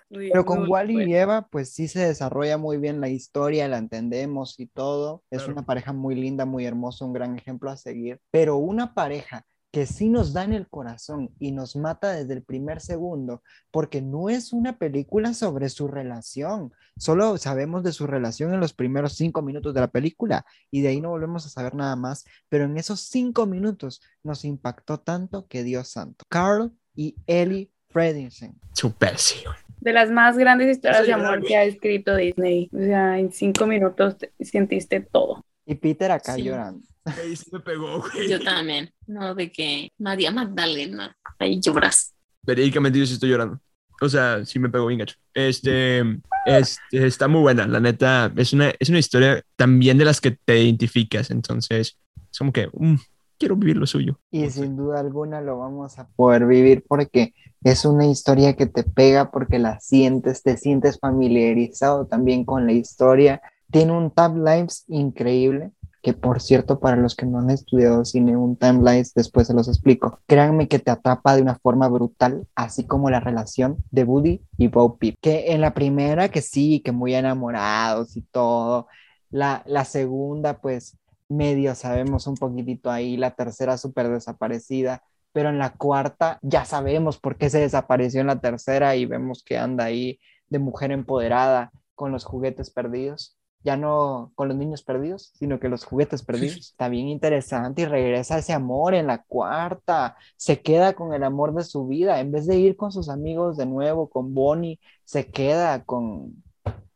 Pero 0.10 0.46
con 0.46 0.70
Wally 0.70 1.04
y 1.12 1.16
Eva, 1.16 1.48
pues 1.50 1.74
sí 1.74 1.88
se 1.88 2.00
desarrolla 2.08 2.58
muy 2.58 2.78
bien 2.78 3.02
la 3.02 3.10
historia, 3.10 3.68
la 3.68 3.78
entendemos 3.78 4.60
y 4.60 4.68
todo. 4.68 5.24
Es 5.30 5.40
Claro. 5.40 5.54
una 5.54 5.66
pareja 5.66 5.94
muy 5.94 6.16
linda, 6.16 6.46
muy 6.46 6.66
hermosa, 6.66 7.06
un 7.06 7.14
gran 7.14 7.38
ejemplo 7.38 7.70
a 7.70 7.78
seguir. 7.78 8.20
Pero 8.32 8.56
una 8.58 8.94
pareja 8.94 9.46
que 9.76 9.86
sí 9.86 10.08
nos 10.08 10.32
da 10.32 10.46
en 10.46 10.54
el 10.54 10.70
corazón 10.70 11.32
y 11.38 11.52
nos 11.52 11.76
mata 11.76 12.14
desde 12.14 12.34
el 12.34 12.44
primer 12.44 12.80
segundo, 12.80 13.44
porque 13.72 14.02
no 14.02 14.30
es 14.30 14.54
una 14.54 14.78
película 14.78 15.34
sobre 15.34 15.68
su 15.68 15.90
relación. 15.90 16.72
Solo 16.98 17.38
sabemos 17.38 17.84
de 17.84 17.92
su 17.92 18.08
relación 18.08 18.54
en 18.54 18.62
los 18.62 18.72
primeros 18.72 19.18
cinco 19.18 19.42
minutos 19.42 19.74
de 19.74 19.82
la 19.82 19.90
película 19.90 20.46
y 20.72 20.80
de 20.80 20.88
ahí 20.88 21.02
no 21.02 21.10
volvemos 21.10 21.46
a 21.46 21.50
saber 21.50 21.76
nada 21.76 21.98
más. 21.98 22.24
Pero 22.48 22.64
en 22.64 22.78
esos 22.78 23.02
cinco 23.02 23.48
minutos 23.48 24.02
nos 24.24 24.46
impactó 24.46 24.98
tanto 25.02 25.46
que 25.48 25.62
Dios 25.64 25.90
santo. 25.90 26.24
Carl 26.30 26.72
y 26.96 27.18
Ellie 27.28 27.70
Fredricksen. 27.90 28.56
Super, 28.72 29.18
sí. 29.18 29.40
De 29.82 29.92
las 29.92 30.10
más 30.10 30.38
grandes 30.38 30.70
historias 30.78 31.06
de 31.06 31.12
amor 31.12 31.44
que 31.44 31.58
ha 31.58 31.66
escrito 31.66 32.16
Disney. 32.16 32.70
O 32.74 32.78
sea, 32.78 33.20
en 33.20 33.30
cinco 33.34 33.68
minutos 33.68 34.18
te- 34.20 34.32
sentiste 34.40 35.02
todo. 35.02 35.44
Y 35.66 35.76
Peter 35.76 36.12
acá 36.14 36.36
Sí. 36.36 36.44
llorando. 36.44 36.88
Güey, 37.06 37.36
sí 37.36 37.46
me 37.52 37.60
pegó, 37.60 38.02
güey. 38.02 38.30
Yo 38.30 38.42
también. 38.42 38.92
No, 39.06 39.36
de 39.36 39.52
que 39.52 39.92
María 39.98 40.32
Magdalena. 40.32 41.16
Ahí 41.38 41.60
lloras. 41.62 42.14
Verídicamente 42.42 43.00
yo 43.00 43.06
sí 43.06 43.14
estoy 43.14 43.30
llorando. 43.30 43.60
O 44.02 44.10
sea, 44.10 44.44
sí 44.46 44.60
me 44.60 44.70
pegó 44.70 44.88
bien 44.88 45.00
gacho. 45.00 45.16
Este, 45.34 46.02
este, 46.46 47.06
está 47.06 47.28
muy 47.28 47.42
buena, 47.42 47.68
la 47.68 47.80
neta. 47.80 48.32
Es 48.36 48.54
una, 48.54 48.74
es 48.80 48.90
una 48.90 49.00
historia 49.00 49.42
también 49.56 49.98
de 49.98 50.06
las 50.06 50.20
que 50.20 50.32
te 50.32 50.62
identificas. 50.62 51.32
Entonces, 51.32 51.98
es 52.32 52.38
como 52.38 52.52
que 52.52 52.68
mm, 52.74 52.96
quiero 53.38 53.56
vivir 53.56 53.78
lo 53.78 53.86
suyo. 53.86 54.20
Y 54.32 54.50
sin 54.50 54.76
duda 54.76 55.00
alguna 55.00 55.42
lo 55.42 55.60
vamos 55.60 55.98
a 56.00 56.08
poder 56.16 56.46
vivir 56.46 56.84
porque 56.88 57.34
es 57.64 57.86
una 57.86 58.06
historia 58.06 58.56
que 58.56 58.66
te 58.66 58.84
pega 58.84 59.32
porque 59.32 59.60
la 59.60 59.80
sientes, 59.80 60.44
te 60.44 60.58
sientes 60.58 61.00
familiarizado 61.00 62.06
también 62.06 62.46
con 62.46 62.66
la 62.66 62.74
historia. 62.74 63.42
Tiene 63.72 63.94
un 63.94 64.12
timelines 64.12 64.86
increíble 64.88 65.72
que 66.06 66.14
por 66.14 66.40
cierto, 66.40 66.80
para 66.80 66.98
los 66.98 67.16
que 67.16 67.26
no 67.26 67.40
han 67.40 67.50
estudiado 67.50 68.06
cine, 68.06 68.38
un 68.38 68.56
timeline, 68.58 69.04
después 69.16 69.48
se 69.48 69.56
los 69.56 69.68
explico. 69.68 70.20
Créanme 70.28 70.68
que 70.68 70.78
te 70.78 70.92
atrapa 70.92 71.36
de 71.36 71.42
una 71.42 71.56
forma 71.56 71.88
brutal, 71.88 72.48
así 72.54 72.86
como 72.86 73.10
la 73.10 73.20
relación 73.20 73.78
de 73.90 74.04
Woody 74.04 74.44
y 74.56 74.68
Bo 74.68 74.98
Peep. 74.98 75.18
Que 75.20 75.54
en 75.54 75.62
la 75.62 75.74
primera, 75.74 76.30
que 76.30 76.44
sí, 76.44 76.82
que 76.86 76.92
muy 76.92 77.16
enamorados 77.16 78.16
y 78.18 78.22
todo. 78.22 78.88
La, 79.32 79.64
la 79.66 79.84
segunda, 79.84 80.62
pues 80.62 80.96
medio 81.28 81.74
sabemos 81.74 82.28
un 82.28 82.36
poquitito 82.36 82.92
ahí. 82.92 83.18
La 83.18 83.32
tercera, 83.32 83.76
súper 83.80 84.08
desaparecida. 84.10 85.02
Pero 85.32 85.50
en 85.50 85.58
la 85.58 85.72
cuarta, 85.72 86.38
ya 86.44 86.66
sabemos 86.66 87.18
por 87.18 87.36
qué 87.36 87.50
se 87.50 87.62
desapareció 87.62 88.22
en 88.22 88.28
la 88.28 88.40
tercera 88.40 88.96
y 88.96 89.08
vemos 89.08 89.44
que 89.44 89.58
anda 89.58 89.86
ahí 89.86 90.20
de 90.50 90.60
mujer 90.60 90.92
empoderada 90.92 91.72
con 91.96 92.12
los 92.12 92.26
juguetes 92.26 92.70
perdidos 92.70 93.36
ya 93.66 93.78
no 93.78 94.32
con 94.36 94.48
los 94.48 94.56
niños 94.56 94.84
perdidos, 94.84 95.32
sino 95.34 95.60
que 95.60 95.70
los 95.70 95.86
juguetes 95.86 96.22
perdidos. 96.22 96.58
Está 96.58 96.88
bien 96.88 97.08
interesante 97.08 97.82
y 97.82 97.86
regresa 97.86 98.38
ese 98.38 98.54
amor 98.54 98.94
en 98.94 99.08
la 99.08 99.24
cuarta. 99.24 100.16
Se 100.38 100.62
queda 100.62 100.94
con 100.94 101.14
el 101.14 101.24
amor 101.24 101.56
de 101.56 101.64
su 101.64 101.88
vida. 101.88 102.20
En 102.20 102.32
vez 102.32 102.46
de 102.46 102.60
ir 102.60 102.78
con 102.78 102.92
sus 102.92 103.10
amigos 103.10 103.58
de 103.58 103.66
nuevo, 103.66 104.08
con 104.08 104.36
Bonnie, 104.36 104.80
se 105.04 105.26
queda 105.26 105.84
con 105.84 106.44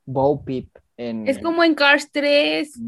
Bo 0.06 0.44
Peep. 0.44 0.70
En, 0.96 1.28
es 1.28 1.40
como 1.40 1.64
en 1.64 1.74
Cars 1.74 2.12
3. 2.12 2.80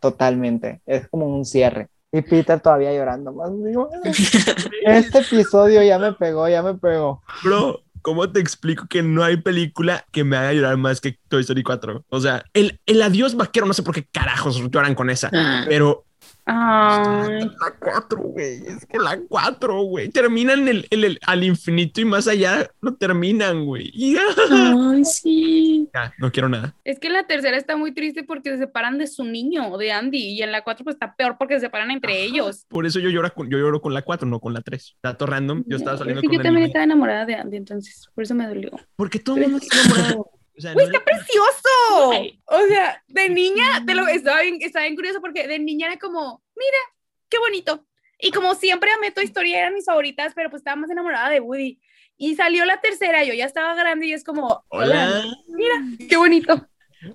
Totalmente. 0.00 0.82
Es 0.84 1.08
como 1.08 1.26
un 1.26 1.46
cierre. 1.46 1.88
Y 2.12 2.20
Peter 2.20 2.60
todavía 2.60 2.92
llorando 2.92 3.32
más. 3.32 3.50
Digo, 3.64 3.88
este 4.84 5.18
episodio 5.18 5.82
ya 5.82 5.98
me 5.98 6.12
pegó, 6.12 6.46
ya 6.46 6.62
me 6.62 6.74
pegó. 6.74 7.22
Bro, 7.42 7.80
¿Cómo 8.02 8.30
te 8.30 8.40
explico 8.40 8.86
que 8.88 9.02
no 9.02 9.22
hay 9.22 9.36
película 9.36 10.04
que 10.12 10.24
me 10.24 10.36
haga 10.36 10.52
llorar 10.52 10.76
más 10.76 11.00
que 11.00 11.18
Toy 11.28 11.42
Story 11.42 11.62
4? 11.62 12.04
O 12.08 12.20
sea, 12.20 12.44
el, 12.54 12.80
el 12.86 13.02
adiós 13.02 13.36
vaquero, 13.36 13.66
no 13.66 13.74
sé 13.74 13.82
por 13.82 13.94
qué 13.94 14.06
carajos 14.10 14.60
lloran 14.70 14.94
con 14.94 15.10
esa, 15.10 15.30
ah. 15.32 15.64
pero 15.68 16.04
Ay. 16.44 17.40
La 17.40 17.74
4, 17.78 18.18
güey. 18.18 18.66
Es 18.66 18.86
que 18.86 18.98
la 18.98 19.18
4, 19.28 19.82
güey. 19.82 20.08
Terminan 20.08 20.66
el, 20.68 20.86
el, 20.90 21.18
al 21.26 21.44
infinito 21.44 22.00
y 22.00 22.04
más 22.04 22.26
allá 22.28 22.70
lo 22.80 22.94
terminan, 22.94 23.64
güey. 23.64 23.92
Ay, 24.50 25.04
sí. 25.04 25.88
Ya, 25.94 26.12
no 26.18 26.30
quiero 26.32 26.48
nada. 26.48 26.74
Es 26.84 26.98
que 26.98 27.10
la 27.10 27.26
tercera 27.26 27.56
está 27.56 27.76
muy 27.76 27.92
triste 27.92 28.24
porque 28.24 28.50
se 28.50 28.58
separan 28.58 28.98
de 28.98 29.06
su 29.06 29.24
niño, 29.24 29.76
de 29.78 29.92
Andy. 29.92 30.18
Y 30.18 30.42
en 30.42 30.52
la 30.52 30.62
4 30.62 30.84
pues 30.84 30.94
está 30.94 31.14
peor 31.14 31.36
porque 31.38 31.54
se 31.54 31.60
separan 31.60 31.90
entre 31.90 32.22
ellos. 32.22 32.66
Por 32.68 32.86
eso 32.86 32.98
yo 32.98 33.10
lloro, 33.10 33.32
con, 33.32 33.48
yo 33.50 33.58
lloro 33.58 33.80
con 33.80 33.94
la 33.94 34.02
4, 34.02 34.28
no 34.28 34.40
con 34.40 34.54
la 34.54 34.60
3. 34.60 34.96
Dato 35.02 35.26
random. 35.26 35.64
Yo 35.66 35.76
estaba 35.76 35.98
saliendo 35.98 36.20
es 36.22 36.28
que 36.28 36.36
Yo 36.36 36.42
también 36.42 36.66
estaba 36.66 36.84
enamorada 36.84 37.26
de 37.26 37.34
Andy, 37.34 37.56
entonces 37.56 38.08
por 38.14 38.24
eso 38.24 38.34
me 38.34 38.46
dolió. 38.46 38.70
Porque 38.96 39.18
todo 39.18 39.36
el 39.36 39.42
mundo 39.42 39.58
está 39.58 39.76
enamorado. 39.80 40.30
O 40.56 40.60
sea, 40.60 40.72
está 40.72 41.04
precioso! 41.04 42.34
O 42.46 42.66
sea, 42.68 43.02
de 43.08 43.28
niña, 43.28 43.84
te 43.86 43.94
lo, 43.94 44.06
estaba, 44.08 44.42
bien, 44.42 44.58
estaba 44.60 44.84
bien 44.84 44.96
curioso 44.96 45.20
porque 45.20 45.46
de 45.46 45.58
niña 45.58 45.86
era 45.88 45.98
como, 45.98 46.42
mira, 46.54 46.78
qué 47.28 47.38
bonito. 47.38 47.86
Y 48.18 48.30
como 48.30 48.54
siempre 48.54 48.90
amé 48.92 49.10
tu 49.10 49.20
historia, 49.20 49.60
eran 49.60 49.74
mis 49.74 49.86
favoritas, 49.86 50.32
pero 50.34 50.50
pues 50.50 50.60
estaba 50.60 50.76
más 50.76 50.90
enamorada 50.90 51.30
de 51.30 51.40
Woody. 51.40 51.80
Y 52.16 52.34
salió 52.34 52.66
la 52.66 52.80
tercera, 52.80 53.24
yo 53.24 53.32
ya 53.32 53.46
estaba 53.46 53.74
grande 53.74 54.06
y 54.06 54.12
es 54.12 54.24
como, 54.24 54.62
hola, 54.68 55.24
mira, 55.48 55.74
qué 56.08 56.16
bonito. 56.18 56.68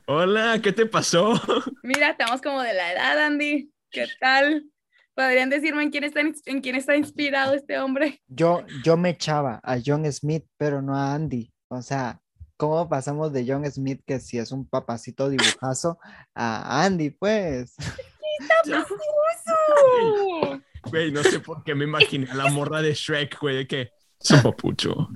Hola, 0.08 0.60
¿qué 0.64 0.72
te 0.72 0.88
pasó? 0.88 1.34
Mira, 1.84 2.10
estamos 2.10 2.42
como 2.42 2.62
de 2.62 2.74
la 2.74 2.92
edad, 2.92 3.20
Andy. 3.24 3.72
¿Qué 3.92 4.08
tal? 4.20 4.66
¿Podrían 5.14 5.52
decirme 5.52 5.84
en 5.84 5.92
quién 5.92 6.04
está, 6.04 6.22
en 6.22 6.62
quién 6.62 6.76
está 6.76 6.96
inspirado 6.96 7.54
este 7.54 7.78
hombre? 7.78 8.20
Yo, 8.28 8.66
yo 8.84 8.98
me 8.98 9.12
echaba 9.12 9.62
a 9.64 9.78
John 9.84 10.12
Smith, 10.12 10.46
pero 10.58 10.82
no 10.82 10.96
a 10.96 11.14
Andy. 11.14 11.54
O 11.68 11.84
sea, 11.84 12.20
¿cómo 12.58 12.88
pasamos 12.90 13.34
de 13.34 13.46
John 13.48 13.70
Smith, 13.72 14.02
que 14.06 14.20
si 14.20 14.38
es 14.38 14.52
un 14.52 14.68
papacito 14.68 15.30
dibujazo, 15.30 16.00
a 16.34 16.84
Andy, 16.84 17.12
pues? 17.12 17.76
¡Está 18.40 18.56
precioso! 18.64 20.62
Güey, 20.90 21.12
no 21.12 21.24
sé 21.24 21.40
por 21.40 21.64
qué 21.64 21.74
me 21.74 21.86
imaginé 21.86 22.30
a 22.30 22.36
la 22.36 22.52
morra 22.52 22.82
de 22.82 22.94
Shrek, 22.94 23.40
güey, 23.40 23.58
de 23.58 23.68
que 23.68 23.90
su 24.20 24.42
papucho. 24.42 25.10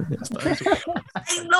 ¡Ay, 1.13 1.47
no! 1.47 1.57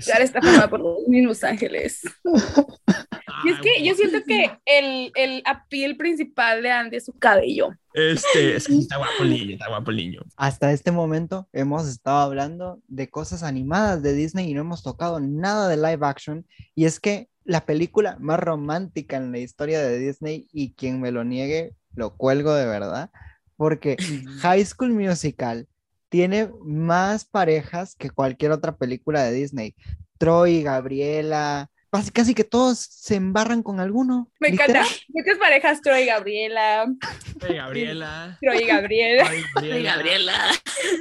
Ya 0.00 0.14
está 0.14 0.40
formada 0.40 0.68
por 0.68 0.80
los 0.80 1.08
mismos 1.08 1.42
ángeles. 1.44 2.02
Y 3.44 3.50
es 3.50 3.60
que 3.60 3.84
yo 3.84 3.94
siento 3.94 4.18
que 4.26 4.50
el, 4.64 5.12
el 5.14 5.42
appeal 5.44 5.96
principal 5.96 6.62
de 6.62 6.70
Andy 6.70 6.96
es 6.96 7.04
su 7.04 7.12
cabello. 7.12 7.70
Este, 7.92 8.56
es 8.56 8.66
que 8.66 8.76
está 8.78 8.98
guapo 8.98 9.22
el 9.22 9.30
niño, 9.30 9.52
está 9.52 9.68
guapo 9.68 9.90
el 9.90 9.96
niño. 9.96 10.20
Hasta 10.36 10.72
este 10.72 10.92
momento 10.92 11.48
hemos 11.52 11.88
estado 11.88 12.18
hablando 12.18 12.80
de 12.88 13.08
cosas 13.08 13.42
animadas 13.42 14.02
de 14.02 14.12
Disney 14.12 14.50
y 14.50 14.54
no 14.54 14.60
hemos 14.60 14.82
tocado 14.82 15.20
nada 15.20 15.68
de 15.68 15.76
live 15.76 16.06
action. 16.06 16.46
Y 16.74 16.84
es 16.84 17.00
que 17.00 17.28
la 17.44 17.64
película 17.64 18.16
más 18.20 18.40
romántica 18.40 19.16
en 19.16 19.32
la 19.32 19.38
historia 19.38 19.80
de 19.80 19.98
Disney 19.98 20.48
y 20.52 20.72
quien 20.72 21.00
me 21.00 21.12
lo 21.12 21.24
niegue, 21.24 21.74
lo 21.94 22.16
cuelgo 22.16 22.54
de 22.54 22.66
verdad, 22.66 23.10
porque 23.56 23.96
High 24.40 24.64
School 24.66 24.92
Musical 24.92 25.66
tiene 26.08 26.50
más 26.64 27.24
parejas 27.24 27.94
que 27.94 28.10
cualquier 28.10 28.52
otra 28.52 28.76
película 28.76 29.22
de 29.22 29.32
Disney. 29.32 29.74
Troy, 30.18 30.62
Gabriela, 30.62 31.70
casi, 31.96 32.10
casi 32.10 32.34
que 32.34 32.44
todos 32.44 32.78
se 32.78 33.14
embarran 33.14 33.62
con 33.62 33.80
alguno. 33.80 34.30
Me 34.40 34.48
encanta. 34.48 34.84
Muchas 35.08 35.38
parejas, 35.40 35.80
Troy 35.80 36.02
y 36.02 36.06
Gabriela. 36.06 36.86
Troy 37.38 37.54
y 37.54 37.56
Gabriela. 37.56 38.38
Troy 38.40 38.58
y 38.58 38.66
Gabriela. 38.66 39.30
Troy 39.54 39.78
y 39.78 39.82
Gabriela. 39.82 40.34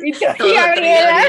Y 0.03 0.11
Troy 0.11 0.51
y 0.51 0.53
Gabriela. 0.53 1.23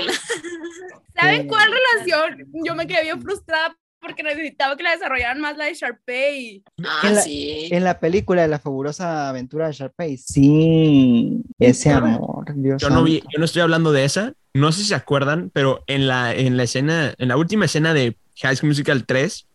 ¿Saben 1.14 1.48
cuál 1.48 1.70
relación? 1.72 2.46
Yo 2.64 2.74
me 2.74 2.86
quedé 2.86 3.02
bien 3.02 3.20
frustrada 3.22 3.76
porque 4.00 4.22
necesitaba 4.22 4.76
que 4.76 4.82
la 4.82 4.92
desarrollaran 4.92 5.40
más 5.40 5.56
la 5.56 5.64
de 5.64 5.74
Sharpay. 5.74 6.62
Ah, 6.84 7.00
en, 7.04 7.14
la, 7.14 7.22
sí. 7.22 7.68
en 7.72 7.82
la 7.82 7.98
película 7.98 8.42
de 8.42 8.48
la 8.48 8.58
fabulosa 8.58 9.28
aventura 9.28 9.66
de 9.66 9.72
Sharpay, 9.72 10.16
sí, 10.16 11.42
ese 11.58 11.90
amor, 11.90 12.44
Dios 12.54 12.80
Yo 12.80 12.90
no, 12.90 13.02
vi, 13.02 13.20
yo 13.20 13.38
no 13.38 13.44
estoy 13.44 13.62
hablando 13.62 13.92
de 13.92 14.04
esa, 14.04 14.34
no 14.54 14.70
sé 14.70 14.82
si 14.82 14.88
se 14.88 14.94
acuerdan, 14.94 15.50
pero 15.52 15.82
en 15.86 16.06
la, 16.06 16.32
en 16.34 16.56
la 16.56 16.62
escena, 16.62 17.14
en 17.18 17.28
la 17.28 17.36
última 17.36 17.64
escena 17.64 17.94
de 17.94 18.16
High 18.42 18.56
School 18.56 18.68
Musical 18.68 19.04
3, 19.04 19.46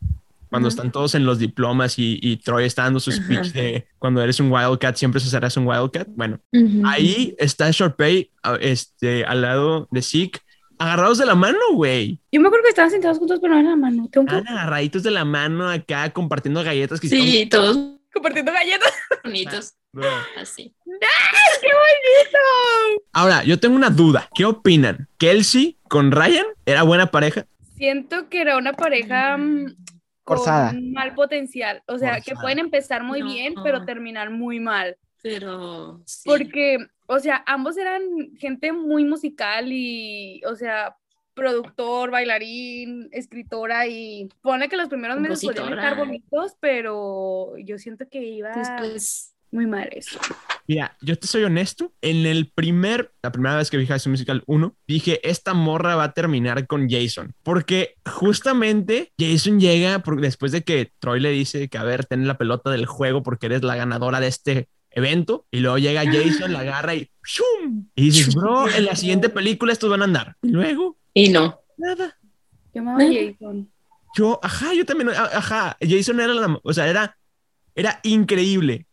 cuando 0.49 0.67
están 0.67 0.91
todos 0.91 1.15
en 1.15 1.25
los 1.25 1.39
diplomas 1.39 1.97
y, 1.97 2.19
y 2.21 2.37
Troy 2.37 2.65
está 2.65 2.83
dando 2.83 2.99
su 2.99 3.11
speech 3.11 3.53
de 3.53 3.87
cuando 3.99 4.21
eres 4.21 4.39
un 4.39 4.51
Wildcat, 4.51 4.97
siempre 4.97 5.21
serás 5.21 5.55
un 5.55 5.65
Wildcat. 5.65 6.07
Bueno, 6.09 6.39
ahí 6.83 7.35
está 7.37 7.71
Sharpay 7.71 8.31
este, 8.59 9.23
al 9.23 9.41
lado 9.41 9.87
de 9.91 10.01
Zeke 10.01 10.39
agarrados 10.81 11.19
de 11.19 11.25
la 11.27 11.35
mano, 11.35 11.59
güey. 11.73 12.19
Yo 12.31 12.41
me 12.41 12.47
acuerdo 12.47 12.63
que 12.63 12.69
estaban 12.69 12.89
sentados 12.89 13.19
juntos, 13.19 13.39
pero 13.39 13.53
no 13.53 13.59
en 13.59 13.65
la 13.67 13.75
mano. 13.75 14.05
Estaban 14.05 14.47
agarraditos 14.47 15.03
de 15.03 15.11
la 15.11 15.23
mano 15.23 15.69
acá, 15.69 16.09
compartiendo 16.09 16.63
galletas. 16.63 16.99
Que 16.99 17.07
sí, 17.07 17.47
todos 17.49 17.77
compartiendo 18.11 18.51
galletas. 18.51 18.91
Bonitos. 19.23 19.73
Así. 20.37 20.73
¡Ay, 20.87 21.59
qué 21.61 21.67
bonito! 21.67 23.03
Ahora, 23.13 23.43
yo 23.43 23.59
tengo 23.59 23.75
una 23.75 23.89
duda. 23.89 24.27
¿Qué 24.33 24.45
opinan? 24.45 25.07
¿Kelsey 25.17 25.77
con 25.87 26.11
Ryan 26.11 26.45
era 26.65 26.81
buena 26.83 27.11
pareja? 27.11 27.45
Siento 27.81 28.29
que 28.29 28.41
era 28.41 28.57
una 28.57 28.73
pareja 28.73 29.35
mm, 29.37 29.75
con 30.23 30.91
mal 30.93 31.15
potencial. 31.15 31.81
O 31.87 31.97
sea, 31.97 32.21
que 32.21 32.35
pueden 32.35 32.59
empezar 32.59 33.01
muy 33.03 33.23
bien, 33.23 33.55
pero 33.63 33.85
terminar 33.85 34.29
muy 34.29 34.59
mal. 34.59 34.97
Pero. 35.23 35.99
Sí. 36.05 36.29
Porque, 36.29 36.77
o 37.07 37.17
sea, 37.17 37.43
ambos 37.47 37.77
eran 37.77 38.03
gente 38.37 38.71
muy 38.71 39.03
musical 39.03 39.71
y, 39.71 40.43
o 40.45 40.55
sea, 40.55 40.95
productor, 41.33 42.11
bailarín, 42.11 43.09
escritora 43.11 43.87
y 43.87 44.29
pone 44.43 44.69
que 44.69 44.77
los 44.77 44.87
primeros 44.87 45.19
meses 45.19 45.43
podían 45.43 45.73
estar 45.73 45.97
bonitos, 45.97 46.55
pero 46.59 47.57
yo 47.57 47.79
siento 47.79 48.07
que 48.07 48.21
iba 48.21 48.51
Después... 48.51 49.33
muy 49.51 49.67
mal 49.67 49.89
eso. 49.91 50.19
Mira, 50.67 50.95
yo 51.01 51.17
te 51.17 51.27
soy 51.27 51.43
honesto, 51.43 51.91
en 52.01 52.25
el 52.25 52.49
primer, 52.49 53.11
la 53.21 53.31
primera 53.31 53.57
vez 53.57 53.69
que 53.69 53.77
vi 53.77 53.85
High 53.85 53.99
School 53.99 54.11
Musical 54.11 54.43
1, 54.45 54.75
dije, 54.87 55.19
esta 55.27 55.53
morra 55.53 55.95
va 55.95 56.05
a 56.05 56.13
terminar 56.13 56.67
con 56.67 56.89
Jason, 56.89 57.33
porque 57.43 57.95
justamente 58.05 59.11
Jason 59.19 59.59
llega 59.59 59.99
por, 59.99 60.21
después 60.21 60.51
de 60.51 60.63
que 60.63 60.91
Troy 60.99 61.19
le 61.19 61.31
dice 61.31 61.67
que, 61.67 61.77
a 61.77 61.83
ver, 61.83 62.05
ten 62.05 62.27
la 62.27 62.37
pelota 62.37 62.69
del 62.69 62.85
juego 62.85 63.23
porque 63.23 63.47
eres 63.47 63.63
la 63.63 63.75
ganadora 63.75 64.19
de 64.19 64.27
este 64.27 64.69
evento 64.91 65.45
y 65.51 65.59
luego 65.59 65.77
llega 65.77 66.05
Jason, 66.05 66.53
la 66.53 66.59
agarra 66.59 66.95
y 66.95 67.09
¡shum! 67.23 67.87
Y 67.95 68.05
dices, 68.05 68.35
bro, 68.35 68.69
en 68.69 68.85
la 68.85 68.95
siguiente 68.95 69.29
película 69.29 69.73
estos 69.73 69.89
van 69.89 70.01
a 70.01 70.05
andar. 70.05 70.35
Y 70.41 70.49
luego... 70.49 70.97
Y 71.13 71.29
no. 71.29 71.59
Nada. 71.77 72.17
Llamaba 72.73 72.99
Jason. 72.99 73.69
Yo, 74.15 74.39
ajá, 74.43 74.73
yo 74.73 74.85
también, 74.85 75.09
ajá, 75.09 75.77
Jason 75.81 76.19
era 76.19 76.33
la, 76.33 76.59
o 76.63 76.73
sea, 76.73 76.87
era, 76.87 77.17
era 77.75 77.99
increíble. 78.03 78.85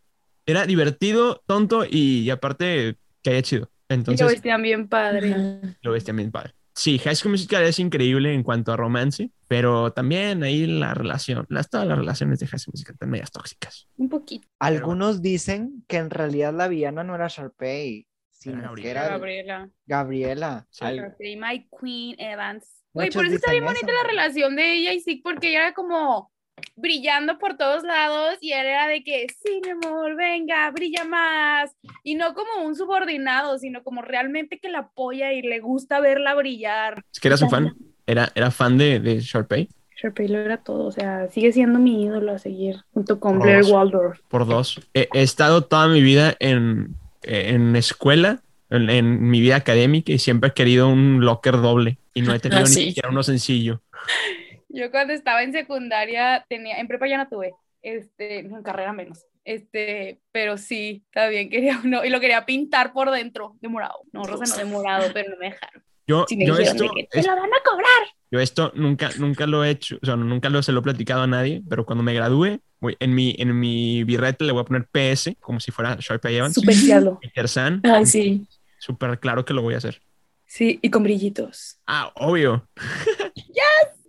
Era 0.49 0.67
divertido, 0.67 1.43
tonto 1.47 1.85
y, 1.89 2.29
aparte 2.31 2.97
que 3.23 3.31
haya 3.31 3.43
chido. 3.43 3.71
Entonces, 3.89 4.21
y 4.21 4.25
lo 4.25 4.31
vestían 4.31 4.63
bien 4.63 4.89
padre. 4.89 5.35
Lo 5.83 5.93
vestían 5.93 6.17
bien 6.17 6.31
padre. 6.31 6.55
sí, 6.75 6.99
High 6.99 7.17
School 7.17 7.33
Musical 7.33 7.63
es 7.65 7.79
increíble 7.79 8.33
en 8.35 8.43
cuanto 8.43 8.73
a 8.73 8.77
romance, 8.77 9.31
pero 9.47 9.93
también 9.93 10.43
ahí 10.43 10.67
la 10.67 10.95
relación, 10.95 11.47
las, 11.49 11.69
todas 11.71 11.87
las 11.87 11.99
relaciones 11.99 12.39
de 12.39 12.47
High 12.47 12.59
School 12.59 12.73
Musical 12.75 12.95
están 12.95 13.11
medias 13.11 13.31
tóxicas. 13.31 13.89
Un 13.97 14.09
poquito. 14.09 14.47
Algunos 14.59 15.23
dicen 15.23 15.85
que 15.87 15.97
en 15.99 16.11
realidad 16.11 16.53
la 16.55 16.69
villana 16.69 17.03
no 17.05 17.15
era 17.15 17.29
Sharpay, 17.29 18.07
sino 18.31 18.63
Gabriela. 18.63 18.83
que 18.83 18.91
era 18.91 19.09
Gabriela. 19.09 19.71
Gabriela. 19.87 20.67
Sí. 20.71 20.85
Al- 20.85 20.97
Sharpay, 20.97 21.37
My 21.37 21.69
Queen 21.81 22.17
Evans. 22.21 22.65
Güey, 22.93 23.11
por 23.11 23.27
eso 23.27 23.35
está 23.37 23.53
bien 23.53 23.65
bonita 23.65 23.87
la 23.93 24.09
relación 24.09 24.57
de 24.57 24.73
ella 24.75 24.93
y 24.93 25.01
Zeke, 25.01 25.21
porque 25.23 25.51
ella 25.51 25.59
era 25.67 25.75
como 25.75 26.33
brillando 26.77 27.39
por 27.39 27.57
todos 27.57 27.83
lados 27.83 28.37
y 28.41 28.53
él 28.53 28.67
era 28.67 28.89
de 28.89 29.03
que, 29.05 29.27
sí, 29.43 29.61
mi 29.65 29.71
amor, 29.71 30.17
venga, 30.17 30.71
brilla 30.71 31.05
más. 31.05 31.71
Y 32.05 32.15
no 32.15 32.35
como 32.35 32.65
un 32.67 32.75
subordinado, 32.77 33.59
sino 33.59 33.83
como 33.83 34.03
realmente 34.03 34.59
que 34.59 34.69
la 34.69 34.79
apoya 34.81 35.33
y 35.33 35.43
le 35.43 35.61
gusta 35.61 36.01
verla 36.01 36.35
brillar. 36.35 37.03
Es 37.13 37.21
que 37.21 37.29
era 37.29 37.37
su 37.37 37.49
fan, 37.49 37.75
era, 38.07 38.31
era 38.35 38.51
fan 38.51 38.79
de, 38.79 39.01
de 39.01 39.21
Sharpay 39.21 39.69
Sharpay 40.01 40.29
lo 40.29 40.39
era 40.39 40.59
todo, 40.59 40.85
o 40.87 40.93
sea, 40.93 41.27
sigue 41.29 41.53
siendo 41.53 41.81
mi 41.81 42.05
ídolo 42.05 42.31
a 42.33 42.39
seguir, 42.39 42.77
junto 42.95 43.19
con 43.19 43.39
Por 43.39 43.47
Blair 43.49 43.63
dos. 43.63 43.71
Waldorf. 43.73 44.21
por 44.29 44.47
dos. 44.47 44.81
He, 44.95 45.09
he 45.13 45.23
estado 45.23 45.63
toda 45.65 45.89
mi 45.89 46.03
vida 46.03 46.37
en, 46.39 46.95
en 47.23 47.75
escuela, 47.75 48.41
en, 48.71 48.89
en 48.91 49.29
mi 49.29 49.41
vida 49.41 49.57
académica, 49.57 50.13
y 50.13 50.19
siempre 50.19 50.51
he 50.51 50.53
querido 50.53 50.89
un 50.89 51.25
locker 51.25 51.57
doble, 51.61 51.99
y 52.15 52.23
no 52.23 52.33
he 52.33 52.39
tenido 52.39 52.61
Ah, 52.61 52.65
ni 52.65 52.69
sí. 52.69 52.85
siquiera 52.91 53.09
uno 53.09 53.25
sencillo. 53.25 53.83
Yo 54.69 54.91
cuando 54.91 55.13
estaba 55.13 55.43
en 55.43 55.53
secundaria 55.53 56.45
tenía, 56.49 56.79
en 56.79 56.89
prepa 56.89 57.07
ya 57.09 57.19
no 57.19 57.29
tuve, 57.29 57.53
este, 57.83 58.41
en 58.41 58.63
carrera 58.63 58.93
menos, 58.93 59.25
este, 59.45 60.21
pero 60.33 60.59
sí, 60.59 61.05
también 61.13 61.49
quería 61.49 61.81
uno, 61.85 62.05
y 62.05 62.11
lo 62.11 62.21
quería 62.21 62.45
pintar 62.45 62.93
por 62.93 63.11
dentro 63.11 63.57
de 63.61 63.69
morado, 63.69 64.01
no, 64.13 64.25
rosa 64.27 64.45
no 64.45 64.57
de 64.57 64.65
morado, 64.65 65.11
pero 65.13 65.31
no 65.31 65.37
me 65.39 65.47
dejaron. 65.47 65.83
Yo, 66.07 66.27
me 66.31 66.47
yo 66.47 66.57
esto, 66.59 66.83
de 66.85 66.91
que 66.95 67.09
te 67.11 67.23
lo 67.23 67.29
van 67.37 67.51
a 67.53 67.63
cobrar. 67.71 68.03
yo 68.31 68.41
esto 68.41 68.73
nunca, 68.75 69.11
nunca 69.19 69.47
lo 69.47 69.65
he 69.65 69.71
hecho, 69.71 69.99
o 70.03 70.07
sea, 70.07 70.17
nunca 70.17 70.49
lo, 70.49 70.63
se 70.63 70.73
lo 70.73 70.81
he 70.81 70.83
platicado 70.83 71.23
a 71.23 71.27
nadie, 71.27 71.63
pero 71.69 71.85
cuando 71.87 72.03
me 72.03 72.15
gradúe, 72.15 72.61
voy- 72.81 72.97
en 73.01 73.15
mi, 73.15 73.35
en 73.39 73.59
mi 73.59 74.05
birrete 74.05 74.45
le 74.45 74.53
voy 74.53 74.63
a 74.63 74.65
poner 74.65 74.87
PS, 74.87 75.37
como 75.41 75.61
si 75.61 75.71
fuera 75.71 75.97
Sharpay 76.01 76.37
Evans, 76.37 76.55
Super 76.55 76.75
cielo. 76.75 77.19
Peter 77.21 77.49
San, 77.49 77.81
Ay, 77.85 78.07
sí. 78.07 78.47
súper 78.79 79.19
claro 79.19 79.45
que 79.45 79.53
lo 79.55 79.63
voy 79.63 79.75
a 79.75 79.79
hacer. 79.79 80.01
Sí, 80.47 80.79
y 80.81 80.89
con 80.89 81.03
brillitos. 81.03 81.79
Ah, 81.87 82.11
obvio. 82.17 82.67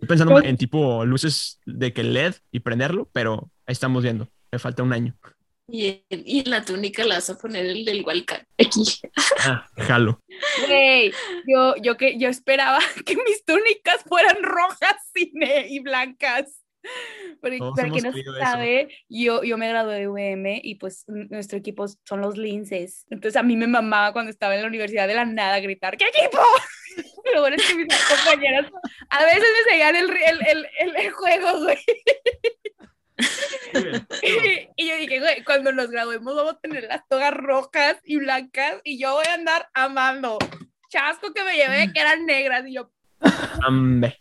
Estoy 0.00 0.08
pensando 0.08 0.32
Pues- 0.34 0.46
en 0.46 0.56
tipo 0.56 1.04
luces 1.04 1.60
de 1.66 1.92
que 1.92 2.02
LED 2.02 2.34
y 2.50 2.60
prenderlo, 2.60 3.08
pero 3.12 3.50
ahí 3.66 3.72
estamos 3.72 4.02
viendo. 4.02 4.28
Me 4.50 4.58
falta 4.58 4.82
un 4.82 4.92
año. 4.92 5.14
Y, 5.68 6.02
y 6.10 6.40
en 6.40 6.50
la 6.50 6.64
túnica 6.64 7.04
le 7.04 7.10
vas 7.14 7.30
a 7.30 7.38
poner 7.38 7.64
el 7.66 7.84
del 7.84 8.02
Walcan. 8.04 8.44
Aquí. 8.58 8.82
Ah, 9.44 9.64
jalo. 9.76 10.18
Güey, 10.66 11.12
yo, 11.46 11.74
yo, 11.80 11.96
que, 11.96 12.18
yo 12.18 12.28
esperaba 12.28 12.78
que 13.06 13.14
mis 13.14 13.44
túnicas 13.44 14.02
fueran 14.08 14.42
rojas 14.42 14.96
y, 15.14 15.30
y 15.68 15.78
blancas. 15.80 16.59
Porque, 17.40 17.58
Todos 17.58 17.74
para 17.76 17.90
quien 17.90 18.04
no 18.04 18.10
eso. 18.10 18.34
sabe, 18.38 18.88
yo, 19.08 19.42
yo 19.42 19.56
me 19.56 19.68
gradué 19.68 20.00
de 20.00 20.08
UM 20.08 20.60
y 20.62 20.74
pues 20.76 21.04
nuestro 21.08 21.58
equipo 21.58 21.86
son 22.04 22.20
los 22.20 22.36
linces. 22.36 23.06
Entonces 23.10 23.36
a 23.36 23.42
mí 23.42 23.56
me 23.56 23.66
mamaba 23.66 24.12
cuando 24.12 24.30
estaba 24.30 24.54
en 24.54 24.62
la 24.62 24.68
universidad 24.68 25.08
de 25.08 25.14
la 25.14 25.24
nada 25.24 25.60
gritar, 25.60 25.96
¿qué 25.96 26.04
equipo? 26.04 26.38
Lo 27.34 27.40
bueno 27.42 27.56
es 27.56 27.66
que 27.66 27.74
mis 27.74 27.86
compañeras 28.24 28.70
a 29.08 29.24
veces 29.24 29.42
me 29.42 29.70
seguían 29.70 29.96
el, 29.96 30.10
el, 30.10 30.66
el, 30.78 30.96
el 30.96 31.10
juego, 31.12 31.60
güey. 31.64 31.78
Y 34.76 34.88
yo 34.88 34.96
dije, 34.96 35.20
güey, 35.20 35.44
cuando 35.44 35.72
nos 35.72 35.90
graduemos 35.90 36.34
vamos 36.34 36.54
a 36.54 36.60
tener 36.60 36.84
las 36.84 37.06
togas 37.06 37.34
rojas 37.34 37.98
y 38.04 38.16
blancas 38.16 38.80
y 38.84 38.98
yo 38.98 39.14
voy 39.14 39.26
a 39.28 39.34
andar 39.34 39.68
amando. 39.74 40.38
Chasco 40.88 41.32
que 41.32 41.44
me 41.44 41.54
llevé 41.54 41.92
que 41.92 42.00
eran 42.00 42.26
negras 42.26 42.66
y 42.66 42.74
yo, 42.74 42.90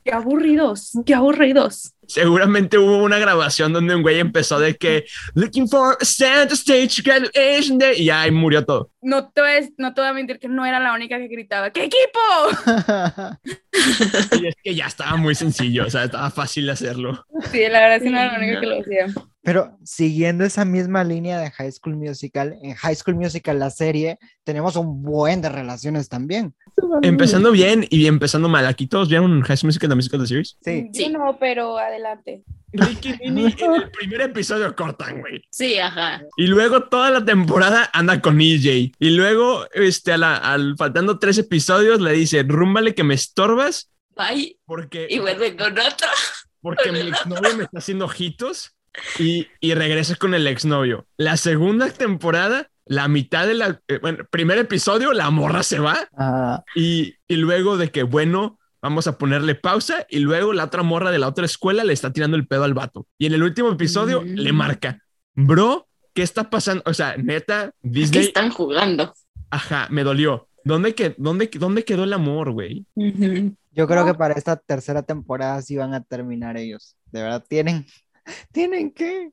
Qué 0.03 0.11
aburridos, 0.11 0.91
qué 1.05 1.13
aburridos. 1.13 1.93
Seguramente 2.07 2.77
hubo 2.77 3.03
una 3.03 3.19
grabación 3.19 3.71
donde 3.71 3.95
un 3.95 4.01
güey 4.01 4.19
empezó 4.19 4.59
de 4.59 4.75
que 4.75 5.05
looking 5.35 5.67
for 5.67 5.95
a 5.99 6.05
Santa 6.05 6.55
Stage 6.55 7.01
graduation 7.03 7.77
day 7.77 8.01
y 8.01 8.05
ya 8.05 8.21
ahí 8.21 8.31
murió 8.31 8.65
todo. 8.65 8.89
No 9.01 9.29
te, 9.29 9.41
voy 9.41 9.51
a, 9.51 9.61
no 9.77 9.93
te 9.93 10.01
voy 10.01 10.09
a 10.09 10.13
mentir 10.13 10.39
que 10.39 10.47
no 10.47 10.65
era 10.65 10.79
la 10.79 10.93
única 10.93 11.17
que 11.17 11.27
gritaba, 11.27 11.69
¿qué 11.71 11.85
equipo? 11.85 13.39
Y 14.41 14.47
es 14.47 14.55
que 14.61 14.75
ya 14.75 14.87
estaba 14.87 15.15
muy 15.15 15.35
sencillo, 15.35 15.85
o 15.85 15.89
sea, 15.89 16.03
estaba 16.03 16.29
fácil 16.31 16.69
hacerlo. 16.69 17.25
Sí, 17.51 17.61
la 17.69 17.79
verdad 17.81 17.99
sí 18.01 18.09
no 18.09 18.19
era 18.19 18.33
la 18.33 18.39
única 18.39 18.59
que 18.59 18.65
lo 18.65 18.81
hacía. 18.81 19.07
Pero 19.41 19.77
siguiendo 19.85 20.43
esa 20.43 20.65
misma 20.65 21.03
línea 21.03 21.39
de 21.39 21.49
High 21.51 21.71
School 21.71 21.95
Musical, 21.95 22.57
en 22.61 22.75
High 22.75 22.95
School 22.95 23.15
Musical, 23.15 23.57
la 23.57 23.69
serie, 23.69 24.19
tenemos 24.43 24.75
un 24.75 25.01
buen 25.01 25.41
de 25.41 25.47
relaciones 25.49 26.09
también. 26.09 26.53
Empezando 27.01 27.51
bien 27.51 27.85
y 27.89 28.07
empezando 28.07 28.49
mal. 28.49 28.65
Aquí 28.65 28.87
todos 28.87 29.07
vieron 29.09 29.41
High 29.41 29.57
School 29.57 29.69
Musical, 29.69 29.89
The 29.89 29.95
Musical, 29.95 30.19
The 30.21 30.27
Series. 30.27 30.57
Sí. 30.61 30.89
Yo 30.91 31.05
Sí. 31.05 31.09
no, 31.09 31.37
pero 31.39 31.77
adelante. 31.77 32.43
Ricky 32.71 33.15
y 33.21 33.31
Minnie 33.31 33.55
en 33.59 33.73
el 33.75 33.89
primer 33.91 34.21
episodio 34.21 34.75
cortan, 34.75 35.21
güey. 35.21 35.41
Sí, 35.49 35.79
ajá. 35.79 36.21
Y 36.37 36.45
luego 36.47 36.83
toda 36.83 37.09
la 37.09 37.25
temporada 37.25 37.89
anda 37.93 38.21
con 38.21 38.39
EJ. 38.41 38.91
Y 38.99 39.09
luego, 39.11 39.65
este, 39.73 40.11
a 40.13 40.17
la- 40.17 40.35
al, 40.37 40.75
faltando 40.77 41.17
tres 41.17 41.37
episodios, 41.39 41.99
le 42.01 42.11
dice, 42.11 42.43
rúmbale 42.43 42.93
que 42.93 43.03
me 43.03 43.15
estorbas 43.15 43.89
Bye. 44.15 44.59
porque, 44.65 45.07
Y 45.09 45.17
vuelve 45.19 45.55
con 45.55 45.71
otro. 45.79 46.07
porque 46.61 46.91
mi 46.91 46.99
exnovio 47.09 47.55
me 47.57 47.63
está 47.63 47.79
haciendo 47.79 48.05
ojitos 48.05 48.75
y, 49.19 49.47
y 49.59 49.73
regresa 49.73 50.15
con 50.15 50.33
el 50.33 50.47
exnovio. 50.47 51.05
La 51.17 51.37
segunda 51.37 51.89
temporada, 51.89 52.69
la 52.85 53.07
mitad 53.07 53.47
de 53.47 53.53
la, 53.53 53.81
eh, 53.87 53.99
bueno, 54.01 54.25
primer 54.31 54.57
episodio, 54.57 55.13
la 55.13 55.29
morra 55.29 55.63
se 55.63 55.79
va 55.79 56.07
Ah, 56.17 56.63
y, 56.75 57.15
y 57.27 57.35
luego 57.35 57.77
de 57.77 57.91
que, 57.91 58.03
bueno, 58.03 58.59
vamos 58.81 59.07
a 59.07 59.17
ponerle 59.17 59.55
pausa 59.55 60.05
y 60.09 60.19
luego 60.19 60.53
la 60.53 60.65
otra 60.65 60.83
morra 60.83 61.11
de 61.11 61.19
la 61.19 61.27
otra 61.27 61.45
escuela 61.45 61.83
le 61.83 61.93
está 61.93 62.11
tirando 62.13 62.37
el 62.37 62.47
pedo 62.47 62.63
al 62.63 62.73
vato. 62.73 63.07
Y 63.17 63.25
en 63.27 63.33
el 63.33 63.43
último 63.43 63.71
episodio 63.71 64.21
Mm. 64.21 64.35
le 64.35 64.53
marca, 64.53 64.99
bro, 65.35 65.87
¿qué 66.13 66.23
está 66.23 66.49
pasando? 66.49 66.83
O 66.85 66.93
sea, 66.93 67.15
neta, 67.17 67.71
¿Qué 67.81 67.89
Disney, 67.89 68.23
están 68.25 68.49
jugando? 68.51 69.13
ajá, 69.51 69.87
me 69.91 70.03
dolió. 70.03 70.47
¿Dónde, 70.63 70.93
que, 70.93 71.15
dónde, 71.17 71.49
dónde 71.53 71.83
quedó 71.85 72.03
el 72.03 72.13
amor, 72.13 72.51
güey? 72.51 72.85
Yo 73.71 73.87
creo 73.87 74.05
que 74.05 74.13
para 74.13 74.33
esta 74.33 74.55
tercera 74.57 75.03
temporada 75.03 75.61
sí 75.61 75.77
van 75.77 75.93
a 75.93 76.03
terminar 76.03 76.57
ellos. 76.57 76.95
De 77.11 77.21
verdad, 77.21 77.43
tienen, 77.47 77.85
tienen 78.51 78.91
que, 78.91 79.31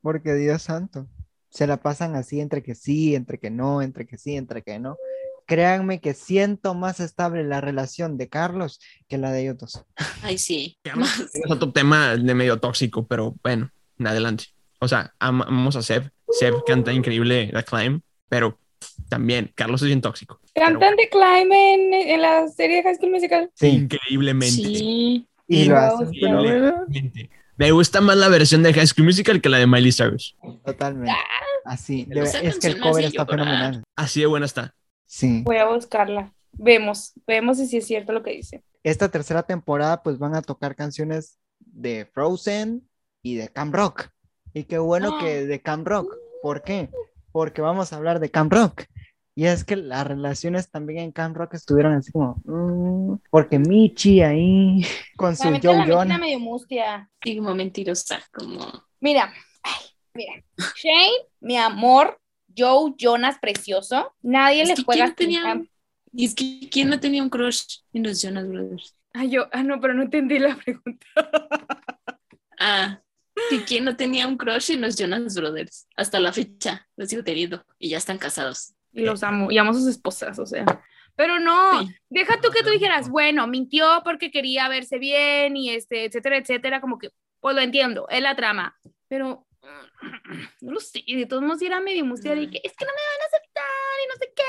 porque 0.00 0.34
Dios 0.34 0.62
santo, 0.62 1.06
se 1.50 1.66
la 1.66 1.78
pasan 1.78 2.14
así 2.16 2.40
entre 2.40 2.62
que 2.62 2.74
sí, 2.74 3.14
entre 3.14 3.38
que 3.38 3.50
no, 3.50 3.82
entre 3.82 4.06
que 4.06 4.18
sí, 4.18 4.36
entre 4.36 4.62
que 4.62 4.78
no. 4.78 4.96
Créanme 5.46 6.00
que 6.00 6.12
siento 6.12 6.74
más 6.74 6.98
estable 6.98 7.44
la 7.44 7.60
relación 7.60 8.18
de 8.18 8.28
Carlos 8.28 8.80
que 9.08 9.16
la 9.16 9.30
de 9.30 9.42
ellos 9.42 9.58
dos. 9.58 9.84
Ay, 10.22 10.38
sí. 10.38 10.76
Es 10.84 11.50
otro 11.50 11.70
tema 11.72 12.16
de 12.16 12.34
medio 12.34 12.58
tóxico, 12.58 13.06
pero 13.06 13.36
bueno, 13.44 13.70
en 13.98 14.06
adelante. 14.08 14.46
O 14.80 14.88
sea, 14.88 15.14
am- 15.20 15.42
amamos 15.42 15.76
a 15.76 15.82
Seb. 15.82 16.10
Seb 16.30 16.54
canta 16.66 16.92
increíble 16.92 17.48
la 17.52 17.62
Climb, 17.62 18.00
pero 18.28 18.58
también 19.08 19.52
Carlos 19.54 19.80
es 19.82 19.86
bien 19.86 20.00
tóxico. 20.00 20.40
¿Cantan 20.52 20.96
de 20.96 21.08
Climb 21.08 21.52
en, 21.52 21.94
en 21.94 22.20
la 22.22 22.48
serie 22.48 22.78
de 22.78 22.82
High 22.82 22.96
School 22.96 23.12
Musical? 23.12 23.50
Sí, 23.54 23.68
Increíblemente. 23.68 24.48
Sí. 24.56 25.28
y 25.46 25.64
lo 25.66 25.74
Wow, 25.76 25.84
hacen 25.84 26.10
sí. 26.10 26.18
Increíblemente. 26.18 27.30
Me 27.56 27.70
gusta 27.72 28.00
más 28.00 28.16
la 28.16 28.28
versión 28.28 28.62
de 28.62 28.72
High 28.74 28.86
School 28.86 29.06
Musical 29.06 29.40
que 29.40 29.48
la 29.48 29.58
de 29.58 29.66
Miley 29.66 29.92
Cyrus. 29.92 30.36
totalmente. 30.64 31.12
Así, 31.64 32.04
de 32.04 32.20
es 32.22 32.58
que 32.58 32.66
el 32.68 32.80
cover 32.80 33.04
está 33.06 33.24
llorar. 33.24 33.38
fenomenal. 33.38 33.84
Así 33.96 34.20
de 34.20 34.26
buena 34.26 34.46
está. 34.46 34.74
Sí. 35.06 35.42
Voy 35.42 35.56
a 35.56 35.66
buscarla. 35.66 36.32
Vemos, 36.52 37.12
vemos 37.26 37.58
si 37.58 37.66
sí 37.66 37.78
es 37.78 37.86
cierto 37.86 38.12
lo 38.12 38.22
que 38.22 38.30
dice. 38.32 38.62
Esta 38.84 39.08
tercera 39.08 39.42
temporada 39.42 40.02
pues 40.02 40.18
van 40.18 40.34
a 40.36 40.42
tocar 40.42 40.76
canciones 40.76 41.38
de 41.58 42.08
Frozen 42.12 42.88
y 43.22 43.34
de 43.34 43.48
Camp 43.48 43.74
Rock. 43.74 44.08
Y 44.54 44.64
qué 44.64 44.78
bueno 44.78 45.16
Ah. 45.16 45.18
que 45.20 45.44
de 45.46 45.60
Camp 45.60 45.86
Rock. 45.86 46.14
¿Por 46.42 46.62
qué? 46.62 46.88
Porque 47.32 47.60
vamos 47.62 47.92
a 47.92 47.96
hablar 47.96 48.20
de 48.20 48.30
Camp 48.30 48.52
Rock. 48.52 48.84
Y 49.38 49.44
es 49.44 49.64
que 49.64 49.76
las 49.76 50.06
relaciones 50.06 50.70
también 50.70 51.00
en 51.00 51.12
Camp 51.12 51.36
Rock 51.36 51.54
estuvieron 51.54 51.92
así 51.92 52.10
como, 52.10 52.40
mm, 52.46 53.18
porque 53.30 53.58
Michi 53.58 54.22
ahí 54.22 54.80
con 55.16 55.36
su 55.36 55.44
Joe 55.62 55.84
John. 55.86 56.08
medio 56.18 56.40
mustia. 56.40 57.10
Sí, 57.22 57.36
como 57.36 57.54
mentirosa. 57.54 58.18
Como. 58.32 58.84
Mira, 58.98 59.30
ay, 59.62 59.84
mira. 60.14 60.32
Shane, 60.76 61.12
mi 61.40 61.58
amor, 61.58 62.18
Joe 62.56 62.94
Jonas 62.98 63.38
precioso. 63.38 64.14
Nadie 64.22 64.62
Es 64.62 64.68
le 64.70 64.84
juega 64.84 65.04
¿quién 65.04 65.04
así 65.04 65.14
tenía- 65.42 65.52
a- 65.52 65.62
Y 66.14 66.24
es 66.24 66.34
que 66.34 66.68
¿quién 66.70 66.88
no 66.88 66.98
tenía 66.98 67.22
un 67.22 67.28
crush 67.28 67.80
en 67.92 68.04
los 68.04 68.22
Jonas 68.22 68.48
Brothers? 68.48 68.96
Ay, 69.12 69.28
yo, 69.30 69.48
ah, 69.52 69.62
no, 69.62 69.78
pero 69.82 69.92
no 69.92 70.02
entendí 70.02 70.38
la 70.38 70.56
pregunta. 70.56 71.06
Ah, 72.58 73.02
que 73.50 73.64
quién 73.64 73.84
no 73.84 73.96
tenía 73.96 74.26
un 74.26 74.38
crush 74.38 74.70
en 74.70 74.80
los 74.80 74.96
Jonas 74.96 75.34
Brothers. 75.34 75.86
Hasta 75.94 76.18
la 76.20 76.32
fecha, 76.32 76.88
lo 76.96 77.04
sigo 77.04 77.22
teniendo. 77.22 77.62
Y 77.78 77.90
ya 77.90 77.98
están 77.98 78.16
casados. 78.16 78.72
Y 78.96 79.02
los 79.04 79.22
amo, 79.22 79.50
y 79.50 79.58
amo 79.58 79.70
a 79.70 79.74
sus 79.74 79.86
esposas, 79.86 80.38
o 80.38 80.46
sea. 80.46 80.64
Pero 81.14 81.38
no, 81.38 81.82
Sí. 81.82 81.94
deja 82.10 82.40
tú 82.40 82.50
que 82.50 82.62
tú 82.62 82.70
dijeras, 82.70 83.08
bueno, 83.08 83.46
mintió 83.46 84.02
porque 84.04 84.30
quería 84.30 84.68
verse 84.68 84.98
bien 84.98 85.56
y 85.56 85.70
este, 85.70 86.04
etcétera, 86.04 86.36
etcétera, 86.38 86.80
como 86.80 86.98
que, 86.98 87.10
pues 87.40 87.54
lo 87.54 87.62
entiendo, 87.62 88.06
es 88.10 88.20
la 88.22 88.36
trama. 88.36 88.76
Pero, 89.08 89.46
no 90.60 90.72
lo 90.72 90.80
sé, 90.80 91.02
de 91.06 91.26
todos 91.26 91.42
modos 91.42 91.62
era 91.62 91.80
medio 91.80 92.04
mustia 92.04 92.34
de 92.34 92.50
que 92.50 92.60
es 92.62 92.72
que 92.76 92.84
no 92.84 92.90
me 92.90 93.02
van 93.12 93.22
a 93.22 93.26
aceptar 93.26 93.64
y 94.04 94.08
no 94.08 94.14
sé 94.18 94.32
qué. 94.36 94.42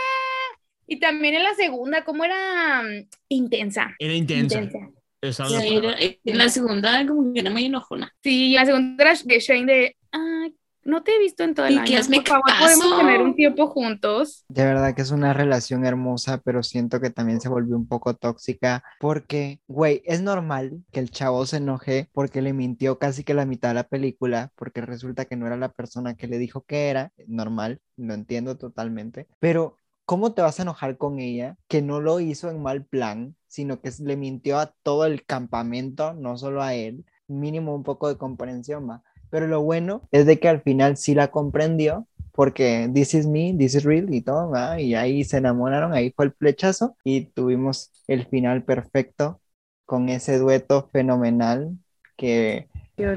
Y 0.90 1.00
también 1.00 1.36
en 1.36 1.44
la 1.44 1.54
segunda, 1.56 2.04
¿cómo 2.04 2.24
era? 2.26 2.82
mm, 2.84 3.08
Intensa. 3.30 3.96
Era 4.00 4.14
intensa. 4.14 4.62
Intensa. 4.62 4.92
Esa 5.20 5.46
Sí, 5.48 5.76
era- 5.78 5.96
en 6.00 6.38
la 6.38 6.48
segunda 6.50 7.06
como 7.08 7.34
que 7.34 7.40
era 7.40 7.50
muy 7.50 7.66
enojona. 7.66 8.14
Sí, 8.24 8.54
la 8.54 8.66
segunda 8.66 9.04
era 9.04 9.14
de 9.24 9.40
Shane 9.40 9.66
de, 9.74 9.98
ah, 10.12 10.48
no 10.88 11.04
te 11.04 11.12
he 11.16 11.20
visto 11.20 11.44
en 11.44 11.54
todo 11.54 11.68
el 11.68 11.74
Y 11.76 11.78
año. 11.78 11.86
que 11.86 11.98
hazme 11.98 12.18
Por 12.18 12.28
favor, 12.28 12.44
podemos 12.60 12.84
caso". 12.86 12.98
tener 12.98 13.22
un 13.22 13.36
tiempo 13.36 13.68
juntos. 13.68 14.46
De 14.50 14.66
verdad 14.66 14.96
que 14.96 15.02
es 15.04 15.12
una 15.12 15.34
relación 15.34 15.86
hermosa, 15.86 16.40
pero 16.44 16.64
siento 16.64 17.00
que 17.00 17.10
también 17.10 17.40
se 17.42 17.50
volvió 17.50 17.76
un 17.76 17.88
poco 17.88 18.16
tóxica 18.16 18.84
porque, 19.00 19.62
güey, 19.68 20.02
es 20.06 20.22
normal 20.22 20.84
que 20.92 21.00
el 21.00 21.12
chavo 21.12 21.46
se 21.46 21.58
enoje 21.58 22.10
porque 22.14 22.42
le 22.42 22.54
mintió 22.54 22.98
casi 22.98 23.24
que 23.24 23.34
la 23.34 23.46
mitad 23.46 23.70
de 23.70 23.76
la 23.76 23.84
película, 23.88 24.52
porque 24.56 24.82
resulta 24.82 25.26
que 25.26 25.36
no 25.36 25.46
era 25.48 25.58
la 25.58 25.72
persona 25.74 26.16
que 26.16 26.28
le 26.28 26.38
dijo 26.40 26.62
que 26.66 26.90
era, 26.90 27.12
normal, 27.28 27.82
lo 27.98 28.14
entiendo 28.14 28.58
totalmente, 28.58 29.28
pero 29.40 29.76
¿cómo 30.06 30.34
te 30.34 30.42
vas 30.42 30.60
a 30.60 30.64
enojar 30.64 30.98
con 30.98 31.20
ella 31.20 31.58
que 31.68 31.82
no 31.82 32.00
lo 32.00 32.20
hizo 32.22 32.50
en 32.50 32.62
mal 32.62 32.86
plan, 32.86 33.36
sino 33.48 33.82
que 33.82 33.92
le 34.02 34.16
mintió 34.16 34.58
a 34.60 34.74
todo 34.84 35.06
el 35.06 35.26
campamento, 35.26 36.14
no 36.14 36.38
solo 36.38 36.64
a 36.64 36.74
él? 36.74 37.06
Mínimo 37.28 37.76
un 37.76 37.84
poco 37.84 38.08
de 38.08 38.18
comprensión, 38.18 38.90
va. 38.90 39.04
Pero 39.30 39.48
lo 39.48 39.62
bueno 39.62 40.08
es 40.12 40.26
de 40.26 40.40
que 40.40 40.48
al 40.50 40.62
final 40.62 40.98
sí 40.98 41.14
la 41.16 41.30
comprendió 41.32 42.08
porque 42.32 42.90
This 42.94 43.14
is 43.16 43.28
me, 43.28 43.56
This 43.58 43.76
is 43.76 43.84
real 43.84 44.14
y 44.14 44.22
todo, 44.22 44.52
¿verdad? 44.52 44.78
y 44.78 44.96
ahí 44.96 45.24
se 45.24 45.38
enamoraron, 45.38 45.94
ahí 45.94 46.12
fue 46.16 46.26
el 46.26 46.34
flechazo 46.34 46.96
y 47.04 47.26
tuvimos 47.26 47.92
el 48.08 48.26
final 48.28 48.64
perfecto 48.64 49.42
con 49.86 50.10
ese 50.10 50.38
dueto 50.38 50.88
fenomenal 50.92 51.72
que 52.16 52.68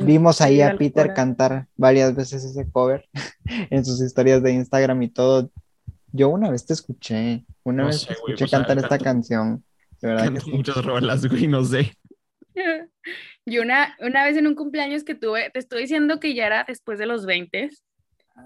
vimos 0.05 0.41
ahí 0.41 0.61
a 0.61 0.77
Peter 0.77 1.13
cantar 1.15 1.67
varias 1.77 2.15
veces 2.15 2.45
ese 2.45 2.71
cover 2.71 3.09
en 3.71 3.85
sus 3.85 4.01
historias 4.03 4.43
de 4.43 4.53
Instagram 4.53 5.03
y 5.03 5.09
todo. 5.11 5.51
Yo 6.13 6.29
una 6.29 6.51
vez 6.51 6.67
te 6.67 6.73
escuché, 6.75 7.45
una 7.65 7.83
No 7.85 7.89
vez 7.89 8.01
sé, 8.01 8.07
te 8.09 8.13
escuché 8.15 8.45
o 8.45 8.49
sea, 8.49 8.59
cantar 8.59 8.79
esta 8.79 8.89
canto- 8.99 9.05
canción, 9.05 9.65
de 10.01 10.09
verdad 10.09 10.33
que 10.35 10.41
sí. 10.41 10.51
muchas 10.51 10.85
rolas, 10.85 11.27
güey, 11.27 11.47
no 11.47 11.65
sé. 11.65 11.93
Y 13.45 13.59
una, 13.59 13.97
una 14.01 14.25
vez 14.25 14.37
en 14.37 14.47
un 14.47 14.55
cumpleaños 14.55 15.05
que 15.05 15.15
tuve, 15.15 15.51
te 15.51 15.59
estoy 15.59 15.83
diciendo 15.83 16.21
que 16.21 16.35
ya 16.35 16.47
era 16.47 16.65
después 16.67 16.99
de 16.99 17.07
los 17.07 17.27
20, 17.27 17.71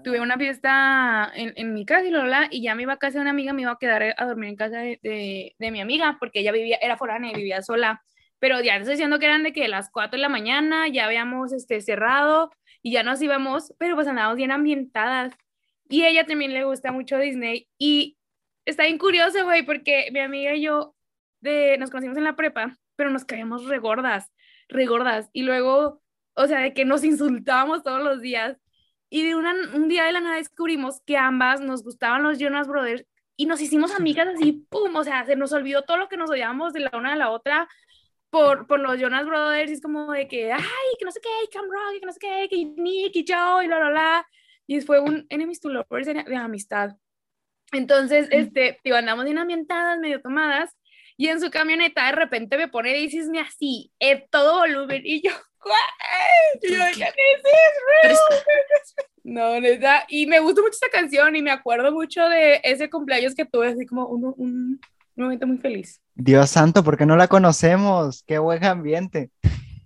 tuve 0.03 0.19
una 0.19 0.37
fiesta 0.37 1.31
en, 1.35 1.53
en 1.55 1.73
mi 1.73 1.85
casa 1.85 2.05
y 2.05 2.11
lo 2.11 2.23
bla, 2.23 2.47
y 2.49 2.61
ya 2.61 2.75
me 2.75 2.83
iba 2.83 2.93
a 2.93 2.97
casa 2.97 3.17
de 3.17 3.21
una 3.21 3.31
amiga, 3.31 3.53
me 3.53 3.61
iba 3.63 3.71
a 3.71 3.77
quedar 3.77 4.15
a 4.17 4.25
dormir 4.25 4.49
en 4.49 4.55
casa 4.55 4.79
de, 4.79 4.99
de, 5.03 5.55
de 5.57 5.71
mi 5.71 5.81
amiga, 5.81 6.17
porque 6.19 6.39
ella 6.39 6.51
vivía, 6.51 6.77
era 6.81 6.97
foránea 6.97 7.31
y 7.31 7.35
vivía 7.35 7.61
sola. 7.61 8.01
Pero 8.39 8.61
ya 8.61 8.73
te 8.73 8.79
estoy 8.79 8.93
diciendo 8.95 9.19
que 9.19 9.25
eran 9.25 9.43
de 9.43 9.53
que 9.53 9.67
las 9.67 9.89
4 9.91 10.17
de 10.17 10.21
la 10.21 10.29
mañana 10.29 10.87
ya 10.87 11.05
habíamos 11.05 11.53
este, 11.53 11.81
cerrado 11.81 12.51
y 12.81 12.91
ya 12.91 13.03
nos 13.03 13.21
íbamos, 13.21 13.73
pero 13.79 13.95
pues 13.95 14.07
andábamos 14.07 14.37
bien 14.37 14.51
ambientadas. 14.51 15.33
Y 15.89 16.03
a 16.03 16.09
ella 16.09 16.25
también 16.25 16.53
le 16.53 16.63
gusta 16.63 16.91
mucho 16.91 17.17
Disney. 17.17 17.67
Y 17.77 18.17
está 18.65 18.83
bien 18.83 18.97
curioso, 18.97 19.43
güey, 19.45 19.63
porque 19.65 20.09
mi 20.11 20.19
amiga 20.19 20.53
y 20.53 20.61
yo 20.61 20.95
de, 21.41 21.77
nos 21.77 21.89
conocimos 21.89 22.17
en 22.17 22.23
la 22.23 22.35
prepa, 22.35 22.75
pero 22.95 23.09
nos 23.09 23.25
caíamos 23.25 23.65
regordas, 23.65 24.31
regordas. 24.67 25.29
Y 25.33 25.43
luego, 25.43 26.01
o 26.33 26.47
sea, 26.47 26.59
de 26.59 26.73
que 26.73 26.85
nos 26.85 27.03
insultábamos 27.05 27.83
todos 27.83 28.03
los 28.03 28.21
días. 28.21 28.57
Y 29.09 29.23
de 29.23 29.35
una, 29.35 29.53
un 29.73 29.87
día 29.87 30.05
de 30.05 30.11
la 30.11 30.19
nada 30.19 30.37
descubrimos 30.37 31.01
que 31.05 31.17
ambas 31.17 31.61
nos 31.61 31.83
gustaban 31.83 32.23
los 32.23 32.39
Jonas 32.39 32.67
Brothers 32.67 33.05
y 33.37 33.45
nos 33.45 33.61
hicimos 33.61 33.93
amigas 33.93 34.27
así, 34.27 34.65
pum, 34.69 34.95
o 34.95 35.03
sea, 35.03 35.25
se 35.25 35.35
nos 35.35 35.51
olvidó 35.51 35.83
todo 35.83 35.97
lo 35.97 36.07
que 36.07 36.17
nos 36.17 36.29
odiábamos 36.29 36.73
de 36.73 36.81
la 36.81 36.91
una 36.93 37.13
a 37.13 37.15
la 37.15 37.31
otra 37.31 37.67
por, 38.29 38.67
por 38.67 38.79
los 38.79 38.99
Jonas 38.99 39.25
Brothers. 39.25 39.71
Y 39.71 39.73
es 39.75 39.81
como 39.81 40.11
de 40.11 40.27
que, 40.27 40.51
ay, 40.51 40.61
que 40.97 41.05
no 41.05 41.11
sé 41.11 41.19
qué, 41.21 41.29
Cam 41.51 41.65
Rock, 41.65 41.99
que 41.99 42.05
no 42.05 42.11
sé 42.11 42.19
qué, 42.19 42.47
que 42.49 42.65
Nick 42.65 43.15
y 43.15 43.25
Joe 43.27 43.65
y 43.65 43.67
la, 43.67 43.79
la, 43.79 43.91
la. 43.91 44.27
Y 44.67 44.81
fue 44.81 44.99
un 44.99 45.25
enemies 45.29 45.59
to 45.59 45.69
lovers 45.69 46.07
de, 46.07 46.35
amistad. 46.35 46.95
Entonces, 47.71 48.27
este, 48.31 48.79
digo, 48.83 48.97
andamos 48.97 49.25
bien 49.25 49.37
ambientadas, 49.37 49.99
medio 49.99 50.21
tomadas, 50.21 50.75
y 51.17 51.27
en 51.27 51.39
su 51.39 51.49
camioneta 51.49 52.05
de 52.07 52.11
repente 52.13 52.57
me 52.57 52.67
pone 52.67 52.93
Me 53.29 53.39
así, 53.39 53.91
en 53.99 54.25
todo 54.29 54.59
volumen, 54.59 55.01
y 55.05 55.21
yo. 55.21 55.31
Y 56.61 56.73
yo, 56.73 56.83
¿qué 56.93 57.07
No, 59.23 59.59
neta, 59.59 60.05
y 60.07 60.27
me 60.27 60.39
gustó 60.39 60.61
mucho 60.61 60.73
esta 60.73 60.89
canción, 60.89 61.35
y 61.35 61.41
me 61.41 61.51
acuerdo 61.51 61.91
mucho 61.91 62.27
de 62.29 62.61
ese 62.63 62.89
cumpleaños 62.89 63.33
que 63.33 63.45
tuve, 63.45 63.69
así 63.69 63.85
como 63.85 64.05
un, 64.07 64.25
un, 64.37 64.79
un 65.15 65.23
momento 65.23 65.47
muy 65.47 65.57
feliz. 65.57 66.01
Dios 66.13 66.49
santo, 66.51 66.83
¿por 66.83 66.97
qué 66.97 67.05
no 67.05 67.15
la 67.15 67.27
conocemos? 67.27 68.23
Qué 68.27 68.37
buen 68.37 68.63
ambiente. 68.63 69.31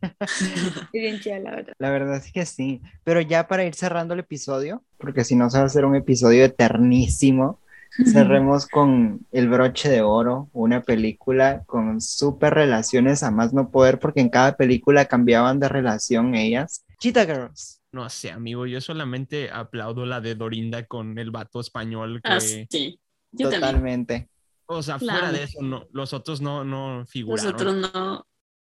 Bien 0.93 1.19
chida, 1.19 1.39
la 1.39 1.51
verdad. 1.51 1.73
La 1.77 1.89
verdad 1.91 2.15
es 2.18 2.31
que 2.31 2.45
sí, 2.45 2.81
pero 3.03 3.22
ya 3.22 3.47
para 3.47 3.64
ir 3.64 3.76
cerrando 3.76 4.14
el 4.14 4.22
episodio, 4.22 4.84
porque 4.97 5.23
si 5.23 5.35
no 5.35 5.49
se 5.49 5.57
va 5.57 5.64
a 5.64 5.68
hacer 5.68 5.85
un 5.85 5.95
episodio 5.95 6.43
eternísimo, 6.43 7.60
cerremos 8.05 8.67
con 8.67 9.26
El 9.31 9.49
broche 9.49 9.89
de 9.89 10.01
oro, 10.01 10.49
una 10.53 10.81
película 10.81 11.63
con 11.65 12.01
súper 12.01 12.53
relaciones 12.53 13.23
a 13.23 13.31
más 13.31 13.53
no 13.53 13.71
poder, 13.71 13.99
porque 13.99 14.21
en 14.21 14.30
cada 14.30 14.55
película 14.55 15.05
cambiaban 15.05 15.59
de 15.59 15.69
relación 15.69 16.35
ellas. 16.35 16.85
Cheetah 16.99 17.26
Girls. 17.26 17.81
No 17.91 18.09
sé, 18.09 18.31
amigo, 18.31 18.67
yo 18.67 18.81
solamente 18.81 19.49
aplaudo 19.51 20.05
la 20.05 20.21
de 20.21 20.35
Dorinda 20.35 20.85
con 20.85 21.17
el 21.17 21.31
vato 21.31 21.59
español 21.59 22.21
que... 22.23 22.31
Ah, 22.31 22.39
sí. 22.39 22.99
Yo 23.31 23.49
también. 23.49 23.61
Totalmente. 23.61 24.30
O 24.67 24.84
sea, 24.84 24.99
Claro. 24.99 25.19
fuera 25.19 25.31
de 25.31 25.43
eso, 25.43 25.61
no, 25.61 25.88
los 25.91 26.13
otros 26.13 26.41
no, 26.41 26.63
no 26.63 27.05
figuraron. 27.07 27.51
Nosotros 27.51 27.93
no. 27.93 28.26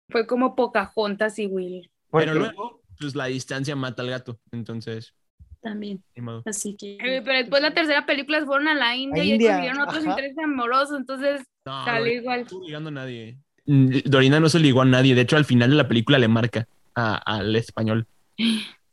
Fue 0.09 0.27
como 0.27 0.55
Pocahontas 0.55 1.39
y 1.39 1.47
Will. 1.47 1.89
Pero 2.11 2.33
luego, 2.33 2.81
pues 2.99 3.15
la 3.15 3.25
distancia 3.25 3.75
mata 3.75 4.01
al 4.01 4.09
gato. 4.09 4.37
Entonces, 4.51 5.13
También. 5.63 6.03
Así 6.45 6.75
que. 6.77 6.95
Eh, 6.95 7.21
Pero 7.23 7.37
después 7.37 7.61
la 7.61 7.73
tercera 7.73 8.05
película 8.05 8.45
fueron 8.45 8.67
a 8.67 8.75
la 8.75 8.95
India 8.95 9.23
A 9.23 9.25
y 9.25 9.29
consiguieron 9.39 9.79
otros 9.81 9.99
ajá. 10.03 10.09
intereses 10.09 10.37
amorosos, 10.43 10.97
entonces 10.99 11.41
No, 11.65 11.85
salió 11.85 12.13
igual. 12.13 12.39
no 12.41 12.43
estuvo 12.43 12.65
ligando 12.65 12.89
a 12.89 12.91
nadie. 12.91 13.37
Mm, 13.65 13.89
Dorinda 14.05 14.39
no 14.41 14.49
se 14.49 14.59
ligó 14.59 14.81
a 14.81 14.85
nadie. 14.85 15.15
De 15.15 15.21
hecho, 15.21 15.37
al 15.37 15.45
final 15.45 15.69
de 15.69 15.77
la 15.77 15.87
película 15.87 16.19
le 16.19 16.27
marca 16.27 16.67
a- 16.95 17.15
al 17.15 17.55
español. 17.55 18.05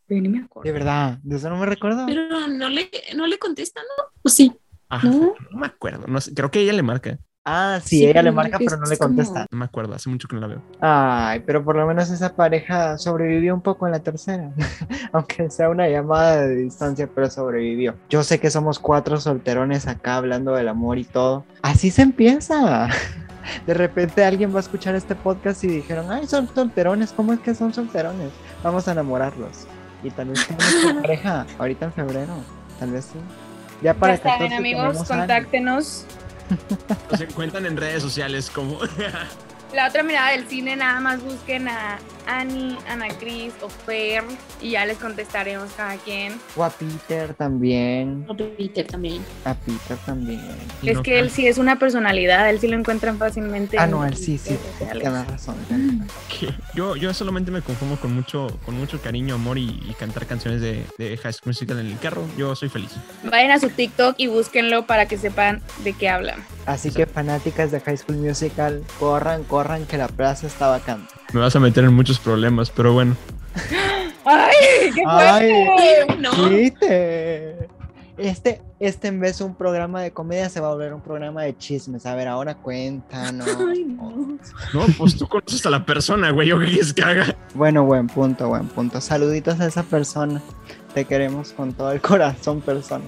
Pero 0.07 0.21
ni 0.23 0.29
me 0.29 0.45
acuerdo. 0.45 0.67
De 0.67 0.73
verdad, 0.73 1.19
de 1.25 1.37
eso 1.37 1.51
no 1.51 1.57
me 1.57 1.67
recuerdo. 1.67 2.07
Pero 2.07 2.47
no 2.49 2.69
le, 2.69 2.89
no 3.17 3.27
le 3.27 3.39
contesta, 3.39 3.81
¿no? 3.81 4.05
¿O 4.23 4.29
sí? 4.29 4.53
Ajá, 4.89 5.09
¿No? 5.09 5.35
no 5.51 5.59
me 5.59 5.67
acuerdo. 5.67 6.07
No 6.07 6.21
sé, 6.21 6.33
creo 6.35 6.51
que 6.53 6.61
ella 6.61 6.73
le 6.73 6.83
marca. 6.83 7.19
Ah, 7.53 7.81
sí, 7.83 7.99
Sí, 7.99 8.05
ella 8.07 8.23
le 8.23 8.31
pero 8.31 8.33
marca, 8.37 8.59
pero 8.59 8.77
no 8.77 8.87
le 8.87 8.97
como- 8.97 9.09
contesta. 9.09 9.47
No 9.51 9.59
me 9.59 9.65
acuerdo, 9.65 9.95
hace 9.95 10.09
mucho 10.09 10.29
que 10.29 10.37
no 10.37 10.41
la 10.43 10.47
veo. 10.47 10.63
Ay, 10.81 11.41
pero 11.45 11.65
por 11.65 11.75
lo 11.75 11.87
menos 11.87 12.09
esa 12.11 12.37
pareja 12.37 12.97
sobrevivió 12.97 13.55
un 13.55 13.61
poco 13.61 13.87
en 13.87 13.93
la 13.93 13.99
tercera, 14.01 14.51
aunque 15.13 15.51
sea 15.51 15.69
una 15.69 15.89
llamada 15.89 16.47
de 16.47 16.55
distancia, 16.55 17.09
pero 17.13 17.29
sobrevivió. 17.29 17.97
Yo 18.09 18.23
sé 18.23 18.39
que 18.39 18.51
somos 18.51 18.79
cuatro 18.79 19.19
solterones 19.21 19.87
acá 19.89 20.17
hablando 20.17 20.53
del 20.55 20.69
amor 20.69 20.99
y 20.99 21.05
todo. 21.05 21.45
Así 21.63 21.91
se 21.91 22.03
empieza. 22.03 22.89
De 23.67 23.75
repente 23.75 24.25
alguien 24.25 24.53
va 24.53 24.59
a 24.59 24.61
escuchar 24.61 24.95
este 24.95 25.15
podcast 25.15 25.65
y 25.65 25.67
dijeron, 25.67 26.13
ay, 26.13 26.27
son 26.29 26.47
solterones, 26.55 27.11
¿cómo 27.13 27.33
es 27.33 27.41
que 27.41 27.55
son 27.55 27.73
solterones? 27.75 28.31
Vamos 28.63 28.87
a 28.87 28.93
enamorarlos. 28.93 29.67
Y 30.05 30.11
tal 30.11 30.29
vez 30.29 30.47
tenemos 30.47 30.95
pareja 31.03 31.47
ahorita 31.59 31.87
en 31.87 31.93
febrero, 31.93 32.33
tal 32.79 32.93
vez 32.93 33.07
sí. 33.07 33.19
Ya 33.83 33.95
para 33.95 34.15
Ya 34.17 34.23
saben, 34.23 34.51
14 34.51 34.55
amigos, 34.57 35.09
contáctenos. 35.09 36.05
Nos 37.11 37.21
encuentran 37.21 37.67
en 37.67 37.77
redes 37.77 38.03
sociales 38.03 38.51
como... 38.51 38.79
La 39.73 39.87
otra 39.87 40.03
mirada 40.03 40.33
del 40.33 40.49
cine, 40.49 40.75
nada 40.75 40.99
más 40.99 41.23
busquen 41.23 41.69
a 41.69 41.99
Annie, 42.27 42.77
Ana 42.89 43.09
Cris 43.09 43.53
o 43.63 43.69
Fer 43.69 44.25
y 44.61 44.71
ya 44.71 44.87
les 44.87 44.99
contestaremos 44.99 45.71
cada 45.77 45.97
quien. 45.97 46.35
O 46.57 46.65
a 46.65 46.71
Peter 46.71 47.35
también, 47.35 48.25
O 48.29 48.37
Peter 48.37 48.87
también. 48.87 49.23
a 49.45 49.55
Peter 49.55 49.97
también. 50.07 50.41
Es 50.83 50.97
no 50.97 51.03
que 51.03 51.19
él 51.19 51.31
sí 51.31 51.47
es 51.47 51.59
una 51.59 51.79
personalidad, 51.79 52.49
él 52.51 52.61
sí 52.61 52.69
lo 52.69 52.77
encuentran 52.77 53.19
fácilmente. 53.19 53.79
Ah, 53.79 53.85
en 53.85 53.91
no, 53.91 54.05
él 54.05 54.17
sí, 54.17 54.39
sí, 54.39 54.57
tienes 54.79 55.27
razón. 55.27 55.57
Yo, 56.75 56.97
yo 56.97 57.13
solamente 57.13 57.51
me 57.51 57.63
conformo 57.63 57.97
con 57.97 58.15
mucho, 58.15 58.47
con 58.65 58.77
mucho 58.79 59.01
cariño, 59.03 59.35
amor 59.35 59.59
y, 59.59 59.83
y 59.89 59.95
cantar 59.99 60.27
canciones 60.27 60.61
de, 60.61 60.85
de 60.99 61.17
High 61.17 61.33
School 61.33 61.51
Musical 61.51 61.79
en 61.81 61.87
el 61.87 61.99
carro. 61.99 62.25
Yo 62.37 62.55
soy 62.55 62.69
feliz. 62.69 62.91
Vayan 63.25 63.51
a 63.51 63.59
su 63.59 63.69
TikTok 63.71 64.15
y 64.19 64.29
búsquenlo 64.29 64.87
para 64.87 65.07
que 65.07 65.19
sepan 65.19 65.61
de 65.85 65.93
qué 65.93 66.09
hablan. 66.09 66.45
Así 66.67 66.91
que 66.91 67.07
fanáticas 67.07 67.71
de 67.71 67.81
High 67.81 67.97
School 67.99 68.19
Musical, 68.19 68.83
corran, 68.99 69.43
corran, 69.45 69.87
que 69.87 69.97
la 69.99 70.09
plaza 70.09 70.47
está 70.47 70.69
vacante. 70.69 71.13
Me 71.33 71.41
vas 71.41 71.55
a 71.55 71.61
meter 71.61 71.85
en 71.85 71.95
muchos 71.95 72.19
problemas, 72.19 72.71
pero 72.71 72.93
bueno. 72.93 73.17
¡Ay! 74.25 74.91
¡Qué 74.95 75.03
Ay, 75.07 75.53
fuerte! 75.67 76.17
No. 76.19 76.49
Peter. 76.49 77.69
Este, 78.19 78.61
este 78.81 79.09
en 79.09 79.19
vez 79.21 79.39
de 79.39 79.45
un 79.45 79.55
programa 79.55 80.03
de 80.03 80.11
comedia 80.11 80.51
se 80.51 80.61
va 80.61 80.69
a 80.69 80.73
volver 80.73 80.93
un 80.93 81.01
programa 81.01 81.43
de 81.43 81.57
chismes. 81.57 82.05
A 82.05 82.15
ver, 82.15 82.29
ahora 82.29 82.55
cuéntanos. 82.55 83.49
Ay, 83.49 83.85
no. 83.85 84.39
No, 84.75 84.87
pues 84.99 85.17
tú 85.17 85.27
conoces 85.27 85.65
a 85.65 85.71
la 85.71 85.87
persona, 85.87 86.31
güey. 86.31 86.49
¿Yo 86.49 86.59
qué 86.59 86.67
quieres 86.67 86.93
que 86.93 87.03
haga? 87.03 87.35
Bueno, 87.55 87.85
buen 87.85 88.09
punto, 88.09 88.49
buen 88.49 88.67
punto. 88.69 89.01
Saluditos 89.01 89.59
a 89.61 89.67
esa 89.67 89.85
persona. 89.85 90.43
Te 90.93 91.05
queremos 91.05 91.53
con 91.53 91.73
todo 91.73 91.93
el 91.93 92.01
corazón, 92.01 92.61
persona. 92.61 93.05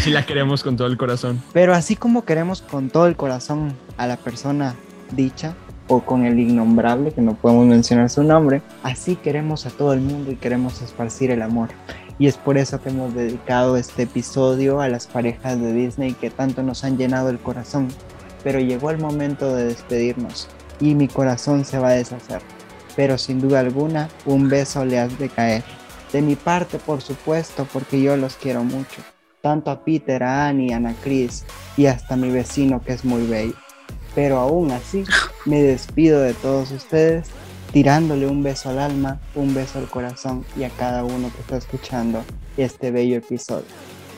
Si 0.00 0.10
la 0.10 0.24
queremos 0.24 0.62
con 0.62 0.76
todo 0.76 0.86
el 0.86 0.96
corazón. 0.96 1.42
Pero 1.52 1.74
así 1.74 1.96
como 1.96 2.24
queremos 2.24 2.62
con 2.62 2.88
todo 2.88 3.06
el 3.06 3.16
corazón 3.16 3.74
a 3.96 4.06
la 4.06 4.16
persona 4.16 4.76
dicha 5.10 5.54
o 5.90 6.00
con 6.00 6.24
el 6.24 6.38
innombrable, 6.38 7.10
que 7.10 7.20
no 7.20 7.34
podemos 7.34 7.66
mencionar 7.66 8.08
su 8.08 8.22
nombre, 8.22 8.62
así 8.84 9.16
queremos 9.16 9.66
a 9.66 9.70
todo 9.70 9.92
el 9.92 10.00
mundo 10.00 10.30
y 10.30 10.36
queremos 10.36 10.80
esparcir 10.82 11.32
el 11.32 11.42
amor. 11.42 11.70
Y 12.16 12.28
es 12.28 12.36
por 12.36 12.58
eso 12.58 12.80
que 12.80 12.90
hemos 12.90 13.12
dedicado 13.12 13.76
este 13.76 14.04
episodio 14.04 14.80
a 14.80 14.88
las 14.88 15.08
parejas 15.08 15.60
de 15.60 15.72
Disney 15.72 16.12
que 16.12 16.30
tanto 16.30 16.62
nos 16.62 16.84
han 16.84 16.96
llenado 16.96 17.28
el 17.28 17.40
corazón. 17.40 17.88
Pero 18.44 18.60
llegó 18.60 18.90
el 18.90 18.98
momento 18.98 19.54
de 19.54 19.64
despedirnos 19.64 20.48
y 20.80 20.94
mi 20.94 21.08
corazón 21.08 21.64
se 21.64 21.78
va 21.78 21.88
a 21.88 21.92
deshacer. 21.92 22.40
Pero 22.94 23.18
sin 23.18 23.40
duda 23.40 23.58
alguna, 23.60 24.08
un 24.26 24.48
beso 24.48 24.84
le 24.84 25.00
has 25.00 25.18
de 25.18 25.28
caer. 25.28 25.64
De 26.12 26.22
mi 26.22 26.36
parte, 26.36 26.78
por 26.78 27.00
supuesto, 27.00 27.66
porque 27.72 28.00
yo 28.00 28.16
los 28.16 28.36
quiero 28.36 28.62
mucho. 28.62 29.02
Tanto 29.42 29.72
a 29.72 29.82
Peter, 29.84 30.22
a 30.22 30.46
Annie, 30.46 30.72
a 30.72 30.76
Ana 30.76 30.94
Chris 31.02 31.44
y 31.76 31.86
hasta 31.86 32.14
a 32.14 32.16
mi 32.16 32.30
vecino 32.30 32.80
que 32.80 32.92
es 32.92 33.04
muy 33.04 33.26
bello. 33.26 33.54
Pero 34.14 34.38
aún 34.38 34.70
así, 34.70 35.04
me 35.44 35.62
despido 35.62 36.20
de 36.20 36.34
todos 36.34 36.70
ustedes 36.72 37.28
tirándole 37.72 38.26
un 38.26 38.42
beso 38.42 38.70
al 38.70 38.78
alma, 38.78 39.20
un 39.34 39.54
beso 39.54 39.78
al 39.78 39.88
corazón 39.88 40.44
y 40.56 40.64
a 40.64 40.70
cada 40.70 41.04
uno 41.04 41.30
que 41.32 41.40
está 41.40 41.56
escuchando 41.56 42.24
este 42.56 42.90
bello 42.90 43.16
episodio. 43.16 43.66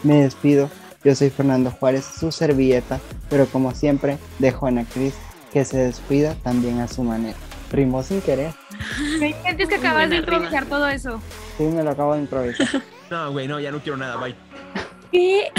Me 0.02 0.22
despido, 0.22 0.70
yo 1.04 1.14
soy 1.14 1.30
Fernando 1.30 1.70
Juárez, 1.70 2.04
su 2.04 2.32
servilleta, 2.32 3.00
pero 3.28 3.46
como 3.46 3.74
siempre 3.74 4.18
dejo 4.38 4.66
a 4.66 4.70
Ana 4.70 4.84
Cris 4.84 5.14
que 5.52 5.64
se 5.64 5.76
despida 5.78 6.34
también 6.42 6.80
a 6.80 6.88
su 6.88 7.02
manera. 7.02 7.36
Rimó 7.70 8.02
sin 8.02 8.20
querer. 8.22 8.54
Me 9.18 9.34
sientes 9.42 9.68
que 9.68 9.74
acabas 9.76 10.08
de 10.10 10.16
improvisar 10.16 10.66
todo 10.66 10.88
eso. 10.88 11.20
Sí, 11.58 11.64
me 11.64 11.82
lo 11.82 11.90
acabo 11.90 12.14
de 12.14 12.20
improvisar. 12.20 12.68
No, 13.10 13.30
güey, 13.30 13.46
no, 13.46 13.60
ya 13.60 13.70
no 13.70 13.78
quiero 13.78 13.98
nada, 13.98 14.16
bye. 14.16 14.34
¿Qué, 15.12 15.52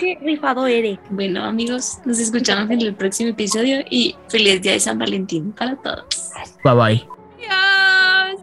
qué 0.00 0.18
rifado 0.20 0.66
eres? 0.66 0.98
Bueno, 1.08 1.44
amigos, 1.44 1.98
nos 2.04 2.18
escuchamos 2.18 2.68
en 2.70 2.80
el 2.82 2.94
próximo 2.94 3.30
episodio 3.30 3.84
y 3.88 4.16
feliz 4.28 4.60
día 4.60 4.72
de 4.72 4.80
San 4.80 4.98
Valentín 4.98 5.52
para 5.52 5.76
todos. 5.76 6.32
Bye 6.64 6.74
bye. 6.74 7.08
Adiós. 7.38 8.42